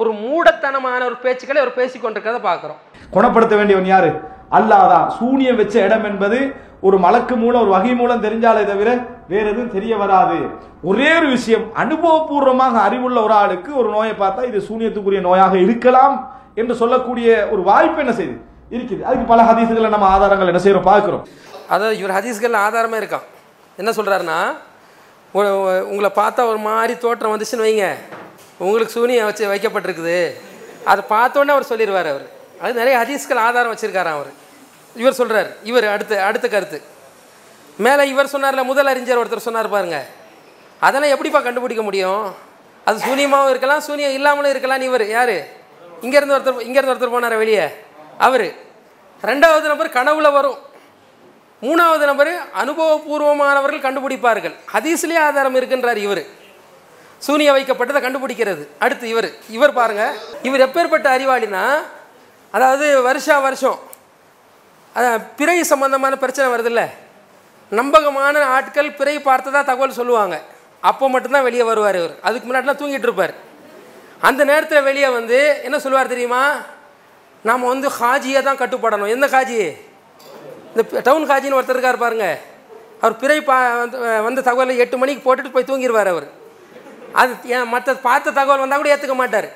ஒரு 0.02 0.12
மூடத்தனமான 0.24 1.00
ஒரு 1.10 1.16
பேச்சுக்களை 1.24 1.60
அவர் 1.62 1.78
பேசிக் 1.78 2.04
கொண்டிருக்கிறத 2.04 2.40
பார்க்குறோம். 2.50 2.80
குணப்படுத்த 3.16 3.54
வேண்டியவன் 3.60 3.90
யாரு? 3.94 4.10
அல்லாஹ் 4.58 4.86
தான் 4.92 5.08
சூனியம் 5.20 5.58
வச்ச 5.62 5.76
இடம் 5.88 6.06
என்பது 6.10 6.38
ஒரு 6.88 6.98
மலக்கு 7.06 7.36
மூலம் 7.42 7.62
ஒரு 7.64 7.72
வகை 7.76 7.94
மூலம் 8.02 8.22
தெரிஞ்சாலே 8.26 8.62
தவிர 8.70 8.90
வேற 9.32 9.46
எதுவும் 9.54 9.74
தெரிய 9.74 9.94
வராது. 10.04 10.38
ஒரே 10.90 11.10
ஒரு 11.20 11.28
விஷயம் 11.36 11.66
அனுபவபூர்வமாக 11.84 12.76
அறிவுள்ள 12.88 13.18
ஒரு 13.28 13.36
ஆளுக்கு 13.42 13.72
ஒரு 13.82 13.90
நோயை 13.96 14.14
பார்த்தா 14.22 14.46
இது 14.52 14.60
சூனியத்துக்குரிய 14.70 15.22
நோயாக 15.28 15.58
இருக்கலாம் 15.66 16.16
என்று 16.62 16.76
சொல்லக்கூடிய 16.84 17.28
ஒரு 17.54 17.62
வாய்ப்பு 17.72 18.02
என்ன 18.04 18.14
செய்யுது 18.20 18.38
இருக்குது. 18.76 19.02
அதுக்கு 19.08 19.28
பல 19.34 19.42
ஹதீசுகளை 19.50 19.92
நம்ம 19.96 20.08
ஆதாரங்கள் 20.16 20.52
என்ன 20.52 20.62
செய்யறோம் 20.66 20.90
பார்க்கிறோம். 20.92 21.26
அதாவது 21.74 21.98
இவர் 22.02 22.16
ஹதீஸ்கள் 22.20 22.58
ஆதாரமே 22.66 23.02
இருக்கான். 23.02 23.28
என்ன 23.82 23.92
சொல்கிறாருன்னா 24.00 24.40
உங்களை 25.92 26.12
பார்த்தா 26.22 26.48
ஒரு 26.52 26.62
மாதிரி 26.70 26.94
தோற்றம் 27.04 27.34
வந்துச்சுன்னு 27.34 27.68
வைங்க. 27.68 27.88
உங்களுக்கு 28.60 28.92
சூனியம் 28.92 29.26
வச்சு 29.26 29.54
வைக்கப்பட்டிருக்குது. 29.54 30.34
அதை 30.86 31.04
பார்த்தோன்னே 31.10 31.48
அவர் 31.48 31.70
சொல்லிடுவார் 31.70 32.10
அவர். 32.10 32.30
அது 32.62 32.74
நிறைய 32.74 32.98
ஹதீஸ்கள் 32.98 33.38
ஆதாரம் 33.38 33.76
வச்சுருக்காராம் 33.76 34.20
அவர். 34.20 34.32
இவர் 34.96 35.14
சொல்கிறார் 35.14 35.56
இவர் 35.64 35.88
அடுத்த 35.88 36.24
அடுத்த 36.24 36.48
கருத்து. 36.48 36.82
மேலே 37.78 38.08
இவர் 38.08 38.26
சொன்னார்ல 38.26 38.64
முதல் 38.64 38.86
அறிஞர் 38.86 39.28
ஒருத்தர் 39.28 39.38
சொன்னார் 39.38 39.70
பாருங்க. 39.70 40.06
அதெல்லாம் 40.80 41.10
எப்படிப்பா 41.10 41.40
கண்டுபிடிக்க 41.40 41.84
முடியும்? 41.84 42.36
அது 42.86 43.00
சூனியமாகவும் 43.00 43.50
இருக்கலாம் 43.50 43.80
சூனியம் 43.80 44.12
இல்லாமலும் 44.12 44.50
இருக்கலாம் 44.50 44.82
இவர் 44.82 45.08
யார்? 45.08 45.58
இங்கேருந்து 46.02 46.36
ஒருத்தர் 46.38 46.66
இங்கேருந்து 46.68 46.94
ஒருத்தர் 46.96 47.16
போனார் 47.16 47.38
வெளியே? 47.38 47.68
அவர். 48.18 48.54
ரெண்டாவது 49.22 49.62
நபர் 49.62 49.90
கனவுல 49.90 50.32
வரும். 50.32 50.58
மூணாவது 51.62 52.06
நபர் 52.06 52.42
அனுபவபூர்வமானவர்கள் 52.64 53.86
கண்டுபிடிப்பார்கள். 53.86 54.56
ஹதீஸ்லேயே 54.74 55.18
ஆதாரம் 55.18 55.56
இருக்கின்றார் 55.56 55.96
இவர். 55.96 56.38
சூனிய 57.20 57.54
வைக்கப்பட்டதை 57.54 58.02
கண்டுபிடிக்கிறது. 58.02 58.68
அடுத்து 58.80 59.10
இவர். 59.10 59.32
இவர் 59.50 59.74
பாருங்க. 59.74 60.14
இவர் 60.42 60.70
எப்பேற்பட்ட 60.70 61.06
அறிவாளினா 61.06 61.76
அதாவது 62.52 63.02
வருஷா 63.02 63.40
வருஷம் 63.40 63.80
அதான் 64.96 65.22
பிறை 65.36 65.64
சம்பந்தமான 65.64 66.18
பிரச்சனை 66.18 66.52
வருதில்ல. 66.52 66.90
நம்பகமான 67.70 68.46
ஆட்கள் 68.46 68.92
பிறை 68.92 69.18
பார்த்ததா 69.18 69.52
தகவல் 69.52 69.92
சொல்லுவாங்க. 69.92 70.42
அப்போ 70.82 71.10
மட்டும்தான் 71.10 71.44
வெளியே 71.44 71.64
வருவார் 71.64 71.98
இவர். 71.98 72.16
அதுக்கு 72.22 72.54
முன்னாடிலாம் 72.54 72.86
தூங்கிட்டு 72.86 72.98
இருப்பார். 72.98 73.34
அந்த 74.22 74.44
நேரத்தில் 74.44 74.82
வெளியே 74.82 75.08
வந்து 75.08 75.60
என்ன 75.64 75.80
சொல்லுவார் 75.80 76.08
தெரியுமா? 76.08 76.56
நாம் 77.44 77.62
வந்து 77.62 77.88
ஹாஜியை 77.88 78.42
தான் 78.42 78.58
கட்டுப்படணும். 78.58 79.08
எந்த 79.08 79.28
ஹாஜி? 79.28 79.78
இந்த 80.76 81.00
டவுன் 81.02 81.30
ஹாஜின்னு 81.30 81.58
ஒருத்தர் 81.58 81.70
இருக்கார் 81.70 81.98
பாருங்க. 81.98 82.40
அவர் 83.02 83.18
பிறை 83.18 83.42
பா 83.42 83.84
வந்து- 83.84 84.24
வந்த 84.24 84.42
தகவலை 84.42 84.78
எட்டு 84.78 84.98
மணிக்கு 84.98 85.36
போட்டுட்டு 85.36 85.52
போய் 85.52 85.64
தூங்கிடுவார் 85.64 86.08
அவர். 86.08 86.39
அது 87.22 87.32
ஏன் 87.56 87.68
மற்ற 87.74 87.94
பார்த்த 88.08 88.34
தகவல் 88.38 88.64
வந்தால் 88.64 88.82
கூட 88.82 88.92
ஏற்றுக்க 88.96 89.16
மாட்டார். 89.22 89.50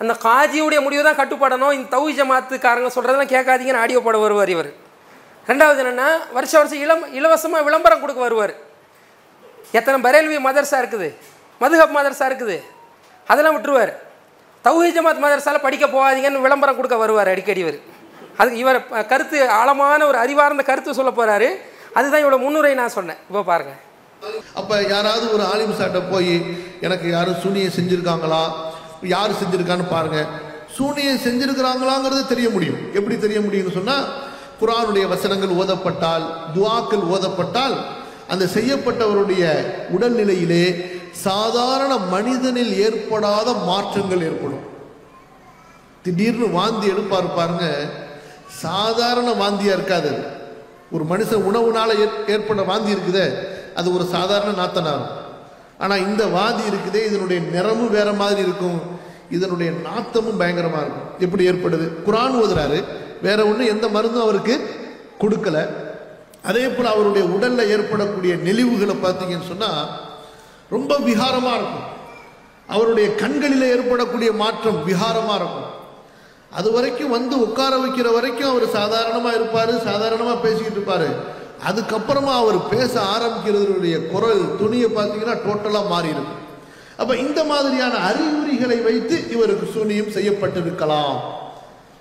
அந்த 0.00 0.12
காஜியுடைய 0.26 0.80
முடிவு 0.86 1.02
தான் 1.08 1.20
கட்டுப்படணும். 1.20 1.72
இந்த 1.76 1.88
தௌ 1.96 2.04
ஜமாத்துக்காரங்க 2.18 2.90
சொல்கிறதெல்லாம் 2.96 3.32
கேட்காதீங்கன்னு 3.34 3.82
ஆடியோ 3.84 4.00
போட 4.06 4.18
வருவார் 4.24 4.52
இவர். 4.54 4.70
ரெண்டாவது 5.50 5.80
என்னென்னா 5.82 6.08
வருஷ 6.36 6.52
வருஷம் 6.58 6.82
இளம் 6.84 7.04
இலவசமாக 7.18 7.62
விளம்பரம் 7.68 8.02
கொடுக்க 8.02 8.20
வருவார். 8.26 8.54
எத்தனை 9.78 9.98
பரேல்வி 10.06 10.38
மதர்ஸாக 10.48 10.82
இருக்குது? 10.82 11.08
மதுஹப் 11.60 11.96
மதர்ஸாக 11.98 12.30
இருக்குது. 12.30 12.56
அதெல்லாம் 13.30 13.56
விட்டுருவார். 13.56 13.92
தௌஹி 14.66 14.90
ஜமாத் 14.96 15.24
மதர்ஸால் 15.24 15.64
படிக்க 15.66 15.86
போகாதீங்கன்னு 15.86 16.44
விளம்பரம் 16.46 16.78
கொடுக்க 16.78 16.96
வருவார் 17.04 17.32
அடிக்கடி 17.32 17.60
இவர். 17.64 17.78
அதுக்கு 18.38 18.62
இவர் 18.64 18.80
கருத்து 19.12 19.38
ஆழமான 19.58 20.00
ஒரு 20.10 20.18
அறிவார்ந்த 20.24 20.64
கருத்து 20.70 20.98
சொல்ல 20.98 21.10
போகிறாரு 21.18 21.50
அதுதான் 21.98 22.22
இவ்வளோ 22.24 22.40
முன்னுரை 22.44 22.72
நான் 22.80 22.96
சொன்னேன். 22.96 23.20
இப்போ 23.28 23.42
பாருங்கள் 23.50 23.78
அப்போ 24.54 24.82
யாராவது 24.82 25.32
ஒரு 25.32 25.42
ஆலிம் 25.42 25.80
சாட்ட 25.80 26.10
போய் 26.10 26.42
எனக்கு 26.80 27.10
யாரும் 27.10 27.34
சூனியை 27.34 27.70
செஞ்சுருக்காங்களா? 27.80 28.42
யார் 29.02 29.30
செஞ்சுருக்கான்னு 29.30 29.88
பாருங்கள் 29.90 30.24
சூனியை 30.78 31.18
செஞ்சுருக்கிறாங்களாங்கிறது 31.18 32.26
தெரிய 32.26 32.48
முடியும். 32.48 32.94
எப்படி 32.94 33.18
தெரிய 33.18 33.40
முடியும்னு 33.40 33.72
சொன்னால் 33.72 34.04
குரானுடைய 34.60 35.08
வசனங்கள் 35.08 35.48
ஓதப்பட்டால் 35.48 36.26
துவாக்கள் 36.54 37.00
ஓதப்பட்டால் 37.00 37.76
அந்த 38.28 38.44
செய்யப்பட்டவருடைய 38.44 39.72
உடல்நிலையிலே 39.98 40.96
சாதாரண 41.12 41.96
மனிதனில் 41.96 42.78
ஏற்படாத 42.78 43.52
மாற்றங்கள் 43.52 44.22
ஏற்படும். 44.22 44.66
திடீர்னு 46.02 46.50
வாந்தி 46.50 46.86
எடுப்பார் 46.86 47.34
பாருங்க. 47.34 47.88
சாதாரண 48.48 49.32
வாந்தியா 49.32 49.64
இருக்காது 49.64 50.36
ஒரு 50.90 51.04
மனுஷன் 51.10 51.42
உணவுனால 51.42 51.88
ஏற்- 51.94 52.30
ஏற்பட 52.30 52.62
வாந்தி 52.62 52.92
இருக்குதே. 52.92 53.56
அது 53.78 53.88
ஒரு 53.96 54.04
சாதாரண 54.14 54.50
நாத்தனாகும் 54.60 55.10
ஆனால் 55.82 56.04
இந்த 56.06 56.22
வாதி 56.36 56.62
இருக்குதே 56.70 57.02
இதனுடைய 57.08 57.40
நிறமும் 57.54 57.92
வேற 57.96 58.08
மாதிரி 58.22 58.40
இருக்கும். 58.46 58.78
இதனுடைய 59.36 59.70
நாத்தமும் 59.86 60.40
பயங்கரமாக 60.40 60.82
இருக்கும். 60.84 61.10
எப்படி 61.24 61.42
ஏற்படுது? 61.50 61.86
குரான் 62.06 62.38
ஓதுறாரு. 62.42 62.78
வேற 63.26 63.38
ஒன்றும் 63.50 63.72
எந்த 63.74 63.86
மருந்தும் 63.96 64.24
அவருக்கு 64.26 64.54
கொடுக்கல. 65.22 65.58
அதே 66.48 66.64
போல் 66.68 66.92
அவருடைய 66.94 67.24
உடலில் 67.34 67.70
ஏற்படக்கூடிய 67.74 68.34
நெளிவுகளை 68.46 68.94
பார்த்தீங்கன்னு 69.04 69.50
சொன்னால் 69.52 69.88
ரொம்ப 70.74 70.92
விகாரமாக 71.08 71.58
இருக்கும். 71.60 71.86
அவருடைய 72.74 73.08
கண்களில் 73.22 73.70
ஏற்படக்கூடிய 73.74 74.30
மாற்றம் 74.42 74.78
விகாரமாக 74.88 75.38
இருக்கும். 75.40 75.68
அது 76.58 76.68
வரைக்கும் 76.72 77.14
வந்து 77.16 77.34
உட்கார 77.46 77.72
வைக்கிற 77.84 78.08
வரைக்கும் 78.16 78.50
அவர் 78.52 78.66
சாதாரணமாக 78.78 79.36
இருப்பார் 79.38 79.72
சாதாரணமாக 79.88 80.42
பேசிக்கிட்டு 80.44 80.78
இருப்பார். 80.80 81.08
அதுக்கப்புறமா 81.68 82.34
அவர் 82.42 82.58
பேச 82.68 82.92
ஆரம்பிக்கிறதுடைய 83.14 83.96
குரல் 84.12 84.42
துணியை 84.60 84.88
பார்த்தீங்கன்னா 84.96 85.36
டோட்டலா 85.46 85.80
மாறி 85.88 86.08
இருக்கும் 86.08 86.44
அப்ப 87.00 87.16
இந்த 87.16 87.44
மாதிரியான 87.44 87.94
அறிகுறிகளை 88.08 88.78
வைத்து 88.86 89.16
இவருக்கு 89.34 89.66
சூனியம் 89.74 90.14
செய்யப்பட்டிருக்கலாம். 90.16 91.16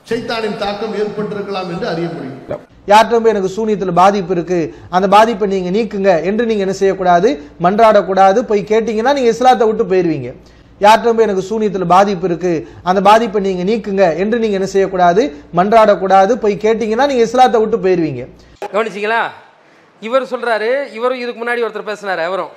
சைத்தானின் 0.10 0.58
தாக்கம் 0.58 0.96
ஏற்பட்டிருக்கலாம் 1.02 1.70
என்று 1.74 1.88
அறிய 1.88 2.08
முடியும். 2.14 2.64
யார்கிட்ட 2.92 3.20
போய் 3.22 3.34
எனக்கு 3.34 3.52
சூனியத்துல 3.56 3.94
பாதிப்பு 3.94 4.34
இருக்கு? 4.36 4.74
அந்த 4.90 5.08
பாதிப்பை 5.08 5.48
நீங்க 5.54 5.70
நீக்குங்க 5.78 6.24
என்று 6.24 6.46
நீங்க 6.46 6.66
என்ன 6.66 6.76
செய்யக்கூடாது? 6.82 7.30
மன்றாடக்கூடாது. 7.66 8.40
போய் 8.40 8.62
கேட்டீங்கன்னா 8.72 9.14
நீங்க 9.18 9.30
இஸ்லாத்தை 9.30 9.68
விட்டு 9.68 9.86
போயிருவீங்க. 9.92 10.30
யார்கிட்ட 10.82 11.14
போய் 11.16 11.28
எனக்கு 11.28 11.50
சூனியத்துல 11.50 11.86
பாதிப்பு 11.96 12.28
இருக்கு? 12.30 12.68
அந்த 12.84 13.02
பாதிப்பை 13.02 13.42
நீங்க 13.42 13.64
நீக்குங்க 13.72 14.16
என்று 14.16 14.40
நீங்க 14.40 14.56
என்ன 14.60 14.70
செய்யக்கூடாது? 14.76 15.36
மன்றாடக்கூடாது. 15.60 16.34
போய் 16.46 16.64
கேட்டீங்கன்னா 16.66 17.08
நீங்க 17.12 17.26
இஸ்லாத்தை 17.30 17.60
விட்டு 17.62 17.78
போயிருவீங்க. 17.78 18.24
கவனிச்சிங்களா? 18.76 19.22
இவர் 20.00 20.24
சொல்கிறாரு 20.24 20.94
இவரும் 20.94 21.18
இதுக்கு 21.18 21.44
முன்னாடி 21.44 21.62
ஒருத்தர் 21.68 21.90
பேசினார் 21.90 22.20
அவரும். 22.20 22.50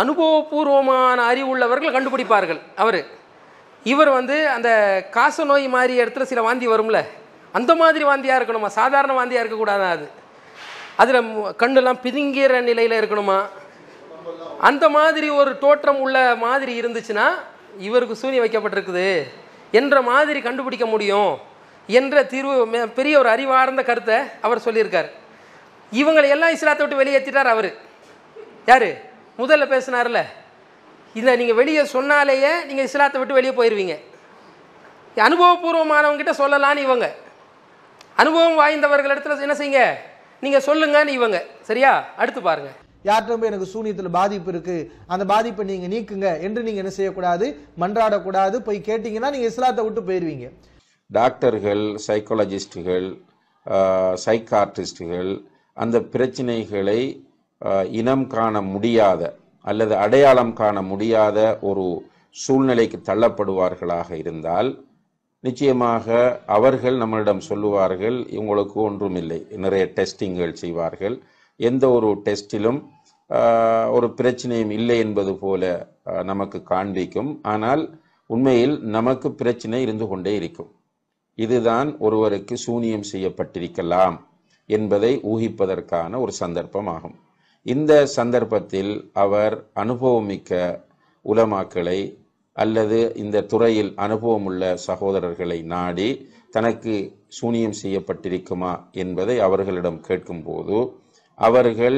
அனுபவபூர்வமான 0.00 1.18
அறிவு 1.30 1.48
உள்ளவர்கள் 1.48 1.94
கண்டுபிடிப்பார்கள் 1.94 2.60
அவர். 2.76 3.00
இவர் 3.84 4.08
வந்து 4.08 4.48
அந்த 4.48 4.70
காச 5.10 5.44
நோய் 5.44 5.68
மாதிரி 5.68 5.94
இடத்துல 6.02 6.22
சில 6.22 6.42
வாந்தி 6.42 6.68
வரும்ல 6.68 7.04
அந்த 7.52 7.74
மாதிரி 7.74 8.04
வாந்தியாக 8.04 8.40
இருக்கணுமா? 8.40 8.66
சாதாரண 8.66 9.12
வாந்தியாக 9.14 9.44
இருக்கக்கூடாதா 9.44 9.88
அது? 9.96 10.06
அதில் 10.96 11.20
கண்ணெல்லாம் 11.62 12.02
பிதுங்கிற 12.04 12.60
நிலையில் 12.60 12.98
இருக்கணுமா? 13.02 13.38
அந்த 14.60 14.88
மாதிரி 14.88 15.28
ஒரு 15.28 15.58
தோற்றம் 15.58 16.00
உள்ள 16.00 16.34
மாதிரி 16.36 16.80
இருந்துச்சுன்னா 16.80 17.28
இவருக்கு 17.78 18.16
சூனி 18.16 18.40
வைக்கப்பட்டிருக்குது. 18.40 19.08
என்ற 19.70 20.02
மாதிரி 20.02 20.40
கண்டுபிடிக்க 20.40 20.86
முடியும் 20.86 21.38
என்ற 21.86 22.22
தீர்வு 22.24 22.88
பெரிய 22.94 23.18
ஒரு 23.18 23.28
அறிவார்ந்த 23.28 23.82
கருத்தை 23.82 24.18
அவர் 24.40 24.64
சொல்லியிருக்கார். 24.64 25.10
இவங்களை 26.00 26.28
எல்லாம் 26.34 26.54
இஸ்லாத்தை 26.56 26.82
விட்டு 26.84 27.00
வெளியேற்றிட்டார் 27.02 27.50
அவர். 27.54 27.70
யார்? 28.70 28.88
முதல்ல 29.40 29.64
பேசினார்ல. 29.72 30.20
இதை 31.20 31.32
நீங்கள் 31.40 31.58
வெளியே 31.60 31.82
சொன்னாலேயே 31.96 32.52
நீங்கள் 32.68 32.86
இஸ்லாத்தை 32.88 33.18
விட்டு 33.20 33.38
வெளியே 33.38 33.54
போயிடுவீங்க 33.58 33.96
அனுபவபூர்வமானவங்ககிட்ட 35.26 36.32
சொல்லலான்னு 36.42 36.84
இவங்க. 36.86 37.06
அனுபவம் 38.22 38.58
வாய்ந்தவர்கள் 38.60 39.12
இடத்துல 39.14 39.44
என்ன 39.46 39.56
செய்யுங்க? 39.58 39.82
நீங்கள் 40.44 40.64
சொல்லுங்கன்னு 40.68 41.12
இவங்க. 41.18 41.38
சரியா? 41.68 41.92
அடுத்து 42.22 42.40
பாருங்கள் 42.48 42.78
யார்கிட்ட 43.08 43.36
போய் 43.40 43.50
எனக்கு 43.50 43.72
சூனியத்துல 43.74 44.10
பாதிப்பு 44.16 44.50
இருக்கு? 44.52 44.76
அந்த 45.12 45.24
பாதிப்பை 45.32 45.62
நீங்க 45.70 45.86
நீக்குங்க 45.94 46.28
என்று 46.46 46.60
நீங்க 46.66 46.80
என்ன 46.82 46.92
செய்யக்கூடாது? 46.96 47.46
மன்றாடக்கூடாது? 47.82 48.56
போய் 48.66 48.78
கேட்டீங்கன்னா 48.88 49.30
நீங்க 49.34 49.48
இஸ்லாத்தை 49.52 49.84
விட்டு 49.86 50.02
போயிருவீங்க. 50.08 50.48
டாக்டர்கள் 51.18 51.84
சைக்காலஜிஸ்டுகள் 52.06 53.08
சைக்கார்டிஸ்டுகள் 54.26 55.32
அந்த 55.76 55.96
பிரச்சனைகளை 56.14 57.00
இனம் 58.00 58.26
காண 58.34 58.54
முடியாத 58.72 59.22
அல்லது 59.70 59.94
அடையாளம் 60.04 60.54
காண 60.60 60.76
முடியாத 60.92 61.38
ஒரு 61.70 61.84
சூழ்நிலைக்கு 62.44 62.98
தள்ளப்படுவார்களாக 63.08 64.10
இருந்தால் 64.22 64.70
நிச்சயமாக 65.44 66.16
அவர்கள் 66.56 66.96
நம்மளிடம் 67.02 67.42
சொல்லுவார்கள் 67.48 68.18
உங்களுக்கு 68.40 68.76
ஒன்றுமில்லை. 68.88 69.38
நிறைய 69.64 69.84
டெஸ்டிங்கள் 69.96 70.52
செய்வார்கள். 70.62 71.16
எந்த 71.60 71.84
ஒரு 71.96 72.08
டெஸ்டிலும் 72.26 72.80
ஒரு 73.96 74.08
பிரச்சனையும் 74.18 74.72
இல்லை 74.78 74.96
என்பது 75.04 75.32
போல 75.42 75.62
நமக்கு 76.30 76.58
காண்பிக்கும். 76.72 77.30
ஆனால் 77.52 77.82
உண்மையில் 78.30 78.76
நமக்கு 78.96 79.28
பிரச்சனை 79.40 79.80
இருந்து 79.86 80.06
கொண்டே 80.10 80.32
இருக்கும். 80.40 80.70
இதுதான் 81.38 81.88
ஒருவருக்கு 82.06 82.54
சூனியம் 82.66 83.08
செய்யப்பட்டிருக்கலாம். 83.12 84.16
என்பதை 84.76 85.12
ஊகிப்பதற்கான 85.32 86.18
ஒரு 86.24 86.32
சந்தர்ப்பமாகும். 86.40 87.16
இந்த 87.66 87.92
சந்தர்ப்பத்தில் 88.16 88.92
அவர் 89.24 89.54
அனுபவமிக்க 89.82 90.52
உலமாக்களை 91.24 92.00
அல்லது 92.56 92.98
இந்த 93.22 93.44
துறையில் 93.52 93.92
அனுபவமுள்ள 94.04 94.62
சகோதரர்களை 94.88 95.58
நாடி 95.74 96.08
தனக்கு 96.50 96.94
சூனியம் 97.38 97.78
செய்யப்பட்டிருக்குமா 97.82 98.72
என்பதை 99.02 99.36
அவர்களிடம் 99.46 100.00
கேட்கும்போது 100.08 100.78
அவர்கள் 101.38 101.96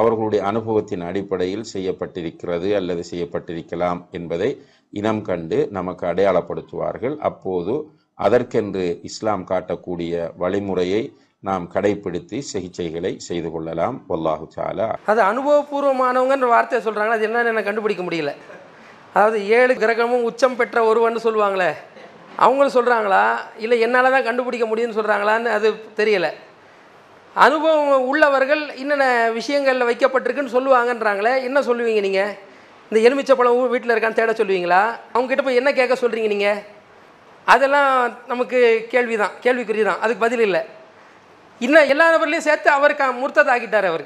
அவர்களுடைய 0.00 0.40
அனுபவத்தின் 0.50 1.04
அடிப்படையில் 1.10 1.70
செய்யப்பட்டிருக்கிறது 1.74 2.68
அல்லது 2.80 3.02
செய்யப்பட்டிருக்கலாம் 3.10 4.00
என்பதை 4.18 4.50
இனம் 4.92 5.22
கண்டு 5.28 5.58
நமக்கு 5.78 6.04
அடையாளப்படுத்துவார்கள். 6.10 7.16
அப்போது 7.28 7.74
அதற்கென்று 8.18 8.84
இஸ்லாம் 9.08 9.46
காட்டக்கூடிய 9.50 10.12
வழிமுறையை 10.42 11.02
நாம் 11.48 11.64
கடைபிடித்து 11.74 12.36
சிகிச்சைகளை 12.52 13.12
செய்து 13.28 13.48
கொள்ளலாம். 13.54 13.96
வல்லாஹு 14.12 14.46
சாலா 14.54 14.86
அது 15.12 15.20
அனுபவபூர்வமானவங்கன்ற 15.30 16.48
வார்த்தையை 16.54 16.80
சொல்கிறாங்க 16.86 17.14
அது 17.16 17.26
என்னன்னு 17.28 17.52
எனக்கு 17.52 17.70
கண்டுபிடிக்க 17.70 18.04
முடியல. 18.06 18.32
அதாவது 19.14 19.38
ஏழு 19.58 19.74
கிரகமும் 19.82 20.26
உச்சம் 20.30 20.58
பெற்ற 20.60 20.78
ஒருவன் 20.90 21.24
சொல்லுவாங்களே 21.26 21.70
அவங்களும் 22.44 22.76
சொல்கிறாங்களா 22.78 23.22
இல்லை 23.64 23.76
என்னால் 23.84 24.14
தான் 24.14 24.26
கண்டுபிடிக்க 24.28 24.66
முடியும்னு 24.70 24.98
சொல்கிறாங்களான்னு 24.98 25.50
அது 25.58 25.68
தெரியலை. 26.00 26.30
அனுபவம் 27.44 28.06
உள்ளவர்கள் 28.10 28.62
என்னென்ன 28.82 29.06
விஷயங்களில் 29.38 29.88
வைக்கப்பட்டிருக்குன்னு 29.88 30.54
சொல்லுவாங்கன்றாங்களே 30.56 31.32
என்ன 31.48 31.58
சொல்லுவீங்க 31.68 32.02
நீங்கள் 32.06 32.32
இந்த 32.88 32.98
எலுமிச்சப்பழம் 33.06 33.60
வீட்டில் 33.74 33.92
இருக்கான்னு 33.94 34.18
தேட 34.20 34.32
சொல்லுவீங்களா? 34.40 34.82
அவங்ககிட்ட 35.14 35.44
போய் 35.46 35.60
என்ன 35.60 35.70
கேட்க 35.78 35.94
சொல்கிறீங்க 36.02 36.30
நீங்கள் 36.34 36.60
அதெல்லாம் 37.54 37.90
நமக்கு 38.32 38.58
கேள்வி 38.92 39.16
தான் 39.22 39.34
கேள்விக்குறி 39.44 39.82
தான் 39.88 40.00
அதுக்கு 40.04 40.24
பதில் 40.24 40.44
இல்லை. 40.46 40.62
இன்னும் 41.58 41.88
எல்லா 41.88 42.06
நபர்லையும் 42.14 42.46
சேர்த்து 42.48 42.70
அவர் 42.70 42.96
க 42.96 43.04
முர்த்தத் 43.04 43.84
அவர். 43.84 44.04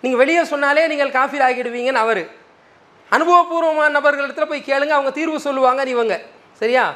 நீங்கள் 0.00 0.18
வெளியே 0.18 0.44
சொன்னாலே 0.44 0.86
நீங்கள் 0.86 1.10
காஃபீர் 1.10 1.46
ஆகிடுவீங்கன்னு 1.48 2.04
அவர். 2.04 2.22
அனுபவபூர்வமான 3.12 3.88
நபர்களிடத்தில் 3.88 4.46
போய் 4.46 4.64
கேளுங்க 4.66 4.88
அவங்க 4.88 5.10
தீர்வு 5.10 5.38
சொல்லுவாங்கன்னு 5.38 5.86
இவங்க. 5.86 6.20
சரியா? 6.54 6.94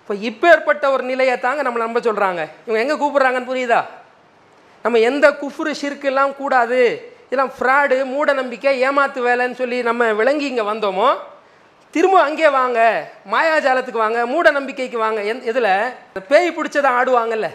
இப்போ 0.00 0.14
இப்பேற்பட்ட 0.14 0.90
ஒரு 0.90 1.02
நிலையை 1.02 1.38
தாங்க 1.38 1.62
நம்மளை 1.62 1.82
நம்ப 1.86 2.00
சொல்கிறாங்க 2.00 2.46
இவங்க 2.66 2.80
எங்கே 2.84 2.96
கூப்பிட்றாங்கன்னு 3.02 3.50
புரியுதா? 3.52 3.84
நம்ம 4.82 4.98
எந்த 4.98 5.30
குஃப்ரு 5.30 5.74
ஷிர்க்கெல்லாம் 5.82 6.36
கூடாது. 6.36 6.80
இதெல்லாம் 7.30 7.52
ஃப்ராடு 7.58 8.04
மூட 8.04 8.32
நம்பிக்கை 8.32 8.82
ஏமாத்து 8.82 9.20
வேலைன்னு 9.28 9.54
சொல்லி 9.54 9.82
நம்ம 9.82 10.12
விளங்கி 10.12 10.46
இங்கே 10.46 10.62
வந்தோமோ 10.62 11.08
திரும்ப 11.90 12.22
அங்கே 12.22 12.48
வாங்க 12.48 13.08
மாயாஜாலத்துக்கு 13.30 14.02
வாங்க 14.04 14.26
மூட 14.26 14.50
நம்பிக்கைக்கு 14.50 14.98
வாங்க. 14.98 15.20
எந் 15.20 15.42
எதில்? 15.42 15.72
பேய் 16.28 16.54
பிடிச்சதை 16.56 16.90
ஆடுவாங்கல்ல. 16.98 17.48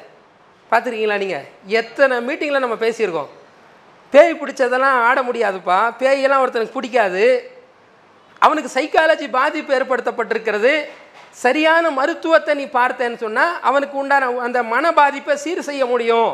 பார்த்துருக்கீங்களா 0.71 1.17
நீங்கள் 1.23 1.45
எத்தனை 1.79 2.15
மீட்டிங்கில் 2.27 2.63
நம்ம 2.65 2.77
பேசியிருக்கோம்? 2.85 3.31
பேய் 4.13 4.39
பிடிச்சதெல்லாம் 4.41 4.97
ஆட 5.07 5.19
முடியாதுப்பா. 5.27 5.77
பேயெல்லாம் 6.01 6.41
ஒருத்தனுக்கு 6.43 6.77
பிடிக்காது. 6.77 7.25
அவனுக்கு 8.45 8.69
சைக்காலஜி 8.77 9.27
பாதிப்பு 9.39 9.75
ஏற்படுத்தப்பட்டிருக்கிறது. 9.77 10.73
சரியான 11.43 11.85
மருத்துவத்தை 11.99 12.53
நீ 12.59 12.65
பார்த்தேன்னு 12.79 13.23
சொன்னால் 13.23 13.53
அவனுக்கு 13.69 13.95
உண்டான 14.01 14.27
அந்த 14.47 14.59
மன 14.73 14.91
பாதிப்பை 14.99 15.35
சீர் 15.43 15.67
செய்ய 15.69 15.85
முடியும் 15.85 16.31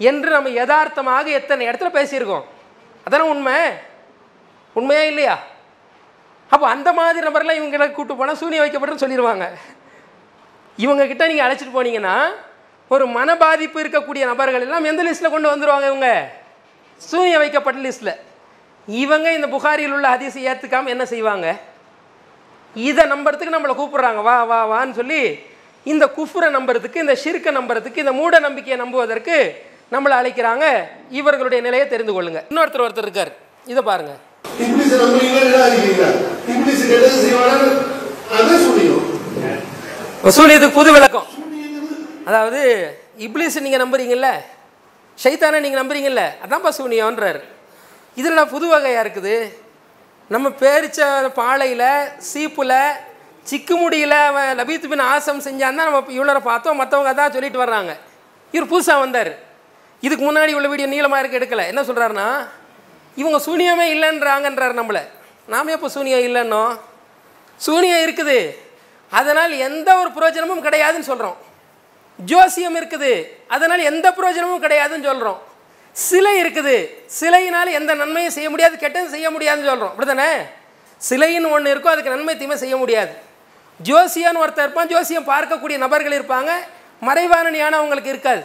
என்று 0.00 0.28
நம்ம 0.36 0.50
யதார்த்தமாக 0.60 1.30
எத்தனை 1.38 1.62
இடத்துல 1.68 1.90
பேசியிருக்கோம். 1.96 2.44
அதானே 3.06 3.24
உண்மை? 3.32 3.56
உண்மையா 4.76 5.04
இல்லையா? 5.12 5.36
அப்போ 6.52 6.66
அந்த 6.74 6.90
மாதிரி 6.98 7.26
நபர்லாம் 7.26 7.58
இவங்களை 7.60 7.86
கூப்பிட்டு 7.90 8.20
போனால் 8.20 8.38
சூனியம் 8.42 8.64
வைக்கப்பட்டுன்னு 8.64 9.04
சொல்லிடுவாங்க 9.04 9.46
இவங்கக்கிட்ட 10.78 11.24
நீங்கள் 11.30 11.46
அழைச்சிட்டு 11.46 11.76
போனீங்கன்னா 11.76 12.14
ஒரு 12.94 13.04
மன 13.16 13.36
பாதிப்பு 13.42 13.78
இருக்கக்கூடிய 13.82 14.22
நபர்கள் 14.30 14.64
எல்லாம் 14.66 14.86
எந்த 14.90 15.02
லிஸ்ட்டில் 15.06 15.32
கொண்டு 15.32 15.50
வந்துருவாங்க 15.50 15.86
இவங்க? 15.90 16.08
சூனியம் 17.08 17.42
வைக்கப்பட்ட 17.42 17.78
லிஸ்ட்டில் 17.84 18.16
இவங்க 19.02 19.26
இந்த 19.36 19.46
புகாரியில் 19.52 19.92
உள்ள 19.96 20.06
ஹதீஸை 20.14 20.40
ஏற்றுக்காம 20.50 20.90
என்ன 20.94 21.04
செய்வாங்க? 21.12 21.46
இதை 22.74 23.04
நம்புறதுக்கு 23.12 23.54
நம்மளை 23.56 23.74
கூப்பிடுறாங்க. 23.80 24.20
வா 24.28 24.36
வா 24.50 24.58
வான்னு 24.72 24.96
சொல்லி 25.00 25.20
இந்த 25.92 26.04
குஃப்ரை 26.16 26.48
நம்புறதுக்கு 26.56 27.02
இந்த 27.04 27.16
ஷிர்க்கை 27.24 27.52
நம்புறதுக்கு 27.58 28.02
இந்த 28.04 28.14
மூட 28.20 28.40
நம்பிக்கையை 28.46 28.78
நம்புவதற்கு 28.84 29.36
நம்மளை 29.94 30.16
அழைக்கிறாங்க. 30.20 30.64
இவர்களுடைய 31.20 31.60
நிலையை 31.66 31.86
தெரிந்து 31.88 32.14
கொள்ளுங்க. 32.16 32.42
இன்னொருத்தர் 32.50 32.86
ஒருத்தர் 32.86 33.08
இருக்கார். 33.08 33.32
இதை 33.72 33.82
பாருங்க. 33.90 34.14
வசூலியத்துக்கு 40.24 40.78
புது 40.80 40.92
விளக்கம். 40.98 41.28
அதாவது 42.30 42.60
இப்ளீஸ் 43.26 43.62
நீங்கள் 43.66 43.82
நம்புறீங்கல்ல? 43.82 44.28
ஷைத்தானை 45.22 45.58
நீங்கள் 45.64 45.82
நம்புறீங்கல்ல? 45.82 46.24
அதான்ப்பா 46.44 46.70
சூனியம்ன்றார் 46.80 47.40
இதில் 48.20 48.50
புது 48.52 48.66
வகையாக 48.72 49.02
இருக்குது. 49.04 49.34
நம்ம 50.34 50.46
பேரிச்ச 50.62 51.00
பாலையில் 51.38 51.88
சீப்பில் 52.30 52.76
சிக்குமுடியில் 53.50 54.16
அவன் 54.28 54.50
லபீத் 54.58 54.88
பின் 54.92 55.04
ஆசம் 55.12 55.42
செஞ்சான் 55.46 55.78
தான் 55.78 55.88
நம்ம 55.88 56.14
இவ்வளோ 56.16 56.42
பார்த்தோம். 56.50 56.78
மற்றவங்க 56.80 57.12
அதான் 57.14 57.34
சொல்லிட்டு 57.36 57.62
வர்றாங்க. 57.64 57.92
இவர் 58.54 58.70
புதுசாக 58.72 59.02
வந்தார். 59.04 59.32
இதுக்கு 60.06 60.24
முன்னாடி 60.28 60.52
உள்ள 60.58 60.68
வீடியோ 60.72 60.88
நீளமாக 60.94 61.20
இருக்க 61.22 61.40
எடுக்கல. 61.40 61.64
என்ன 61.72 61.82
சொல்கிறாருன்னா 61.88 62.28
இவங்க 63.20 63.38
சூனியமே 63.48 63.86
இல்லைன்றாங்கன்றார் 63.94 64.80
நம்மளை. 64.80 65.04
நாம 65.52 65.70
எப்போ 65.76 65.88
சூனியம் 65.96 66.26
இல்லைன்னோ 66.28 66.64
சூனியம் 67.66 68.02
இருக்குது. 68.06 68.40
அதனால் 69.12 69.62
எந்த 69.68 69.88
ஒரு 70.02 70.10
பிரயோஜனமும் 70.16 70.66
கிடையாதுன்னு 70.66 71.10
சொல்கிறோம் 71.12 71.38
ஜோசியம் 72.28 72.76
இருக்குது. 72.80 73.12
அதனால் 73.54 73.88
எந்த 73.90 74.06
பிரயோஜனமும் 74.12 74.62
கிடையாதுன்னு 74.64 75.08
சொல்கிறோம் 75.10 75.40
சிலை 75.96 76.42
இருக்குது. 76.42 76.76
சிலையினால் 77.20 77.70
எந்த 77.78 77.94
நன்மையும் 77.94 78.34
செய்ய 78.36 78.50
முடியாது 78.50 78.76
கெட்டதும் 78.76 79.14
செய்ய 79.14 79.30
முடியாதுன்னு 79.30 79.70
சொல்கிறோம் 79.70 79.92
அப்படிதானே 79.92 80.30
சிலைன்னு 81.08 81.50
ஒன்று 81.50 81.70
இருக்கும் 81.70 81.92
அதுக்கு 81.92 82.14
நன்மை 82.14 82.36
தீமை 82.36 82.56
செய்ய 82.56 82.76
முடியாது. 82.76 83.12
ஜோசியான்னு 83.88 84.42
ஒருத்தர் 84.44 84.66
இருப்பான் 84.66 84.90
ஜோசியம் 84.92 85.28
பார்க்கக்கூடிய 85.32 85.76
நபர்கள் 85.84 86.16
இருப்பாங்க. 86.18 86.50
மறைவான 87.00 87.50
ஞானம் 87.50 87.78
அவங்களுக்கு 87.80 88.12
இருக்காது. 88.14 88.42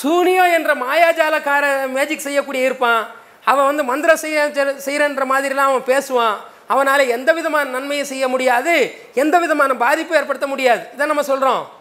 சூனியம் 0.00 0.52
என்ற 0.56 0.74
மாயாஜாலக்கார 0.74 1.64
மேஜிக் 1.96 2.26
செய்யக்கூடிய 2.26 2.64
இருப்பான். 2.64 3.02
அவன் 3.44 3.64
வந்து 3.64 3.84
மந்திர 3.84 4.16
செய்ய 4.16 4.46
செய்கிறன்ற 4.86 5.24
மாதிரிலாம் 5.32 5.70
அவன் 5.72 5.88
பேசுவான். 5.92 6.36
அவனால் 6.66 7.12
எந்த 7.16 7.32
விதமான 7.32 7.70
நன்மையும் 7.70 8.10
செய்ய 8.12 8.28
முடியாது. 8.28 8.74
எந்த 9.14 9.38
விதமான 9.38 9.74
பாதிப்பும் 9.74 10.18
ஏற்படுத்த 10.20 10.46
முடியாது. 10.46 10.82
இதை 10.94 11.06
நம்ம 11.06 11.22
சொல்கிறோம் 11.22 11.73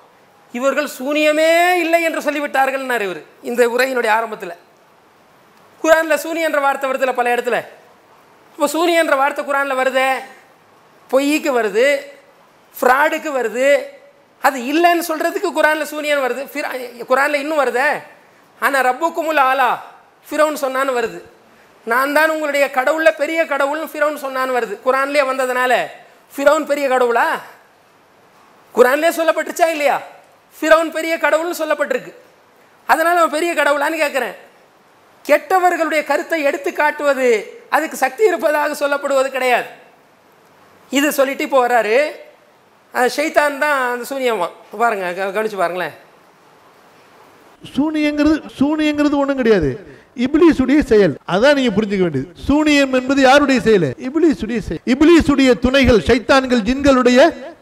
இவர்கள் 0.58 0.90
சூனியமே 1.00 1.52
இல்லை 1.84 2.04
என்று 2.08 2.22
சொல்லிவிட்டார்கள்னார் 2.22 3.04
இவர் 3.08 3.22
இந்த 3.50 3.62
உரையினுடைய 3.76 4.12
ஆரம்பத்தில். 4.18 4.56
குரானில் 5.84 6.22
சூனியம் 6.26 6.50
என்ற 6.50 6.60
வார்த்தை 6.66 6.90
வருதுல 6.90 7.14
பல 7.14 7.36
இடத்துல. 7.36 7.58
இப்போ 8.52 8.68
சூனியம் 8.68 9.04
என்ற 9.04 9.16
வார்த்தை 9.16 9.46
குரானில் 9.46 9.80
வருதே? 9.82 10.10
பொய்க்கு 11.10 11.52
வருது 11.60 11.88
ஃப்ராடுக்கு 12.76 13.30
வருது 13.40 13.68
அது 14.48 14.58
இல்லைன்னு 14.72 15.04
சொல்கிறதுக்கு 15.10 15.50
குரானில் 15.58 15.92
சூனியன் 15.94 16.24
வருது. 16.26 16.42
குரானில் 17.12 17.42
இன்னும் 17.44 17.62
வருதே? 17.64 17.90
ஆனால் 18.60 18.86
ரப்புக்குமுல் 18.90 19.44
ஆலா 19.50 19.70
ஃபிரௌன் 20.30 20.58
சொன்னான்னு 20.64 20.98
வருது. 21.00 21.20
நான் 21.92 22.14
தான் 22.14 22.30
உங்களுடைய 22.30 22.66
கடவுளில் 22.70 23.20
பெரிய 23.22 23.40
கடவுள்னு 23.44 23.88
ஃபிரௌன் 23.94 24.24
சொன்னான்னு 24.26 24.58
வருது. 24.58 24.76
குரான்லேயே 24.86 25.24
வந்ததுனால 25.32 25.74
ஃபிரௌன் 26.36 26.66
பெரிய 26.66 26.88
கடவுளா? 26.88 27.28
குரான்லேயே 28.76 29.14
சொல்லப்பட்டுச்சா 29.20 29.68
இல்லையா? 29.70 29.98
ஃபிரௌன் 30.62 30.92
பெரிய 30.92 31.18
கடவுள்னு 31.18 31.62
சொல்லப்பட்டிருக்கு. 31.62 32.14
அதனால் 32.88 33.18
அவன் 33.18 33.30
பெரிய 33.30 33.54
கடவுளான்னு 33.54 34.02
கேட்குறேன் 34.04 34.36
கெட்டவர்களுடைய 35.28 36.04
கருத்தை 36.04 36.42
எடுத்து 36.42 36.74
காட்டுவது 36.74 37.62
அதுக்கு 37.70 37.98
சக்தி 37.98 38.24
இருப்பதாக 38.26 38.88
சொல்லப்படுவது 38.88 39.28
கிடையாது. 39.28 39.66
இது 40.90 41.12
சொல்லிட்டு 41.12 41.44
இப்போ 41.44 41.68
வராரு 41.68 42.12
ஷைத்தான் 42.94 43.58
தான் 43.58 43.92
அந்த 43.92 44.16
சூனியமா 44.16 44.50
பாருங்க 44.78 45.14
க- 45.14 45.42
கவனிச்சு 45.42 45.58
பாருங்களேன். 45.58 45.94
சூனியங்கிறது 47.76 48.50
சூனியங்கிறது 48.60 49.16
ஒன்றும் 49.16 49.36
கிடையாது. 49.36 50.02
இப்லீசுடைய 50.18 50.80
செயல். 50.92 51.16
அதான் 51.30 51.56
நீங்க 51.58 51.72
புரிஞ்சுக்க 51.78 52.04
வேண்டியது. 52.06 52.28
சூனியம் 52.48 52.94
என்பது 52.94 53.22
யாருடைய 53.22 53.60
செயல்? 53.62 53.90
இப்லீசுடைய 54.08 54.60
செயல். 54.68 54.84
இப்லீசுடைய 54.94 55.60
துணைகள் 55.60 56.04
சைத்தான்கள் 56.10 56.66
ஜின்களுடைய 56.70 57.20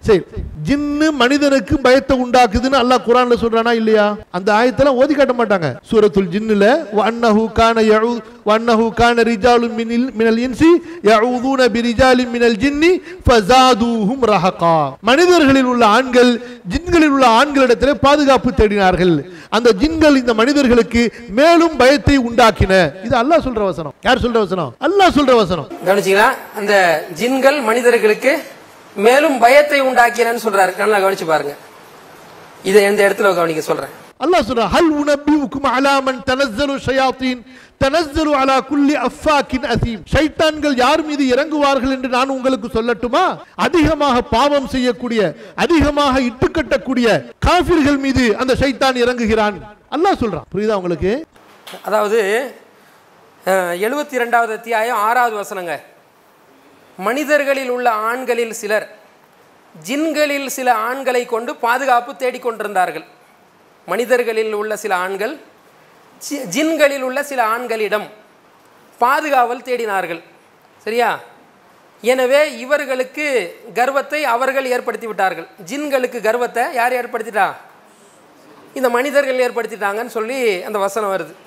செயல். 0.07 0.25
ஜின்னு 0.67 1.07
மனிதனுக்கு 1.21 1.75
பயத்தை 1.79 2.15
உண்டாக்குதுன்னு 2.23 2.77
அல்லாஹ் 2.81 3.05
குரான்ல 3.07 3.35
சொல்றானா 3.43 3.71
இல்லையா? 3.81 4.05
அந்த 4.37 4.49
ஆயத்தெல்லாம் 4.53 4.99
ஓதி 5.01 5.13
காட்ட 5.13 5.33
மாட்டாங்க. 5.33 5.67
சூரத்துல் 5.89 6.29
ஜின்னுல 6.33 6.65
வன்னஹு 6.99 7.43
கான 7.59 7.81
யஊ 7.81 8.11
வன்னஹு 8.49 8.85
கான 8.99 9.23
ரிஜாலுன் 9.23 9.75
மினில் 9.79 10.07
மினல் 10.19 10.39
இன்சி 10.45 10.69
யஊதுன 11.09 11.67
பிரிஜாலின் 11.75 12.31
மினல் 12.35 12.57
ஜின்னி 12.63 12.91
ஃபஸாதுஹும் 13.25 14.23
ரஹகா. 14.31 14.75
மனிதர்களில் 15.01 15.69
உள்ள 15.73 15.85
ஆண்கள் 15.85 16.31
ஜின்களில் 16.73 17.13
உள்ள 17.15 17.27
ஆண்களிடத்திலே 17.39 17.93
பாதுகாப்பு 18.07 18.51
தேடினார்கள். 18.51 19.15
அந்த 19.49 19.69
ஜின்கள் 19.81 20.15
இந்த 20.15 20.33
மனிதர்களுக்கு 20.33 21.01
மேலும் 21.39 21.77
பயத்தை 21.77 22.17
உண்டாக்கின. 22.41 22.75
இது 23.05 23.15
அல்லாஹ் 23.21 23.45
சொல்ற 23.47 23.63
வசனம். 23.71 23.93
யார் 24.07 24.21
சொல்ற 24.25 24.37
வசனம்? 24.45 24.71
அல்லாஹ் 24.87 25.15
சொல்ற 25.17 25.33
வசனம். 25.41 25.67
கவனிச்சிங்களா? 25.87 26.29
அந்த 26.59 26.73
ஜின்கள் 27.19 27.57
மனிதர்களுக்கு 27.69 28.31
மேலும் 29.05 29.35
பயத்தை 29.43 29.79
உண்டாக்கிறேன்னு 29.89 30.43
சொல்றாரு. 30.45 30.71
நல்லா 30.83 30.99
கவனிச்சு 31.03 31.27
பாருங்க. 31.33 31.53
இதை 32.69 32.79
எந்த 32.91 33.01
இடத்துல 33.07 33.33
கவனிக்க 33.39 33.61
சொல்றேன்? 33.71 33.93
அல்லாஹ் 34.23 34.47
சொல்றான் 34.47 34.71
ஹல் 34.75 34.93
உனபியுக்கும் 35.01 35.67
அலாமன் 35.77 36.19
தனஸ்ஸலு 36.29 36.75
ஷயாத்தீன் 36.87 37.41
தனஸ்ஸலு 37.83 38.31
அலா 38.41 38.57
குல்லி 38.69 38.95
அஃபாக்கின் 39.07 39.65
அசீம். 39.73 40.01
ஷைத்தான்கள் 40.13 40.75
யார் 40.81 41.03
மீது 41.09 41.23
இறங்குவார்கள் 41.33 41.93
என்று 41.95 42.09
நான் 42.17 42.33
உங்களுக்கு 42.37 42.67
சொல்லட்டுமா? 42.77 43.23
அதிகமாக 43.65 44.21
பாவம் 44.35 44.67
செய்யக்கூடிய 44.75 45.21
அதிகமாக 45.65 46.21
இட்டுக்கட்டக்கூடிய 46.29 47.07
காஃபிர்கள் 47.47 47.99
மீது 48.07 48.25
அந்த 48.43 48.55
ஷைத்தான் 48.61 48.99
இறங்குகிறான். 49.03 49.57
அல்லாஹ் 49.97 50.21
சொல்றான். 50.23 50.47
புரியுதா 50.53 50.79
உங்களுக்கு? 50.81 51.13
அதாவது 51.83 52.51
எழுபத்தி 53.45 54.17
ரெண்டாவது 54.17 54.53
அத்தியாயம் 54.53 54.97
ஆறாவது 54.97 55.41
வசனங்க. 55.41 55.81
மனிதர்களில் 56.97 57.69
உள்ள 57.69 57.89
ஆண்களில் 57.89 58.53
சிலர் 58.53 58.95
ஜின்களில் 59.87 60.47
சில 60.47 60.73
ஆண்களை 60.73 61.25
கொண்டு 61.25 61.55
பாதுகாப்பு 61.55 62.13
தேடிக்கொண்டிருந்தார்கள் 62.13 63.05
மனிதர்களில் 63.85 64.53
உள்ள 64.53 64.77
சில 64.77 64.95
ஆண்கள் 64.95 65.39
ஜி- 66.29 66.45
ஜின்களில் 66.55 67.01
உள்ள 67.01 67.23
சில 67.23 67.43
ஆண்களிடம் 67.43 68.07
பாதுகாவல் 68.99 69.61
தேடினார்கள். 69.61 70.23
சரியா? 70.83 71.19
எனவே 72.01 72.57
இவர்களுக்கு 72.57 73.59
கர்வத்தை 73.73 74.25
அவர்கள் 74.25 74.65
ஏற்படுத்தி 74.65 75.07
விட்டார்கள். 75.07 75.47
ஜின்களுக்கு 75.65 76.21
கர்வத்தை 76.21 76.73
யார் 76.73 76.93
ஏற்படுத்திட்டா? 76.93 77.53
இந்த 78.73 78.89
மனிதர்கள் 78.89 79.51
ஏற்படுத்திட்டாங்கன்னு 79.51 80.07
சொல்லி 80.07 80.63
அந்த 80.63 80.79
வசனம் 80.79 81.17
வருது. 81.17 81.40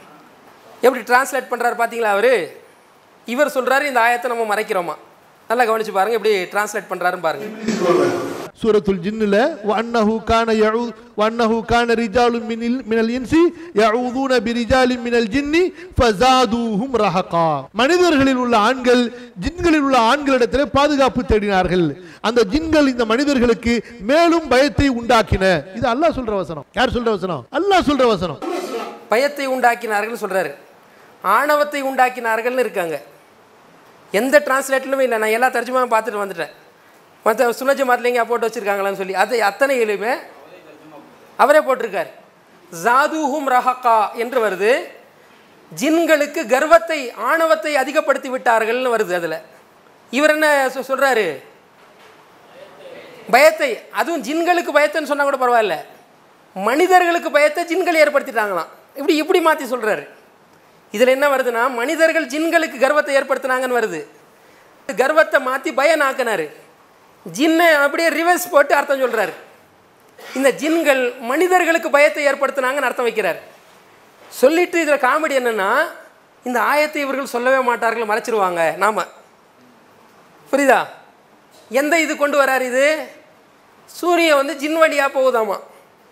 எப்படி 0.83 1.03
டிரான்ஸ்லேட் 1.11 1.51
பண்ணுறாரு 1.51 1.77
பார்த்தீங்களா 1.81 2.13
அவர்? 2.17 2.35
இவர் 3.29 3.55
சொல்கிறாரு 3.57 3.85
இந்த 3.91 4.01
ஆயத்தை 4.07 4.29
நம்ம 4.33 4.47
மறைக்கிறோமா? 4.55 4.95
நல்லா 5.51 5.65
கவனிச்சு 5.69 5.93
பாருங்க 5.97 6.19
எப்படி 6.19 6.33
டிரான்ஸ்லேட் 6.53 6.91
பண்ணுறாருன்னு 6.91 7.27
பாருங்க. 7.27 7.47
சூரத்துல் 8.61 9.01
ஜின்னுல 9.05 9.37
வன்னஹு 9.71 10.15
கான 10.25 10.53
யஊ 10.61 10.83
வன்னஹு 11.21 11.57
கான 11.71 11.95
ரிஜாலுன் 12.01 12.47
மினில் 12.51 12.79
மினல் 12.91 13.11
இன்சி 13.17 13.41
யஊதுன 13.81 14.39
பிரிஜாலின் 14.47 15.03
மினல் 15.07 15.29
ஜின்னி 15.35 15.63
ஃபஸாதுஹும் 15.99 16.95
ரஹகா. 17.03 17.47
மனிதர்களில் 17.81 18.41
உள்ள 18.45 18.57
ஆண்கள் 18.69 19.03
ஜின்களில் 19.45 19.85
உள்ள 19.89 19.99
ஆண்களிடத்திலே 20.11 20.65
பாதுகாப்பு 20.79 21.23
தேடினார்கள். 21.33 21.87
அந்த 22.29 22.41
ஜின்கள் 22.53 22.91
இந்த 22.95 23.05
மனிதர்களுக்கு 23.13 23.75
மேலும் 24.01 24.49
பயத்தை 24.49 24.89
உண்டாக்கின. 25.01 25.45
இது 25.77 25.87
அல்லாஹ் 25.95 26.17
சொல்ற 26.19 26.35
வசனம். 26.43 26.67
யார் 26.79 26.95
சொல்ற 26.97 27.11
வசனம்? 27.17 27.43
அல்லாஹ் 27.61 27.89
சொல்ற 27.91 28.07
வசனம். 28.15 28.41
பயத்தை 29.09 29.47
உண்டாக்கினார்கள் 29.55 30.23
சொல்கிறாரு 30.23 30.53
ஆணவத்தை 31.25 31.85
உண்டாக்கினார்கள்னு 31.85 32.59
இருக்காங்க. 32.59 33.01
எந்த 34.11 34.43
டிரான்ஸ்லேட்லுமே 34.45 35.01
இல்லை. 35.01 35.19
நான் 35.19 35.23
எல்லா 35.23 35.47
தர்ஜுமாவும் 35.47 35.91
பார்த்துட்டு 35.91 36.29
வந்துட்டேன். 36.29 36.51
மற்ற 37.25 37.51
சுனஜ 37.51 37.85
மாத்திலைங்க 37.85 38.25
போட்டு 38.25 38.49
வச்சுருக்காங்களான்னு 38.49 38.95
சொல்லி. 38.95 39.15
அது 39.15 39.41
அத்தனையிலுமே 39.41 40.19
அவரே 41.37 41.59
போட்டிருக்கார். 41.59 42.07
ஜாதுஹும் 42.85 43.47
ரஹக்கா 43.47 44.13
என்று 44.13 44.51
வருது. 44.51 44.85
ஜின்களுக்கு 45.81 46.47
கர்வத்தை 46.47 47.13
ஆணவத்தை 47.13 47.77
அதிகப்படுத்தி 47.77 48.31
விட்டார்கள்னு 48.31 48.95
வருது 48.97 49.15
அதில். 49.15 49.41
இவர் 50.11 50.31
என்ன 50.31 50.67
சொ- 50.67 51.43
பயத்தை. 53.31 53.83
அதுவும் 53.91 54.23
ஜின்களுக்கு 54.23 54.77
பயத்தைன்னு 54.77 55.05
சொன்னால் 55.05 55.39
கூட 55.39 55.47
பரவாயில்ல. 55.47 55.77
மனிதர்களுக்கு 56.55 57.31
பயத்தை 57.31 57.65
ஜின்கள் 57.65 57.95
ஏற்படுத்திட்டாங்களாம். 57.95 58.67
இப்படி 58.95 59.17
இப்படி 59.17 59.41
மாற்றி 59.41 59.65
சொல்கிறாரு 59.65 60.14
இதில் 60.95 61.15
என்ன 61.15 61.27
வருதுன்னா 61.35 61.63
மனிதர்கள் 61.81 62.27
ஜின்களுக்கு 62.33 62.77
கர்வத்தை 62.85 63.13
ஏற்படுத்தினாங்கன்னு 63.19 63.79
வருது. 63.81 64.01
கர்வத்தை 64.89 65.39
மாற்றி 65.49 65.71
பயனாக்கினாரு. 65.81 66.47
ஜின்னை 67.39 67.69
அப்படியே 67.85 68.09
ரிவர்ஸ் 68.19 68.53
போட்டு 68.55 68.75
அர்த்தம் 68.79 69.03
சொல்கிறார் 69.05 69.33
இந்த 70.39 70.51
ஜின்கள் 70.63 71.03
மனிதர்களுக்கு 71.31 71.89
பயத்தை 71.97 72.25
ஏற்படுத்தினாங்கன்னு 72.31 72.89
அர்த்தம் 72.89 73.09
வைக்கிறார். 73.09 73.39
சொல்லிட்டு 74.41 74.81
இதில் 74.85 75.05
காமெடி 75.07 75.35
என்னென்னா 75.41 75.71
இந்த 76.49 76.59
ஆயத்தை 76.71 77.01
இவர்கள் 77.05 77.33
சொல்லவே 77.35 77.61
மாட்டார்கள் 77.69 78.11
மறைச்சிருவாங்க. 78.11 78.63
நாம். 78.83 79.01
புரியுதா? 80.51 80.81
எந்த 81.81 81.95
இது 82.01 82.13
கொண்டு 82.17 82.37
வரார் 82.41 82.65
இது? 82.71 82.87
சூரியன் 83.99 84.41
வந்து 84.41 84.55
ஜின் 84.63 84.79
வழியாக 84.83 85.11
போகுதாமா? 85.19 85.57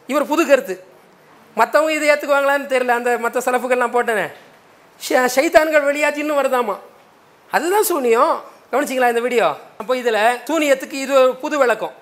இவர் 0.07 0.31
புது 0.33 0.43
கருத்து. 0.47 0.75
மற்றவங்க 1.57 1.93
இதை 1.97 2.07
ஏற்றுக்குவாங்களான்னு 2.11 2.73
தெரியல 2.75 2.97
அந்த 3.01 3.13
மற்ற 3.25 3.41
சலப்புகள் 3.47 3.95
போட்டேனே. 3.97 4.27
ஷ- 5.09 5.29
ஷைத்தான்கள் 5.37 5.85
வழியாக 5.85 6.21
ஜின்னு 6.21 6.25
வருதாமா? 6.25 6.79
அதுதான் 7.51 7.83
சூனியம். 7.83 8.43
கவனிச்சிங்களா 8.73 9.09
இந்த 9.09 9.21
வீடியோ 9.21 9.57
அப்போ 9.79 9.97
இதில் 9.97 10.15
சூனியத்துக்கு 10.15 10.93
இது 10.93 11.15
ஒரு 11.15 11.37
புது 11.37 11.59
விளக்கம். 11.59 11.93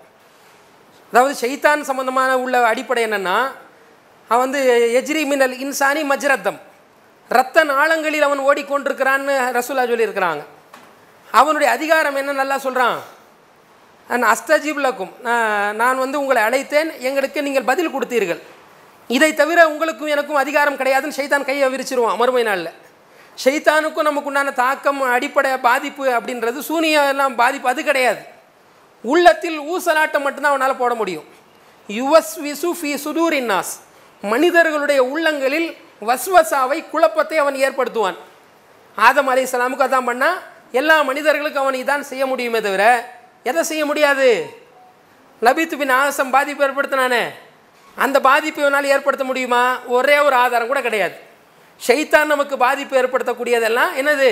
அதாவது 1.12 1.48
ஷைத்தான் 1.48 1.80
சம்மந்தமான 1.80 2.38
உள்ள 2.38 2.64
அடிப்படை 2.64 3.04
என்னன்னா 3.04 3.50
அவன் 4.28 4.50
வந்து 4.50 4.90
எஜ்ரி 5.02 5.26
மின்னல் 5.26 5.56
இன்சானி 5.56 6.02
மஜ்ரத்தம். 6.02 6.58
ரத்த 7.28 7.64
நாளங்களில் 7.64 8.22
அவன் 8.22 8.40
ஓடிக்கொண்டிருக்கிறான்னு 8.40 9.52
ரசூலா 9.52 9.84
சொல்லியிருக்கிறாங்க. 9.84 10.44
அவனுடைய 11.30 11.72
அதிகாரம் 11.72 12.14
என்ன 12.14 12.32
நல்லா 12.32 12.58
சொல்கிறான் 12.58 12.98
நான் 14.08 14.36
அஸ்தஜீப்லக்கும் 14.36 15.20
நான் 15.72 15.98
வந்து 15.98 16.20
உங்களை 16.20 16.42
அழைத்தேன். 16.42 16.98
எங்களுக்கு 16.98 17.42
நீங்கள் 17.42 17.62
பதில் 17.62 17.88
கொடுத்தீர்கள். 17.88 18.42
இதை 19.08 19.34
தவிர 19.34 19.68
உங்களுக்கும் 19.68 20.06
எனக்கும் 20.06 20.36
அதிகாரம் 20.36 20.76
கிடையாதுன்னு 20.76 21.14
ஷைத்தான் 21.16 21.44
கையை 21.44 21.74
விரிச்சிருவான் 21.74 22.16
மறுமை 22.16 22.42
நாளில். 22.42 22.70
ஷைத்தானுக்கும் 23.42 24.08
நமக்கு 24.08 24.30
உண்டான 24.30 24.52
தாக்கம் 24.52 25.02
அடிப்படை 25.16 25.50
பாதிப்பு 25.68 26.04
அப்படின்றது 26.16 26.58
சூனியம் 26.58 27.08
எல்லாம் 27.12 27.34
பாதிப்பு 27.34 27.68
அது 27.68 27.84
கிடையாது. 27.84 28.22
உள்ளத்தில் 29.00 29.58
ஊசலாட்டம் 29.60 30.24
மட்டும்தான் 30.24 30.54
அவனால் 30.54 30.80
போட 30.80 30.94
முடியும். 30.94 31.26
யுவஸ் 31.88 32.34
விசு 32.46 32.70
ஃபி 32.80 32.90
சுதூரின்னாஸ் 33.04 33.72
மனிதர்களுடைய 34.22 35.00
உள்ளங்களில் 35.12 35.68
வஸ்வசாவை 36.08 36.78
குழப்பத்தை 36.90 37.38
அவன் 37.38 37.54
ஏற்படுத்துவான். 37.54 38.18
ஆதம் 38.96 39.26
அலி 39.26 39.42
இஸ்லாமுக்கு 39.42 39.86
அதான் 39.86 40.08
பண்ணால் 40.10 40.38
எல்லா 40.72 41.02
மனிதர்களுக்கும் 41.02 41.62
அவன் 41.62 41.80
இதான் 41.82 42.08
செய்ய 42.10 42.26
முடியுமே 42.26 42.60
தவிர 42.60 42.84
எதை 43.42 43.62
செய்ய 43.62 43.86
முடியாது? 43.86 44.28
லபித்து 45.42 45.76
பின் 45.82 45.96
ஆசம் 46.00 46.30
பாதிப்பு 46.30 46.64
ஏற்படுத்தினானே. 46.66 47.22
அந்த 47.96 48.20
பாதிப்பு 48.20 48.60
இவனால் 48.60 48.92
ஏற்படுத்த 48.94 49.24
முடியுமா? 49.24 49.64
ஒரே 49.86 50.18
ஒரு 50.18 50.36
ஆதாரம் 50.36 50.66
கூட 50.66 50.80
கிடையாது. 50.80 51.16
ஷைத்தான் 51.86 52.30
நமக்கு 52.32 52.56
பாதிப்பு 52.56 52.94
ஏற்படுத்தக்கூடியதெல்லாம் 53.02 53.92
என்னது? 54.00 54.30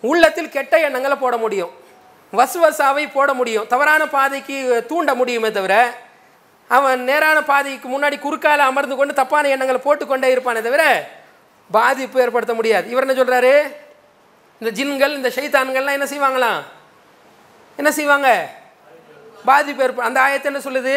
உள்ளத்தில் 0.00 0.48
கெட்ட 0.48 0.80
எண்ணங்களை 0.80 1.16
போட 1.16 1.36
முடியும். 1.36 1.72
வசுவசாவை 2.32 3.12
போட 3.12 3.34
முடியும். 3.34 3.66
தவறான 3.66 4.06
பாதைக்கு 4.08 4.84
தூண்ட 4.88 5.14
முடியுமே 5.14 5.50
தவிர 5.50 5.74
அவன் 6.68 7.00
நேரான 7.04 7.42
பாதைக்கு 7.42 7.88
முன்னாடி 7.88 8.16
குறுக்கால 8.24 8.56
அமர்ந்து 8.56 8.96
கொண்டு 8.96 9.14
தப்பான 9.14 9.48
எண்ணங்களை 9.48 9.80
போட்டுக்கொண்டே 9.84 10.34
இருப்பானே 10.34 10.62
தவிர 10.62 11.08
பாதிப்பு 11.70 12.20
ஏற்படுத்த 12.20 12.54
முடியாது. 12.54 12.90
இவர் 12.90 13.06
என்ன 13.06 13.22
சொல்கிறாரு 13.22 13.54
இந்த 14.60 14.82
ஜின்கள் 14.82 15.14
இந்த 15.14 15.28
ஷைத்தான்கள்லாம் 15.28 15.98
என்ன 15.98 16.08
செய்வாங்களாம் 16.14 16.62
என்ன 17.76 17.92
செய்வாங்க? 17.92 18.48
பாதிப்பு 19.44 19.82
ஏற்ப 19.82 20.02
அந்த 20.02 20.20
ஆயத்தை 20.20 20.44
என்ன 20.44 20.58
சொல்லுது? 20.58 20.96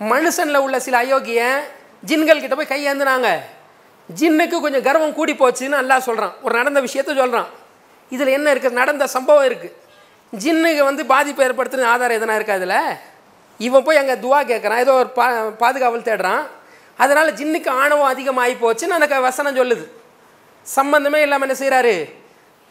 மனுஷனில் 0.00 0.64
உள்ள 0.66 0.80
சில 0.80 0.96
அயோக்கியன் 1.04 1.60
ஜின்கள் 2.06 2.40
கிட்ட 2.40 2.54
போய் 2.54 2.72
கையேந்துனாங்க. 2.74 3.28
ஜின்னுக்கு 4.14 4.60
கொஞ்சம் 4.60 4.82
கர்வம் 4.82 5.14
கூடி 5.14 5.32
போச்சுன்னு 5.32 5.76
அல்லாஹ் 5.76 5.98
சொல்கிறான் 5.98 6.34
ஒரு 6.42 6.58
நடந்த 6.58 6.80
விஷயத்த 6.80 7.16
சொல்கிறான் 7.16 7.48
இதில் 8.12 8.26
என்ன 8.26 8.54
இருக்குது 8.54 8.70
நடந்த 8.72 9.06
சம்பவம் 9.06 9.44
இருக்குது 9.44 9.76
ஜின்னுக்கு 10.32 10.84
வந்து 10.84 11.06
பாதிப்பு 11.06 11.42
ஏற்படுத்துன 11.44 11.84
ஆதாரம் 11.84 12.16
எதனா 12.18 12.34
இருக்கா 12.34 12.54
இதில்? 12.54 12.78
இவன் 13.60 13.82
போய் 13.82 13.96
அங்கே 13.96 14.14
துவா 14.14 14.44
கேட்குறான் 14.44 14.78
ஏதோ 14.78 14.92
ஒரு 14.92 15.08
பா 15.08 15.26
பாதுகாவல் 15.60 16.02
தேடுறான். 16.02 16.42
அதனால் 16.98 17.32
ஜின்னுக்கு 17.32 17.68
ஆணவம் 17.74 18.04
அதிகமாகி 18.04 18.54
போச்சுன்னு 18.54 18.88
அந்த 18.88 19.06
க- 19.06 19.20
வசனம் 19.20 19.56
சொல்லுது. 19.56 19.84
சம்மந்தமே 20.66 21.16
இல்லாமல் 21.16 21.48
என்ன 21.48 21.58
செய்கிறாரு 21.60 21.94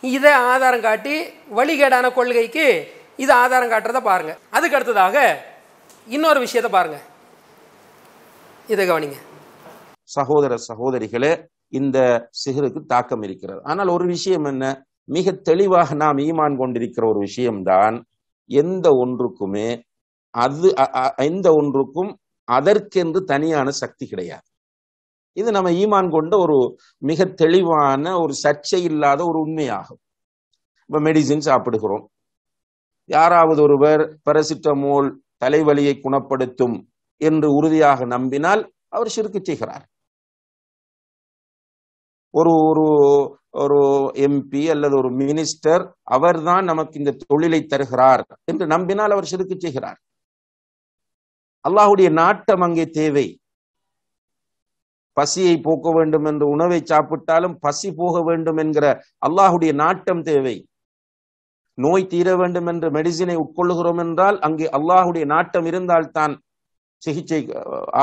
இதை 0.04 0.32
ஆதாரம் 0.32 0.82
காட்டி 0.82 1.16
வழிகேடான 1.56 2.14
கொள்கைக்கு 2.14 2.66
இதை 3.16 3.36
ஆதாரம் 3.36 3.72
காட்டுறதை 3.72 4.02
பாருங்கள் 4.02 4.38
அதுக்கு 4.50 4.76
அடுத்ததாக 4.76 5.16
இன்னொரு 6.08 6.40
விஷயத்தை 6.40 6.72
பாருங்கள் 6.72 7.06
இதை 8.68 8.90
கவனிங்க. 8.90 9.18
சகோதர 10.16 10.56
சகோதரிகளே 10.68 11.48
இந்த 11.68 12.28
சிகருக்கு 12.32 12.86
தாக்கம் 12.86 13.22
இருக்கிறது. 13.22 13.60
ஆனால் 13.64 13.88
ஒரு 13.88 14.06
விஷயம் 14.06 14.44
என்ன? 14.44 14.86
மிக 15.04 15.32
தெளிவாக 15.32 15.94
நாம் 15.94 16.18
ஈமான் 16.18 16.58
கொண்டிருக்கிற 16.58 17.10
ஒரு 17.10 17.20
விஷயம்தான் 17.20 18.06
எந்த 18.46 18.90
ஒன்றுக்குமே 18.90 19.82
அது 20.30 20.78
அ- 20.80 21.14
எந்த 21.18 21.54
ஒன்றுக்கும் 21.54 22.18
அதற்கென்று 22.44 23.24
தனியான 23.24 23.72
சக்தி 23.72 24.08
கிடையாது. 24.08 24.48
இது 25.32 25.52
நம்ம 25.52 25.70
ஈமான் 25.72 26.10
கொண்ட 26.10 26.38
ஒரு 26.38 26.78
மிக 26.98 27.26
தெளிவான 27.26 28.20
ஒரு 28.20 28.34
சர்ச்சை 28.44 28.82
இல்லாத 28.82 29.26
ஒரு 29.26 29.46
உண்மையாகும். 29.46 30.02
இப்ப 30.86 31.00
மெடிசின் 31.00 31.46
சாப்பிடுகிறோம். 31.50 32.10
யாராவது 33.06 33.62
ஒருவர் 33.62 34.20
பெரசிட்டமோல் 34.30 35.12
தலைவலியை 35.46 36.00
குணப்படுத்தும் 36.00 36.90
என்று 37.18 37.54
உறுதியாக 37.54 38.06
நம்பினால் 38.06 38.74
அவர் 38.88 39.08
சிறுக்கு 39.08 39.40
செய்கிறார். 39.44 39.88
ஒரு 42.34 42.52
ஒரு 42.62 42.86
ஒரு 43.62 43.80
எம்பி 44.26 44.64
அல்லது 44.74 44.96
ஒரு 44.98 45.10
மினிஸ்டர் 45.22 45.84
அவர்தான் 46.04 46.66
நமக்கு 46.66 46.96
இந்த 47.00 47.18
தொழிலை 47.28 47.60
தருகிறார் 47.64 48.24
என்று 48.46 48.66
நம்பினால் 48.68 49.14
அவர் 49.16 49.30
சிறுக்கு 49.32 49.56
செய்கிறார். 49.60 50.00
அல்லாஹுடைய 51.66 52.10
நாட்டம் 52.22 52.64
அங்கே 52.68 52.86
தேவை. 53.00 53.28
பசியை 55.18 55.56
போக்க 55.60 55.92
வேண்டும் 55.98 56.26
என்று 56.26 56.46
உணவை 56.48 56.80
சாப்பிட்டாலும் 56.92 57.56
பசி 57.60 57.90
போக 57.92 58.22
வேண்டும் 58.24 58.60
என்கிற 58.64 58.86
அல்லாஹுடைய 59.28 59.72
நாட்டம் 59.74 60.22
தேவை. 60.22 60.56
நோய் 61.78 62.10
தீர 62.14 62.30
வேண்டும் 62.36 62.70
என்று 62.72 62.88
மெடிசினை 62.98 63.36
உட்கொள்ளுகிறோம் 63.44 64.02
என்றால் 64.06 64.38
அங்கே 64.40 64.68
அல்லாஹுடைய 64.78 65.26
நாட்டம் 65.26 65.66
இருந்தால்தான் 65.66 66.34
சிகிச்சை 67.04 67.40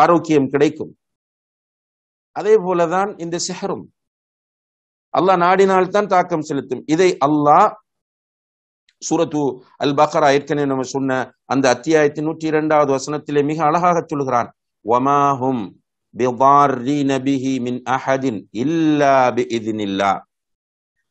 ஆரோக்கியம் 0.02 0.50
கிடைக்கும். 0.54 0.92
அதே 2.36 2.54
போலதான் 2.56 3.10
இந்த 3.24 3.36
சிஹரும். 3.48 3.84
அல்லாஹ் 5.18 5.42
நாடினால்தான் 5.44 6.10
தாக்கம் 6.14 6.46
செலுத்தும். 6.48 6.82
இதை 6.94 7.08
அல்லாஹ் 7.26 7.68
சூரத்து 9.02 9.42
அல் 9.84 9.96
பக்ரா 10.00 10.28
ஏற்கனவே 10.36 10.66
நம்ம 10.72 10.84
சொன்ன 10.96 11.16
அந்த 11.52 11.64
அத்தியாயத்தின் 11.74 12.26
நூற்றி 12.28 12.46
இரண்டாவது 12.52 12.90
வசனத்திலே 12.96 13.42
மிக 13.50 13.58
அழகாக 13.70 13.96
சொல்கிறான் 14.12 14.48
வமாஹும் 14.84 15.64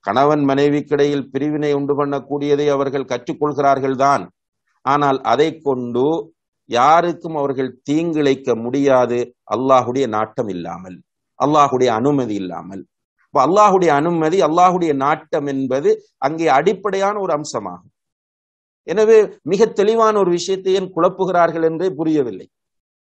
கணவன் 0.05 0.43
மனைவிக்கிடையில் 0.49 1.27
பிரிவினை 1.33 1.71
உண்டு 1.77 1.93
பண்ணக்கூடியதை 1.99 2.67
அவர்கள் 2.75 3.09
கற்றுக்கொள்கிறார்கள் 3.11 3.97
தான். 4.05 4.23
ஆனால் 4.85 5.19
அதை 5.33 5.47
கொண்டு 5.67 6.05
யாருக்கும் 6.69 7.37
அவர்கள் 7.41 7.71
தீங்கிழைக்க 7.89 8.55
முடியாது. 8.63 9.19
அல்லாஹுடைய 9.55 10.05
நாட்டம் 10.15 10.51
இல்லாமல் 10.55 10.97
அல்லாஹுடைய 11.39 11.89
அனுமதி 11.99 12.35
இல்லாமல். 12.41 12.83
இப்ப 13.35 13.45
அல்லாஹுடைய 13.47 13.91
அனுமதி 13.99 14.37
அல்லாஹுடைய 14.45 14.91
நாட்டம் 15.01 15.47
என்பது 15.53 15.89
அங்கே 16.25 16.45
அடிப்படையான 16.57 17.15
ஒரு 17.23 17.31
அம்சமாகும். 17.37 17.89
எனவே 18.87 19.17
மிக 19.51 19.65
தெளிவான 19.79 20.13
ஒரு 20.21 20.31
விஷயத்தை 20.35 20.73
ஏன் 20.79 20.87
குழப்புகிறார்கள் 20.95 21.65
என்றே 21.69 21.87
புரியவில்லை. 21.97 22.45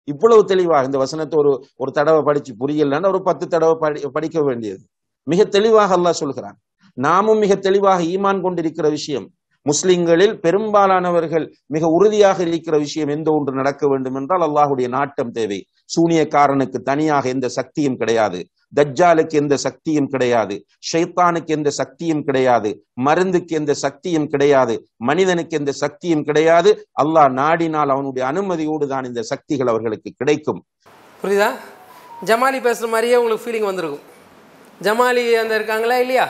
இவ்வளவு 0.09 0.43
தெளிவாக 0.53 0.89
இந்த 0.89 0.99
வசனத்தை 1.03 1.37
ஒரு 1.43 1.53
ஒரு 1.83 1.91
தடவை 1.99 2.21
படிச்சு 2.29 2.53
புரியலன்னா 2.63 3.11
ஒரு 3.15 3.21
பத்து 3.29 3.47
தடவை 3.55 3.75
படி 3.83 4.05
படிக்க 4.19 4.39
வேண்டியது. 4.49 4.83
மிக 5.27 5.41
தெளிவாக 5.57 5.97
அல்லாஹ் 5.99 6.21
சொல்கிறான். 6.23 6.57
நாமும் 6.99 7.43
மிக 7.45 7.57
தெளிவாக 7.67 8.01
ஈமான் 8.15 8.45
கொண்டிருக்கிற 8.47 8.87
விஷயம் 8.99 9.27
முஸ்லிம்களில் 9.67 10.35
பெரும்பாலானவர்கள் 10.47 11.47
மிக 11.75 11.85
உறுதியாக 11.97 12.39
இருக்கிற 12.51 12.77
விஷயம் 12.87 13.13
எந்த 13.17 13.29
ஒன்று 13.39 13.61
நடக்க 13.61 13.83
வேண்டும் 13.95 14.19
என்றால் 14.21 14.47
அல்லாஹுடைய 14.49 14.89
நாட்டம் 14.99 15.35
தேவை. 15.41 15.61
சூனியக்காரனுக்கு 15.95 16.79
தனியாக 16.91 17.25
எந்த 17.35 17.49
சக்தியும் 17.59 17.99
கிடையாது. 18.01 18.41
தஜ்ஜாலுக்கு 18.79 19.37
எந்த 19.43 19.55
சக்தியும் 19.65 20.09
கிடையாது. 20.13 20.55
ஷைத்தானுக்கு 20.91 21.51
எந்த 21.57 21.71
சக்தியும் 21.79 22.25
கிடையாது. 22.29 22.71
மருந்துக்கு 23.07 23.55
எந்த 23.61 23.73
சக்தியும் 23.85 24.29
கிடையாது. 24.35 24.75
மனிதனுக்கு 25.09 25.57
எந்த 25.61 25.73
சக்தியும் 25.83 26.25
கிடையாது. 26.29 26.73
அல்லாஹ் 27.03 27.33
நாடினால் 27.41 27.93
அவனுடைய 27.95 28.25
அனுமதியோடு 28.33 28.87
தான் 28.93 29.09
இந்த 29.11 29.23
சக்திகள் 29.33 29.73
அவர்களுக்கு 29.73 30.11
கிடைக்கும். 30.21 30.61
புரியுதா? 31.23 31.51
ஜமாலி 32.29 32.61
பேசுகிற 32.67 32.91
மாதிரியே 32.93 33.19
உங்களுக்கு 33.21 33.45
ஃபீலிங் 33.47 33.69
வந்திருக்கும். 33.71 34.07
ஜமாலி 34.87 35.25
அந்த 35.43 35.55
இருக்காங்களா 35.59 35.97
இல்லையா? 36.05 36.27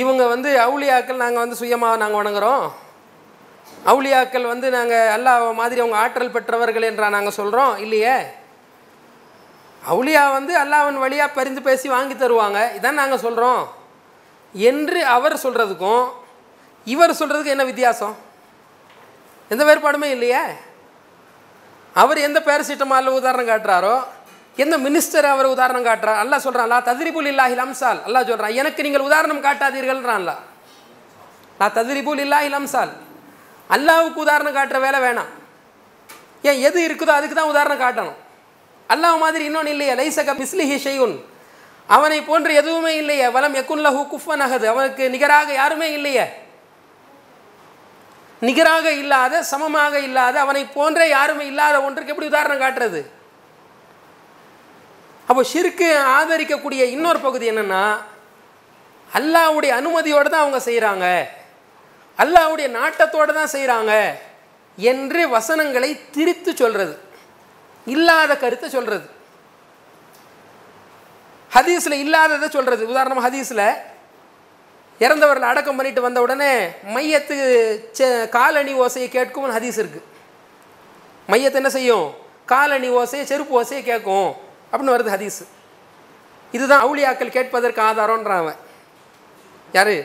இவங்க 0.00 0.22
வந்து 0.34 0.50
அவுளியாக்கள் 0.66 1.22
நாங்கள் 1.24 1.42
வந்து 1.44 1.60
சுயமாக 1.60 2.00
நாங்கள் 2.02 2.20
வணங்குறோம். 2.20 2.66
அவுளியாக்கள் 3.92 4.46
வந்து 4.52 4.68
நாங்கள் 4.76 5.10
அல்லாஹ் 5.16 5.44
மாதிரி 5.60 5.80
அவங்க 5.82 5.96
ஆற்றல் 6.02 6.34
பெற்றவர்கள் 6.36 6.88
என்றா 6.90 7.08
நாங்கள் 7.16 7.36
சொல்கிறோம் 7.40 7.74
இல்லையே? 7.84 8.16
அவுளியா 9.90 10.22
வந்து 10.36 10.52
அல்லாவின் 10.62 11.02
வழியாக 11.04 11.36
பரிந்து 11.36 11.60
பேசி 11.68 11.86
வாங்கி 11.94 12.14
தருவாங்க. 12.14 12.58
இதான் 12.78 13.00
நாங்கள் 13.00 13.24
சொல்கிறோம் 13.26 13.62
என்று 14.54 15.00
அவர் 15.16 15.42
சொல்கிறதுக்கும் 15.44 16.04
இவர் 16.94 17.18
சொல்கிறதுக்கு 17.20 17.54
என்ன 17.54 17.64
வித்தியாசம்? 17.70 18.14
எந்த 19.52 19.62
வேறுபாடுமே 19.68 20.08
இல்லையே? 20.16 20.42
அவர் 22.02 22.18
எந்த 22.28 22.38
பேரசிட்டமாலில் 22.48 23.18
உதாரணம் 23.20 23.50
காட்டுறாரோ 23.50 23.96
எந்த 24.62 24.76
மினிஸ்டர் 24.84 25.26
அவர் 25.32 25.52
உதாரணம் 25.54 25.86
காட்டுறார் 25.88 26.20
அல்லா 26.22 26.36
சொல்கிறான் 26.44 26.66
அல்லா 26.68 26.78
ததிரிபுல் 26.90 27.28
இல்லாஹில் 27.32 27.64
அம்சால் 27.64 28.00
அல்லா 28.06 28.20
சொல்கிறான் 28.28 28.56
எனக்கு 28.60 28.84
நீங்கள் 28.86 29.06
உதாரணம் 29.08 29.44
காட்டாதீர்கள்ன்றான்ல 29.46 30.14
அல்லாஹ் 30.22 30.40
நான் 31.60 31.76
ததிரிபுல் 31.78 32.22
இல்லாஹில் 32.24 32.56
அம்சால் 32.60 32.92
அல்லாவுக்கு 33.76 34.24
உதாரணம் 34.26 34.56
காட்டுற 34.56 34.78
வேலை 34.86 34.98
வேணாம். 35.06 35.30
ஏன் 36.48 36.60
எது 36.68 36.78
இருக்குதோ 36.88 37.12
அதுக்கு 37.18 37.36
தான் 37.38 37.52
உதாரணம் 37.52 37.82
காட்டணும். 37.84 38.18
அல்லாஹ் 38.88 39.18
மாதிரி 39.18 39.44
இன்னொன்று 39.44 39.72
இல்லையே 39.72 39.94
லைசக 39.94 40.34
மிஸ்லிஹி 40.34 40.78
அவனை 41.88 42.18
போன்று 42.22 42.52
எதுவுமே 42.54 42.92
இல்லையே 42.96 43.26
வலம் 43.28 43.54
எக்குன்லஹு 43.54 44.00
குஃபன் 44.12 44.42
அகது. 44.46 44.66
அவனுக்கு 44.68 45.04
நிகராக 45.08 45.48
யாருமே 45.52 45.88
இல்லையே. 45.92 46.24
நிகராக 48.42 48.86
இல்லாத 48.92 49.42
சமமாக 49.42 49.94
இல்லாத 49.98 50.34
அவனை 50.40 50.62
போன்றே 50.66 51.06
யாருமே 51.08 51.44
இல்லாத 51.46 51.76
ஒன்றுக்கு 51.82 52.12
எப்படி 52.12 52.28
உதாரணம் 52.28 52.62
காட்டுறது? 52.64 53.00
அப்போ 55.28 55.42
ஷிர்க்கு 55.42 55.88
ஆதரிக்கக்கூடிய 56.18 56.82
இன்னொரு 56.94 57.20
பகுதி 57.20 57.46
என்னென்னா 57.50 57.82
அல்லாஹ்வுடைய 59.10 59.72
அனுமதியோடு 59.80 60.28
தான் 60.30 60.44
அவங்க 60.44 60.60
செய்கிறாங்க 60.60 61.06
அல்லாஹ்வுடைய 62.18 62.68
நாட்டத்தோடு 62.68 63.32
தான் 63.32 63.52
செய்கிறாங்க 63.52 63.92
என்று 64.78 65.20
வசனங்களை 65.28 65.90
திரித்து 66.10 66.50
சொல்கிறது 66.56 66.94
இல்லாத 67.88 68.36
கருத்தை 68.36 68.68
சொல்கிறது 68.68 69.06
ஹதீஸில் 71.52 71.92
இல்லாததை 71.96 72.48
சொல்கிறது 72.48 72.88
உதாரணமாக 72.88 73.28
ஹதீஸில் 73.28 73.66
இறந்தவர்கள் 75.00 75.50
அடக்கம் 75.50 75.76
பண்ணிட்டு 75.76 76.00
வந்த 76.00 76.20
உடனே 76.20 76.52
மையத்து 76.94 77.36
செ- 77.98 78.28
காலணி 78.28 78.74
ஓசையை 78.74 79.08
கேட்கும் 79.08 79.50
ஹதீஸ் 79.50 79.78
இருக்குது 79.78 80.06
மையத்தை 81.28 81.54
என்ன 81.54 81.70
செய்யும்? 81.70 82.06
காலணி 82.46 82.88
ஓசையை 82.90 83.24
செருப்பு 83.24 83.62
ஓசையை 83.62 83.82
கேட்கும் 83.82 84.28
அப்படின்னு 84.72 84.94
வருது 84.94 85.14
ஹதீஸ். 85.16 85.40
இதுதான் 86.52 86.84
அவுளியாக்கள் 86.84 87.28
கேட்பதற்கு 87.28 87.82
ஆதாரம்ன்றான் 87.82 88.36
அவன் 88.36 88.58
யாரு? 89.72 89.96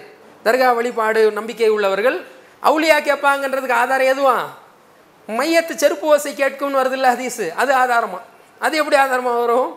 தர்கா 0.45 0.75
வழிபாடு 0.75 1.31
நம்பிக்கை 1.31 1.69
உள்ளவர்கள் 1.69 2.17
அவுளியா 2.63 2.97
கேட்பாங்கன்றதுக்கு 3.01 3.71
ஆதாரம் 3.73 4.07
எதுவான் 4.07 4.45
மையத்து 5.29 5.73
செருப்பு 5.83 6.05
ஓசை 6.13 6.31
கேட்கும்னு 6.41 6.79
வருதில்ல 6.81 7.13
ஹதீஸ். 7.15 7.45
அது 7.61 7.71
ஆதாரமாக 7.81 8.23
அது 8.61 8.73
எப்படி 8.81 8.97
ஆதாரமாக 9.03 9.39
வரும்? 9.43 9.69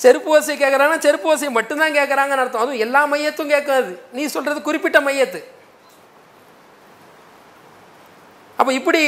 செருப்பு 0.00 0.30
ஓசை 0.34 0.54
கேட்குறாங்கன்னா 0.62 1.04
செருப்பு 1.06 1.28
ஓசை 1.32 1.48
மட்டும்தான் 1.56 1.96
கேட்குறாங்கன்னு 1.98 2.42
அர்த்தம். 2.44 2.62
அதுவும் 2.64 2.82
எல்லா 2.86 3.00
மையத்தும் 3.12 3.52
கேட்காது 3.54 3.92
நீ 4.16 4.22
சொல்கிறது 4.36 4.60
குறிப்பிட்ட 4.68 5.00
மையத்து. 5.08 5.40
அப்போ 8.58 8.72
இப்படி 8.80 9.02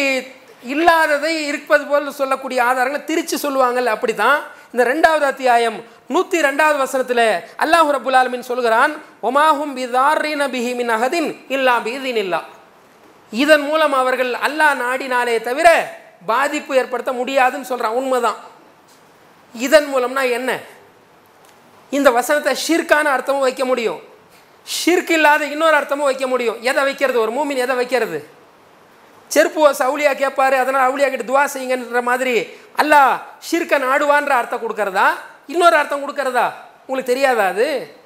இல்லாததை 0.74 1.32
இருப்பது 1.50 1.84
போல் 1.88 2.06
சொல்லக்கூடிய 2.18 2.58
ஆதாரங்களை 2.68 3.00
திரிச்சு 3.08 3.36
சொல்லுவாங்கல்ல 3.44 3.94
அப்படி 3.96 4.14
தான் 4.24 4.38
இந்த 4.72 4.84
ரெண்டாவது 4.90 5.24
அத்தியாயம் 5.32 5.76
நூற்றி 6.14 6.38
ரெண்டாவது 6.46 6.78
வசனத்தில் 6.84 7.26
அல்லாஹு 7.64 7.90
ரபுல் 7.96 8.16
ஆலமின் 8.20 8.48
சொல்கிறான் 8.50 8.92
ஒமாஹும் 9.28 9.74
பிதாரின 9.78 10.48
பிஹிமின் 10.54 10.92
அகதின் 10.96 11.28
இல்லா 11.56 11.74
பீதின் 11.86 12.20
இல்லா 12.24 12.40
இதன் 13.32 13.62
மூலம் 13.62 13.92
அவர்கள் 13.92 14.32
அல்லாஹ் 14.32 14.80
நாடினாலே 14.80 15.42
தவிர 15.42 15.68
பாதிப்பு 16.26 16.76
ஏற்படுத்த 16.76 17.12
முடியாதுன்னு 17.12 17.64
சொல்கிறான் 17.64 17.92
உண்மைதான். 17.92 18.36
இதன் 19.54 19.94
மூலம்னா 19.94 20.30
என்ன? 20.30 20.60
இந்த 21.90 22.10
வசனத்தை 22.10 22.56
ஷிர்கான 22.68 23.06
அர்த்தமும் 23.16 23.46
வைக்க 23.48 23.64
முடியும். 23.64 24.00
ஷிர்க் 24.66 25.10
இல்லாத 25.10 25.44
இன்னொரு 25.44 25.76
அர்த்தமும் 25.76 26.10
வைக்க 26.10 26.26
முடியும். 26.26 26.62
எதை 26.62 26.84
வைக்கிறது? 26.84 27.20
ஒரு 27.20 27.32
மூமின் 27.32 27.56
எதை 27.56 27.76
வைக்கிறது? 27.76 28.28
செருப்பு 29.28 29.60
ஓசை 29.60 29.86
அவுளியா 29.86 30.12
கேட்பாரு 30.12 30.52
அதனால் 30.52 30.86
அவுளியா 30.88 31.10
கிட்ட 31.10 31.24
துவா 31.32 31.44
செய்யுங்கன்ற 31.54 32.02
மாதிரி 32.02 32.48
அல்லாஹ் 32.78 33.18
ஷிர்க 33.50 33.78
நாடுவான்ற 33.78 34.28
அர்த்தம் 34.28 34.62
கொடுக்கறதா? 34.68 35.06
இன்னொரு 35.46 35.76
அர்த்தம் 35.76 36.08
கொடுக்கறதா? 36.08 36.50
உங்களுக்கு 36.86 37.12
தெரியாதா 37.12 37.46
அது? 37.46 37.96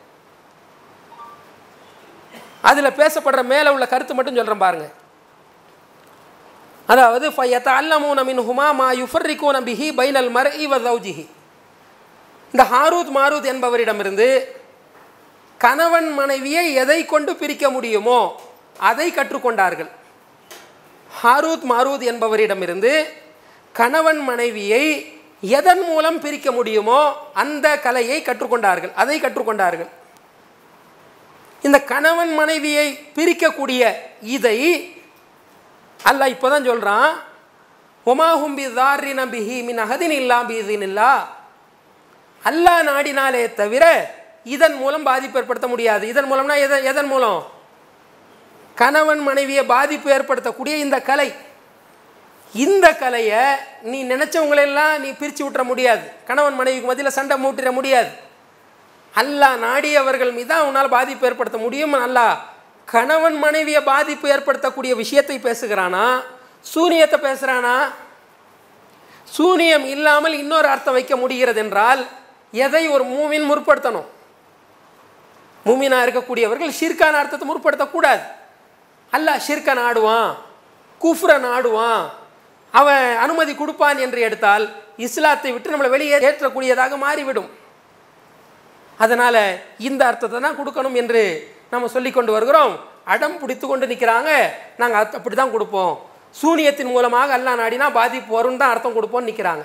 அதில் 2.62 2.97
பேசப்படுற 3.01 3.43
மேலே 3.43 3.69
உள்ள 3.71 3.87
கருத்து 3.87 4.14
மட்டும் 4.14 4.35
சொல்கிறேன் 4.35 4.59
பாருங்கள் 4.59 4.95
அதாவது 6.89 7.28
ஃபையத்த 7.30 7.68
அல்லமூன 7.80 8.24
மின் 8.24 8.39
ஹுமா 8.39 8.74
மா 8.74 8.91
யுஃபர்ரிகூன 8.93 9.57
நபிஹி 9.59 9.89
பைனல் 9.99 10.30
மர் 10.30 10.51
இவ 10.55 11.01
இந்த 12.55 12.64
ஹாரூத் 12.74 13.11
மாரூத் 13.16 13.49
என்பவரிடமிருந்து 13.53 14.28
கணவன் 15.59 16.12
மனைவியை 16.12 16.74
எதை 16.74 17.07
கொண்டு 17.07 17.36
பிரிக்க 17.36 17.70
முடியுமோ 17.70 18.41
அதை 18.78 19.11
கற்றுக்கொண்டார்கள். 19.11 19.91
ஹாரூத் 21.22 21.66
மாரூத் 21.70 22.05
என்பவரிடமிருந்து 22.12 22.93
கணவன் 23.72 24.18
மனைவியை 24.18 24.84
எதன் 25.41 25.80
மூலம் 25.80 26.20
பிரிக்க 26.20 26.53
முடியுமோ 26.53 27.01
அந்த 27.34 27.78
கலையை 27.78 28.22
கற்றுக்கொண்டார்கள் 28.22 28.93
அதை 28.95 29.20
கற்றுக்கொண்டார்கள். 29.20 29.89
இந்த 31.62 31.80
கணவன் 31.82 32.34
மனைவியை 32.34 32.99
பிரிக்கக்கூடிய 33.14 33.93
இதை 34.22 34.59
அல்லாஹ் 36.05 36.32
இப்போதான் 36.34 36.66
சொல்கிறான் 36.66 37.11
ஒமாஹும் 38.07 38.55
பி 38.55 38.72
தாரின 38.72 39.26
பிஹி 39.26 39.64
மின் 39.64 39.78
அகதின் 39.78 40.11
இல்லா 40.11 40.38
பீதின் 40.51 40.82
இல்லா 40.82 41.28
அல்லாஹ் 42.44 42.82
நாடினாலே 42.82 43.55
தவிர 43.55 44.14
இதன் 44.44 44.74
மூலம் 44.74 45.03
பாதிப்பு 45.03 45.38
ஏற்படுத்த 45.38 45.66
முடியாது. 45.66 46.09
இதன் 46.09 46.32
மூலம்னா 46.32 46.57
எதன் 46.59 46.82
எதன் 46.82 47.07
மூலம்? 47.07 47.40
கணவன் 48.76 49.18
மனைவியை 49.18 49.64
பாதிப்பு 49.64 50.11
ஏற்படுத்தக்கூடிய 50.11 50.74
இந்த 50.74 51.01
கலை. 51.01 51.32
இந்த 52.55 52.92
கலையை 52.92 53.42
நீ 53.82 54.05
நினச்சவங்களெல்லாம் 54.05 54.99
நீ 54.99 55.11
பிரித்து 55.11 55.44
விட்டுற 55.44 55.64
முடியாது. 55.64 56.12
கணவன் 56.24 56.55
மனைவிக்கு 56.55 56.86
மத்தியில் 56.86 57.11
சண்டை 57.11 57.36
மூட்டிட 57.44 57.72
முடியாது. 57.72 58.11
அல்லாஹ் 59.16 59.59
நாடியவர்கள் 59.59 60.32
மீது 60.32 60.46
தான் 60.46 60.61
உன்னால் 60.61 60.88
பாதிப்பு 60.88 61.26
ஏற்படுத்த 61.26 61.59
முடியும் 61.59 61.92
அல்லா? 61.92 62.36
கணவன் 62.93 63.36
மனைவியை 63.45 63.80
பாதிப்பு 63.93 64.26
ஏற்படுத்தக்கூடிய 64.34 64.93
விஷயத்தை 65.03 65.36
பேசுகிறானா? 65.47 66.05
சூனியத்தை 66.72 67.18
பேசுகிறானா 67.26 67.76
சூனியம் 69.36 69.84
இல்லாமல் 69.95 70.34
இன்னொரு 70.43 70.68
அர்த்தம் 70.74 70.97
வைக்க 70.99 71.14
முடிகிறது 71.22 71.61
என்றால் 71.64 72.01
எதை 72.64 72.82
ஒரு 72.95 73.05
மூமின் 73.14 73.47
முற்படுத்தணும்? 73.51 74.09
மூமினாக 75.66 76.05
இருக்கக்கூடியவர்கள் 76.07 76.72
ஷிர்கான 76.78 77.18
அர்த்தத்தை 77.20 77.47
முற்படுத்தக்கூடாது. 77.51 78.22
அல்லாஹ் 79.12 79.45
ஷிர்க 79.47 79.74
நாடுவான் 79.82 80.30
குஃப்ரன் 81.01 81.47
நாடுவான் 81.49 82.03
அவன் 82.74 83.05
அனுமதி 83.24 83.53
கொடுப்பான் 83.61 83.99
என்று 84.05 84.20
எடுத்தால் 84.28 84.64
இஸ்லாத்தை 85.07 85.51
விட்டு 85.53 85.72
நம்மளை 85.72 85.91
வெளியே 85.97 86.16
ஏற்றக்கூடியதாக 86.28 86.97
மாறிவிடும். 87.05 87.51
அதனால் 89.05 89.43
இந்த 89.89 90.03
அர்த்தத்தை 90.11 90.39
தான் 90.47 90.59
கொடுக்கணும் 90.61 90.99
என்று 91.03 91.22
நம்ம 91.71 91.89
சொல்லி 91.89 92.11
கொண்டு 92.11 92.33
வருகிறோம். 92.33 92.79
அடம் 93.05 93.39
பிடித்து 93.39 93.66
கொண்டு 93.66 93.87
நிற்கிறாங்க. 93.87 94.49
நாங்கள் 94.77 95.11
அப்படி 95.11 95.35
தான் 95.35 95.51
கொடுப்போம். 95.51 96.07
சூனியத்தின் 96.31 96.87
மூலமாக 96.87 97.39
அல்லா 97.39 97.41
நாடினா 97.41 97.93
பாதிப்பு 97.93 98.43
வரும்னு 98.43 98.57
தான் 98.57 98.71
அர்த்தம் 98.71 99.03
கொடுப்போம்னு 99.03 99.31
நிற்கிறாங்க. 99.31 99.64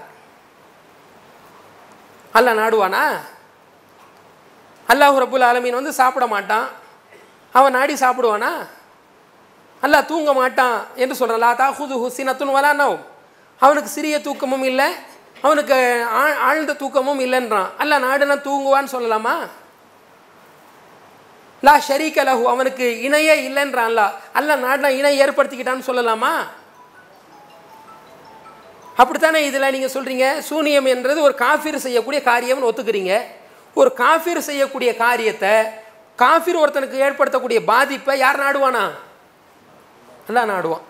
அல்லா 2.33 2.51
நாடுவானா? 2.51 3.19
அல்லாஹ் 4.87 5.17
ரபுல் 5.17 5.43
ஆலமீன் 5.43 5.73
வந்து 5.73 5.93
சாப்பிட 5.93 6.27
மாட்டான். 6.27 6.67
அவன் 7.51 7.71
நாடி 7.71 7.93
சாப்பிடுவானா? 7.93 8.67
அல்லா 9.81 10.05
தூங்க 10.05 10.33
மாட்டான் 10.33 10.85
என்று 10.95 11.15
சொல்கிறான் 11.15 11.55
லா 11.55 11.69
தாஹுது 11.69 12.07
ஹுசினத்துன் 12.07 12.55
வலானவ் 12.55 12.99
அவனுக்கு 13.59 13.89
சிறிய 13.89 14.19
தூக்கமும் 14.19 14.63
இல்லை. 14.63 14.93
அவனுக்கு 15.41 16.05
ஆழ்- 16.13 16.37
ஆழ்ந்த 16.37 16.73
தூக்கமும் 16.73 17.19
இல்லைன்றான். 17.19 17.69
அல்ல 17.77 17.99
நாடுனா 17.99 18.37
தூங்குவான்னு 18.37 18.87
சொல்லலாமா? 18.91 19.47
லா 21.65 21.73
ஷரீக 21.87 22.23
லஹு 22.29 22.43
அவனுக்கு 22.53 22.85
இணையே 23.07 23.35
இல்லைன்றான் 23.47 23.89
அல்ல 23.91 24.01
அல்ல 24.39 24.91
இணை 24.99 25.11
ஏற்படுத்திக்கிட்டான்னு 25.23 25.87
சொல்லலாமா? 25.89 26.33
அப்படித்தானே 29.01 29.39
இதில் 29.49 29.71
நீங்கள் 29.75 29.93
சொல்கிறீங்க 29.95 30.25
சூனியம் 30.49 30.89
என்றது 30.93 31.19
ஒரு 31.27 31.35
காஃபீர் 31.45 31.83
செய்யக்கூடிய 31.85 32.21
காரியம்னு 32.31 32.69
ஒத்துக்கிறீங்க. 32.69 33.13
ஒரு 33.79 33.91
காஃபிர் 34.03 34.47
செய்யக்கூடிய 34.49 34.89
காரியத்தை 35.05 35.53
காஃபிர் 36.23 36.59
ஒருத்தனுக்கு 36.63 37.03
ஏற்படுத்தக்கூடிய 37.05 37.59
பாதிப்பை 37.71 38.15
யார் 38.23 38.43
நாடுவானா? 38.45 38.83
அல்லா 40.27 40.43
நாடுவான். 40.53 40.83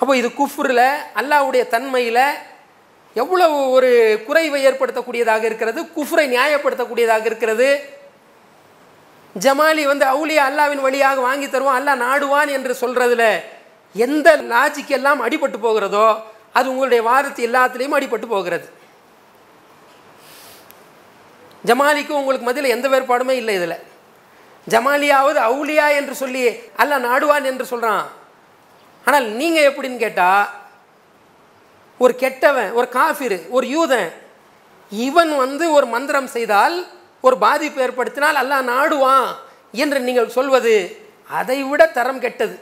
அப்போ 0.00 0.12
இது 0.16 0.28
குஃப்ரில் 0.40 0.86
அல்லாஹ்வுடைய 1.20 1.62
தன்மையில் 1.74 2.22
எவ்வளவு 3.16 3.56
ஒரு 3.76 3.90
குறைவை 4.26 4.60
ஏற்படுத்தக்கூடியதாக 4.68 5.42
இருக்கிறது 5.48 5.80
குஃப்ரை 5.96 6.24
நியாயப்படுத்தக்கூடியதாக 6.34 7.24
இருக்கிறது. 7.30 7.68
ஜமாலி 9.44 9.82
வந்து 9.90 10.04
அவுலியா 10.12 10.44
அல்லாவின் 10.50 10.84
வழியாக 10.86 11.20
வாங்கி 11.28 11.48
தருவான் 11.48 11.78
அல்லா 11.80 11.94
நாடுவான் 12.06 12.50
என்று 12.56 12.72
சொல்கிறதுல 12.82 13.24
எந்த 13.94 14.28
லாஜிக் 14.52 14.94
எல்லாம் 14.98 15.24
அடிபட்டு 15.26 15.58
போகிறதோ 15.66 16.06
அது 16.58 16.66
உங்களுடைய 16.72 17.00
வாதத்து 17.08 17.46
எல்லாத்துலேயும் 17.48 17.96
அடிபட்டு 17.98 18.26
போகிறது. 18.34 18.66
ஜமாலிக்கும் 21.64 22.20
உங்களுக்கு 22.20 22.48
மதியில் 22.48 22.74
எந்த 22.76 22.86
வேறுபாடுமே 22.92 23.34
இல்லை 23.40 23.54
இதில். 23.58 23.76
ஜமாலியாவது 24.66 25.38
அவுலியா 25.48 25.86
என்று 25.98 26.14
சொல்லி 26.22 26.42
அல்லாஹ் 26.82 27.06
நாடுவான் 27.10 27.50
என்று 27.50 27.64
சொல்கிறான் 27.72 28.04
ஆனால் 29.04 29.26
நீங்கள் 29.40 29.68
எப்படின்னு 29.70 30.04
கேட்டால் 30.04 30.46
ஒரு 32.04 32.14
கெட்டவன் 32.22 32.70
ஒரு 32.78 32.88
காஃபிர் 32.98 33.36
ஒரு 33.56 33.66
யூதன் 33.74 34.10
இவன் 34.92 35.32
வந்து 35.42 35.64
ஒரு 35.76 35.86
மந்திரம் 35.94 36.30
செய்தால் 36.36 36.76
ஒரு 37.26 37.36
பாதிப்பு 37.44 37.82
ஏற்படுத்தினால் 37.84 38.40
அல்லாஹ் 38.42 38.68
நாடுவான் 38.72 39.28
என்று 39.82 39.98
நீங்கள் 40.06 40.34
சொல்வது 40.36 40.74
அதை 41.38 41.58
விட 41.70 41.82
தரம் 41.98 42.22
கெட்டது. 42.24 42.56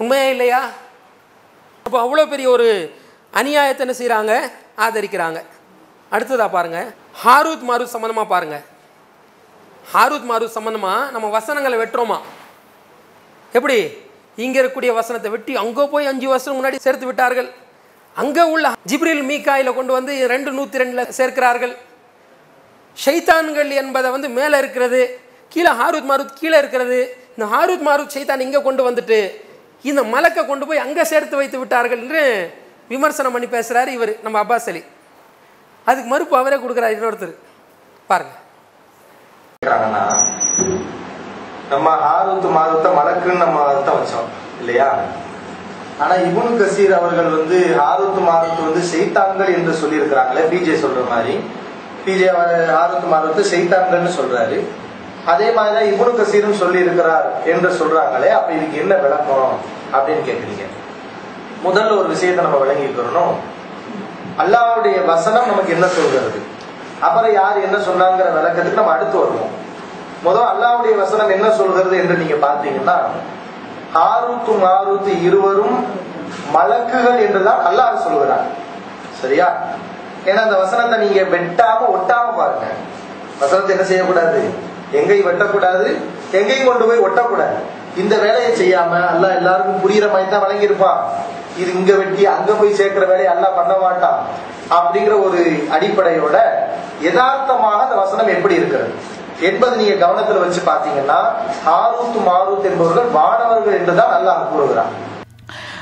உண்மையா 0.00 0.26
இல்லையா? 0.34 0.60
அப்போ 1.86 1.98
அவ்வளோ 2.04 2.24
பெரிய 2.32 2.46
ஒரு 2.56 2.68
அநியாயத்தை 3.40 3.82
என்ன 3.84 3.94
செய்கிறாங்க 4.00 4.32
ஆதரிக்கிறாங்க. 4.84 5.38
அடுத்ததாக 6.14 6.50
பாருங்க 6.56 6.80
ஹாரூத் 7.22 7.66
மாரூத் 7.68 7.94
சம்மந்தமாக 7.94 8.32
பாருங்கள் 8.34 8.64
ஹாரூத் 9.92 10.28
மாரூத் 10.30 10.56
சம்மந்தமாக 10.58 11.10
நம்ம 11.14 11.26
வசனங்களை 11.36 11.76
வெட்டுறோமா? 11.80 12.18
எப்படி? 13.52 13.78
இங்கே 14.44 14.58
இருக்கக்கூடிய 14.60 14.92
வசனத்தை 15.00 15.30
வெட்டி 15.34 15.52
அங்கே 15.64 15.84
போய் 15.92 16.10
அஞ்சு 16.12 16.26
வருஷம் 16.32 16.56
முன்னாடி 16.58 16.78
சேர்த்து 16.86 17.06
விட்டார்கள். 17.10 17.48
அங்கே 18.16 18.44
உள்ள 18.54 18.66
ஜிப்ரில் 18.90 19.24
மீக்காயில் 19.30 19.76
கொண்டு 19.78 19.92
வந்து 19.98 20.12
ரெண்டு 20.32 20.50
நூற்றி 20.58 20.80
ரெண்டில் 20.82 21.12
சேர்க்கிறார்கள். 21.18 21.74
ஷைத்தான்கள் 22.96 23.70
என்பதை 23.82 24.10
வந்து 24.16 24.28
மேலே 24.38 24.56
இருக்கிறது 24.62 25.00
கீழே 25.52 25.72
ஹாரூத் 25.80 26.08
மாரூத் 26.10 26.38
கீழே 26.40 26.56
இருக்கிறது. 26.62 27.00
இந்த 27.34 27.46
ஹாரூத் 27.54 27.84
மாரூத் 27.88 28.14
ஷைத்தான் 28.16 28.44
இங்கே 28.46 28.60
கொண்டு 28.68 28.82
வந்துட்டு 28.88 29.18
இந்த 29.90 30.02
மலக்கை 30.14 30.42
கொண்டு 30.50 30.64
போய் 30.68 30.84
அங்கே 30.84 31.04
சேர்த்து 31.12 31.40
வைத்து 31.40 31.58
விட்டார்கள் 31.62 32.02
என்று 32.04 32.22
விமர்சனம் 32.94 33.34
பண்ணி 33.34 33.48
பேசுகிறார் 33.56 33.90
இவர் 33.96 34.12
நம்ம 34.24 34.36
அப்பாஸ் 34.44 34.68
அலி. 34.72 34.82
அதுக்கு 35.86 36.08
மறுப்பு 36.12 36.34
அவரே 36.40 36.58
கொடுக்குறார் 36.62 36.94
இன்னொருத்தர். 36.96 37.34
பாருங்கள் 38.10 38.44
நம்ம 41.70 41.90
ஆறுத்து 41.90 42.48
மாதத்தை 42.48 42.90
மலக்குன்னு 42.92 43.44
நம்ம 43.44 43.66
அர்த்தம் 43.66 43.98
வச்சோம் 44.00 44.28
இல்லையா? 44.58 44.94
ஆனா 45.98 46.14
இபுன் 46.14 46.58
கசீர் 46.60 46.98
அவர்கள் 46.98 47.30
வந்து 47.36 47.76
ஆறுத்து 47.90 48.20
மாதத்து 48.30 48.62
வந்து 48.64 48.82
செய்தாங்கள் 48.82 49.54
என்று 49.54 49.72
சொல்லியிருக்கிறாங்களே 49.82 50.42
பிஜே 50.52 50.74
சொல்ற 50.84 51.08
மாதிரி. 51.08 51.44
பிஜே 52.06 52.28
ஆறுத்து 52.80 53.06
மாதத்து 53.14 53.44
செய்தாங்கள்னு 53.54 54.12
சொல்றாரு. 54.20 54.58
அதே 55.26 55.50
மாதிரிதான் 55.50 55.90
இபுனு 55.92 56.18
கசீரும் 56.18 56.60
சொல்லி 56.62 56.78
இருக்கிறார் 56.78 57.28
என்று 57.44 57.70
சொல்றாங்களே 57.70 58.28
அப்ப 58.28 58.52
இதுக்கு 58.52 58.76
என்ன 58.76 58.94
விளக்கம் 58.94 59.58
அப்படின்னு 59.92 60.24
கேக்குறீங்க? 60.28 60.66
முதல்ல 61.64 61.98
ஒரு 61.98 62.08
விஷயத்தை 62.08 62.44
நம்ம 62.44 62.58
விளங்கிக்கிறோம் 62.64 63.34
அல்லாவுடைய 64.42 65.04
வசனம் 65.06 65.46
நமக்கு 65.46 65.72
என்ன 65.72 65.86
சொல்கிறது? 65.86 66.38
அப்புறம் 67.00 67.32
யார் 67.32 67.64
என்ன 67.64 67.76
சொன்னாங்கிற 67.76 68.26
விளக்கத்துக்கு 68.38 68.80
நம்ம 68.80 68.92
அடுத்து 68.92 69.18
வருவோம். 69.18 69.64
முதல் 70.24 70.50
அல்லாவுடைய 70.52 70.96
வசனம் 70.96 71.28
என்ன 71.28 71.50
சொல்கிறது 71.50 71.94
என்று 71.96 72.14
நீங்க 72.16 72.36
பார்த்தீங்கன்னா 72.46 72.96
ஹாரூத்து 73.96 74.52
மாரூத்து 74.64 75.12
இருவரும் 75.22 75.76
மலக்குகள் 76.54 77.22
என்றுதான் 77.26 77.60
அல்லாஹ் 77.68 78.04
சொல்லுகிறார் 78.04 78.46
சரியா? 79.20 79.48
ஏன்னா 80.28 80.40
அந்த 80.46 80.56
வசனத்தை 80.56 81.08
நீங்க 81.08 81.20
வெட்டாம 81.36 81.80
ஒட்டாம 81.96 82.26
பாருங்க. 82.36 82.66
வசனத்தை 83.40 83.70
என்ன 83.76 83.86
செய்யக்கூடாது? 83.86 84.40
எங்கேயும் 84.92 85.28
வெட்டக்கூடாது. 85.28 85.86
எங்கேயும் 86.38 86.68
கொண்டு 86.68 86.84
போய் 86.88 87.04
ஒட்டக்கூடாது. 87.06 87.56
இந்த 87.96 88.16
வேலையை 88.16 88.50
செய்யாம 88.60 88.92
அல்லா 89.12 89.28
எல்லாருக்கும் 89.38 89.82
புரியுற 89.84 90.10
மாதிரி 90.12 90.30
தான் 90.30 90.44
வழங்கியிருப்பான். 90.46 91.00
இது 91.56 91.70
இங்க 91.72 91.92
வெட்டி 91.94 92.26
அங்க 92.26 92.52
போய் 92.52 92.78
சேர்க்கிற 92.80 93.06
வேலையை 93.06 93.30
அல்லா 93.34 93.48
பண்ண 93.54 93.74
மாட்டான். 93.84 94.18
அப்படிங்கிற 94.76 95.22
ஒரு 95.26 95.40
அடிப்படையோட 95.74 96.36
யதார்த்தமாக 97.00 97.82
அந்த 97.84 97.94
வசனம் 97.94 98.34
எப்படி 98.36 98.54
இருக்கிறது? 98.54 98.90
என்பது 99.42 99.74
நீங்க 99.76 99.96
கவனத்துல 99.96 100.42
வச்சு 100.42 100.62
பாத்தீங்கன்னா 100.66 101.18
ஹாரூத் 101.64 102.20
மாரூத் 102.28 102.70
என்பவர்கள் 102.70 103.10
வானவர்கள் 103.10 103.78
என்றுதான் 103.80 104.14
அல்லாஹ் 104.16 104.48
கூறுகிறார் 104.52 104.94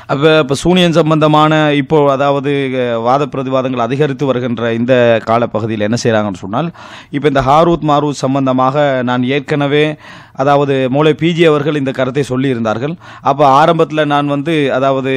அப்போ 0.07 0.31
இப்போ 0.39 0.55
சூனியன் 0.55 0.97
சம்பந்தமான 0.97 1.51
இப்போ 1.73 1.97
அதாவது 2.11 2.51
வாத 3.01 3.23
பிரதிவாதங்கள் 3.25 3.85
அதிகரித்து 3.85 4.25
வருகின்ற 4.25 4.73
இந்த 4.73 4.93
காலப்பகுதியில் 5.25 5.85
என்ன 5.87 5.97
செய்கிறாங்கன்னு 5.97 6.41
சொன்னால் 6.43 6.69
இப்போ 7.11 7.27
இந்த 7.27 7.41
ஹாரூத் 7.41 7.87
மாரூத் 7.89 8.23
சம்பந்தமாக 8.25 8.83
நான் 9.01 9.23
ஏற்கனவே 9.29 9.85
அதாவது 10.41 10.73
மூளை 10.95 11.11
பிஜி 11.21 11.43
அவர்கள் 11.49 11.79
இந்த 11.79 11.91
கருத்தை 11.99 12.23
சொல்லியிருந்தார்கள். 12.29 12.93
அப்போ 13.29 13.43
ஆரம்பத்தில் 13.59 14.01
நான் 14.13 14.27
வந்து 14.35 14.53
அதாவது 14.77 15.13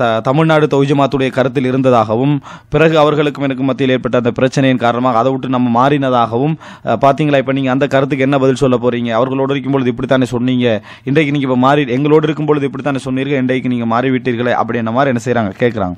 த 0.00 0.10
தமிழ்நாடு 0.28 0.66
தொகுஜமாத்துடைய 0.74 1.30
கருத்தில் 1.36 1.68
இருந்ததாகவும் 1.70 2.34
பிறகு 2.74 2.96
அவர்களுக்கும் 3.02 3.46
எனக்கு 3.48 3.64
மத்தியில் 3.70 3.94
ஏற்பட்ட 3.96 4.22
அந்த 4.22 4.32
பிரச்சனையின் 4.38 4.82
காரணமாக 4.84 5.20
அதை 5.22 5.30
விட்டு 5.34 5.54
நம்ம 5.56 5.70
மாறினதாகவும் 5.78 6.56
பார்த்தீங்களா 7.04 7.40
இப்போ 7.42 7.54
நீங்கள் 7.58 7.74
அந்த 7.76 7.88
கருத்துக்கு 7.94 8.26
என்ன 8.28 8.38
பதில் 8.44 8.60
சொல்ல 8.64 8.78
போகிறீங்க 8.84 9.10
அவர்களோடு 9.18 9.54
இருக்கும்பொழுது 9.54 9.92
இப்படித்தானே 9.94 10.28
சொன்னீங்க? 10.34 10.66
இன்றைக்கு 11.10 11.34
நீங்கள் 11.36 11.48
இப்போ 11.50 11.58
மாறி 11.66 11.84
எங்களோடு 11.96 12.26
இருக்கும்பொழுது 12.28 12.68
இப்படித்தானே 12.70 13.02
சொன்னீர்கள்? 13.06 13.40
இன்றைக்கு 13.44 13.72
நீங்கள் 13.74 13.92
மாறிவிட்டீர்களே? 13.94 14.54
அப்படின்ற 14.62 14.94
மாதிரி 14.98 15.12
என்ன 15.14 15.24
செய்கிறாங்க 15.26 15.52
கேட்குறாங்க 15.62 15.96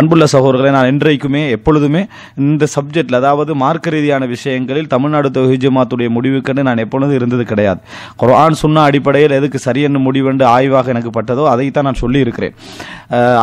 அன்புள்ள 0.00 0.28
சகோதரர்களை 0.34 0.72
நான் 0.78 0.90
இன்றைக்குமே 0.94 1.44
எப்பொழுதுமே 1.58 2.04
இந்த 2.44 2.64
சப்ஜெக்டில் 2.76 3.20
அதாவது 3.22 3.52
மார்க்க 3.64 3.96
ரீதியான 3.96 4.24
விஷயங்களில் 4.34 4.92
தமிழ்நாடு 4.94 5.28
தொகுஜமாத்துடைய 5.38 6.10
முடிவுக்குன்னு 6.18 6.62
நான் 6.68 6.74
நான் 6.74 6.84
எப்பொழுதும் 7.14 7.22
இருந்தது 7.24 7.44
கிடையாது. 7.50 7.80
குரான் 8.20 8.56
சொன்ன 8.62 8.82
அடிப்படையில் 8.88 9.34
எதுக்கு 9.38 9.58
சரியென்னு 9.66 10.00
முடிவென்று 10.06 10.44
ஆய்வாக 10.56 10.92
எனக்கு 10.94 11.10
பட்டதோ 11.16 11.44
அதைத்தான் 11.52 11.86
நான் 11.88 12.00
சொல்லியிருக்கிறேன். 12.02 12.54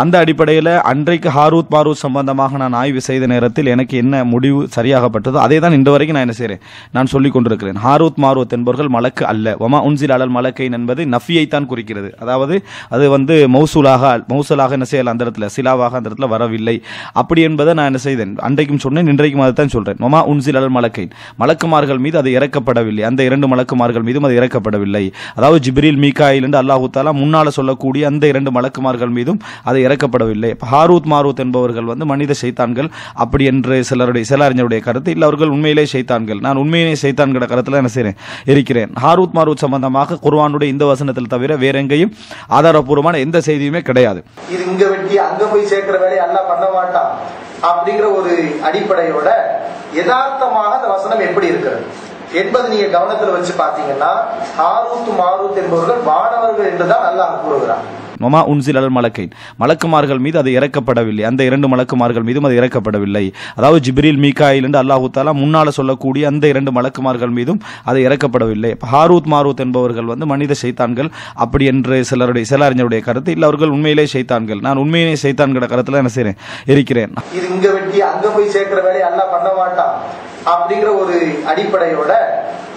அந்த 0.01 0.15
அடிப்படையில் 0.23 0.71
அன்றைக்கு 0.91 1.29
ஹாரூத் 1.35 1.71
மாரூத் 1.73 2.01
சம்பந்தமாக 2.05 2.57
நான் 2.61 2.75
ஆய்வு 2.79 3.01
செய்த 3.07 3.25
நேரத்தில் 3.33 3.69
எனக்கு 3.73 3.95
என்ன 4.03 4.23
முடிவு 4.31 4.61
சரியாகப்பட்டதோ 4.75 5.37
அதை 5.45 5.57
தான் 5.63 5.75
இன்று 5.77 5.91
வரைக்கும் 5.93 6.17
நான் 6.17 6.25
என்ன 6.27 6.35
செய்கிறேன் 6.39 6.61
நான் 6.95 7.11
சொல்லிக் 7.13 7.35
கொண்டிருக்கிறேன். 7.35 7.77
ஹாரூத் 7.85 8.19
மாரூத் 8.23 8.55
என்பவர்கள் 8.57 8.89
மலக்கு 8.95 9.23
அல்ல. 9.31 9.55
ஒமா 9.65 9.79
உன்சில் 9.87 10.13
அலல் 10.15 10.33
மலக்கைன் 10.37 10.75
என்பது 10.79 11.01
நஃபியைத்தான் 11.15 11.67
குறிக்கிறது. 11.71 12.09
அதாவது 12.23 12.57
அது 12.95 13.05
வந்து 13.15 13.35
மௌசூலாக 13.55 14.13
மௌசூலாக 14.33 14.77
என்ன 14.79 14.87
செய்யலாம் 14.91 15.15
அந்த 15.15 15.25
இடத்துல 15.27 15.49
சிலாவாக 15.57 15.99
அந்த 15.99 16.07
இடத்துல 16.09 16.29
வரவில்லை. 16.35 16.75
அப்படி 17.21 17.41
என்பதை 17.49 17.71
நான் 17.79 17.89
என்ன 17.91 18.01
செய்தேன்? 18.07 18.33
அன்றைக்கும் 18.47 18.83
சொன்னேன் 18.85 19.11
இன்றைக்கும் 19.13 19.45
அதை 19.45 19.55
தான் 19.61 19.73
சொல்கிறேன் 19.75 20.01
ஒமா 20.09 20.21
உன்சில் 20.33 20.59
அலல் 20.61 20.75
மலக்கைன் 20.79 21.11
மலக்குமார்கள் 21.41 22.03
மீது 22.05 22.17
அது 22.21 22.29
இறக்கப்படவில்லை. 22.37 23.03
அந்த 23.09 23.21
இரண்டு 23.29 23.47
மலக்கு 23.51 23.60
மலக்குமார்கள் 23.61 24.05
மீதும் 24.07 24.23
அது 24.23 24.35
இறக்கப்படவில்லை. 24.39 25.03
அதாவது 25.35 25.59
ஜிப்ரீல் 25.65 25.99
மீகாயில் 26.03 26.45
என்று 26.47 26.59
அல்லாஹு 26.61 26.87
தாலா 26.95 27.11
முன்னால் 27.21 27.55
சொல்லக்கூடிய 27.57 28.07
அந்த 28.07 28.27
இரண்டு 28.27 28.51
மலக்குமார்கள் 28.51 29.13
மீதும் 29.17 29.39
அது 29.63 29.79
இறக்கப்படவில்லை. 29.87 30.51
ஹாரூத் 30.71 31.09
மாரூத் 31.13 31.41
என்பவர்கள் 31.45 31.89
வந்து 31.91 32.05
மனித 32.05 32.33
சைத்தான்கள் 32.41 32.89
அப்படி 33.13 33.45
என்று 33.51 33.83
சிலருடைய 33.83 34.27
சில 34.31 34.49
அறிஞருடைய 34.49 34.79
கருத்து. 34.79 35.11
இல்லை 35.11 35.27
அவர்கள் 35.27 35.53
உண்மையிலே 35.55 35.85
சைத்தான்கள். 35.93 36.39
நான் 36.47 36.61
உண்மையிலே 36.63 36.95
சைத்தான்கிற 37.03 37.47
கருத்தில் 37.47 37.79
என்ன 37.81 37.91
செய்கிறேன் 37.97 38.19
இருக்கிறேன். 38.45 38.91
ஹாரூத் 39.03 39.37
மாரூத் 39.39 39.63
சம்பந்தமாக 39.65 40.19
குர்வானுடைய 40.25 40.69
இந்த 40.75 40.85
வசனத்தில் 40.85 41.31
தவிர 41.35 41.55
வேற 41.65 41.79
எங்கேயும் 41.79 42.13
ஆதாரபூர்வமான 42.57 43.17
எந்த 43.25 43.41
செய்தியுமே 43.45 43.81
கிடையாது. 43.89 44.23
இது 44.53 44.63
இங்க 44.71 44.83
வெட்டி 44.87 45.17
அங்க 45.29 45.43
போய் 45.45 45.69
சேர்க்கிற 45.73 45.97
வேலையை 46.05 46.23
எல்லாம் 46.27 46.49
பண்ண 46.51 46.65
மாட்டான். 46.77 47.11
அப்படிங்கிற 47.69 48.05
ஒரு 48.19 48.31
அடிப்படையோட 48.67 49.29
யதார்த்தமாக 49.93 50.71
அந்த 50.77 50.87
வசனம் 50.95 51.25
எப்படி 51.27 51.47
இருக்கிறது? 51.51 51.83
என்பது 52.33 52.69
நீங்க 52.69 52.85
கவனத்துல 52.97 53.31
வச்சு 53.31 53.53
பாத்தீங்கன்னா 53.53 54.11
ஹாரூத் 54.59 55.11
மாரூத் 55.21 55.55
என்பவர்கள் 55.55 56.01
வானவர்கள் 56.05 56.69
என்றுதான் 56.71 57.05
அல்லாஹ் 57.09 57.39
கூறுகிறான். 57.39 57.99
மமா 58.17 58.45
உன்சில் 58.45 58.75
அல் 58.75 58.95
மலக்கைன் 58.95 59.29
மலக்குமார்கள் 59.59 60.19
மீது 60.19 60.37
அது 60.37 60.51
இறக்கப்படவில்லை. 60.51 61.21
அந்த 61.21 61.43
இரண்டு 61.43 61.67
மலக்குமார்கள் 61.67 62.23
மீதும் 62.23 62.43
அது 62.43 62.61
இறக்கப்படவில்லை. 62.61 63.33
அதாவது 63.55 63.91
ஜிப்ரீல் 63.91 64.19
மீகாயில் 64.19 64.63
என்று 64.63 64.83
அல்லாஹு 64.83 65.07
தாலா 65.17 65.33
முன்னால 65.33 65.67
சொல்லக்கூடிய 65.67 66.27
அந்த 66.27 66.47
இரண்டு 66.47 66.71
மலக்குமார்கள் 66.71 67.29
மீதும் 67.29 67.61
அது 67.83 67.99
இறக்கப்படவில்லை. 67.99 68.75
ஹாரூத் 68.93 69.29
மாரூத் 69.31 69.57
என்பவர்கள் 69.57 70.03
வந்து 70.03 70.25
மனித 70.25 70.53
சைத்தான்கள். 70.61 71.09
அப்படி 71.35 71.65
என்று 71.65 72.05
சிலருடைய 72.05 72.47
சில 72.47 72.69
அறிஞருடைய 72.69 72.99
கருத்து 72.99 73.31
இல்லை 73.31 73.47
அவர்கள் 73.47 73.69
உண்மையிலே 73.69 74.07
சைத்தான்கள். 74.13 74.61
நான் 74.61 74.77
உண்மையிலே 74.77 75.17
சைத்தான்கிற 75.21 75.63
கருத்துல 75.73 75.93
என்ன 75.93 76.09
செய்றேன்? 76.15 76.35
இருக்கிறேன். 76.65 77.13
இது 77.33 77.49
இங்க 77.49 77.71
வெட்டி 77.71 78.01
அங்க 78.01 78.27
போய் 78.29 78.49
சேர்க்கிற 78.49 78.81
வேலையை 78.81 79.09
எல்லாம் 79.09 79.31
பண்ண 79.31 79.49
மாட்டான். 79.57 79.95
அப்படிங்கிற 80.45 80.97
ஒரு 80.97 81.43
அடிப்படையோட 81.47 82.11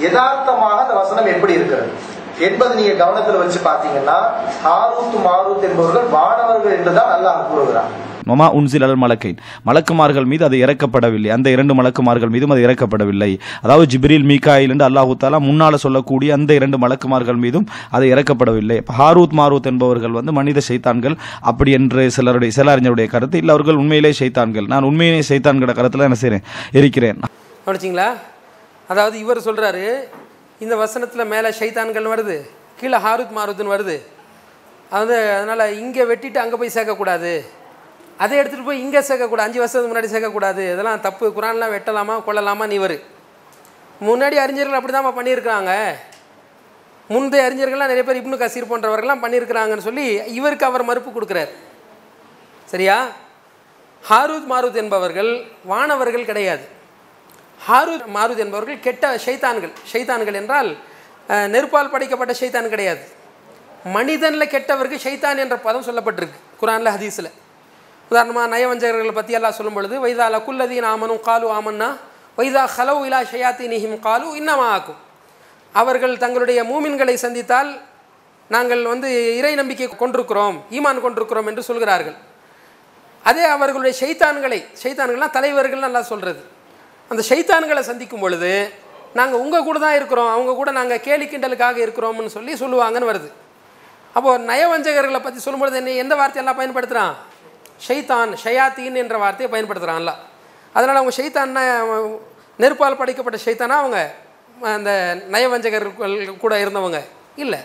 யதார்த்தமாக 0.01 0.83
அந்த 0.83 0.95
வசனம் 0.95 1.27
எப்படி 1.27 1.53
இருக்கிறது? 1.53 1.91
என்பது 2.39 2.75
நீங்க 2.75 3.05
கவனத்துல 3.05 3.39
வச்சு 3.39 3.59
பாத்தீங்கன்னா 3.59 4.17
ஹாரூத் 4.65 5.19
மாரூத் 5.27 5.63
என்பவர்கள் 5.63 6.07
வானவர்கள் 6.13 6.77
என்றுதான் 6.77 7.09
நல்லா 7.09 7.33
கூறுகிறார் 7.33 8.13
மமா 8.27 8.51
உன்சில் 8.51 8.83
அல் 8.83 8.99
மலக்கைன். 8.99 9.37
மலக்குமார்கள் 9.67 10.25
மீது 10.25 10.45
அது 10.45 10.57
இறக்கப்படவில்லை. 10.57 11.29
அந்த 11.29 11.51
இரண்டு 11.51 11.83
மலக்குமார்கள் 11.83 12.29
மீதும் 12.29 12.51
அது 12.51 12.67
இறக்கப்படவில்லை. 12.67 13.39
அதாவது 13.63 13.99
ஜிப்ரில் 13.99 14.27
மீகாயில் 14.31 14.69
என்று 14.69 14.89
அல்லாஹு 14.89 15.13
தாலா 15.21 15.39
முன்னால 15.41 15.75
சொல்லக்கூடிய 15.75 16.35
அந்த 16.35 16.55
இரண்டு 16.55 16.79
மலக்குமார்கள் 16.79 17.37
மீதும் 17.37 17.67
அது 17.91 18.07
இறக்கப்படவில்லை. 18.07 18.87
ஹாரூத் 18.99 19.37
மாரூத் 19.37 19.63
என்பவர்கள் 19.63 20.11
வந்து 20.11 20.33
மனித 20.33 20.61
சைத்தான்கள் 20.69 21.17
அப்படி 21.41 21.73
என்று 21.73 22.11
சிலருடைய 22.11 22.53
சில 22.53 22.77
அறிஞருடைய 22.77 23.07
கருத்து 23.07 23.39
இல்லை 23.39 23.55
அவர்கள் 23.55 23.75
உண்மையிலே 23.75 24.15
சைத்தான்கள். 24.19 24.67
நான் 24.67 24.83
உண்மையிலே 24.83 25.23
சைத்தான்கிற 25.29 25.75
கருத்துல 25.81 26.01
என்ன 26.01 26.17
செய்றேன்? 26.21 26.43
இருக்கிறேன். 26.73 27.19
கவனிச்சிங்களா? 27.67 28.09
அதாவது 28.89 29.19
இவர் 29.19 29.39
சொல்கிறாரு 29.39 30.09
இந்த 30.59 30.77
வசனத்தில் 30.77 31.25
மேலே 31.25 31.49
ஷைத்தான்கள் 31.49 32.11
வருது 32.13 32.37
கீழே 32.81 32.97
ஹாருத் 32.97 33.37
மாருத்துன்னு 33.37 33.75
வருது. 33.77 33.97
அது 34.91 35.15
அதனால் 35.37 35.75
இங்கே 35.75 36.03
வெட்டிட்டு 36.03 36.39
அங்கே 36.39 36.57
போய் 36.57 36.75
சேர்க்கக்கூடாது. 36.75 37.33
அதை 38.19 38.39
எடுத்துகிட்டு 38.39 38.65
போய் 38.65 38.81
இங்கே 38.81 38.99
சேர்க்கக்கூடாது 38.99 39.47
அஞ்சு 39.47 39.59
வருஷத்துக்கு 39.59 39.93
முன்னாடி 39.93 40.11
சேர்க்கக்கூடாது. 40.15 40.63
இதெல்லாம் 40.73 41.01
தப்பு. 41.01 41.33
குரான்லாம் 41.37 41.75
வெட்டலாமா 41.77 42.25
கொள்ளலாமா 42.25 42.67
நீ 42.67 42.77
வரு 42.77 43.03
முன்னாடி 44.01 44.37
அறிஞர்கள் 44.45 44.79
அப்படி 44.79 44.93
தான் 44.93 45.19
பண்ணியிருக்கிறாங்க. 45.19 45.73
முந்தைய 47.09 47.49
அறிஞர்கள்லாம் 47.49 47.93
நிறைய 47.93 48.05
பேர் 48.05 48.21
இப்னு 48.21 48.43
கசீர் 48.43 48.71
போன்றவர்கள்லாம் 48.71 49.25
பண்ணியிருக்கிறாங்கன்னு 49.25 49.87
சொல்லி 49.89 50.07
இவருக்கு 50.39 50.67
அவர் 50.67 50.83
மறுப்பு 50.83 51.11
கொடுக்குறார். 51.11 51.53
சரியா? 52.65 53.09
ஹாரூத் 54.11 54.49
மாரூத் 54.51 54.75
என்பவர்கள் 54.75 55.45
வானவர்கள் 55.65 56.25
கிடையாது. 56.25 56.83
ஹாரூத் 57.69 58.09
மாருத் 58.17 58.43
என்பவர்கள் 58.45 58.81
கெட்ட 58.87 59.05
ஷைத்தான்கள். 59.27 59.73
ஷைத்தான்கள் 59.93 60.37
என்றால் 60.41 60.71
நெருப்பால் 61.55 61.93
படைக்கப்பட்ட 61.93 62.33
ஷைத்தான் 62.41 62.73
கிடையாது. 62.75 63.03
மனிதனில் 63.97 64.53
கெட்டவருக்கு 64.55 64.99
ஷைத்தான் 65.07 65.39
என்ற 65.45 65.57
பதம் 65.67 65.87
சொல்லப்பட்டிருக்கு 65.89 66.39
குரானில் 66.61 66.95
ஹதீஸில். 66.95 67.31
உதாரணமாக 68.11 68.49
நயவஞ்சகர்களை 68.55 69.15
பற்றி 69.19 69.37
எல்லாம் 69.39 69.57
சொல்லும் 69.59 69.77
பொழுது 69.77 69.95
வைதா 70.05 70.27
குல்லதீன் 70.47 70.87
ஆமனும் 70.95 71.23
காலு 71.29 71.47
ஆமன்னா 71.59 71.89
வைதா 72.39 72.63
ஹலோ 72.77 72.97
இலா 73.09 73.21
ஷயாத்தி 73.33 73.67
நிஹிம் 73.73 73.99
காலு 74.07 74.27
இன்னமா 74.41 74.67
ஆக்கும் 74.77 75.01
அவர்கள் 75.75 76.15
தங்களுடைய 76.25 76.61
மூமின்களை 76.71 77.15
சந்தித்தால் 77.25 77.71
நாங்கள் 78.55 78.83
வந்து 78.93 79.09
இறை 79.39 79.53
நம்பிக்கை 79.61 79.87
கொண்டிருக்கிறோம் 80.03 80.57
ஈமான் 80.77 81.05
கொண்டிருக்கிறோம் 81.05 81.49
என்று 81.51 81.63
சொல்கிறார்கள். 81.69 82.17
அதே 83.25 83.45
அவர்களுடைய 83.55 83.95
ஷைத்தான்களை 84.01 84.59
ஷைத்தான்கள்லாம் 84.83 85.37
தலைவர்கள் 85.37 85.87
நல்லா 85.87 86.03
சொல்கிறது 86.11 86.43
அந்த 87.09 87.23
ஷைத்தான்களை 87.29 87.81
சந்திக்கும் 87.81 88.21
பொழுது 88.21 88.73
நாங்கள் 89.15 89.41
உங்கள் 89.41 89.63
கூட 89.63 89.79
தான் 89.79 89.95
இருக்கிறோம் 89.95 90.31
அவங்க 90.31 90.55
கூட 90.55 90.71
நாங்கள் 90.71 91.01
கேலி 91.01 91.25
கிண்டலுக்காக 91.25 91.77
இருக்கிறோம்னு 91.77 92.27
சொல்லி 92.27 92.53
சொல்லுவாங்கன்னு 92.53 93.11
வருது. 93.11 93.29
அப்போது 94.15 94.45
நயவஞ்சகர்களை 94.49 95.21
பற்றி 95.23 95.41
சொல்லும்பொழுது 95.45 95.75
என்ன 95.75 95.91
எந்த 95.91 96.15
வார்த்தையெல்லாம் 96.15 96.59
பயன்படுத்துகிறான் 96.61 97.15
ஷைத்தான் 97.89 98.31
ஷயாத்தீன் 98.45 98.95
என்ற 98.95 99.19
வார்த்தையை 99.19 99.49
பயன்படுத்துகிறான்ல 99.55 100.13
அதனால் 100.75 100.97
அவங்க 100.97 101.15
ஷைத்தான்னா 101.21 101.63
நெருப்பால் 102.59 102.97
படைக்கப்பட்ட 102.97 103.39
ஷைத்தானா 103.45 103.77
அவங்க? 103.83 104.15
அந்த 104.63 104.91
நயவஞ்சகர்கள் 105.31 106.39
கூட 106.39 106.65
இருந்தவங்க? 106.65 107.01
இல்லை. 107.37 107.59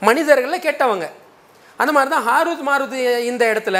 மனிதர்களில் 0.00 0.64
கெட்டவங்க. 0.66 1.06
அந்த 1.76 1.92
மாதிரி 1.92 2.10
தான் 2.14 2.26
ஹாரூத் 2.28 2.68
மாருத் 2.68 3.22
இந்த 3.24 3.52
இடத்துல 3.52 3.78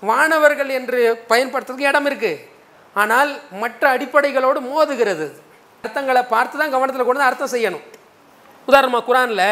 வானவர்கள் 0.00 0.68
என்று 0.68 1.24
பயன்படுத்துறதுக்கு 1.28 1.90
இடம் 1.90 2.06
இருக்குது 2.06 2.51
ஆனால் 3.00 3.30
மற்ற 3.62 3.82
அடிப்படைகளோடு 3.94 4.60
மோதுகிறது. 4.70 5.26
அர்த்தங்களை 5.84 6.22
பார்த்து 6.34 6.56
தான் 6.60 6.74
கவனத்தில் 6.74 7.06
கொண்டு 7.06 7.20
வந்து 7.20 7.30
அர்த்தம் 7.30 7.54
செய்யணும். 7.54 7.84
உதாரணமாக 8.68 9.04
குரானில் 9.08 9.46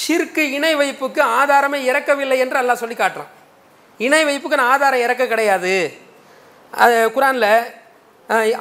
ஷிர்க்கு 0.00 0.42
இணை 0.56 0.72
வைப்புக்கு 0.80 1.20
ஆதாரமே 1.40 1.78
இறக்கவில்லை 1.90 2.38
என்று 2.44 2.58
அல்லாஹ் 2.60 2.82
சொல்லி 2.82 2.96
காட்டுறான். 2.98 3.30
இணை 4.06 4.22
வைப்புக்கு 4.28 4.60
நான் 4.60 4.72
ஆதாரம் 4.74 5.04
இறக்க 5.06 5.24
கிடையாது. 5.32 5.74
அது 6.84 6.96
குரானில் 7.16 7.50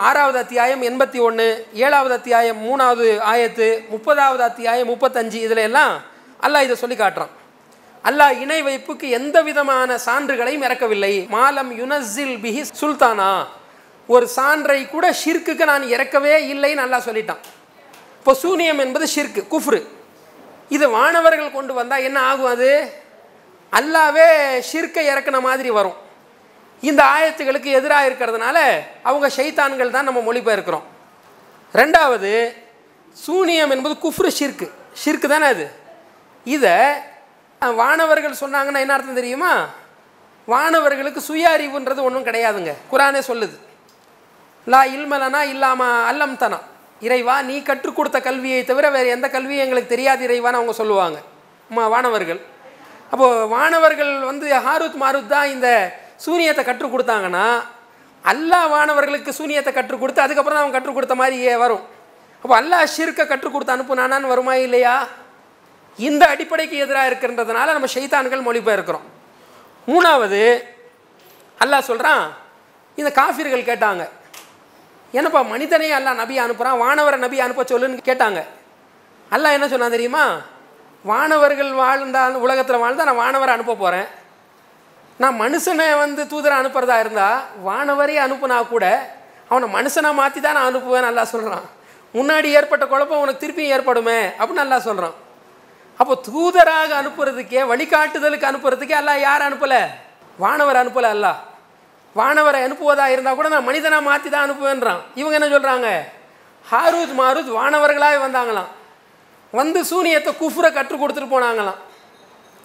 ஆறாவது 0.08 0.38
அத்தியாயம் 0.44 0.84
எண்பத்தி 0.90 1.20
ஒன்று 1.28 1.48
ஏழாவது 1.86 2.14
அத்தியாயம் 2.20 2.60
மூணாவது 2.66 3.08
ஆயத்து 3.32 3.68
முப்பதாவது 3.94 4.44
அத்தியாயம் 4.50 4.90
முப்பத்தஞ்சு 4.92 5.38
இதில் 5.46 5.64
எல்லாம் 5.68 5.94
அல்லாஹ் 6.46 6.66
இதை 6.68 6.76
சொல்லி 6.84 6.98
காட்டுறான். 7.00 7.34
அல்லாஹ் 8.10 8.34
இணை 8.44 8.60
வைப்புக்கு 8.70 9.08
எந்த 9.20 9.38
விதமான 9.50 9.98
சான்றுகளையும் 10.08 10.66
இறக்கவில்லை. 10.68 11.14
மாலம் 11.36 11.72
யுனஸில் 11.82 12.36
பிஹி 12.44 12.62
சுல்தானா? 12.82 13.32
ஒரு 14.08 14.30
சான்றை 14.36 14.90
கூட 14.90 15.06
ஷிர்க்குக்கு 15.12 15.64
நான் 15.64 15.84
இறக்கவே 15.84 16.34
இல்லைன்னு 16.54 16.82
நல்லா 16.84 16.98
சொல்லிட்டான். 16.98 17.42
இப்போ 18.20 18.34
சூனியம் 18.34 18.80
என்பது 18.80 19.06
ஷிர்க்கு 19.16 19.42
குஃப்ரு. 19.54 19.88
இது 20.70 20.90
வானவர்கள் 20.90 21.52
கொண்டு 21.52 21.74
வந்தால் 21.74 22.02
என்ன 22.02 22.20
ஆகும் 22.20 22.52
அது? 22.54 22.94
அல்லாவே 23.72 24.28
ஷிர்க்கை 24.72 25.04
இறக்குன 25.12 25.42
மாதிரி 25.42 25.70
வரும். 25.70 25.98
இந்த 26.82 27.04
ஆயத்துகளுக்கு 27.04 27.70
எதிராக 27.80 28.10
இருக்கிறதுனால 28.10 28.58
அவங்க 29.04 29.28
ஷைத்தான்கள் 29.38 29.90
தான் 29.90 30.08
நம்ம 30.10 30.34
மொழிபெயர்க்கிறோம். 30.34 30.86
ரெண்டாவது 31.74 32.54
சூனியம் 33.14 33.70
என்பது 33.70 33.96
குஃப்ரு 34.06 34.32
ஷிர்க்கு. 34.40 34.70
ஷிர்க்கு 35.06 35.28
தானே 35.28 35.46
அது? 35.46 35.72
இதை 36.44 36.72
வானவர்கள் 37.60 38.42
சொன்னாங்கன்னா 38.42 38.80
என்ன 38.80 38.94
அர்த்தம் 38.94 39.22
தெரியுமா? 39.22 39.68
வானவர்களுக்கு 40.48 41.18
சுய 41.18 41.50
அறிவுன்றது 41.50 42.02
ஒன்றும் 42.08 42.26
கிடையாதுங்க. 42.26 42.74
குரானே 42.92 43.22
சொல்லுது. 43.28 43.58
லா 44.74 44.82
இல்மலனா 44.96 45.42
இல்லாம 45.54 45.82
அல்லம் 46.10 46.38
தனா 46.42 46.60
இறைவா 47.06 47.36
நீ 47.50 47.56
கற்றுக் 47.70 47.98
கொடுத்த 47.98 48.18
கல்வியை 48.28 48.60
தவிர 48.70 48.86
வேறு 48.96 49.08
எந்த 49.16 49.28
கல்வியும் 49.36 49.64
எங்களுக்கு 49.66 49.94
தெரியாது 49.94 50.22
இறைவான்னு 50.28 50.60
அவங்க 50.60 50.74
சொல்லுவாங்க. 50.82 51.18
வானவர்கள். 51.94 52.40
அப்போது 53.12 53.48
வானவர்கள் 53.54 54.14
வந்து 54.30 54.46
ஹாருத் 54.68 54.98
மாருத் 55.04 55.32
தான் 55.34 55.50
இந்த 55.56 55.68
சூனியத்தை 56.26 56.64
கற்றுக் 56.70 56.94
கொடுத்தாங்கன்னா 56.94 57.46
அல்லாஹ் 58.32 58.70
வானவர்களுக்கு 58.76 59.32
சூனியத்தை 59.40 59.72
கற்றுக் 59.74 60.02
கொடுத்து 60.04 60.24
அதுக்கப்புறம் 60.26 60.58
தான் 60.58 60.66
அவன் 60.66 60.76
கற்றுக் 60.78 60.98
கொடுத்த 60.98 61.16
மாதிரி 61.22 61.38
வரும். 61.64 61.84
அப்போ 62.44 62.56
அல்லாஹ் 62.62 62.92
ஷிர்க்கை 62.96 63.26
கற்றுக் 63.32 63.54
கொடுத்து 63.56 63.76
அனுப்புனானான்னு 63.76 64.32
வருமா 64.34 64.54
இல்லையா? 64.66 64.96
இந்த 66.00 66.24
அடிப்படைக்கு 66.34 66.76
எதிராக 66.86 67.10
இருக்கின்றதுனால 67.10 67.74
நம்ம 67.76 67.90
ஷைத்தான்கள் 67.96 68.48
மொழிபெயர்க்கிறோம். 68.48 69.06
மூணாவது 69.88 70.42
அல்லாஹ் 71.64 71.88
சொல்கிறான் 71.90 72.24
இந்த 72.98 73.10
காஃபிர்கள் 73.20 73.70
கேட்டாங்க 73.70 74.04
என்னப்பா 75.18 75.42
மனிதனே 75.54 75.88
அல்லா 75.98 76.12
நபி 76.22 76.36
அனுப்புகிறான் 76.44 76.82
வானவரை 76.84 77.18
நபி 77.26 77.38
அனுப்ப 77.46 77.64
சொல்லுன்னு 77.72 78.08
கேட்டாங்க. 78.10 78.40
அல்லாஹ் 79.32 79.56
என்ன 79.58 79.68
சொன்னான் 79.68 79.96
தெரியுமா? 79.96 80.26
வானவர்கள் 81.06 81.72
வாழ்ந்தால் 81.82 82.36
உலகத்தில் 82.46 82.84
வாழ்ந்தால் 82.84 83.10
நான் 83.10 83.22
வானவரை 83.24 83.52
அனுப்ப 83.56 83.76
போகிறேன் 83.76 84.08
நான் 85.20 85.36
மனுஷனை 85.42 85.88
வந்து 86.04 86.22
தூதரை 86.32 86.56
அனுப்புறதா 86.62 86.96
இருந்தால் 87.00 87.38
வானவரே 87.68 88.16
அனுப்புனா 88.26 88.58
கூட 88.74 88.86
அவனை 89.52 89.68
மனுஷனாக 89.78 90.20
மாற்றி 90.20 90.40
தான் 90.40 90.58
நான் 90.58 90.70
அனுப்புவேன் 90.70 91.08
நல்லா 91.08 91.24
சொல்கிறான் 91.34 91.66
முன்னாடி 92.14 92.48
ஏற்பட்ட 92.58 92.84
குழப்பம் 92.86 93.22
உனக்கு 93.24 93.44
திருப்பியும் 93.44 93.74
ஏற்படுமே 93.76 94.20
அப்படின்னு 94.40 94.64
நல்லா 94.64 94.80
சொல்கிறான் 94.88 95.16
அப்போ 96.00 96.14
தூதராக 96.28 96.92
அனுப்புறதுக்கே 97.02 97.62
வழிகாட்டுதலுக்கு 97.72 98.50
அனுப்புறதுக்கே 98.50 98.96
அல்லா 99.02 99.14
யார் 99.20 99.46
அனுப்பலை? 99.50 99.82
வானவர் 100.40 100.82
அனுப்பலை 100.82 101.10
அல்லா. 101.16 101.34
வானவரை 102.20 102.60
அனுப்புவதாக 102.66 103.14
இருந்தால் 103.14 103.38
கூட 103.40 103.48
நான் 103.54 103.68
மனிதனாக 103.70 104.08
மாற்றி 104.10 104.30
தான் 104.30 104.46
அனுப்புவேன்றான். 104.46 105.02
இவங்க 105.22 105.36
என்ன 105.40 105.50
சொல்கிறாங்க 105.56 105.88
ஹாரூத் 106.72 107.16
மாரூத் 107.22 107.52
வானவர்களாக 107.60 108.20
வந்தாங்களாம். 108.26 108.70
வந்து 109.54 109.80
சூனியத்தை 109.92 110.32
குஃபுரை 110.42 110.70
கற்றுக் 110.78 111.02
கொடுத்துட்டு 111.02 111.34
போனாங்களாம். 111.36 111.80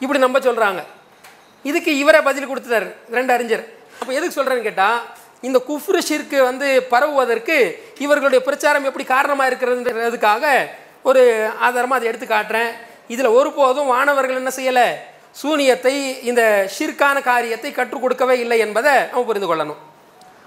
இப்படி 0.02 0.20
நம்ப 0.26 0.38
சொல்கிறாங்க 0.48 0.82
இதுக்கு 1.70 1.92
இவரை 2.02 2.20
பதில் 2.28 2.50
கொடுத்துட்டாரு 2.50 2.88
ரெண்டு 3.16 3.32
அறிஞர். 3.36 3.64
அப்போ 4.00 4.12
எதுக்கு 4.18 4.36
சொல்கிறேன்னு 4.36 4.68
கேட்டால் 4.68 5.00
இந்த 5.48 5.58
குஃப்ரு 5.68 6.00
ஷிற்கு 6.08 6.38
வந்து 6.50 6.68
பரவுவதற்கு 6.92 7.56
இவர்களுடைய 8.04 8.40
பிரச்சாரம் 8.46 8.86
எப்படி 8.88 9.04
காரணமாக 9.14 9.50
இருக்கிறதுன்றதுக்காக 9.50 10.44
ஒரு 11.10 11.22
ஆதாரமாக 11.66 11.98
அதை 11.98 12.08
எடுத்து 12.10 12.26
காட்டுறேன். 12.26 12.70
இதில் 13.14 13.34
ஒருபோதும் 13.38 13.90
வானவர்கள் 13.92 14.40
என்ன 14.40 14.52
செய்யலை? 14.58 14.88
சூனியத்தை 15.32 16.22
இந்த 16.22 16.68
ஷிர்கான 16.78 17.22
காரியத்தை 17.22 17.72
கற்றுக் 17.72 18.02
கொடுக்கவே 18.02 18.38
இல்லை 18.38 18.58
என்பதை 18.58 18.92
நம்ம 18.92 19.24
புரிந்து 19.24 19.54
கொள்ளணும். 19.54 19.76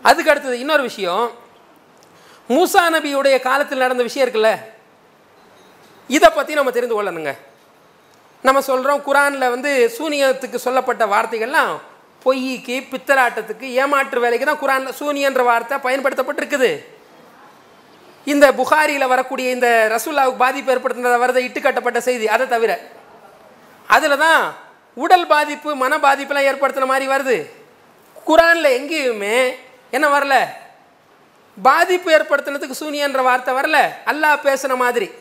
அதுக்கு 0.01 0.31
அடுத்தது 0.31 0.59
இன்னொரு 0.59 0.81
விஷயம். 0.81 1.31
மூசா 2.49 2.83
நபியுடைய 2.95 3.39
காலத்தில் 3.39 3.77
நடந்த 3.77 4.03
விஷயம் 4.03 4.27
இருக்குல்ல? 4.27 4.57
இதை 6.07 6.29
பற்றி 6.29 6.53
நம்ம 6.53 6.71
தெரிந்து 6.71 7.03
கொள்ளணுங்க. 7.03 7.33
நம்ம 8.41 8.61
சொல்கிறோம் 8.61 9.01
குரானில் 9.01 9.49
வந்து 9.49 9.93
சூனியத்துக்கு 9.97 10.55
சொல்லப்பட்ட 10.55 11.05
வார்த்தைகள்லாம் 11.05 11.79
பொய்க்கு 12.23 12.87
பித்தலாட்டத்துக்கு 12.91 13.61
ஏமாற்று 13.61 14.19
வேலைக்கு 14.19 14.45
தான் 14.45 14.59
குரானில் 14.59 14.99
சூனியன்ற 14.99 15.43
வார்த்தை 15.43 15.77
பயன்படுத்தப்பட்டிருக்குது. 15.77 16.85
இந்த 18.25 18.53
புகாரியில் 18.53 19.07
வரக்கூடிய 19.07 19.51
இந்த 19.51 19.69
ரசூல்லாவுக்கு 19.95 20.37
பாதிப்பு 20.37 20.73
ஏற்படுத்தினதை 20.73 21.17
வரதை 21.23 21.41
இட்டுக்கட்டப்பட்ட 21.47 21.97
செய்தி 21.97 22.27
அதை 22.27 22.47
தவிர. 22.47 22.79
அதில் 23.87 24.17
தான் 24.17 24.53
உடல் 24.93 25.27
பாதிப்பு 25.27 25.75
மன 25.75 25.97
பாதிப்பெல்லாம் 25.97 26.47
ஏற்படுத்துன 26.49 26.85
மாதிரி 26.85 27.07
வருது. 27.07 27.49
குரானில் 28.27 28.79
எங்கேயுமே 28.79 29.55
என்ன 29.91 30.19
வரல? 30.19 30.45
பாதிப்பு 31.61 32.11
ஏற்படுத்தினதுக்கு 32.11 32.71
சூனியன்ற 32.79 33.23
வார்த்தை 33.23 33.53
வரல. 33.53 33.87
அல்லாஹ் 34.05 34.39
பேசுன 34.43 34.75
மாதிரி. 34.75 35.11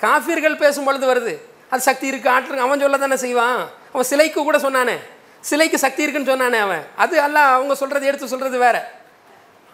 காஃபிர்கள் 0.00 0.56
பேசும் 0.56 0.84
பொழுது 0.84 1.14
வருது. 1.14 1.50
அது 1.70 1.82
சக்தி 1.82 2.06
இருக்கு 2.06 2.30
ஆற்று 2.30 2.60
அவன் 2.60 2.80
சொல்ல 2.80 2.98
தானே 2.98 3.16
செய்வான். 3.16 3.70
அவன் 3.92 4.06
சிலைக்கு 4.06 4.42
கூட 4.42 4.58
சொன்னானே. 4.58 4.98
சிலைக்கு 5.40 5.78
சக்தி 5.78 6.02
இருக்குன்னு 6.02 6.32
சொன்னானே 6.32 6.60
அவன். 6.60 6.86
அது 6.96 7.20
அல்லாஹ் 7.20 7.52
அவங்க 7.56 7.74
சொல்கிறது 7.74 8.06
எடுத்து 8.06 8.28
சொல்கிறது 8.28 8.58
வேற. 8.58 8.92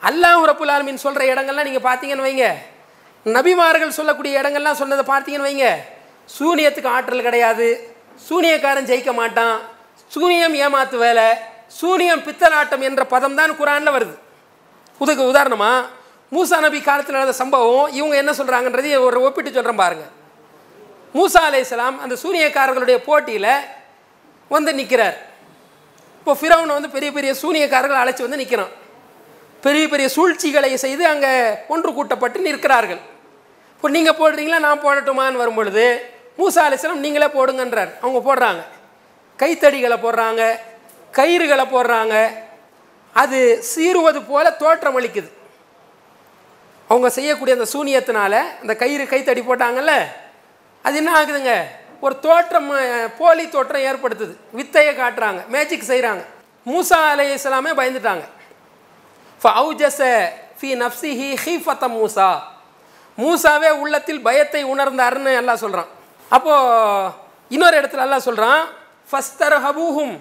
அல்லாஹ் 0.03 0.45
ரப்புல் 0.45 0.95
சொல்கிற 0.95 1.35
இடங்கள்லாம் 1.35 1.65
நீங்கள் 1.65 1.93
பார்த்தீங்கன்னு 1.93 2.27
வைங்க. 2.29 2.55
நபிமார்கள் 3.25 3.89
சொல்லக்கூடிய 3.89 4.41
இடங்கள்லாம் 4.41 4.73
சொன்னதை 4.73 5.15
பார்த்தீங்கன்னு 5.15 5.41
வைங்க. 5.41 5.75
சூனியத்துக்கு 6.39 6.87
ஆற்றல் 6.87 7.23
கிடையாது. 7.23 7.97
சூனியக்காரன் 8.27 8.89
ஜெயிக்க 8.91 9.13
மாட்டான். 9.21 9.57
சூனியம் 10.15 10.57
ஏமாத்து 10.65 10.97
வேலை 11.05 11.29
சூனியம் 11.79 12.25
பித்தலாட்டம் 12.27 12.85
என்ற 12.89 13.03
பதம் 13.15 13.39
தான் 13.39 13.53
குரானில் 13.61 13.95
வருது. 13.97 14.15
புதுக்கு 15.01 15.25
உதாரணமாக 15.33 15.87
மூசா 16.35 16.57
நபி 16.65 16.79
காலத்தில் 16.87 17.17
நடந்த 17.17 17.35
சம்பவம் 17.43 17.89
இவங்க 17.99 18.15
என்ன 18.23 18.33
சொல்கிறாங்கன்றதை 18.39 18.91
ஒரு 19.09 19.19
ஒப்பிட்டு 19.27 19.51
சொல்கிறேன் 19.57 19.83
பாருங்க. 19.83 20.07
மூசா 21.17 21.43
அலைஹிஸ்ஸலாம் 21.49 21.97
அந்த 22.05 22.15
சூனியக்காரர்களுடைய 22.23 22.99
போட்டியில் 23.09 23.53
வந்து 24.51 24.71
நிற்கிறார் 24.81 25.17
இப்போ 26.19 26.33
ஃபிரௌனை 26.41 26.73
வந்து 26.79 26.91
பெரிய 26.97 27.11
பெரிய 27.17 27.33
சூனியக்காரர்கள் 27.43 28.01
அழைச்சி 28.03 28.23
வந்து 28.27 28.41
நிற்கிறான் 28.43 28.73
பெரிய 29.65 29.85
பெரிய 29.93 30.07
சூழ்ச்சிகளை 30.17 30.69
செய்து 30.85 31.05
அங்கே 31.13 31.33
ஒன்று 31.75 31.91
கூட்டப்பட்டு 31.99 32.47
நிற்கிறார்கள். 32.49 33.01
இப்போ 33.77 33.89
நீங்கள் 33.97 34.19
போடுறீங்களா 34.21 34.59
நான் 34.67 34.85
போடட்டுமான்னு 34.85 35.43
வரும்பொழுது 35.43 35.87
மூசா 36.39 36.61
அலிஸ்லாம் 36.67 37.05
நீங்களே 37.05 37.27
போடுங்கன்றார். 37.27 37.91
அவங்க 38.01 38.21
போடுறாங்க. 38.29 38.61
கைத்தடிகளை 39.43 39.97
போடுறாங்க 40.05 40.43
கயிறுகளை 41.13 41.65
போடுறாங்க. 41.75 42.15
அது 43.13 43.65
சீருவது 43.75 44.21
போல 44.29 44.51
தோற்றம் 44.51 44.99
அளிக்குது. 45.01 45.31
அவங்க 46.89 47.09
செய்யக்கூடிய 47.11 47.57
அந்த 47.57 47.69
சூனியத்தினால 47.73 48.61
அந்த 48.61 48.77
கயிறு 48.77 49.07
கைத்தடி 49.07 49.41
போட்டாங்கல்ல 49.41 49.95
அது 50.83 50.97
என்ன 50.97 51.11
ஆகுதுங்க? 51.21 51.53
ஒரு 52.01 52.19
தோற்றம் 52.19 52.73
போலி 53.19 53.49
தோற்றம் 53.49 53.83
ஏற்படுத்துது. 53.83 54.35
வித்தையை 54.53 54.97
காட்டுறாங்க 54.97 55.47
மேஜிக் 55.47 55.89
செய்கிறாங்க 55.89 56.25
மூசா 56.67 56.99
அலை 57.11 57.35
இஸ்லாமே 57.35 57.73
பயந்துட்டாங்க. 57.81 58.25
ஃபவுஜஸ 59.43 60.01
ஃபி 60.61 61.13
ஹி 61.21 61.29
ஹீஃபத்த 61.45 61.87
மூசா. 61.99 62.29
மூசாவே 63.19 63.71
உள்ளத்தில் 63.71 64.23
பயத்தை 64.23 64.65
உணர்ந்தாருன்னு 64.65 65.37
எல்லாம் 65.37 65.63
சொல்கிறான் 65.65 65.97
அப்போது 66.31 67.13
இன்னொரு 67.51 67.77
இடத்துல 67.81 68.05
நல்லா 68.05 68.21
சொல்கிறான் 68.29 68.63
ஃபஸ்தர் 69.11 69.57
ஹபூஹும் 69.67 70.15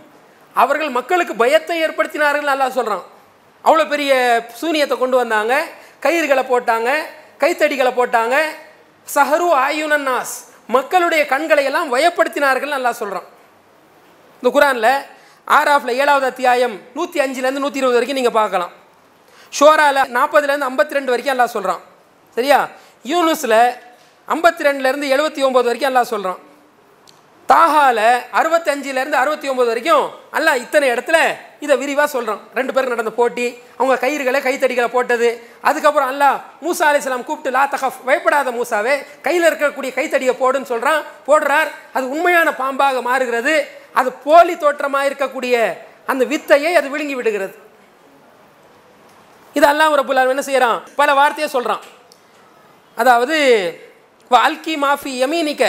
அவர்கள் 0.55 0.91
மக்களுக்கு 0.97 1.33
பயத்தை 1.41 1.75
ஏற்படுத்தினார்கள் 1.85 2.51
நல்லா 2.51 2.67
சொல்கிறான் 2.77 3.05
அவ்வளோ 3.65 3.85
பெரிய 3.93 4.11
சூனியத்தை 4.61 4.95
கொண்டு 4.97 5.17
வந்தாங்க 5.21 5.53
கயிறுகளை 6.05 6.43
போட்டாங்க 6.51 6.89
கைத்தடிகளை 7.41 7.91
போட்டாங்க. 7.97 8.35
சஹரு 9.07 9.47
ஆயுனன்னாஸ் 9.65 10.35
மக்களுடைய 10.75 11.21
கண்களை 11.33 11.63
எல்லாம் 11.69 11.91
வயப்படுத்தினார்கள் 11.93 12.75
நல்லா 12.75 12.91
சொல்கிறான் 13.01 13.27
இந்த 14.39 14.49
குரானில் 14.55 14.91
ஆறாஃபில் 15.47 15.97
ஏழாவது 16.01 16.25
அத்தியாயம் 16.31 16.75
நூற்றி 16.97 17.17
அஞ்சுலேருந்து 17.25 17.63
நூற்றி 17.63 17.81
இருபது 17.81 17.97
வரைக்கும் 17.97 18.19
நீங்கள் 18.19 18.37
பார்க்கலாம். 18.39 18.73
ஷோராவில் 19.53 20.09
நாற்பதுலேருந்து 20.17 20.69
ஐம்பத்தி 20.69 20.97
ரெண்டு 20.97 21.13
வரைக்கும் 21.13 21.35
எல்லாம் 21.35 21.53
சொல்கிறான் 21.55 21.83
சரியா? 22.37 22.59
யூனுஸில் 23.05 23.59
ஐம்பத்தி 24.33 24.65
ரெண்டுலேருந்து 24.67 25.07
எழுபத்தி 25.15 25.41
ஒம்பது 25.47 25.67
வரைக்கும் 25.69 25.91
எல்லாம் 25.91 26.11
சொல்கிறான் 26.13 26.39
தாஹால 27.49 27.99
அறுபத்தஞ்சிலேருந்து 28.39 29.17
அறுபத்தி 29.19 29.47
ஒம்பது 29.51 29.69
வரைக்கும் 29.71 30.05
அல்லாஹ் 30.37 30.61
இத்தனை 30.63 30.87
இடத்துல 30.93 31.17
இதை 31.65 31.75
விரிவாக 31.81 32.07
சொல்கிறான் 32.15 32.41
ரெண்டு 32.57 32.71
பேருக்கு 32.73 32.95
நடந்த 32.95 33.13
போட்டி 33.19 33.45
அவங்க 33.77 33.95
கயிறுகளை 34.03 34.39
கைத்தடிகளை 34.47 34.89
போட்டது. 34.95 35.29
அதுக்கப்புறம் 35.69 36.09
அல்லா 36.13 36.29
மூசா 36.65 36.85
அலிஸ்லாம் 36.89 37.25
கூப்பிட்டு 37.29 37.53
லா 37.57 37.63
தகஃப் 37.75 38.01
பயப்படாத 38.07 38.51
மூசாவே 38.57 38.95
கையில் 39.27 39.47
இருக்கக்கூடிய 39.49 39.91
கைத்தடியை 39.99 40.35
போடுன்னு 40.41 40.71
சொல்கிறான் 40.73 41.01
போடுறார். 41.29 41.71
அது 41.95 42.05
உண்மையான 42.15 42.51
பாம்பாக 42.61 43.01
மாறுகிறது. 43.09 43.55
அது 43.99 44.09
போலி 44.27 44.55
தோற்றமாக 44.65 45.09
இருக்கக்கூடிய 45.09 45.55
அந்த 46.11 46.23
வித்தையை 46.33 46.73
அது 46.81 46.87
விழுங்கி 46.95 47.17
விடுகிறது. 47.21 47.55
இது 49.57 49.67
ஒரு 49.91 50.01
ரபுல் 50.03 50.23
என்ன 50.35 50.47
செய்கிறான் 50.51 50.79
பல 51.01 51.13
வார்த்தையை 51.21 51.49
சொல்கிறான் 51.57 51.83
அதாவது 52.97 53.37
வால்கி 54.33 54.73
மாஃபி 54.83 55.11
யமீனிக்க 55.23 55.63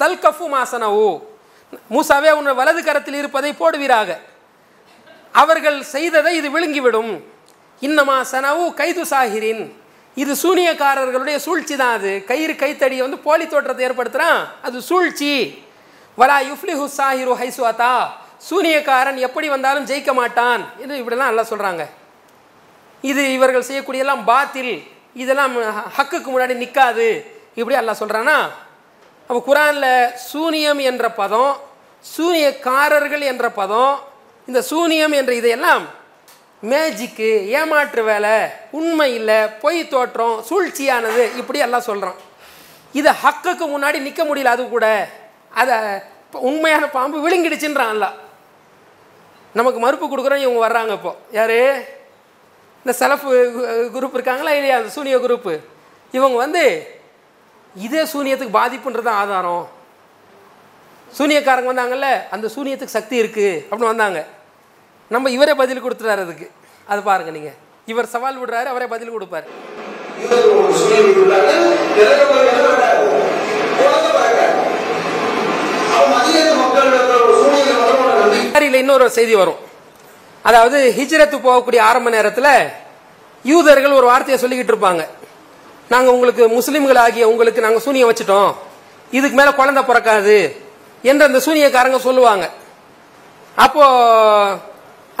தல்கஃபு 0.00 0.46
மாசனவு. 0.54 1.08
மூசாவே 1.94 2.30
உன் 2.38 2.58
வலது 2.60 2.80
கரத்தில் 2.86 3.18
இருப்பதை 3.20 3.50
போடுவீராக. 3.60 4.10
அவர்கள் 5.42 5.78
செய்ததை 5.94 6.32
இது 6.40 6.48
விழுங்கிவிடும். 6.54 7.12
இன்னமா 7.82 8.16
சனவு 8.32 8.64
கைது 8.80 9.04
சாகிரின். 9.12 9.62
இது 10.16 10.32
சூனியக்காரர்களுடைய 10.44 11.36
சூழ்ச்சி 11.46 11.74
தான் 11.82 11.94
அது. 11.98 12.12
கயிறு 12.30 12.54
கைத்தடியை 12.62 13.02
வந்து 13.06 13.18
போலி 13.26 13.44
தோற்றத்தை 13.52 13.84
ஏற்படுத்துகிறான் 13.88 14.40
அது 14.66 14.78
சூழ்ச்சி. 14.90 15.32
வலா 16.18 16.38
யுஃப்லிஹு 16.50 16.86
சாஹிரு 16.98 17.34
ஹைசுவாத்தா 17.42 17.92
சூனியக்காரன் 18.48 19.18
எப்படி 19.26 19.46
வந்தாலும் 19.54 19.86
ஜெயிக்க 19.90 20.12
மாட்டான். 20.20 20.62
என்று 20.82 20.94
இப்படிலாம் 21.00 21.30
நல்லா 21.30 21.44
சொல்கிறாங்க 21.52 21.84
இது 23.10 23.22
இவர்கள் 23.36 23.68
செய்யக்கூடியெல்லாம் 23.68 24.24
பாத்தில். 24.30 24.74
இதெல்லாம் 25.22 25.54
ஹக்குக்கு 25.96 26.28
முன்னாடி 26.32 26.54
நிற்காது 26.62 27.08
இப்படி 27.54 27.78
அல்லா 27.78 27.90
சொல்கிறானா 27.90 28.36
அப்போ 29.28 29.40
குரானில் 29.46 30.14
சூனியம் 30.14 30.78
என்ற 30.78 31.10
பதம் 31.10 31.56
சூனியக்காரர்கள் 32.16 33.20
என்ற 33.20 33.50
பதம் 33.50 34.00
இந்த 34.46 34.62
சூனியம் 34.62 35.12
என்ற 35.12 35.34
இதையெல்லாம் 35.34 35.84
மேஜிக்கு 36.62 37.48
ஏமாற்று 37.48 38.02
வேலை 38.04 38.30
உண்மை 38.70 39.14
இல்லை 39.14 39.46
பொய் 39.46 39.88
தோற்றம் 39.88 40.44
சூழ்ச்சியானது 40.50 41.36
இப்படி 41.36 41.58
எல்லாம் 41.58 41.80
சொல்கிறான் 41.80 42.14
இதை 42.92 43.12
ஹக்குக்கு 43.24 43.66
முன்னாடி 43.66 43.98
நிற்க 43.98 44.24
முடியல 44.24 44.44
அது 44.44 44.68
கூட. 44.68 45.08
அதை 45.50 45.76
உண்மையான 46.32 46.86
பாம்பு 46.86 47.28
விழுங்கிடுச்சுன்றான் 47.28 47.88
அல்ல 47.88 48.12
நமக்கு 49.52 49.80
மறுப்பு 49.80 50.06
கொடுக்குறோம் 50.06 50.36
இவங்க 50.36 50.68
வர்றாங்க 50.68 50.92
இப்போ. 50.92 51.16
யார்? 51.30 51.58
இந்த 52.84 52.92
செலஃபு 52.98 53.30
குரூப் 53.94 54.14
இருக்காங்களா 54.14 54.52
இல்லையா? 54.52 54.76
அந்த 54.76 54.88
சூனிய 54.88 55.16
குரூப்பு. 55.16 55.60
இவங்க 56.12 56.36
வந்து 56.36 56.62
இதே 57.86 58.02
சூனியத்துக்கு 58.12 58.58
பாதிப்புன்றது 58.60 59.06
தான் 59.08 59.20
ஆதாரம். 59.22 59.66
சூனியக்காரங்க 61.18 61.70
வந்தாங்கல்ல 61.72 62.08
அந்த 62.34 62.46
சூனியத்துக்கு 62.54 62.96
சக்தி 62.98 63.16
இருக்குது 63.22 63.60
அப்படின்னு 63.68 63.92
வந்தாங்க. 63.92 64.20
நம்ம 65.14 65.30
இவரே 65.36 65.54
பதில் 65.62 65.84
கொடுத்துறாரு 65.84 66.24
அதுக்கு. 66.26 66.46
அது 66.90 67.00
பாருங்கள் 67.08 67.36
நீங்கள் 67.38 67.58
இவர் 67.92 68.12
சவால் 68.14 68.40
விடுறாரு 68.40 68.68
அவரே 68.72 68.86
பதில் 68.94 69.14
கொடுப்பார். 69.16 69.46
இன்னொரு 78.82 79.06
செய்தி 79.16 79.34
வரும். 79.40 79.58
அதாவது 80.48 80.78
ஹிஜ்ரத்து 80.98 81.36
போகக்கூடிய 81.46 81.80
ஆரம்ப 81.88 82.10
நேரத்தில் 82.16 82.52
யூதர்கள் 83.44 83.96
ஒரு 83.98 84.06
வார்த்தையை 84.10 84.38
சொல்லிக்கிட்டு 84.42 84.72
இருப்பாங்க. 84.74 85.02
நாங்கள் 85.92 86.14
உங்களுக்கு 86.16 86.42
முஸ்லிம்கள் 86.56 87.00
ஆகிய 87.04 87.24
உங்களுக்கு 87.32 87.64
நாங்கள் 87.66 87.84
சூனியம் 87.86 88.10
வச்சுட்டோம். 88.10 88.50
இதுக்கு 89.18 89.36
மேலே 89.38 89.52
குழந்தை 89.60 89.82
பிறக்காது 89.90 90.36
என்று 91.10 91.26
அந்த 91.28 91.38
சூனியக்காரங்க 91.46 91.98
சொல்லுவாங்க. 92.08 92.44
அப்போ 93.64 93.84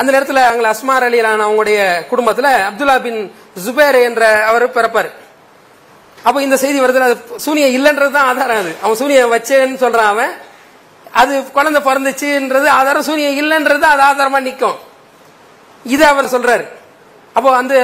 அந்த 0.00 0.10
நேரத்தில் 0.14 0.48
அங்கே 0.50 0.68
அஸ்மார் 0.74 1.06
அலிலான 1.06 1.44
அவங்களுடைய 1.46 1.80
குடும்பத்தில் 2.10 2.50
அப்துல்லா 2.68 2.94
பின் 3.06 3.20
ஜுபேர் 3.64 3.98
என்ற 4.08 4.22
அவர் 4.50 4.64
பிறப்பார். 4.76 5.10
அப்போ 6.26 6.38
இந்த 6.46 6.56
செய்தி 6.62 6.78
வருது 6.82 7.06
அது 7.08 7.16
சூனியம் 7.46 7.74
இல்லைன்றது 7.76 8.12
தான் 8.16 8.30
ஆதாரம் 8.30 8.60
அது. 8.62 8.72
அவன் 8.84 8.98
சூனியம் 9.02 9.34
வச்சேன்னு 9.34 9.82
சொல்றான் 9.84 10.10
அவன். 10.14 10.32
அது 11.20 11.32
குழந்தை 11.56 11.80
பிறந்துச்சுன்றது 11.88 12.68
ஆதாரம் 12.78 13.06
சூனியம் 13.10 13.38
இல்லைன்றது 13.42 13.86
அது 13.92 14.02
ஆதாரமா 14.10 14.40
நிற்கும் 14.48 14.78
இது 15.84 16.04
அவர் 16.12 16.34
சொல்றாரு. 16.34 16.64
அப்போ 17.36 17.50
அந்த 17.60 17.74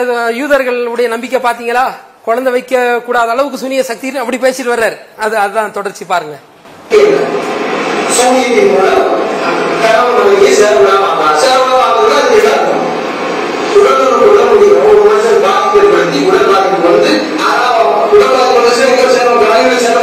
யூதர்களுடைய 0.41 1.09
நம்பிக்கை 1.15 1.41
பாத்தீங்களா 1.49 1.87
குழந்தை 2.27 2.51
வைக்க 2.57 2.75
கூடாத 3.07 3.31
அளவுக்கு 3.35 3.59
சூனிய 3.63 3.83
சக்தி 3.91 4.09
அப்படி 4.23 4.39
பேசிட்டு 4.45 4.73
வர்றாரு. 4.75 4.97
அது 5.25 5.35
அதுதான் 5.45 5.77
தொடர்ச்சி 5.79 6.05
பாருங்க. 6.13 6.37
பாதிப்பு 15.45 15.89
உடல் 16.29 16.51
பாதிப்பு 16.53 16.81
வந்து 16.89 17.13
உடல் 18.17 18.35
பாதிப்பு 18.37 18.63
வந்து 18.65 18.79
சேர்க்க 18.79 19.96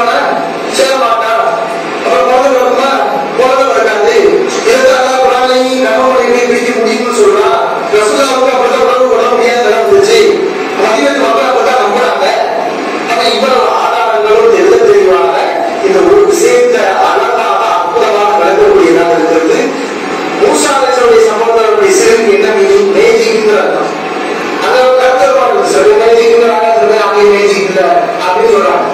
அப்படின்னு 28.55 28.71
சொல்றாங்க 28.71 28.89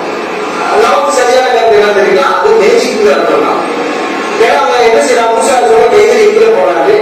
நமக்கு 0.83 1.11
சரியான 1.13 1.47
கருத்து 1.53 1.77
என்ன 1.79 1.93
தெரியுமா 1.95 2.25
அது 2.33 2.49
மேஜிக்ங்கிற 2.61 3.13
அர்த்தம் 3.15 3.65
ஏன்னா 4.41 4.57
அவங்க 4.59 4.75
என்ன 4.89 4.99
செய்யறாங்க 5.01 5.41
சொல்ல 5.69 5.87
கைதில் 5.93 6.25
எங்கே 6.25 6.49
போனாரு 6.57 6.97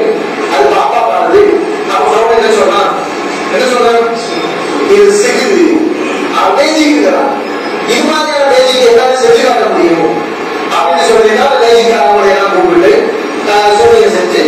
அது 0.52 0.66
பாப்பா 0.74 1.02
பாடுது 1.10 1.42
அவன் 1.92 2.14
சொல்ல 2.14 2.38
என்ன 2.38 2.52
சொன்னான் 2.56 2.92
என்ன 3.54 3.66
சொன்னான் 3.68 4.08
இது 4.90 5.06
சிகிது 5.20 5.66
மேஜிக்ங்கிறான் 6.58 7.32
இது 7.90 8.02
மாதிரியான 8.08 8.48
மேஜிக் 8.54 8.88
எல்லாரும் 8.88 9.22
செஞ்சு 9.22 9.44
காட்ட 9.44 9.66
முடியும். 9.70 10.08
அப்படின்னு 10.72 11.06
சொல்லி 11.10 11.34
தான் 11.36 11.62
மேஜிக் 11.62 11.94
அவங்களை 12.00 12.32
எல்லாம் 12.32 12.56
கூப்பிட்டு 12.56 12.92
சூரியனை 13.78 14.10
செஞ்சு 14.18 14.42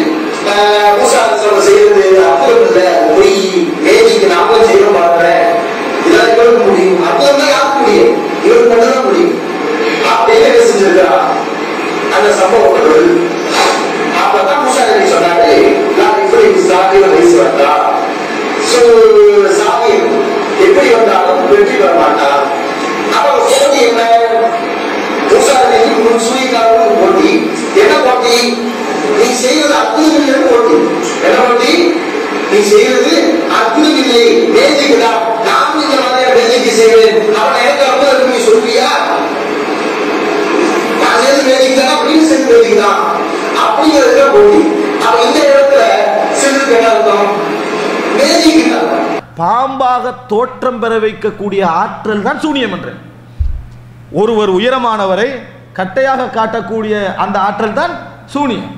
வந்தாலும் 21.60 21.68
வெற்றி 21.68 21.78
பெற 21.78 21.94
மாட்டான் 21.94 22.44
அப்ப 23.18 23.30
போட்டி 23.52 23.80
என்ன 23.90 24.02
மூசா 25.30 25.56
நபி 25.72 25.90
முன் 26.04 26.22
சூரியக்காரனும் 26.26 27.00
போட்டி. 27.02 27.32
என்ன 27.82 27.94
போட்டி? 28.06 28.36
நீ 29.18 29.28
செய்வது 29.42 29.74
அற்புதம் 29.80 30.16
இல்லை 30.20 30.40
போட்டி. 30.48 30.76
என்ன 31.26 31.38
போட்டி? 31.40 31.74
நீ 32.52 32.60
செய்வது 32.62 33.14
அற்புதம் 33.60 34.00
இல்லை 34.04 34.24
மேஜிக் 34.56 35.02
நான் 35.02 35.84
இந்த 35.84 35.96
மாதிரியா 36.04 36.30
மேஜிக் 36.38 36.80
செய்வேன். 36.80 37.20
அவன் 37.42 37.62
எனக்கு 37.62 37.86
அற்புதம் 37.90 38.32
நீ 38.32 38.40
சொல்றியா 38.46 38.90
நான் 41.02 41.22
செய்து 41.24 41.44
மேஜிக் 41.50 41.80
தான் 41.80 41.94
அப்படின்னு 41.96 42.28
செய்து 42.32 42.48
மேஜிக் 42.54 42.84
தான். 42.84 43.04
அப்படிங்கிறதுல 43.64 44.26
போட்டி. 44.32 44.62
அவன் 45.08 45.26
இந்த 45.28 45.40
இடத்துல 45.52 45.84
சிறுக்கு 46.42 46.76
என்ன 46.80 46.90
அர்த்தம்? 46.90 47.30
மேஜிக் 48.18 48.64
என்ன 48.66 48.99
பாம்பாக 49.40 50.14
தோற்றம் 50.32 50.80
பெற 50.80 50.94
வைக்கக்கூடிய 51.06 51.62
ஆற்றல் 51.82 52.26
தான் 52.28 52.40
சூனியம் 52.44 52.74
என்ற. 52.78 52.90
ஒருவர் 54.22 54.52
உயரமானவரை 54.58 55.30
கட்டையாக 55.78 56.30
காட்டக்கூடிய 56.38 56.94
அந்த 57.24 57.40
ஆற்றல் 57.48 57.78
தான் 57.80 57.94
சூனியம். 58.36 58.72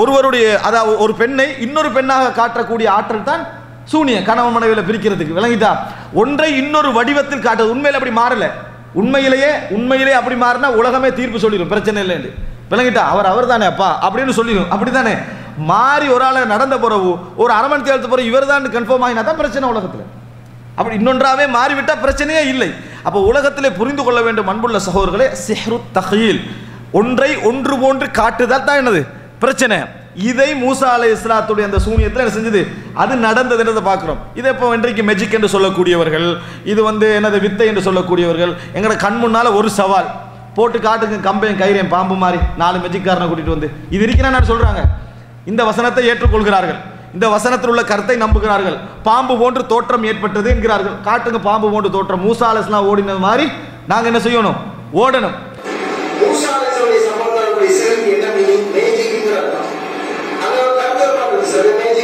ஒருவருடைய 0.00 0.46
அதாவது 0.68 0.98
ஒரு 1.04 1.14
பெண்ணை 1.14 1.46
இன்னொரு 1.66 1.90
பெண்ணாக 1.96 2.32
காட்டக்கூடிய 2.40 2.88
ஆற்றல் 2.96 3.28
தான் 3.30 3.42
சூனியம். 3.92 4.24
கணவன் 4.24 4.56
மனைவியில் 4.56 4.88
பிரிக்கிறதுக்கு 4.88 5.36
விளங்கிதா 5.38 5.70
ஒன்றை 6.22 6.48
இன்னொரு 6.62 6.90
வடிவத்தில் 6.98 7.44
காட்டுறது 7.46 7.74
உண்மையில் 7.74 7.98
அப்படி 8.00 8.14
மாறலை. 8.20 8.48
உண்மையிலேயே 9.00 9.50
உண்மையிலே 9.76 10.12
அப்படி 10.12 10.36
மாறினா 10.44 10.68
உலகமே 10.80 11.08
தீர்ப்பு 11.18 11.38
சொல்லிடும். 11.44 11.72
பிரச்சனை 11.72 12.02
இல்லைன்னு. 12.04 12.30
விளங்கிட்டா? 12.70 13.02
அவர் 13.12 13.28
அவர் 13.32 13.46
தானே 13.46 13.66
அப்பா 13.72 13.88
அப்படின்னு 14.06 14.32
சொல்லிடும். 14.38 14.70
அப்படித்தானே? 14.74 15.14
மாறி 15.70 16.06
ஒரு 16.14 16.24
ஆளை 16.28 16.40
நடந்த 16.54 16.76
பிறகு 16.84 17.10
ஒரு 17.42 17.52
அரை 17.58 17.68
மணி 17.70 17.82
தேர்த்து 17.88 18.12
பிறகு 18.12 18.30
இவர் 18.30 18.50
தான் 18.52 18.72
கன்ஃபார்ம் 18.76 19.04
ஆகினா 19.06 19.22
தான் 19.28 19.40
பிரச்சனை 19.42 19.68
உலகத்தில். 19.74 20.06
அப்படி 20.78 20.94
இன்னொன்றாவே 21.00 21.44
மாறிவிட்டால் 21.58 22.02
பிரச்சனையே 22.04 22.42
இல்லை. 22.52 22.68
அப்போ 23.06 23.18
உலகத்திலே 23.30 23.70
புரிந்து 23.78 24.02
கொள்ள 24.06 24.20
வேண்டும் 24.26 24.50
அன்புள்ள 24.52 24.80
சகோதரர்களே 24.88 25.28
சிஹ்ரு 25.44 25.78
தஹீல் 25.96 26.42
ஒன்றை 27.00 27.30
ஒன்று 27.50 27.74
போன்று 27.84 28.06
காட்டுதல் 28.18 28.66
தான் 28.68 28.80
என்னது? 28.82 29.00
பிரச்சனை. 29.44 29.78
இதை 30.30 30.46
மூசா 30.62 30.86
அலை 30.96 31.08
இஸ்லாத்துடைய 31.14 31.64
அந்த 31.68 31.78
சூனியத்தில் 31.86 32.22
என்ன 32.22 32.32
செஞ்சது? 32.36 32.60
அது 33.02 33.12
நடந்ததுன்றதை 33.26 33.82
பார்க்குறோம். 33.88 34.20
இதை 34.38 34.48
இப்போ 34.54 34.68
இன்றைக்கு 34.76 35.02
மெஜிக் 35.10 35.36
என்று 35.38 35.50
சொல்லக்கூடியவர்கள் 35.56 36.28
இது 36.72 36.80
வந்து 36.88 37.08
என்னது 37.18 37.38
வித்தை 37.44 37.66
என்று 37.72 37.84
சொல்லக்கூடியவர்கள் 37.88 38.52
எங்களோட 38.76 38.96
கண் 39.04 39.20
முன்னால் 39.24 39.56
ஒரு 39.58 39.70
சவால். 39.80 40.08
போட்டு 40.56 40.78
காட்டுங்க 40.86 41.18
கம்பையும் 41.28 41.60
கயிறையும் 41.60 41.92
பாம்பு 41.92 42.14
மாதிரி 42.22 42.38
நாலு 42.62 42.78
மெஜிக்காரனை 42.86 43.26
கூட்டிகிட்டு 43.28 43.56
வந்து. 43.56 43.68
இது 43.94 44.02
இருக்கிறான்னு 44.06 44.50
சொல்கிறாங்க 44.52 44.82
இந்த 45.50 45.62
வசனத்தை 45.68 46.02
ஏற்றுக்கொள்கிறார்கள். 46.10 46.78
இந்த 47.16 47.26
வசனத்தில் 47.34 47.70
உள்ள 47.72 47.82
கருத்தை 47.90 48.16
நம்புகிறார்கள். 48.24 48.76
பாம்பு 49.08 49.34
போன்று 49.42 49.62
தோற்றம் 49.72 50.06
ஏற்பட்டது 50.10 50.48
என்கிறார்கள் 50.54 50.96
காட்டுங்க 51.08 51.40
பாம்பு 51.48 51.68
போன்று 51.74 51.90
தோற்றம். 51.96 52.24
மூசா 52.26 52.48
ஓடின 52.54 52.88
ஓடினது 52.90 53.22
மாதிரி 53.28 53.46
நாங்க 53.92 54.08
என்ன 54.12 54.22
செய்யணும்? 54.26 54.58
ஓடணும். 55.02 55.36
சரியான 61.54 61.98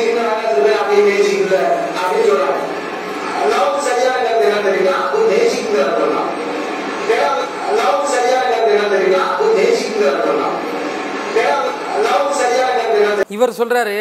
இவர் 13.34 13.58
சொல்கிறாரு 13.60 13.98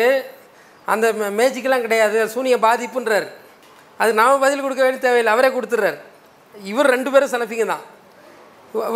அந்த 0.94 1.06
மேஜிக்கெலாம் 1.16 1.36
மேஜிக்கெல்லாம் 1.40 1.86
கிடையாது 1.86 2.18
சூனிய 2.36 2.56
பாதிப்புன்றார். 2.68 3.28
அது 4.02 4.12
நாம் 4.20 4.44
பதில் 4.46 4.64
கொடுக்க 4.64 4.82
வேண்டிய 4.84 5.02
தேவையில்லை 5.06 5.34
அவரே 5.36 5.50
கொடுத்துட்றாரு. 5.56 6.00
இவர் 6.72 6.94
ரெண்டு 6.96 7.10
பேரும் 7.14 7.32
சலஃபிங்க 7.34 7.66
தான். 7.74 7.84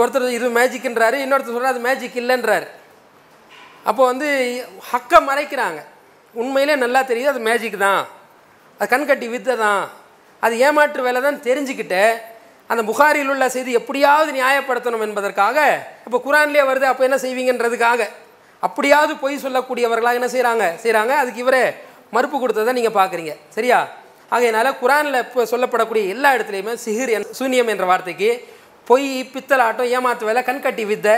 ஒருத்தர் 0.02 0.36
இது 0.38 0.48
மேஜிக்ன்றாரு 0.60 1.18
இன்னொருத்தர் 1.24 1.56
சொல்கிறார் 1.56 1.76
அது 1.76 1.86
மேஜிக் 1.88 2.20
இல்லைன்றார். 2.22 2.68
அப்போ 3.90 4.02
வந்து 4.12 4.28
ஹக்கை 4.92 5.20
மறைக்கிறாங்க. 5.30 5.80
உண்மையிலே 6.42 6.76
நல்லா 6.86 7.02
தெரியுது 7.12 7.34
அது 7.34 7.42
மேஜிக் 7.50 7.84
தான். 7.88 8.02
அது 8.80 8.92
கண்கட்டி 8.94 9.28
வித்தை 9.34 9.54
தான். 9.66 9.84
அது 10.46 10.54
ஏமாற்று 10.66 11.08
வேலை 11.08 11.20
தான் 11.28 11.46
தெரிஞ்சுக்கிட்டு 11.50 12.02
அந்த 12.72 12.82
புகாரில் 12.90 13.30
உள்ள 13.34 13.46
செய்தி 13.54 13.72
எப்படியாவது 13.80 14.32
நியாயப்படுத்தணும் 14.38 15.04
என்பதற்காக 15.06 15.58
இப்போ 16.08 16.18
குரான்லேயே 16.26 16.64
வருது 16.70 16.88
அப்போ 16.92 17.04
என்ன 17.08 17.18
செய்வீங்கன்றதுக்காக. 17.26 18.02
அப்படியாவது 18.64 19.14
பொய் 19.24 19.44
சொல்லக்கூடியவர்களாக 19.46 20.20
என்ன 20.20 20.30
செய்கிறாங்க 20.36 20.66
செய்கிறாங்க 20.84 21.14
அதுக்கு 21.22 21.42
இவரே 21.46 21.64
மறுப்பு 22.16 22.38
கொடுத்ததை 22.42 22.72
நீங்கள் 22.78 22.98
பார்க்குறீங்க 23.00 23.34
சரியா? 23.56 23.80
ஆகையினால 24.36 24.68
குரானில் 24.82 25.20
இப்போ 25.26 25.42
சொல்லப்படக்கூடிய 25.52 26.04
எல்லா 26.14 26.30
இடத்துலையுமே 26.36 26.74
சிஹிர் 26.86 27.12
என் 27.18 27.28
சூனியம் 27.40 27.70
என்ற 27.74 27.86
வார்த்தைக்கு 27.92 28.30
பொய் 28.88 29.10
பித்தலாட்டம் 29.34 29.90
ஏமாத்து 29.98 30.30
வேலை 30.30 30.42
கண்கட்டி 30.50 30.84
வித்தை 30.92 31.16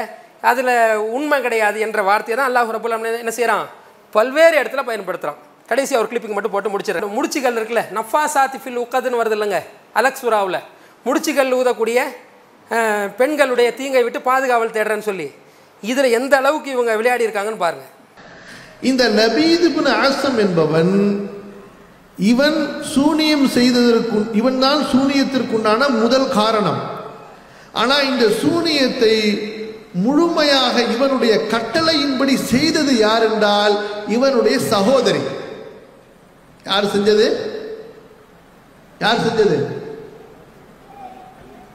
அதில் 0.49 0.73
உண்மை 1.17 1.37
கிடையாது 1.45 1.77
என்ற 1.85 1.99
வார்த்தையை 2.09 2.35
தான் 2.39 2.49
அல்லாஹ் 2.49 2.73
ரபுல் 2.75 2.95
என்ன 3.23 3.33
செய்கிறான் 3.37 3.65
பல்வேறு 4.13 4.55
இடத்துல 4.61 4.83
பயன்படுத்துகிறான் 4.89 5.39
கடைசி 5.71 5.93
ஒரு 6.01 6.07
கிளிப்பிங் 6.11 6.35
மட்டும் 6.35 6.53
போட்டு 6.53 6.69
முடிச்சிடறேன். 6.73 7.15
முடிச்சுகள் 7.17 7.57
இருக்குல்ல? 7.57 7.81
நஃபா 7.97 8.21
சாத்திஃபில் 8.35 8.79
உக்கதுன்னு 8.83 9.19
வருது 9.21 9.35
இல்லைங்க? 9.37 9.59
அலக்சுராவில். 9.99 10.59
முடிச்சுகள் 11.05 11.51
ஊதக்கூடிய 11.57 11.99
பெண்களுடைய 13.19 13.69
தீங்கை 13.79 14.01
விட்டு 14.05 14.19
பாதுகாவல் 14.29 14.73
தேடுறேன்னு 14.77 15.07
சொல்லி. 15.09 15.27
இதில் 15.81 16.11
எந்த 16.11 16.37
அளவுக்கு 16.37 16.71
இவங்க 16.71 16.95
விளையாடி 16.95 17.25
இருக்காங்கன்னு 17.25 17.65
பாருங்க. 17.65 17.83
இந்த 18.81 19.09
லபீத் 19.09 19.87
ஆசம் 19.87 20.37
என்பவன் 20.37 21.27
இவன் 22.17 22.81
சூனியம் 22.81 23.47
செய்ததற்கு 23.47 24.25
இவன் 24.33 24.59
தான் 24.59 24.81
சூனியத்திற்குண்டான 24.93 25.99
முதல் 26.01 26.29
காரணம். 26.29 26.81
ஆனா 27.71 27.99
இந்த 28.01 28.29
சூனியத்தை 28.29 29.15
முழுமையாக 29.93 30.81
இவனுடைய 30.81 31.47
கட்டளையின்படி 31.53 32.35
செய்தது 32.35 32.97
யார் 32.97 33.31
என்றால் 33.31 33.75
இவனுடைய 34.07 34.59
சகோதரி. 34.59 35.21
யார் 36.63 36.91
செஞ்சது? 36.95 37.27
யார் 38.99 39.23
செஞ்சது? 39.25 39.57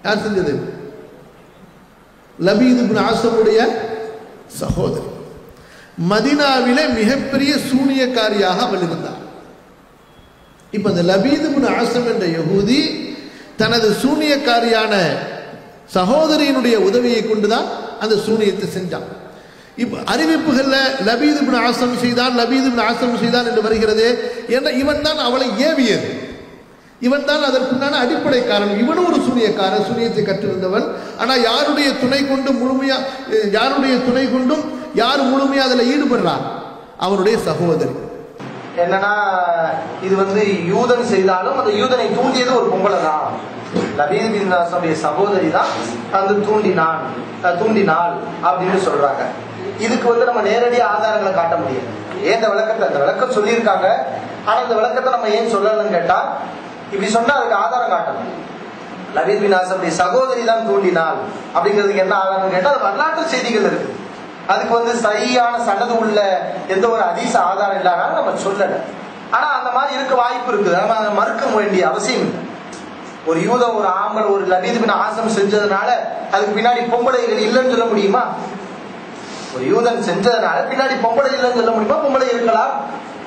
யார் 0.04 0.22
செஞ்சது? 0.26 0.54
லபீது 2.38 2.98
ஆசமுடைய 2.98 3.92
சகோதரி 4.60 5.10
மதினாவிலே 6.10 6.84
மிகப்பெரிய 7.00 7.52
சூனியக்காரியாக 7.70 8.58
அவள் 8.66 8.84
இருந்தார் 8.86 9.20
இப்போ 10.76 10.88
இந்த 10.92 11.02
லபீத் 11.10 11.46
இப்னு 11.48 11.68
ஆசம் 11.80 12.08
என்ற 12.12 12.26
யகுதி 12.36 12.80
தனது 13.60 13.88
சூனியக்காரியான 14.04 14.94
சகோதரியினுடைய 15.96 16.76
உதவியை 16.88 17.20
கொண்டுதான் 17.26 17.66
அந்த 18.02 18.14
சூனியத்தை 18.26 18.66
செஞ்சான். 18.76 19.08
இப்போ 19.82 19.96
அறிவிப்புகளில் 20.12 20.80
லபீத் 21.08 21.40
இப்னு 21.42 21.58
ஆசம் 21.68 21.94
செய்தான் 22.02 22.34
லபீத் 22.40 22.68
இப்னு 22.70 22.84
ஆசம் 22.90 23.20
செய்தான் 23.22 23.48
என்று 23.50 23.62
வருகிறது 23.66 24.06
ஏன்னா 24.56 24.70
இவன் 24.82 25.04
தான் 25.06 25.20
அவளை 25.28 25.48
ஏவியது. 25.68 26.10
இவன் 27.06 27.26
தான் 27.28 27.46
அதற்குண்டான 27.48 27.98
அடிப்படை 28.04 28.40
காரணம் 28.50 28.80
இவனும் 28.84 29.08
ஒரு 29.10 29.18
சூனியக்காரன். 29.26 29.86
சூனியத்தை 29.88 30.22
கற்றிருந்தவன். 30.24 30.86
ஆனால் 31.22 31.44
யாருடைய 31.48 31.88
துணை 32.02 32.20
கொண்டு 32.30 32.50
முழுமையா 32.60 32.96
யாருடைய 33.56 33.94
துணை 34.06 34.24
கொண்டும் 34.34 34.64
யார் 35.02 35.22
முழுமையாக 35.32 35.68
அதில் 35.68 35.90
ஈடுபடுறார் 35.92 36.44
அவனுடைய 37.04 37.36
சகோதரி. 37.48 37.94
என்னன்னா 38.82 39.12
இது 40.06 40.14
வந்து 40.20 40.42
யூதன் 40.72 41.10
செய்தாலும் 41.12 41.58
அந்த 41.60 41.72
யூதனை 41.80 42.06
தூண்டியது 42.18 42.52
ஒரு 42.60 42.68
பொம்பளை 42.72 42.98
தான் 43.08 43.26
லபீத் 43.98 45.02
சகோதரி 45.06 45.48
தான் 45.58 45.70
தந்து 46.12 46.34
தூண்டினான் 46.48 47.02
தூண்டினாள் 47.60 48.14
அப்படின்னு 48.48 48.78
சொல்றாங்க. 48.88 49.22
இதுக்கு 49.84 50.06
வந்து 50.12 50.28
நம்ம 50.28 50.42
நேரடியாக 50.50 50.92
ஆதாரங்களை 50.94 51.32
காட்ட 51.38 51.54
முடியாது. 51.62 51.90
ஏன் 52.26 52.36
இந்த 52.38 52.48
விளக்கத்தை 52.52 52.84
அந்த 52.88 53.00
விளக்கம் 53.04 53.34
சொல்லியிருக்காங்க. 53.36 53.86
ஆனா 54.48 54.58
இந்த 54.64 54.74
விளக்கத்தை 54.80 55.10
நம்ம 55.16 55.30
ஏன் 55.38 55.52
சொல்லணும்னு 55.54 55.94
கேட்டா 55.96 56.18
இப்படி 56.92 57.08
சொன்னா 57.16 57.34
அதுக்கு 57.38 57.56
ஆதாரம் 57.64 57.94
காட்டணும் 57.94 58.30
லபீத் 59.14 59.40
பின் 59.40 59.54
நாசனுடைய 59.54 59.88
சகோதரி 59.88 60.44
தான் 60.44 60.66
தூண்டினாள். 60.68 61.18
அப்படிங்கிறதுக்கு 61.54 61.96
என்ன 61.96 62.14
ஆதாரம் 62.14 62.50
கேட்டால் 62.50 62.80
வரலாற்று 62.80 63.24
செய்திகள் 63.24 63.66
இருக்கு. 63.70 63.96
அதுக்கு 64.46 64.74
வந்து 64.74 64.94
சரியான 64.96 65.58
சடது 65.58 65.98
உள்ள 65.98 66.20
எந்த 66.68 66.88
ஒரு 66.88 67.02
அதிச 67.02 67.38
ஆதாரம் 67.40 67.78
இல்லாதாலும் 67.82 68.18
நம்ம 68.18 68.30
சொல்லல. 68.30 68.80
ஆனா 69.30 69.58
அந்த 69.58 69.70
மாதிரி 69.70 69.94
இருக்க 69.94 70.14
வாய்ப்பு 70.14 70.52
இருக்குது. 70.52 70.78
நம்ம 70.78 70.96
அதை 70.96 71.12
மறுக்க 71.12 71.46
வேண்டிய 71.46 71.88
அவசியம் 71.88 72.20
இல்லை. 72.20 72.42
ஒரு 73.26 73.42
யூதம் 73.42 73.76
ஒரு 73.76 73.88
ஆம்பல் 73.88 74.32
ஒரு 74.32 74.46
லபீது 74.46 74.80
பின் 74.80 74.98
ஆசம் 75.04 75.36
செஞ்சதுனால 75.36 75.88
அதுக்கு 76.30 76.60
பின்னாடி 76.60 76.82
பொம்பளைகள் 76.94 77.44
இல்லைன்னு 77.46 77.72
சொல்ல 77.74 77.84
முடியுமா? 77.84 78.22
ஒரு 79.54 79.64
யூதன் 79.64 80.04
செஞ்சதுனால 80.08 80.58
பின்னாடி 80.70 80.94
பொம்பளை 81.06 81.30
இல்லைன்னு 81.36 81.58
சொல்ல 81.60 81.70
முடியுமா? 81.70 81.98
பொம்பளை 82.04 82.26
இருக்கலாம். 82.32 82.72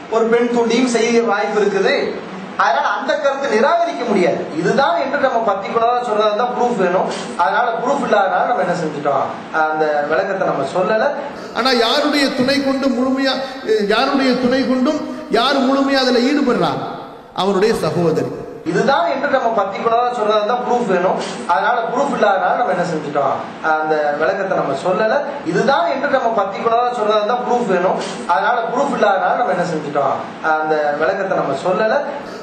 ஒரு 0.09 0.25
பெண் 0.25 0.49
தூண்டியும் 0.57 0.85
செய்ய 0.85 1.23
வாய்ப்பு 1.23 1.61
இருக்குது. 1.61 2.21
அதனால 2.57 2.87
அந்த 2.87 3.11
கருத்து 3.15 3.47
நிராகரிக்க 3.55 4.03
முடியாது. 4.07 4.41
இதுதான் 4.59 4.97
என்று 4.97 5.19
நம்ம 5.19 5.39
பர்டிகுலரா 5.49 5.97
சொல்றதா 6.09 6.35
தான் 6.35 6.53
ப்ரூஃப் 6.57 6.77
வேணும். 6.77 7.09
அதனால 7.37 7.67
ப்ரூஃப் 7.83 8.05
இல்லாதனால 8.07 8.47
நம்ம 8.47 8.63
என்ன 8.65 8.75
செஞ்சுட்டோம்? 8.83 9.25
அந்த 9.51 10.05
விளக்கத்தை 10.09 10.47
நம்ம 10.47 10.65
சொல்லல. 10.75 11.05
ஆனா 11.55 11.71
யாருடைய 11.71 12.25
துணை 12.29 12.63
கொண்டு 12.63 12.87
முழுமையா 12.87 13.33
யாருடைய 13.87 14.33
துணை 14.33 14.67
கொண்டும் 14.67 14.99
யார் 15.29 15.57
முழுமையா 15.57 16.01
அதுல 16.03 16.19
ஈடுபடுறா? 16.19 16.71
அவனுடைய 17.33 17.75
சகோதரி. 17.75 18.31
இதுதான் 18.71 19.07
என்று 19.13 19.27
நம்ம 19.35 19.49
பர்டிகுலரா 19.59 20.07
சொல்றதா 20.17 20.39
தான் 20.51 20.63
ப்ரூஃப் 20.65 20.87
வேணும். 20.93 21.17
அதனால 21.53 21.77
ப்ரூஃப் 21.91 22.13
இல்லாதனால 22.17 22.57
நம்ம 22.61 22.73
என்ன 22.75 22.85
செஞ்சுட்டோம்? 22.91 23.35
அந்த 23.73 23.93
விளக்கத்தை 24.21 24.55
நம்ம 24.61 24.73
சொல்லல. 24.85 25.17
இதுதான் 25.51 25.87
என்று 25.93 26.09
நம்ம 26.15 26.29
பர்டிகுலரா 26.39 26.87
சொல்றதா 26.99 27.21
தான் 27.31 27.43
ப்ரூஃப் 27.45 27.69
வேணும். 27.73 27.97
அதனால 28.33 28.57
ப்ரூஃப் 28.73 28.95
இல்லாதனால 28.97 29.37
நம்ம 29.41 29.55
என்ன 29.55 29.67
செஞ்சுட்டோம்? 29.73 30.17
அந்த 30.55 30.73
விளக்கத்தை 31.01 31.37
நம்ம 31.41 31.55
சொல்லல. 31.65 31.95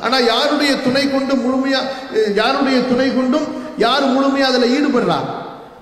ஆனா 0.07 0.17
யாருடைய 0.33 0.73
துணை 0.87 1.05
கொண்டு 1.15 1.35
முழுமையா 1.45 1.83
யாருடைய 2.41 2.79
துணை 2.91 3.09
கொண்டும் 3.19 3.47
யார் 3.85 4.05
முழுமையா 4.17 4.49
அதுல 4.53 4.67
ஈடுபடுறார் 4.79 5.29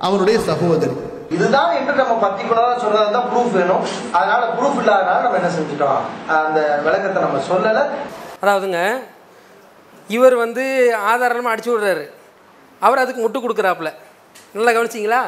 அவனுடைய 0.06 0.36
சகோதரி. 0.50 0.94
இதுதான் 1.36 1.72
என்று 1.78 1.92
நம்ம 2.00 2.14
பர்டிகுலரா 2.24 2.72
சொல்றதா 2.84 3.06
தான் 3.16 3.28
ப்ரூஃப் 3.30 3.54
வேணும். 3.58 3.82
அதனால 4.18 4.42
ப்ரூஃப் 4.56 4.80
இல்லாதனால 4.82 5.22
நம்ம 5.26 5.38
என்ன 5.40 5.50
செஞ்சுட்டோம்? 5.58 6.02
அந்த 6.40 6.58
விளக்கத்தை 6.86 7.18
நம்ம 7.26 7.40
சொல்லல. 7.50 7.82
அதாவதுங்க 8.42 8.80
இவர் 10.16 10.36
வந்து 10.44 10.64
ஆதாரமாக 11.10 11.52
அடிச்சு 11.54 11.70
விடுறாரு. 11.72 12.04
அவர் 12.86 13.02
அதுக்கு 13.02 13.22
முட்டு 13.24 13.40
கொடுக்குறாப்புல. 13.42 13.90
நல்லா 14.56 14.72
கவனிச்சிங்களா? 14.76 15.22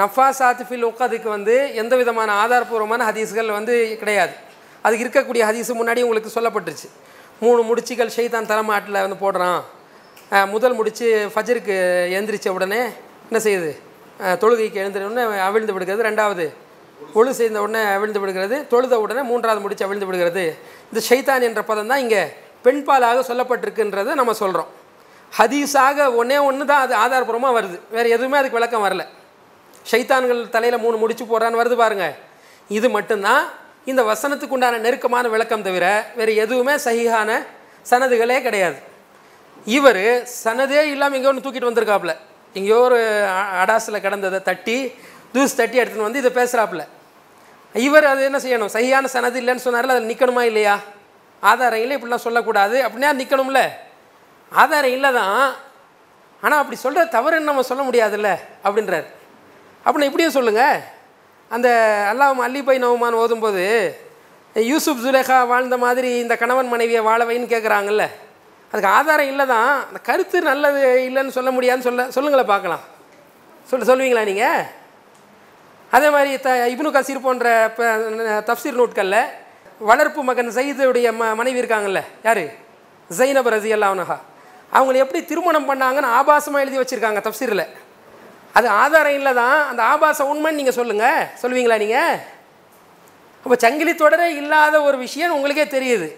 நஃபா 0.00 0.26
சாத்திஃபில் 0.38 0.86
உக்காதுக்கு 0.90 1.28
வந்து 1.36 1.54
எந்த 1.80 1.94
விதமான 2.00 2.30
ஆதாரபூர்வமான 2.42 3.00
ஹதீஸ்கள் 3.10 3.50
வந்து 3.58 3.74
கிடையாது. 4.00 4.34
அதுக்கு 4.84 5.04
இருக்கக்கூடிய 5.04 5.42
ஹதீஸ் 5.48 5.70
முன்னாடி 5.80 6.00
உங்களுக்கு 6.06 6.36
சொல்லப்பட்டுருச்சு. 6.36 6.88
மூணு 7.44 7.60
முடிச்சுகள் 7.68 8.14
ஷெய்தான் 8.16 8.50
தலைமாட்டில் 8.50 9.02
வந்து 9.04 9.18
போடுறான். 9.24 9.60
முதல் 10.54 10.76
முடிச்சு 10.78 11.06
ஃபஜருக்கு 11.34 11.76
எந்திரிச்ச 12.18 12.48
உடனே 12.56 12.80
என்ன 13.28 13.38
செய்யுது? 13.46 13.70
தொழுகைக்கு 14.42 14.80
எழுந்திர 14.82 15.06
உடனே 15.08 15.22
அவிழ்ந்து 15.48 15.74
விடுகிறது. 15.74 16.06
ரெண்டாவது 16.08 16.46
ஒழு 17.18 17.30
செய்த 17.38 17.60
உடனே 17.64 17.82
அவிழ்ந்து 17.96 18.20
விடுகிறது. 18.22 18.56
தொழுத 18.72 18.94
உடனே 19.04 19.22
மூன்றாவது 19.30 19.62
முடிச்சு 19.64 19.86
அவிழ்ந்து 19.86 20.08
விடுகிறது. 20.08 20.44
இந்த 20.90 21.00
ஷைத்தான் 21.08 21.46
என்ற 21.48 21.62
பதம் 21.70 21.90
தான் 21.92 22.02
இங்கே 22.06 22.22
பெண்பாலாக 22.64 23.24
சொல்லப்பட்டிருக்குன்றதை 23.30 24.14
நம்ம 24.20 24.32
சொல்கிறோம் 24.42 24.70
ஹதீஸாக 25.38 26.06
ஒன்றே 26.20 26.38
ஒன்று 26.48 26.64
தான் 26.70 26.82
அது 26.84 26.94
ஆதாரபூர்வமாக 27.04 27.54
வருது. 27.58 27.76
வேறு 27.96 28.08
எதுவுமே 28.16 28.36
அதுக்கு 28.40 28.58
விளக்கம் 28.58 28.84
வரல. 28.86 29.02
ஷைத்தான்கள் 29.90 30.40
தலையில் 30.54 30.82
மூணு 30.84 30.96
முடிச்சு 31.02 31.24
போடுறான்னு 31.30 31.60
வருது 31.60 31.76
பாருங்கள் 31.82 32.14
இது 32.78 32.88
மட்டும்தான் 32.96 33.44
இந்த 33.90 34.02
வசனத்துக்கு 34.10 34.56
உண்டான 34.56 34.80
நெருக்கமான 34.86 35.28
விளக்கம் 35.34 35.66
தவிர 35.68 35.86
வேறு 36.18 36.32
எதுவுமே 36.44 36.74
சகிகான 36.86 37.30
சனதுகளே 37.90 38.38
கிடையாது. 38.46 38.78
இவர் 39.76 40.04
சனதே 40.44 40.82
இல்லாமல் 40.94 41.16
எங்கேயோ 41.18 41.32
ஒன்று 41.32 41.44
தூக்கிட்டு 41.46 41.70
வந்திருக்காப்புல. 41.70 42.12
எங்கேயோ 42.58 42.78
ஒரு 42.88 43.00
அடாசில் 43.62 44.04
கிடந்ததை 44.04 44.40
தட்டி 44.48 44.76
தூஸ் 45.34 45.58
தட்டி 45.60 45.76
எடுத்துன்னு 45.80 46.08
வந்து 46.08 46.22
இதை 46.22 46.32
பேசுகிறாப்புல 46.38 46.84
இவர் 47.74 48.06
அது 48.12 48.22
என்ன 48.28 48.38
செய்யணும்? 48.44 48.72
சரியான 48.76 49.08
சனது 49.12 49.38
இல்லைன்னு 49.42 49.64
சொன்னார்ல 49.66 49.94
அதில் 49.94 50.10
நிற்கணுமா 50.12 50.42
இல்லையா? 50.50 50.76
ஆதாரம் 51.42 51.82
இல்லை 51.84 51.96
இப்படிலாம் 51.96 52.26
சொல்லக்கூடாது. 52.26 52.76
அப்படின்னா 52.86 53.10
நிற்கணும்ல 53.20 53.60
ஆதாரம் 54.52 54.94
இல்லை 54.96 55.10
தான் 55.20 55.40
ஆனால் 56.42 56.60
அப்படி 56.62 56.76
சொல்கிற 56.84 57.02
தவறுன்னு 57.16 57.50
நம்ம 57.50 57.64
சொல்ல 57.70 57.82
முடியாதுல்ல? 57.88 58.30
அப்படின்றார். 58.66 59.06
அப்படின்னா 59.84 60.08
இப்படியே 60.10 60.30
சொல்லுங்கள் 60.36 60.78
அந்த 61.50 61.68
அல்லாஹ் 62.10 62.42
அல்லிபை 62.46 62.76
நவமான் 62.84 63.20
ஓதும்போது 63.22 63.64
யூசுப் 64.56 65.02
ஜுலேகா 65.04 65.36
வாழ்ந்த 65.52 65.76
மாதிரி 65.84 66.10
இந்த 66.24 66.34
கணவன் 66.42 66.70
மனைவியை 66.72 67.02
வாழவைன்னு 67.08 67.52
கேட்குறாங்கல்ல 67.52 68.04
அதுக்கு 68.72 68.90
ஆதாரம் 68.98 69.30
இல்லை 69.32 69.44
தான் 69.52 69.70
அந்த 69.86 69.98
கருத்து 70.08 70.38
நல்லது 70.48 70.80
இல்லைன்னு 71.08 71.36
சொல்ல 71.36 71.50
முடியாதுன்னு 71.56 71.86
சொல்ல 71.88 72.04
சொல்லுங்களேன் 72.16 72.50
பார்க்கலாம். 72.52 72.84
சொல்ல 73.70 73.84
சொல்லுவீங்களா 73.90 74.24
நீங்கள் 74.30 74.66
அதே 75.96 76.08
மாதிரி 76.14 76.32
த 76.46 76.50
இப்னு 76.72 76.90
கசீர் 76.96 77.26
போன்ற 77.26 77.46
தப்சீர் 78.48 78.78
நூட்களில் 78.80 79.22
வளர்ப்பு 79.88 80.20
மகன் 80.28 80.50
சயீதுடைய 80.56 81.08
ம 81.18 81.28
மனைவி 81.38 81.60
இருக்காங்கல்ல 81.62 82.00
யார்? 82.26 82.44
ஜைனப் 83.10 83.48
ரசி 83.54 83.70
அல்லாஹா 83.76 84.16
அவங்கள 84.72 84.96
எப்படி 85.04 85.20
திருமணம் 85.30 85.68
பண்ணாங்கன்னு 85.70 86.10
ஆபாசமாக 86.18 86.64
எழுதி 86.64 86.78
வச்சுருக்காங்க 86.80 87.20
தப்சீரில். 87.26 87.64
அது 88.58 88.68
ஆதாரம் 88.82 89.16
இல்லை 89.18 89.32
தான் 89.40 89.58
அந்த 89.70 89.82
ஆபாசம் 89.92 90.30
உண்மைன்னு 90.32 90.60
நீங்கள் 90.60 90.76
சொல்லுங்கள் 90.80 91.22
சொல்லுவீங்களா 91.42 91.78
நீங்கள் 91.84 92.18
அப்போ 93.44 93.56
சங்கிலி 93.64 93.92
தொடரே 94.02 94.28
இல்லாத 94.40 94.76
ஒரு 94.88 94.96
விஷயம் 95.04 95.34
உங்களுக்கே 95.36 95.66
தெரியுது. 95.76 96.08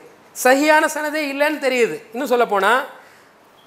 சரியான 0.44 0.84
சனதே 0.94 1.22
இல்லைன்னு 1.32 1.60
தெரியுது. 1.66 1.96
இன்னும் 2.12 2.32
சொல்லப்போனால் 2.32 2.82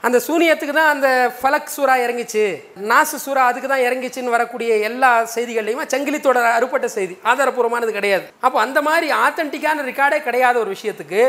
அந்த 0.06 0.18
சூனியத்துக்கு 0.26 0.74
தான் 0.78 0.92
அந்த 0.94 1.10
ஃபலக் 1.38 1.72
சூறா 1.76 1.94
இறங்கிச்சு. 2.06 2.44
நாசு 2.92 3.18
சூறா 3.26 3.44
அதுக்கு 3.50 3.70
தான் 3.72 3.84
இறங்கிச்சுன்னு 3.86 4.34
வரக்கூடிய 4.36 4.72
எல்லா 4.90 5.12
செய்திகள்லையுமே 5.36 5.86
சங்கிலி 5.94 6.20
தொடர் 6.26 6.48
அறுபட்ட 6.58 6.88
செய்தி 6.96 7.16
ஆதாரபூர்வமானது 7.32 7.94
கிடையாது. 7.98 8.26
அப்போ 8.46 8.58
அந்த 8.66 8.80
மாதிரி 8.88 9.08
ஆத்தென்டிக்கான 9.26 9.86
ரெக்கார்டே 9.90 10.20
கிடையாத 10.28 10.56
ஒரு 10.64 10.70
விஷயத்துக்கு 10.76 11.22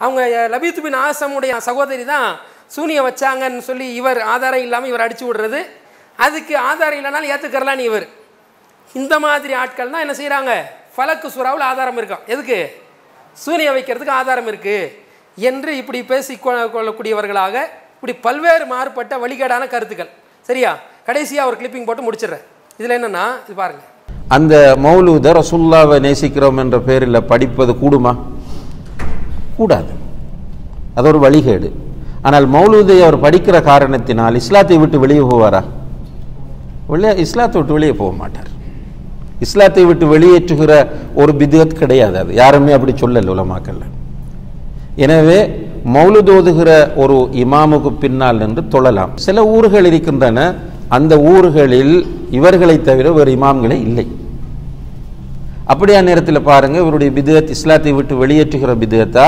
அவங்க 0.00 0.20
லபீத் 0.54 0.82
பின் 0.86 0.98
ஆசமுடைய 1.06 1.54
சகோதரி 1.68 2.04
தான் 2.14 2.28
சூனியம் 2.74 3.06
வச்சாங்கன்னு 3.08 3.62
சொல்லி 3.70 3.86
இவர் 4.00 4.20
ஆதாரம் 4.34 4.64
இல்லாமல் 4.66 4.90
இவர் 4.92 5.04
அடிச்சு 5.04 5.24
விடுறது. 5.28 5.60
அதுக்கு 6.18 6.54
ஆதாரம் 6.70 6.98
இல்லைனாலும் 7.00 7.32
ஏற்றுக்கறலான்னு 7.34 7.86
இவர். 7.90 8.06
இந்த 8.94 9.14
மாதிரி 9.26 9.54
ஆட்கள் 9.62 9.92
தான் 9.94 10.04
என்ன 10.06 10.16
செய்கிறாங்க 10.20 10.52
ஃபலக்கு 10.96 11.28
சூறாவில் 11.36 11.64
ஆதாரம் 11.70 12.00
இருக்கான் 12.00 12.26
எதுக்கு? 12.32 12.58
சூனியம் 13.44 13.76
வைக்கிறதுக்கு 13.78 14.18
ஆதாரம் 14.20 14.50
இருக்குது 14.52 14.92
என்று 15.38 15.70
இப்படி 15.80 16.00
பேசி 16.12 16.34
கொள்ளக்கூடியவர்களாக 16.44 17.62
இப்படி 18.06 18.22
பல்வேறு 18.22 18.66
மாறுபட்ட 18.66 19.16
வழிகேடான 19.16 19.66
கருத்துக்கள். 19.66 20.08
சரியா? 20.40 20.76
கடைசியாக 21.06 21.48
ஒரு 21.48 21.56
கிளிப்பிங் 21.60 21.84
போட்டு 21.84 22.12
முடிச்சிடுறேன். 22.12 22.44
இதில் 22.78 22.96
என்னென்னா 22.96 23.24
இது 23.44 23.54
பாருங்கள் 23.54 23.84
அந்த 24.28 24.76
மௌலூத 24.82 25.42
ரசுல்லாவை 25.42 26.00
நேசிக்கிறோம் 26.00 26.58
என்ற 26.58 26.80
பேரில் 26.80 27.22
படிப்பது 27.22 27.72
கூடுமா? 27.72 28.16
கூடாது. 29.56 29.92
அது 30.94 31.08
ஒரு 31.08 31.30
வழிகேடு. 31.30 31.70
ஆனால் 32.22 32.48
மௌலூதை 32.48 33.02
அவர் 33.02 33.20
படிக்கிற 33.20 33.62
காரணத்தினால் 33.62 34.34
இஸ்லாத்தை 34.34 34.78
விட்டு 34.78 34.98
வெளியே 34.98 35.20
போவாரா? 35.20 35.64
வெளியே 36.86 37.16
இஸ்லாத்தை 37.16 37.60
விட்டு 37.60 37.78
வெளியே 37.78 37.92
போக 37.92 38.16
மாட்டார். 38.16 38.46
இஸ்லாத்தை 39.38 39.84
விட்டு 39.84 40.18
வெளியேற்றுகிற 40.18 40.88
ஒரு 41.14 41.32
பிதுகத் 41.32 41.78
கிடையாது 41.78 42.18
அது. 42.18 42.34
யாருமே 42.34 42.72
அப்படி 42.72 42.92
சொல்லல 42.92 43.36
உலமாக்கல்ல 43.36 43.82
எனவே 44.94 45.63
மௌலுதோதுகிற 45.92 46.70
ஒரு 47.02 47.16
இமாமுக்கு 47.42 47.90
பின்னால் 48.02 48.38
நின்று 48.42 48.62
தொழலாம். 48.74 49.10
சில 49.14 49.46
ஊர்கள் 49.46 49.84
இருக்கின்றன 49.84 50.54
அந்த 50.88 51.14
ஊர்களில் 51.30 52.06
இவர்களை 52.30 52.76
தவிர 52.82 53.12
வேறு 53.12 53.32
இமாம்களே 53.36 53.78
இல்லை. 53.88 54.06
அப்படியா 55.72 56.00
நேரத்தில் 56.08 56.46
பாருங்க 56.48 56.78
இவருடைய 56.78 57.10
பிதுகத் 57.16 57.52
இஸ்லாத்தை 57.56 57.92
விட்டு 57.92 58.26
வெளியேற்றுகிற 58.26 58.72
பிதுகத்தா? 58.82 59.26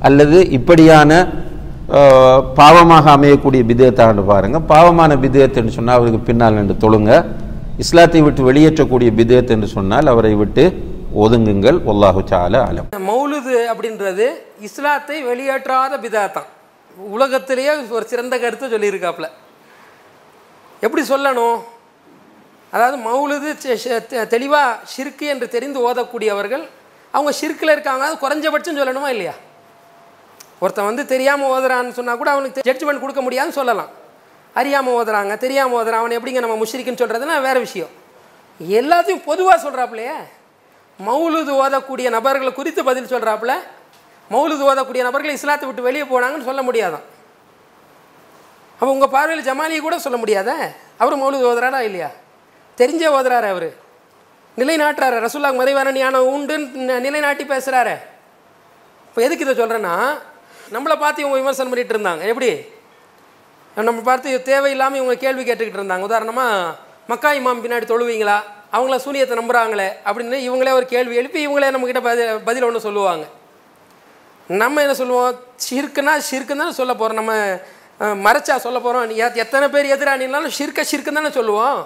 அல்லது 0.00 0.38
இப்படியான 0.58 1.10
பாவமாக 2.60 3.06
அமையக்கூடிய 3.16 3.62
பிதுகத்தான்னு 3.70 4.24
பாருங்க. 4.32 4.60
பாவமான 4.60 5.16
பிதுகத் 5.16 5.58
என்று 5.60 5.76
சொன்னால் 5.76 5.96
அவருக்கு 5.96 6.20
பின்னால் 6.28 6.58
நின்று 6.58 6.76
தொழுங்க. 6.84 7.24
இஸ்லாத்தை 7.84 8.20
விட்டு 8.22 8.52
வெளியேற்றக்கூடிய 8.52 9.10
பிதுகத் 9.18 9.52
என்று 9.56 9.66
சொன்னால் 9.66 10.06
அவரை 10.06 10.34
விட்டு 10.34 10.64
ஒதுங்குங்கள். 11.22 11.78
ஒல்லாஹு 11.90 12.20
சால 12.30 12.54
அலம். 12.68 12.88
மௌலுது 13.10 13.54
அப்படின்றது 13.72 14.26
இஸ்லாத்தை 14.66 15.16
வெளியேற்றாத 15.28 15.94
பிதாத்தான். 16.04 16.48
உலகத்திலேயே 17.16 17.72
ஒரு 17.96 18.04
சிறந்த 18.12 18.34
கருத்தை 18.42 18.66
சொல்லியிருக்காப்புல. 18.74 19.28
எப்படி 20.86 21.02
சொல்லணும்? 21.12 21.58
அதாவது 22.74 22.96
மௌலுது 23.06 23.50
தெளிவாக 24.34 24.72
ஷிர்கு 24.94 25.26
என்று 25.34 25.46
தெரிந்து 25.54 25.78
ஓதக்கூடியவர்கள் 25.88 26.64
அவங்க 27.14 27.32
ஷிர்கில் 27.40 27.74
இருக்காங்க. 27.76 28.02
அது 28.08 28.22
குறைஞ்சபட்சம் 28.24 28.80
சொல்லணுமா 28.80 29.08
இல்லையா? 29.14 29.34
ஒருத்தன் 30.62 30.88
வந்து 30.90 31.04
தெரியாமல் 31.12 31.50
ஓதுறான்னு 31.54 31.96
சொன்னால் 31.98 32.20
கூட 32.20 32.30
அவனுக்கு 32.34 32.66
ஜட்ஜ்மெண்ட் 32.68 33.02
கொடுக்க 33.04 33.22
முடியாதுன்னு 33.26 33.58
சொல்லலாம். 33.60 33.90
அறியாமல் 34.60 34.96
ஓதுறாங்க 34.98 35.34
தெரியாமல் 35.44 35.78
ஓதுறான். 35.78 36.02
அவனை 36.02 36.16
எப்படிங்க 36.18 36.42
நம்ம 36.44 36.58
முஷ்ரிக்குன்னு 36.62 37.02
சொல்கிறதுனா 37.02 37.38
வேறு 37.48 37.60
விஷயம். 37.66 37.94
எல்லாத்தையும் 38.60 39.26
பொதுவாக 39.30 39.58
சொல்கிறாப்புலையே 39.64 40.16
மௌலுது 41.06 41.52
ஓதக்கூடிய 41.62 42.10
நபர்களை 42.10 42.52
குறித்து 42.52 42.84
பதில் 42.84 43.04
சொல்கிறாப்புல 43.04 43.54
மௌலுது 44.30 44.64
ஓதக்கூடிய 44.70 45.02
நபர்கள் 45.02 45.30
இஸ்லாத்தை 45.30 45.66
விட்டு 45.66 45.82
வெளியே 45.82 46.04
போனாங்கன்னு 46.04 46.44
சொல்ல 46.44 46.62
முடியாதான். 46.62 47.06
அப்போ 48.72 48.92
உங்கள் 48.92 49.08
பார்வையில் 49.08 49.46
ஜமாலியை 49.48 49.80
கூட 49.80 49.98
சொல்ல 49.98 50.18
முடியாதே? 50.18 50.52
அவர் 50.98 51.18
மௌலுது 51.18 51.48
ஓதுறாரா 51.50 51.80
இல்லையா? 51.80 52.10
தெரிஞ்சே 52.78 53.08
ஓதுறாரு 53.16 53.48
அவர். 53.48 53.88
நிலைநாட்டுறாரு. 54.58 55.26
ரசுல்லா 55.26 55.54
மறைவான 55.54 55.92
ஞானம் 55.92 56.28
உண்டுன்னு 56.28 56.98
நிலைநாட்டி 57.06 57.44
பேசுகிறாரு 57.44 57.96
இப்போ 59.08 59.22
எதுக்கு 59.22 59.48
இதை 59.48 59.64
சொல்கிறேன்னா 59.64 60.18
நம்மளை 60.72 60.98
பார்த்து 60.98 61.22
இவங்க 61.22 61.38
விமர்சனம் 61.38 61.72
பண்ணிட்டு 61.72 61.98
இருந்தாங்க. 61.98 62.28
எப்படி? 62.28 62.50
நம்ம 63.74 64.00
பார்த்து 64.00 64.42
தேவையில்லாமல் 64.42 65.00
இவங்க 65.00 65.20
கேள்வி 65.20 65.42
கேட்டுக்கிட்டு 65.44 65.80
இருந்தாங்க. 65.80 66.00
உதாரணமாக 66.00 66.74
மக்கா 67.06 67.30
இமாம் 67.32 67.62
பின்னாடி 67.62 67.86
தொழுவீங்களா? 67.92 68.38
அவங்கள 68.76 68.96
சூனியத்தை 69.04 69.36
நம்புகிறாங்களே 69.40 69.88
அப்படின்னு 70.06 70.38
இவங்களே 70.48 70.72
ஒரு 70.78 70.86
கேள்வி 70.94 71.14
எழுப்பி 71.20 71.40
இவங்களே 71.46 71.70
நம்மக்கிட்ட 71.74 72.02
பதில் 72.08 72.42
பதில் 72.48 72.66
ஒன்று 72.68 72.86
சொல்லுவாங்க. 72.86 73.24
நம்ம 74.62 74.82
என்ன 74.84 74.94
சொல்லுவோம்? 75.00 75.32
ஷிர்க்குனா 75.66 76.14
ஷிர்க்குன்னு 76.28 76.62
தானே 76.64 76.76
சொல்ல 76.80 76.92
போகிறோம் 77.00 77.20
நம்ம 77.20 77.34
மறைச்சா 78.26 78.54
சொல்ல 78.66 78.78
போகிறோம் 78.84 79.10
எத்தனை 79.44 79.66
பேர் 79.74 79.92
எதிரானினாலும் 79.94 80.56
ஷிர்க்க 80.58 80.88
ஷிர்க்குன்னு 80.90 81.20
தானே 81.20 81.32
சொல்லுவோம். 81.38 81.80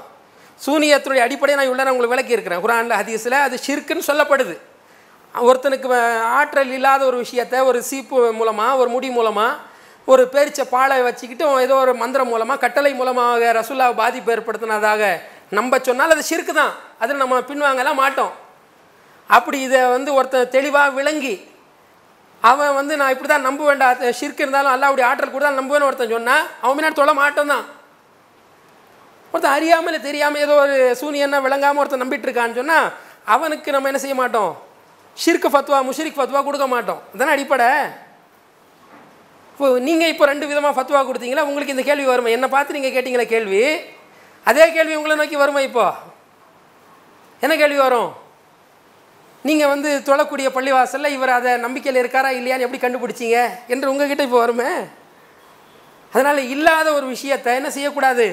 சூனியத்துடைய 0.66 1.22
அடிப்படையை 1.26 1.56
நான் 1.58 1.68
இவ்வளோ 1.70 1.92
உங்களுக்கு 1.92 2.14
விளக்கி 2.14 2.36
இருக்கிறேன். 2.36 2.62
குரானில் 2.64 2.98
ஹதீஸில் 3.00 3.44
அது 3.46 3.56
ஷிர்க்குன்னு 3.66 4.08
சொல்லப்படுது. 4.10 4.54
ஒருத்தனுக்கு 5.34 5.88
ஆற்றல் 6.38 6.74
இல்லாத 6.78 7.02
ஒரு 7.10 7.16
விஷயத்தை 7.24 7.60
ஒரு 7.70 7.78
சீப்பு 7.90 8.18
மூலமாக 8.40 8.80
ஒரு 8.80 8.90
முடி 8.96 9.08
மூலமாக 9.18 9.72
ஒரு 10.12 10.22
பேரிச்ச 10.34 10.62
பாலை 10.74 10.96
வச்சுக்கிட்டு 11.06 11.44
ஏதோ 11.66 11.76
ஒரு 11.84 11.92
மந்திரம் 12.02 12.30
மூலமாக 12.32 12.60
கட்டளை 12.64 12.92
மூலமாக 12.98 13.52
ரசுல்லாவை 13.58 13.94
பாதிப்பு 14.02 14.32
ஏற்படுத்தினதாக 14.34 15.02
நம்ப 15.52 15.78
சொன்னால் 15.88 16.14
அது 16.14 16.22
சிறுக்கு 16.30 16.52
தான் 16.60 16.72
அதில் 17.02 17.22
நம்ம 17.22 17.40
பின்வாங்கலாம் 17.50 18.00
மாட்டோம். 18.02 18.32
அப்படி 19.30 19.58
இதை 19.66 19.80
வந்து 19.96 20.10
ஒருத்தன் 20.18 20.52
தெளிவாக 20.56 20.94
விளங்கி 20.98 21.34
அவன் 22.42 22.74
வந்து 22.78 22.94
நான் 23.00 23.12
இப்படி 23.12 23.28
தான் 23.28 23.46
நம்ப 23.48 23.62
வேண்டாம் 23.68 24.02
ஷிர்க் 24.18 24.42
இருந்தாலும் 24.42 24.72
அல்லாவுடைய 24.74 25.04
ஆற்றல் 25.10 25.34
கூட 25.34 25.44
தான் 25.46 25.58
நம்புவேன்னு 25.60 25.88
ஒருத்தன் 25.88 26.14
சொன்னால் 26.16 26.44
அவன் 26.62 26.76
முன்னாடி 26.76 26.96
தொலை 26.98 27.14
மாட்டோம் 27.20 27.52
தான் 27.54 27.64
ஒருத்தன் 29.32 29.56
அறியாமல் 29.58 30.04
தெரியாமல் 30.08 30.42
ஏதோ 30.46 30.56
ஒரு 30.64 30.76
சூனியன்னா 31.00 31.38
விளங்காமல் 31.46 31.82
ஒருத்தன் 31.82 32.02
நம்பிட்டு 32.04 32.28
இருக்கான்னு 32.28 32.58
சொன்னால் 32.60 32.88
அவனுக்கு 33.34 33.74
நம்ம 33.74 33.88
என்ன 33.90 34.00
செய்ய 34.02 34.16
மாட்டோம்? 34.22 34.52
ஷிர்க்கு 35.16 35.48
ஃபத்வா 35.54 35.78
முஷ்ரிக் 35.88 36.18
ஃபத்வா 36.18 36.40
கொடுக்க 36.46 36.66
மாட்டோம். 36.74 37.00
அதானே 37.14 37.34
அடிப்படை? 37.36 37.68
இப்போ 39.52 39.66
நீங்கள் 39.88 40.10
இப்போ 40.12 40.24
ரெண்டு 40.30 40.46
விதமாக 40.50 40.74
ஃபத்வா 40.76 41.00
கொடுத்தீங்களா? 41.08 41.46
உங்களுக்கு 41.50 41.74
இந்த 41.74 41.84
கேள்வி 41.88 42.06
வருமா? 42.12 42.30
என்னை 42.36 42.48
பார்த்து 42.54 42.76
நீங்கள் 42.76 42.94
கேட்டிங்களா 42.94 43.26
கேள்வி? 43.34 43.62
அதே 44.46 44.64
கேள்வி 44.72 44.94
உங்களை 44.94 45.16
நோக்கி 45.16 45.36
வருமா 45.36 45.60
இப்போ? 45.60 45.86
என்ன 47.42 47.54
கேள்வி 47.56 47.78
வரும்? 47.78 48.10
நீங்கள் 49.44 49.70
வந்து 49.72 49.90
தொழக்கூடிய 50.08 50.48
பள்ளிவாசலில் 50.56 51.14
இவர் 51.16 51.32
அதை 51.38 51.52
நம்பிக்கையில் 51.56 52.00
இருக்காரா 52.02 52.30
இல்லையான்னு 52.38 52.66
எப்படி 52.66 52.80
கண்டுபிடிச்சீங்க 52.82 53.38
என்று 53.72 53.90
உங்ககிட்ட 53.92 54.22
இப்போ 54.28 54.38
வருமே? 54.38 54.70
அதனால் 56.12 56.40
இல்லாத 56.54 56.88
ஒரு 56.92 57.06
விஷயத்தை 57.06 57.54
என்ன 57.60 57.70
செய்யக்கூடாது? 57.70 58.26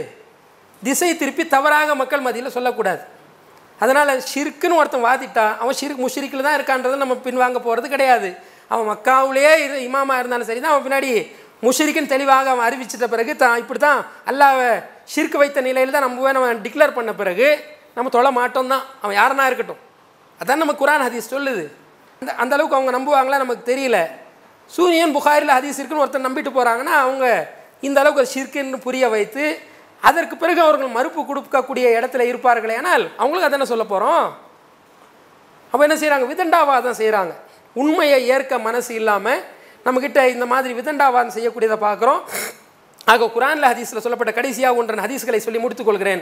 திசை 0.84 1.10
திருப்பி 1.22 1.44
தவறாக 1.48 1.96
மக்கள் 1.96 2.26
மத்தியில் 2.26 2.56
சொல்லக்கூடாது. 2.58 3.02
அதனால் 3.80 4.22
ஷிர்க்குன்னு 4.32 4.80
ஒருத்தன் 4.80 5.08
வாத்திட்டான் 5.08 5.54
அவன் 5.62 5.78
ஷிர்க் 5.82 6.04
முஷிரிக்கில் 6.06 6.48
தான் 6.48 6.58
இருக்கான்றதை 6.60 6.98
நம்ம 7.04 7.16
பின்வாங்க 7.28 7.60
போகிறது 7.68 7.88
கிடையாது. 7.90 8.30
அவன் 8.72 8.90
மக்காவுலேயே 8.92 9.54
இமாமா 9.88 10.16
இருந்தாலும் 10.20 10.50
சரி 10.50 10.60
தான் 10.60 10.74
அவன் 10.74 10.86
பின்னாடி 10.88 11.12
முஷ்ரிக்குன்னு 11.64 12.14
தெளிவாக 12.16 12.50
அவன் 12.54 12.66
அறிவிச்சிட்ட 12.68 13.08
பிறகு 13.14 13.34
தான் 13.44 13.60
இப்படி 13.64 13.80
தான் 13.80 14.00
அல்லாவை 14.30 14.70
ஷிர்க் 15.14 15.38
வைத்த 15.42 15.62
நிலையில் 15.68 15.96
தான் 15.96 16.06
நம்புவேன் 16.08 16.40
அவன் 16.40 16.62
டிக்ளேர் 16.66 16.98
பண்ண 16.98 17.12
பிறகு 17.22 17.48
நம்ம 17.96 18.12
தொழ 18.16 18.28
மாட்டோம் 18.40 18.72
தான். 18.74 18.84
அவன் 19.04 19.16
யாருனா 19.20 19.46
இருக்கட்டும். 19.50 19.82
அதான் 20.42 20.62
நம்ம 20.64 20.74
குரான் 20.82 21.06
ஹதீஸ் 21.08 21.34
சொல்லுது. 21.36 21.64
அந்த 22.22 22.32
அந்த 22.44 22.52
அளவுக்கு 22.56 22.78
அவங்க 22.78 22.92
நம்புவாங்களா 22.98 23.42
நமக்கு 23.44 23.70
தெரியல. 23.72 23.98
சூரியன் 24.70 25.16
புகாரில் 25.18 25.56
ஹதீஸ் 25.58 25.80
இருக்குன்னு 25.80 26.04
ஒருத்தர் 26.06 26.28
நம்பிட்டு 26.28 26.52
போகிறாங்கன்னா 26.58 26.96
அவங்க 27.06 27.26
இந்த 27.88 27.98
அளவுக்கு 28.02 28.32
ஷிர்க்குன்னு 28.34 28.80
புரிய 28.88 29.06
வைத்து 29.16 29.46
அதற்கு 30.10 30.36
பிறகு 30.44 30.60
அவர்கள் 30.66 30.96
மறுப்பு 30.98 31.22
கொடுக்கக்கூடிய 31.30 31.86
இடத்துல 31.98 32.26
இருப்பார்களே 32.30 32.76
ஆனால் 32.82 33.04
அவங்களுக்கு 33.22 33.50
அதானே 33.50 33.68
சொல்ல 33.72 33.86
போகிறோம் 33.92 34.26
அப்போ 35.74 35.82
என்ன 35.88 35.98
செய்கிறாங்க 36.02 36.28
விதண்டாவாதம் 36.32 37.00
செய்கிறாங்க 37.02 37.34
உண்மையை 37.82 38.20
ஏற்க 38.36 38.54
மனசு 38.68 38.92
இல்லாமல் 39.02 39.42
நம்மக்கிட்ட 39.86 40.20
இந்த 40.36 40.46
மாதிரி 40.54 40.74
விதண்டாவாதம் 40.80 41.36
செய்யக்கூடியதை 41.36 41.78
பார்க்குறோம். 41.88 42.22
ஆக 43.12 43.28
குரான்ல 43.36 43.66
ஹதீஸில் 43.72 44.04
சொல்லப்பட்ட 44.06 44.32
கடைசியாக 44.38 44.80
ஒன்றன் 44.80 45.04
ஹதீஸ்களை 45.06 45.40
சொல்லி 45.46 45.60
முடித்துக்கொள்கிறேன் 45.64 46.22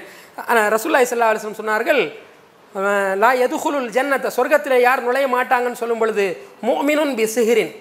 ரசூல்லாய் 0.75 1.07
சல்லா 1.11 1.29
அலிஸ்லம் 1.31 1.59
சொன்னார்கள் 1.61 2.01
லா 3.21 3.29
எதுகுலுல் 3.45 3.89
ஜன்னத்தை 3.95 4.29
சொர்க்கத்தில் 4.37 4.75
யார் 4.87 5.01
நுழைய 5.07 5.27
மாட்டாங்கன்னு 5.35 5.79
சொல்லும் 5.83 6.01
பொழுது 6.01 6.25
மோமினுன் 6.67 7.13
பி 7.19 7.25
சிஹிரின் 7.35 7.71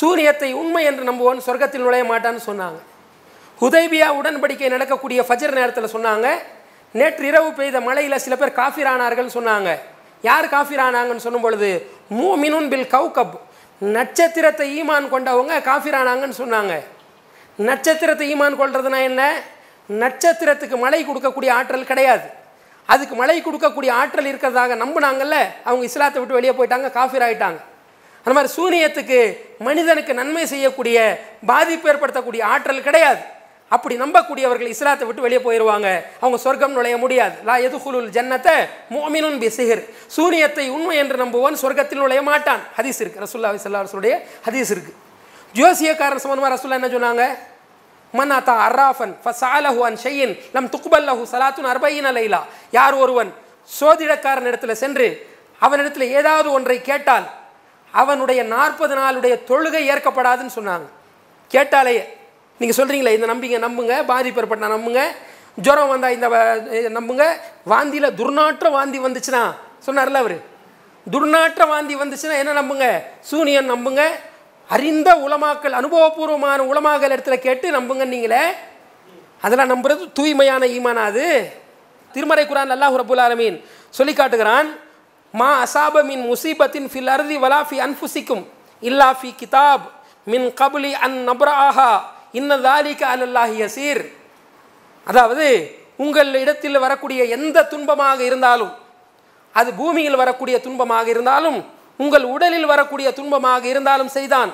சூரியத்தை 0.00 0.50
உண்மை 0.60 0.82
என்று 0.90 1.04
நம்புவோன் 1.10 1.44
சொர்க்கத்தில் 1.48 1.84
நுழைய 1.86 2.04
மாட்டான்னு 2.12 2.42
சொன்னாங்க. 2.46 2.78
ஹுதைபியா 3.60 4.08
உடன்படிக்கை 4.20 4.68
நடக்கக்கூடிய 4.74 5.20
ஃபஜர் 5.28 5.56
நேரத்தில் 5.58 5.92
சொன்னாங்க 5.94 6.26
நேற்று 6.94 7.24
இரவு 7.30 7.50
பெய்த 7.58 7.76
மழையில் 7.88 8.22
சில 8.24 8.34
பேர் 8.40 8.58
காஃபிரானார்கள் 8.60 9.34
சொன்னாங்க. 9.36 9.70
யார் 10.28 10.46
காஃபிரானாங்கன்னு 10.54 11.24
சொல்லும் 11.26 11.46
பொழுது 11.46 11.70
மூமினுன் 12.20 12.68
பில் 12.72 12.88
கவுகப் 12.94 13.36
நட்சத்திரத்தை 13.82 14.66
ஈமான் 14.78 15.12
கொண்டவங்க 15.12 15.56
காஃபிரானாங்கன்னு 15.68 16.40
சொன்னாங்க. 16.42 16.74
நட்சத்திரத்தை 17.58 18.26
ஈமான் 18.34 18.58
கொள்றதுனா 18.60 18.98
என்ன? 19.10 19.22
நட்சத்திரத்துக்கு 20.02 20.76
மழை 20.84 21.00
கொடுக்கக்கூடிய 21.04 21.50
ஆற்றல் 21.58 21.88
கிடையாது. 21.90 22.26
அதுக்கு 22.88 23.14
மழை 23.14 23.36
கொடுக்கக்கூடிய 23.42 23.90
ஆற்றல் 24.00 24.30
இருக்கிறதாக 24.30 24.76
நம்பினாங்கல்ல 24.84 25.36
அவங்க 25.68 25.84
இஸ்லாத்தை 25.88 26.18
விட்டு 26.20 26.38
வெளியே 26.38 26.54
போயிட்டாங்க 26.58 26.90
காஃபிர் 26.98 27.24
ஆகிட்டாங்க 27.26 27.60
அந்த 28.26 28.34
மாதிரி 28.36 28.52
சூனியத்துக்கு 28.58 29.18
மனிதனுக்கு 29.66 30.12
நன்மை 30.20 30.44
செய்யக்கூடிய 30.52 30.98
பாதிப்பு 31.50 31.88
ஏற்படுத்தக்கூடிய 31.92 32.42
ஆற்றல் 32.52 32.86
கிடையாது. 32.88 33.20
அப்படி 33.74 33.94
நம்பக்கூடியவர்கள் 34.02 34.72
இஸ்லாத்தை 34.74 35.06
விட்டு 35.06 35.24
வெளியே 35.24 35.40
போயிடுவாங்க 35.46 35.88
அவங்க 36.22 36.38
சொர்க்கம் 36.44 36.76
நுழைய 36.76 36.96
முடியாது. 37.04 37.34
லா 37.48 37.54
எதுகுலுல் 37.68 38.08
ஜன்னத்தை 38.16 38.54
மோமினுன் 38.94 39.38
பிசிகர் 39.42 39.82
சூரியத்தை 40.16 40.64
உண்மை 40.76 40.96
என்று 41.02 41.16
நம்புவான் 41.24 41.60
சொர்க்கத்தில் 41.62 42.02
நுழைய 42.04 42.22
மாட்டான். 42.30 42.62
ஹதீஸ் 42.78 43.00
இருக்கு. 43.02 43.22
ரசுல்லா 43.24 43.52
சல்லாஹுடைய 43.66 44.14
ஹதீஸ் 44.46 44.72
இருக்கு. 44.74 44.92
ஜோசியக்காரன் 45.54 46.22
சம்பந்தமாக 46.24 46.52
ரசுல்லா 46.54 46.78
என்ன 46.80 46.90
சொன்னாங்க? 46.96 47.24
மன்னாத்தா 48.14 48.52
அர்ராஃபன் 48.66 49.14
ஃபசாலஹு 49.24 49.80
அன் 49.88 49.98
ஷையின் 50.04 50.34
நம் 50.54 50.68
துக்பல்லஹு 50.74 51.22
சலாத்துன் 51.32 51.68
அர்பையின் 51.72 52.08
அலைலா 52.10 52.40
யார் 52.76 52.94
ஒருவன் 53.02 53.30
சோதிடக்காரன் 53.70 54.48
இடத்துல 54.50 54.74
சென்று 54.82 55.08
அவனிடத்தில் 55.66 56.12
ஏதாவது 56.18 56.48
ஒன்றை 56.58 56.76
கேட்டால் 56.90 57.26
அவனுடைய 57.94 58.40
நாற்பது 58.54 58.94
நாளுடைய 59.00 59.34
தொழுகை 59.50 59.82
ஏற்கப்படாதுன்னு 59.92 60.56
சொன்னாங்க. 60.58 60.86
கேட்டாலேயே 61.50 62.04
நீங்கள் 62.60 62.76
சொல்கிறீங்களே 62.78 63.14
இந்த 63.16 63.26
நம்பிங்க 63.32 63.58
நம்புங்க 63.66 63.94
பாதிப்பேற்பட்டா 64.10 64.68
நம்புங்க. 64.76 65.02
ஜுரம் 65.66 65.90
வந்தால் 65.92 66.14
இந்த 66.16 66.28
நம்புங்க. 66.98 67.24
வாந்தியில் 67.72 68.14
துர்நாற்ற 68.20 68.66
வாந்தி 68.76 68.98
வந்துச்சுன்னா 69.06 69.42
சொன்னார்ல 69.86 70.22
அவர்? 70.24 70.38
துர்நாற்ற 71.06 71.62
வாந்தி 71.72 71.94
வந்துச்சுன்னா 72.02 72.36
என்ன 72.42 72.54
நம்புங்க? 72.60 72.86
சூனியன் 73.30 73.70
நம்புங்க. 73.72 74.02
அறிந்த 74.70 75.08
உலமாக்கள் 75.26 75.78
அனுபவபூர்வமான 75.80 76.66
உலமாக்கள் 76.72 77.14
இடத்துல 77.16 77.36
கேட்டு 77.46 77.66
நம்புங்க 77.76 78.04
நீங்களே 78.14 78.42
அதெல்லாம் 79.44 79.72
நம்புறது 79.72 80.02
தூய்மையான 80.18 80.62
ஈமானா 80.76 81.02
அது? 81.10 81.26
திருமறை 82.14 82.44
குரான் 82.50 82.74
அல்லாஹ் 82.74 82.98
ரபுல் 83.02 83.22
ஆலமீன் 83.26 83.56
சொல்லி 83.94 84.12
காட்டுகிறான் 84.18 84.68
மா 85.34 85.48
அசாப 85.64 86.02
மின் 86.10 86.24
முசீபத்தின் 86.30 86.88
ஃபில் 86.92 87.10
அருதி 87.14 87.36
வலா 87.44 87.58
ஃபி 87.68 87.76
அன்ஃபுசிக்கும் 87.86 88.44
இல்லா 88.82 89.08
ஃபி 89.20 89.30
கிதாப் 89.40 89.84
மின் 90.32 90.46
கபுலி 90.60 90.92
அன் 91.06 91.18
நப்ராஹா. 91.28 91.90
இன்ன 92.38 92.50
தாலிக 92.68 93.00
அலல்லாஹி 93.14 93.56
யசீர். 93.64 94.02
அதாவது 95.06 95.46
உங்கள் 96.04 96.30
இடத்தில் 96.42 96.78
வரக்கூடிய 96.84 97.20
எந்த 97.36 97.66
துன்பமாக 97.72 98.20
இருந்தாலும் 98.28 98.72
அது 99.54 99.70
பூமியில் 99.80 100.20
வரக்கூடிய 100.22 100.56
துன்பமாக 100.66 101.06
இருந்தாலும் 101.14 101.58
உங்கள் 102.02 102.26
உடலில் 102.34 102.68
வரக்கூடிய 102.72 103.08
துன்பமாக 103.18 103.64
இருந்தாலும் 103.72 104.10
செய்தான். 104.16 104.52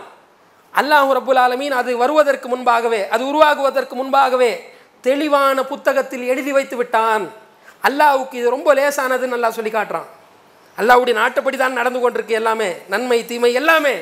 அல்லாஹ் 0.74 1.10
ரபுல் 1.18 1.40
ஆலமீன் 1.44 1.74
அது 1.80 1.90
வருவதற்கு 2.02 2.46
முன்பாகவே 2.52 3.00
அது 3.14 3.22
உருவாகுவதற்கு 3.30 3.94
முன்பாகவே 4.00 4.52
தெளிவான 5.04 5.58
புத்தகத்தில் 5.72 6.24
எழுதி 6.32 6.52
வைத்து 6.56 6.76
விட்டான். 6.80 7.24
அல்லாஹ்வுக்கு 7.88 8.34
இது 8.40 8.48
ரொம்ப 8.56 8.68
லேசானதுன்னு 8.78 9.34
நல்லா 9.36 9.50
சொல்லி 9.58 9.72
காட்டுறான். 9.74 10.08
அல்லாவுடைய 10.78 11.14
நாட்டுப்படி 11.20 11.56
தான் 11.56 11.78
நடந்து 11.80 11.98
கொண்டிருக்கு 12.00 12.40
எல்லாமே 12.40 12.70
நன்மை 12.92 13.18
தீமை 13.30 13.52
எல்லாமே. 13.60 13.94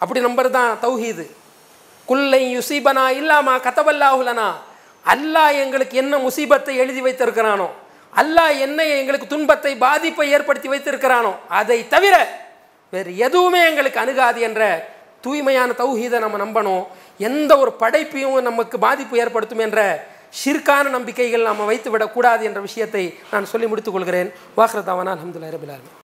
அப்படி 0.00 0.20
நம்பர் 0.26 0.56
தான் 0.58 0.72
தௌஹீது. 0.84 1.24
குல்லை 2.10 2.42
யுசீபனா 2.56 3.04
இல்லாமா? 3.20 3.54
கதவல்லாஹுலனா 3.66 4.48
அல்லாஹ் 5.04 5.58
எங்களுக்கு 5.64 5.94
என்ன 6.02 6.14
முசீபத்தை 6.26 6.74
எழுதி 6.82 7.00
வைத்திருக்கிறானோ 7.06 7.68
அல்லாஹ் 8.12 8.52
என்ன 8.66 8.78
எங்களுக்கு 9.00 9.26
துன்பத்தை 9.34 9.72
பாதிப்பை 9.86 10.26
ஏற்படுத்தி 10.36 10.68
வைத்திருக்கிறானோ 10.72 11.32
அதை 11.60 11.78
தவிர 11.94 12.14
வேறு 12.92 13.10
எதுவுமே 13.26 13.60
எங்களுக்கு 13.70 13.98
அணுகாது 14.04 14.40
என்ற 14.48 14.62
தூய்மையான 15.24 15.70
தௌஹீதை 15.82 16.18
நம்ம 16.24 16.38
நம்பணும். 16.44 16.82
எந்த 17.28 17.52
ஒரு 17.62 17.72
படைப்பையும் 17.82 18.46
நமக்கு 18.48 18.76
பாதிப்பு 18.86 19.14
ஏற்படுத்தும் 19.24 19.64
என்ற 19.66 19.80
ஷிர்கான 20.40 20.84
நம்பிக்கைகள் 20.96 21.46
நாம் 21.48 21.68
வைத்து 21.72 21.90
விடக்கூடாது 21.94 22.42
என்ற 22.48 22.60
விஷயத்தை 22.68 23.04
நான் 23.32 23.50
சொல்லி 23.52 23.66
முடித்துக் 23.70 23.96
கொள்கிறேன். 23.96 24.30
வாஹ்ரதாவானா 24.58 25.14
அலமதுல்லா 25.16 25.54
ரபிலாலும் 25.56 25.95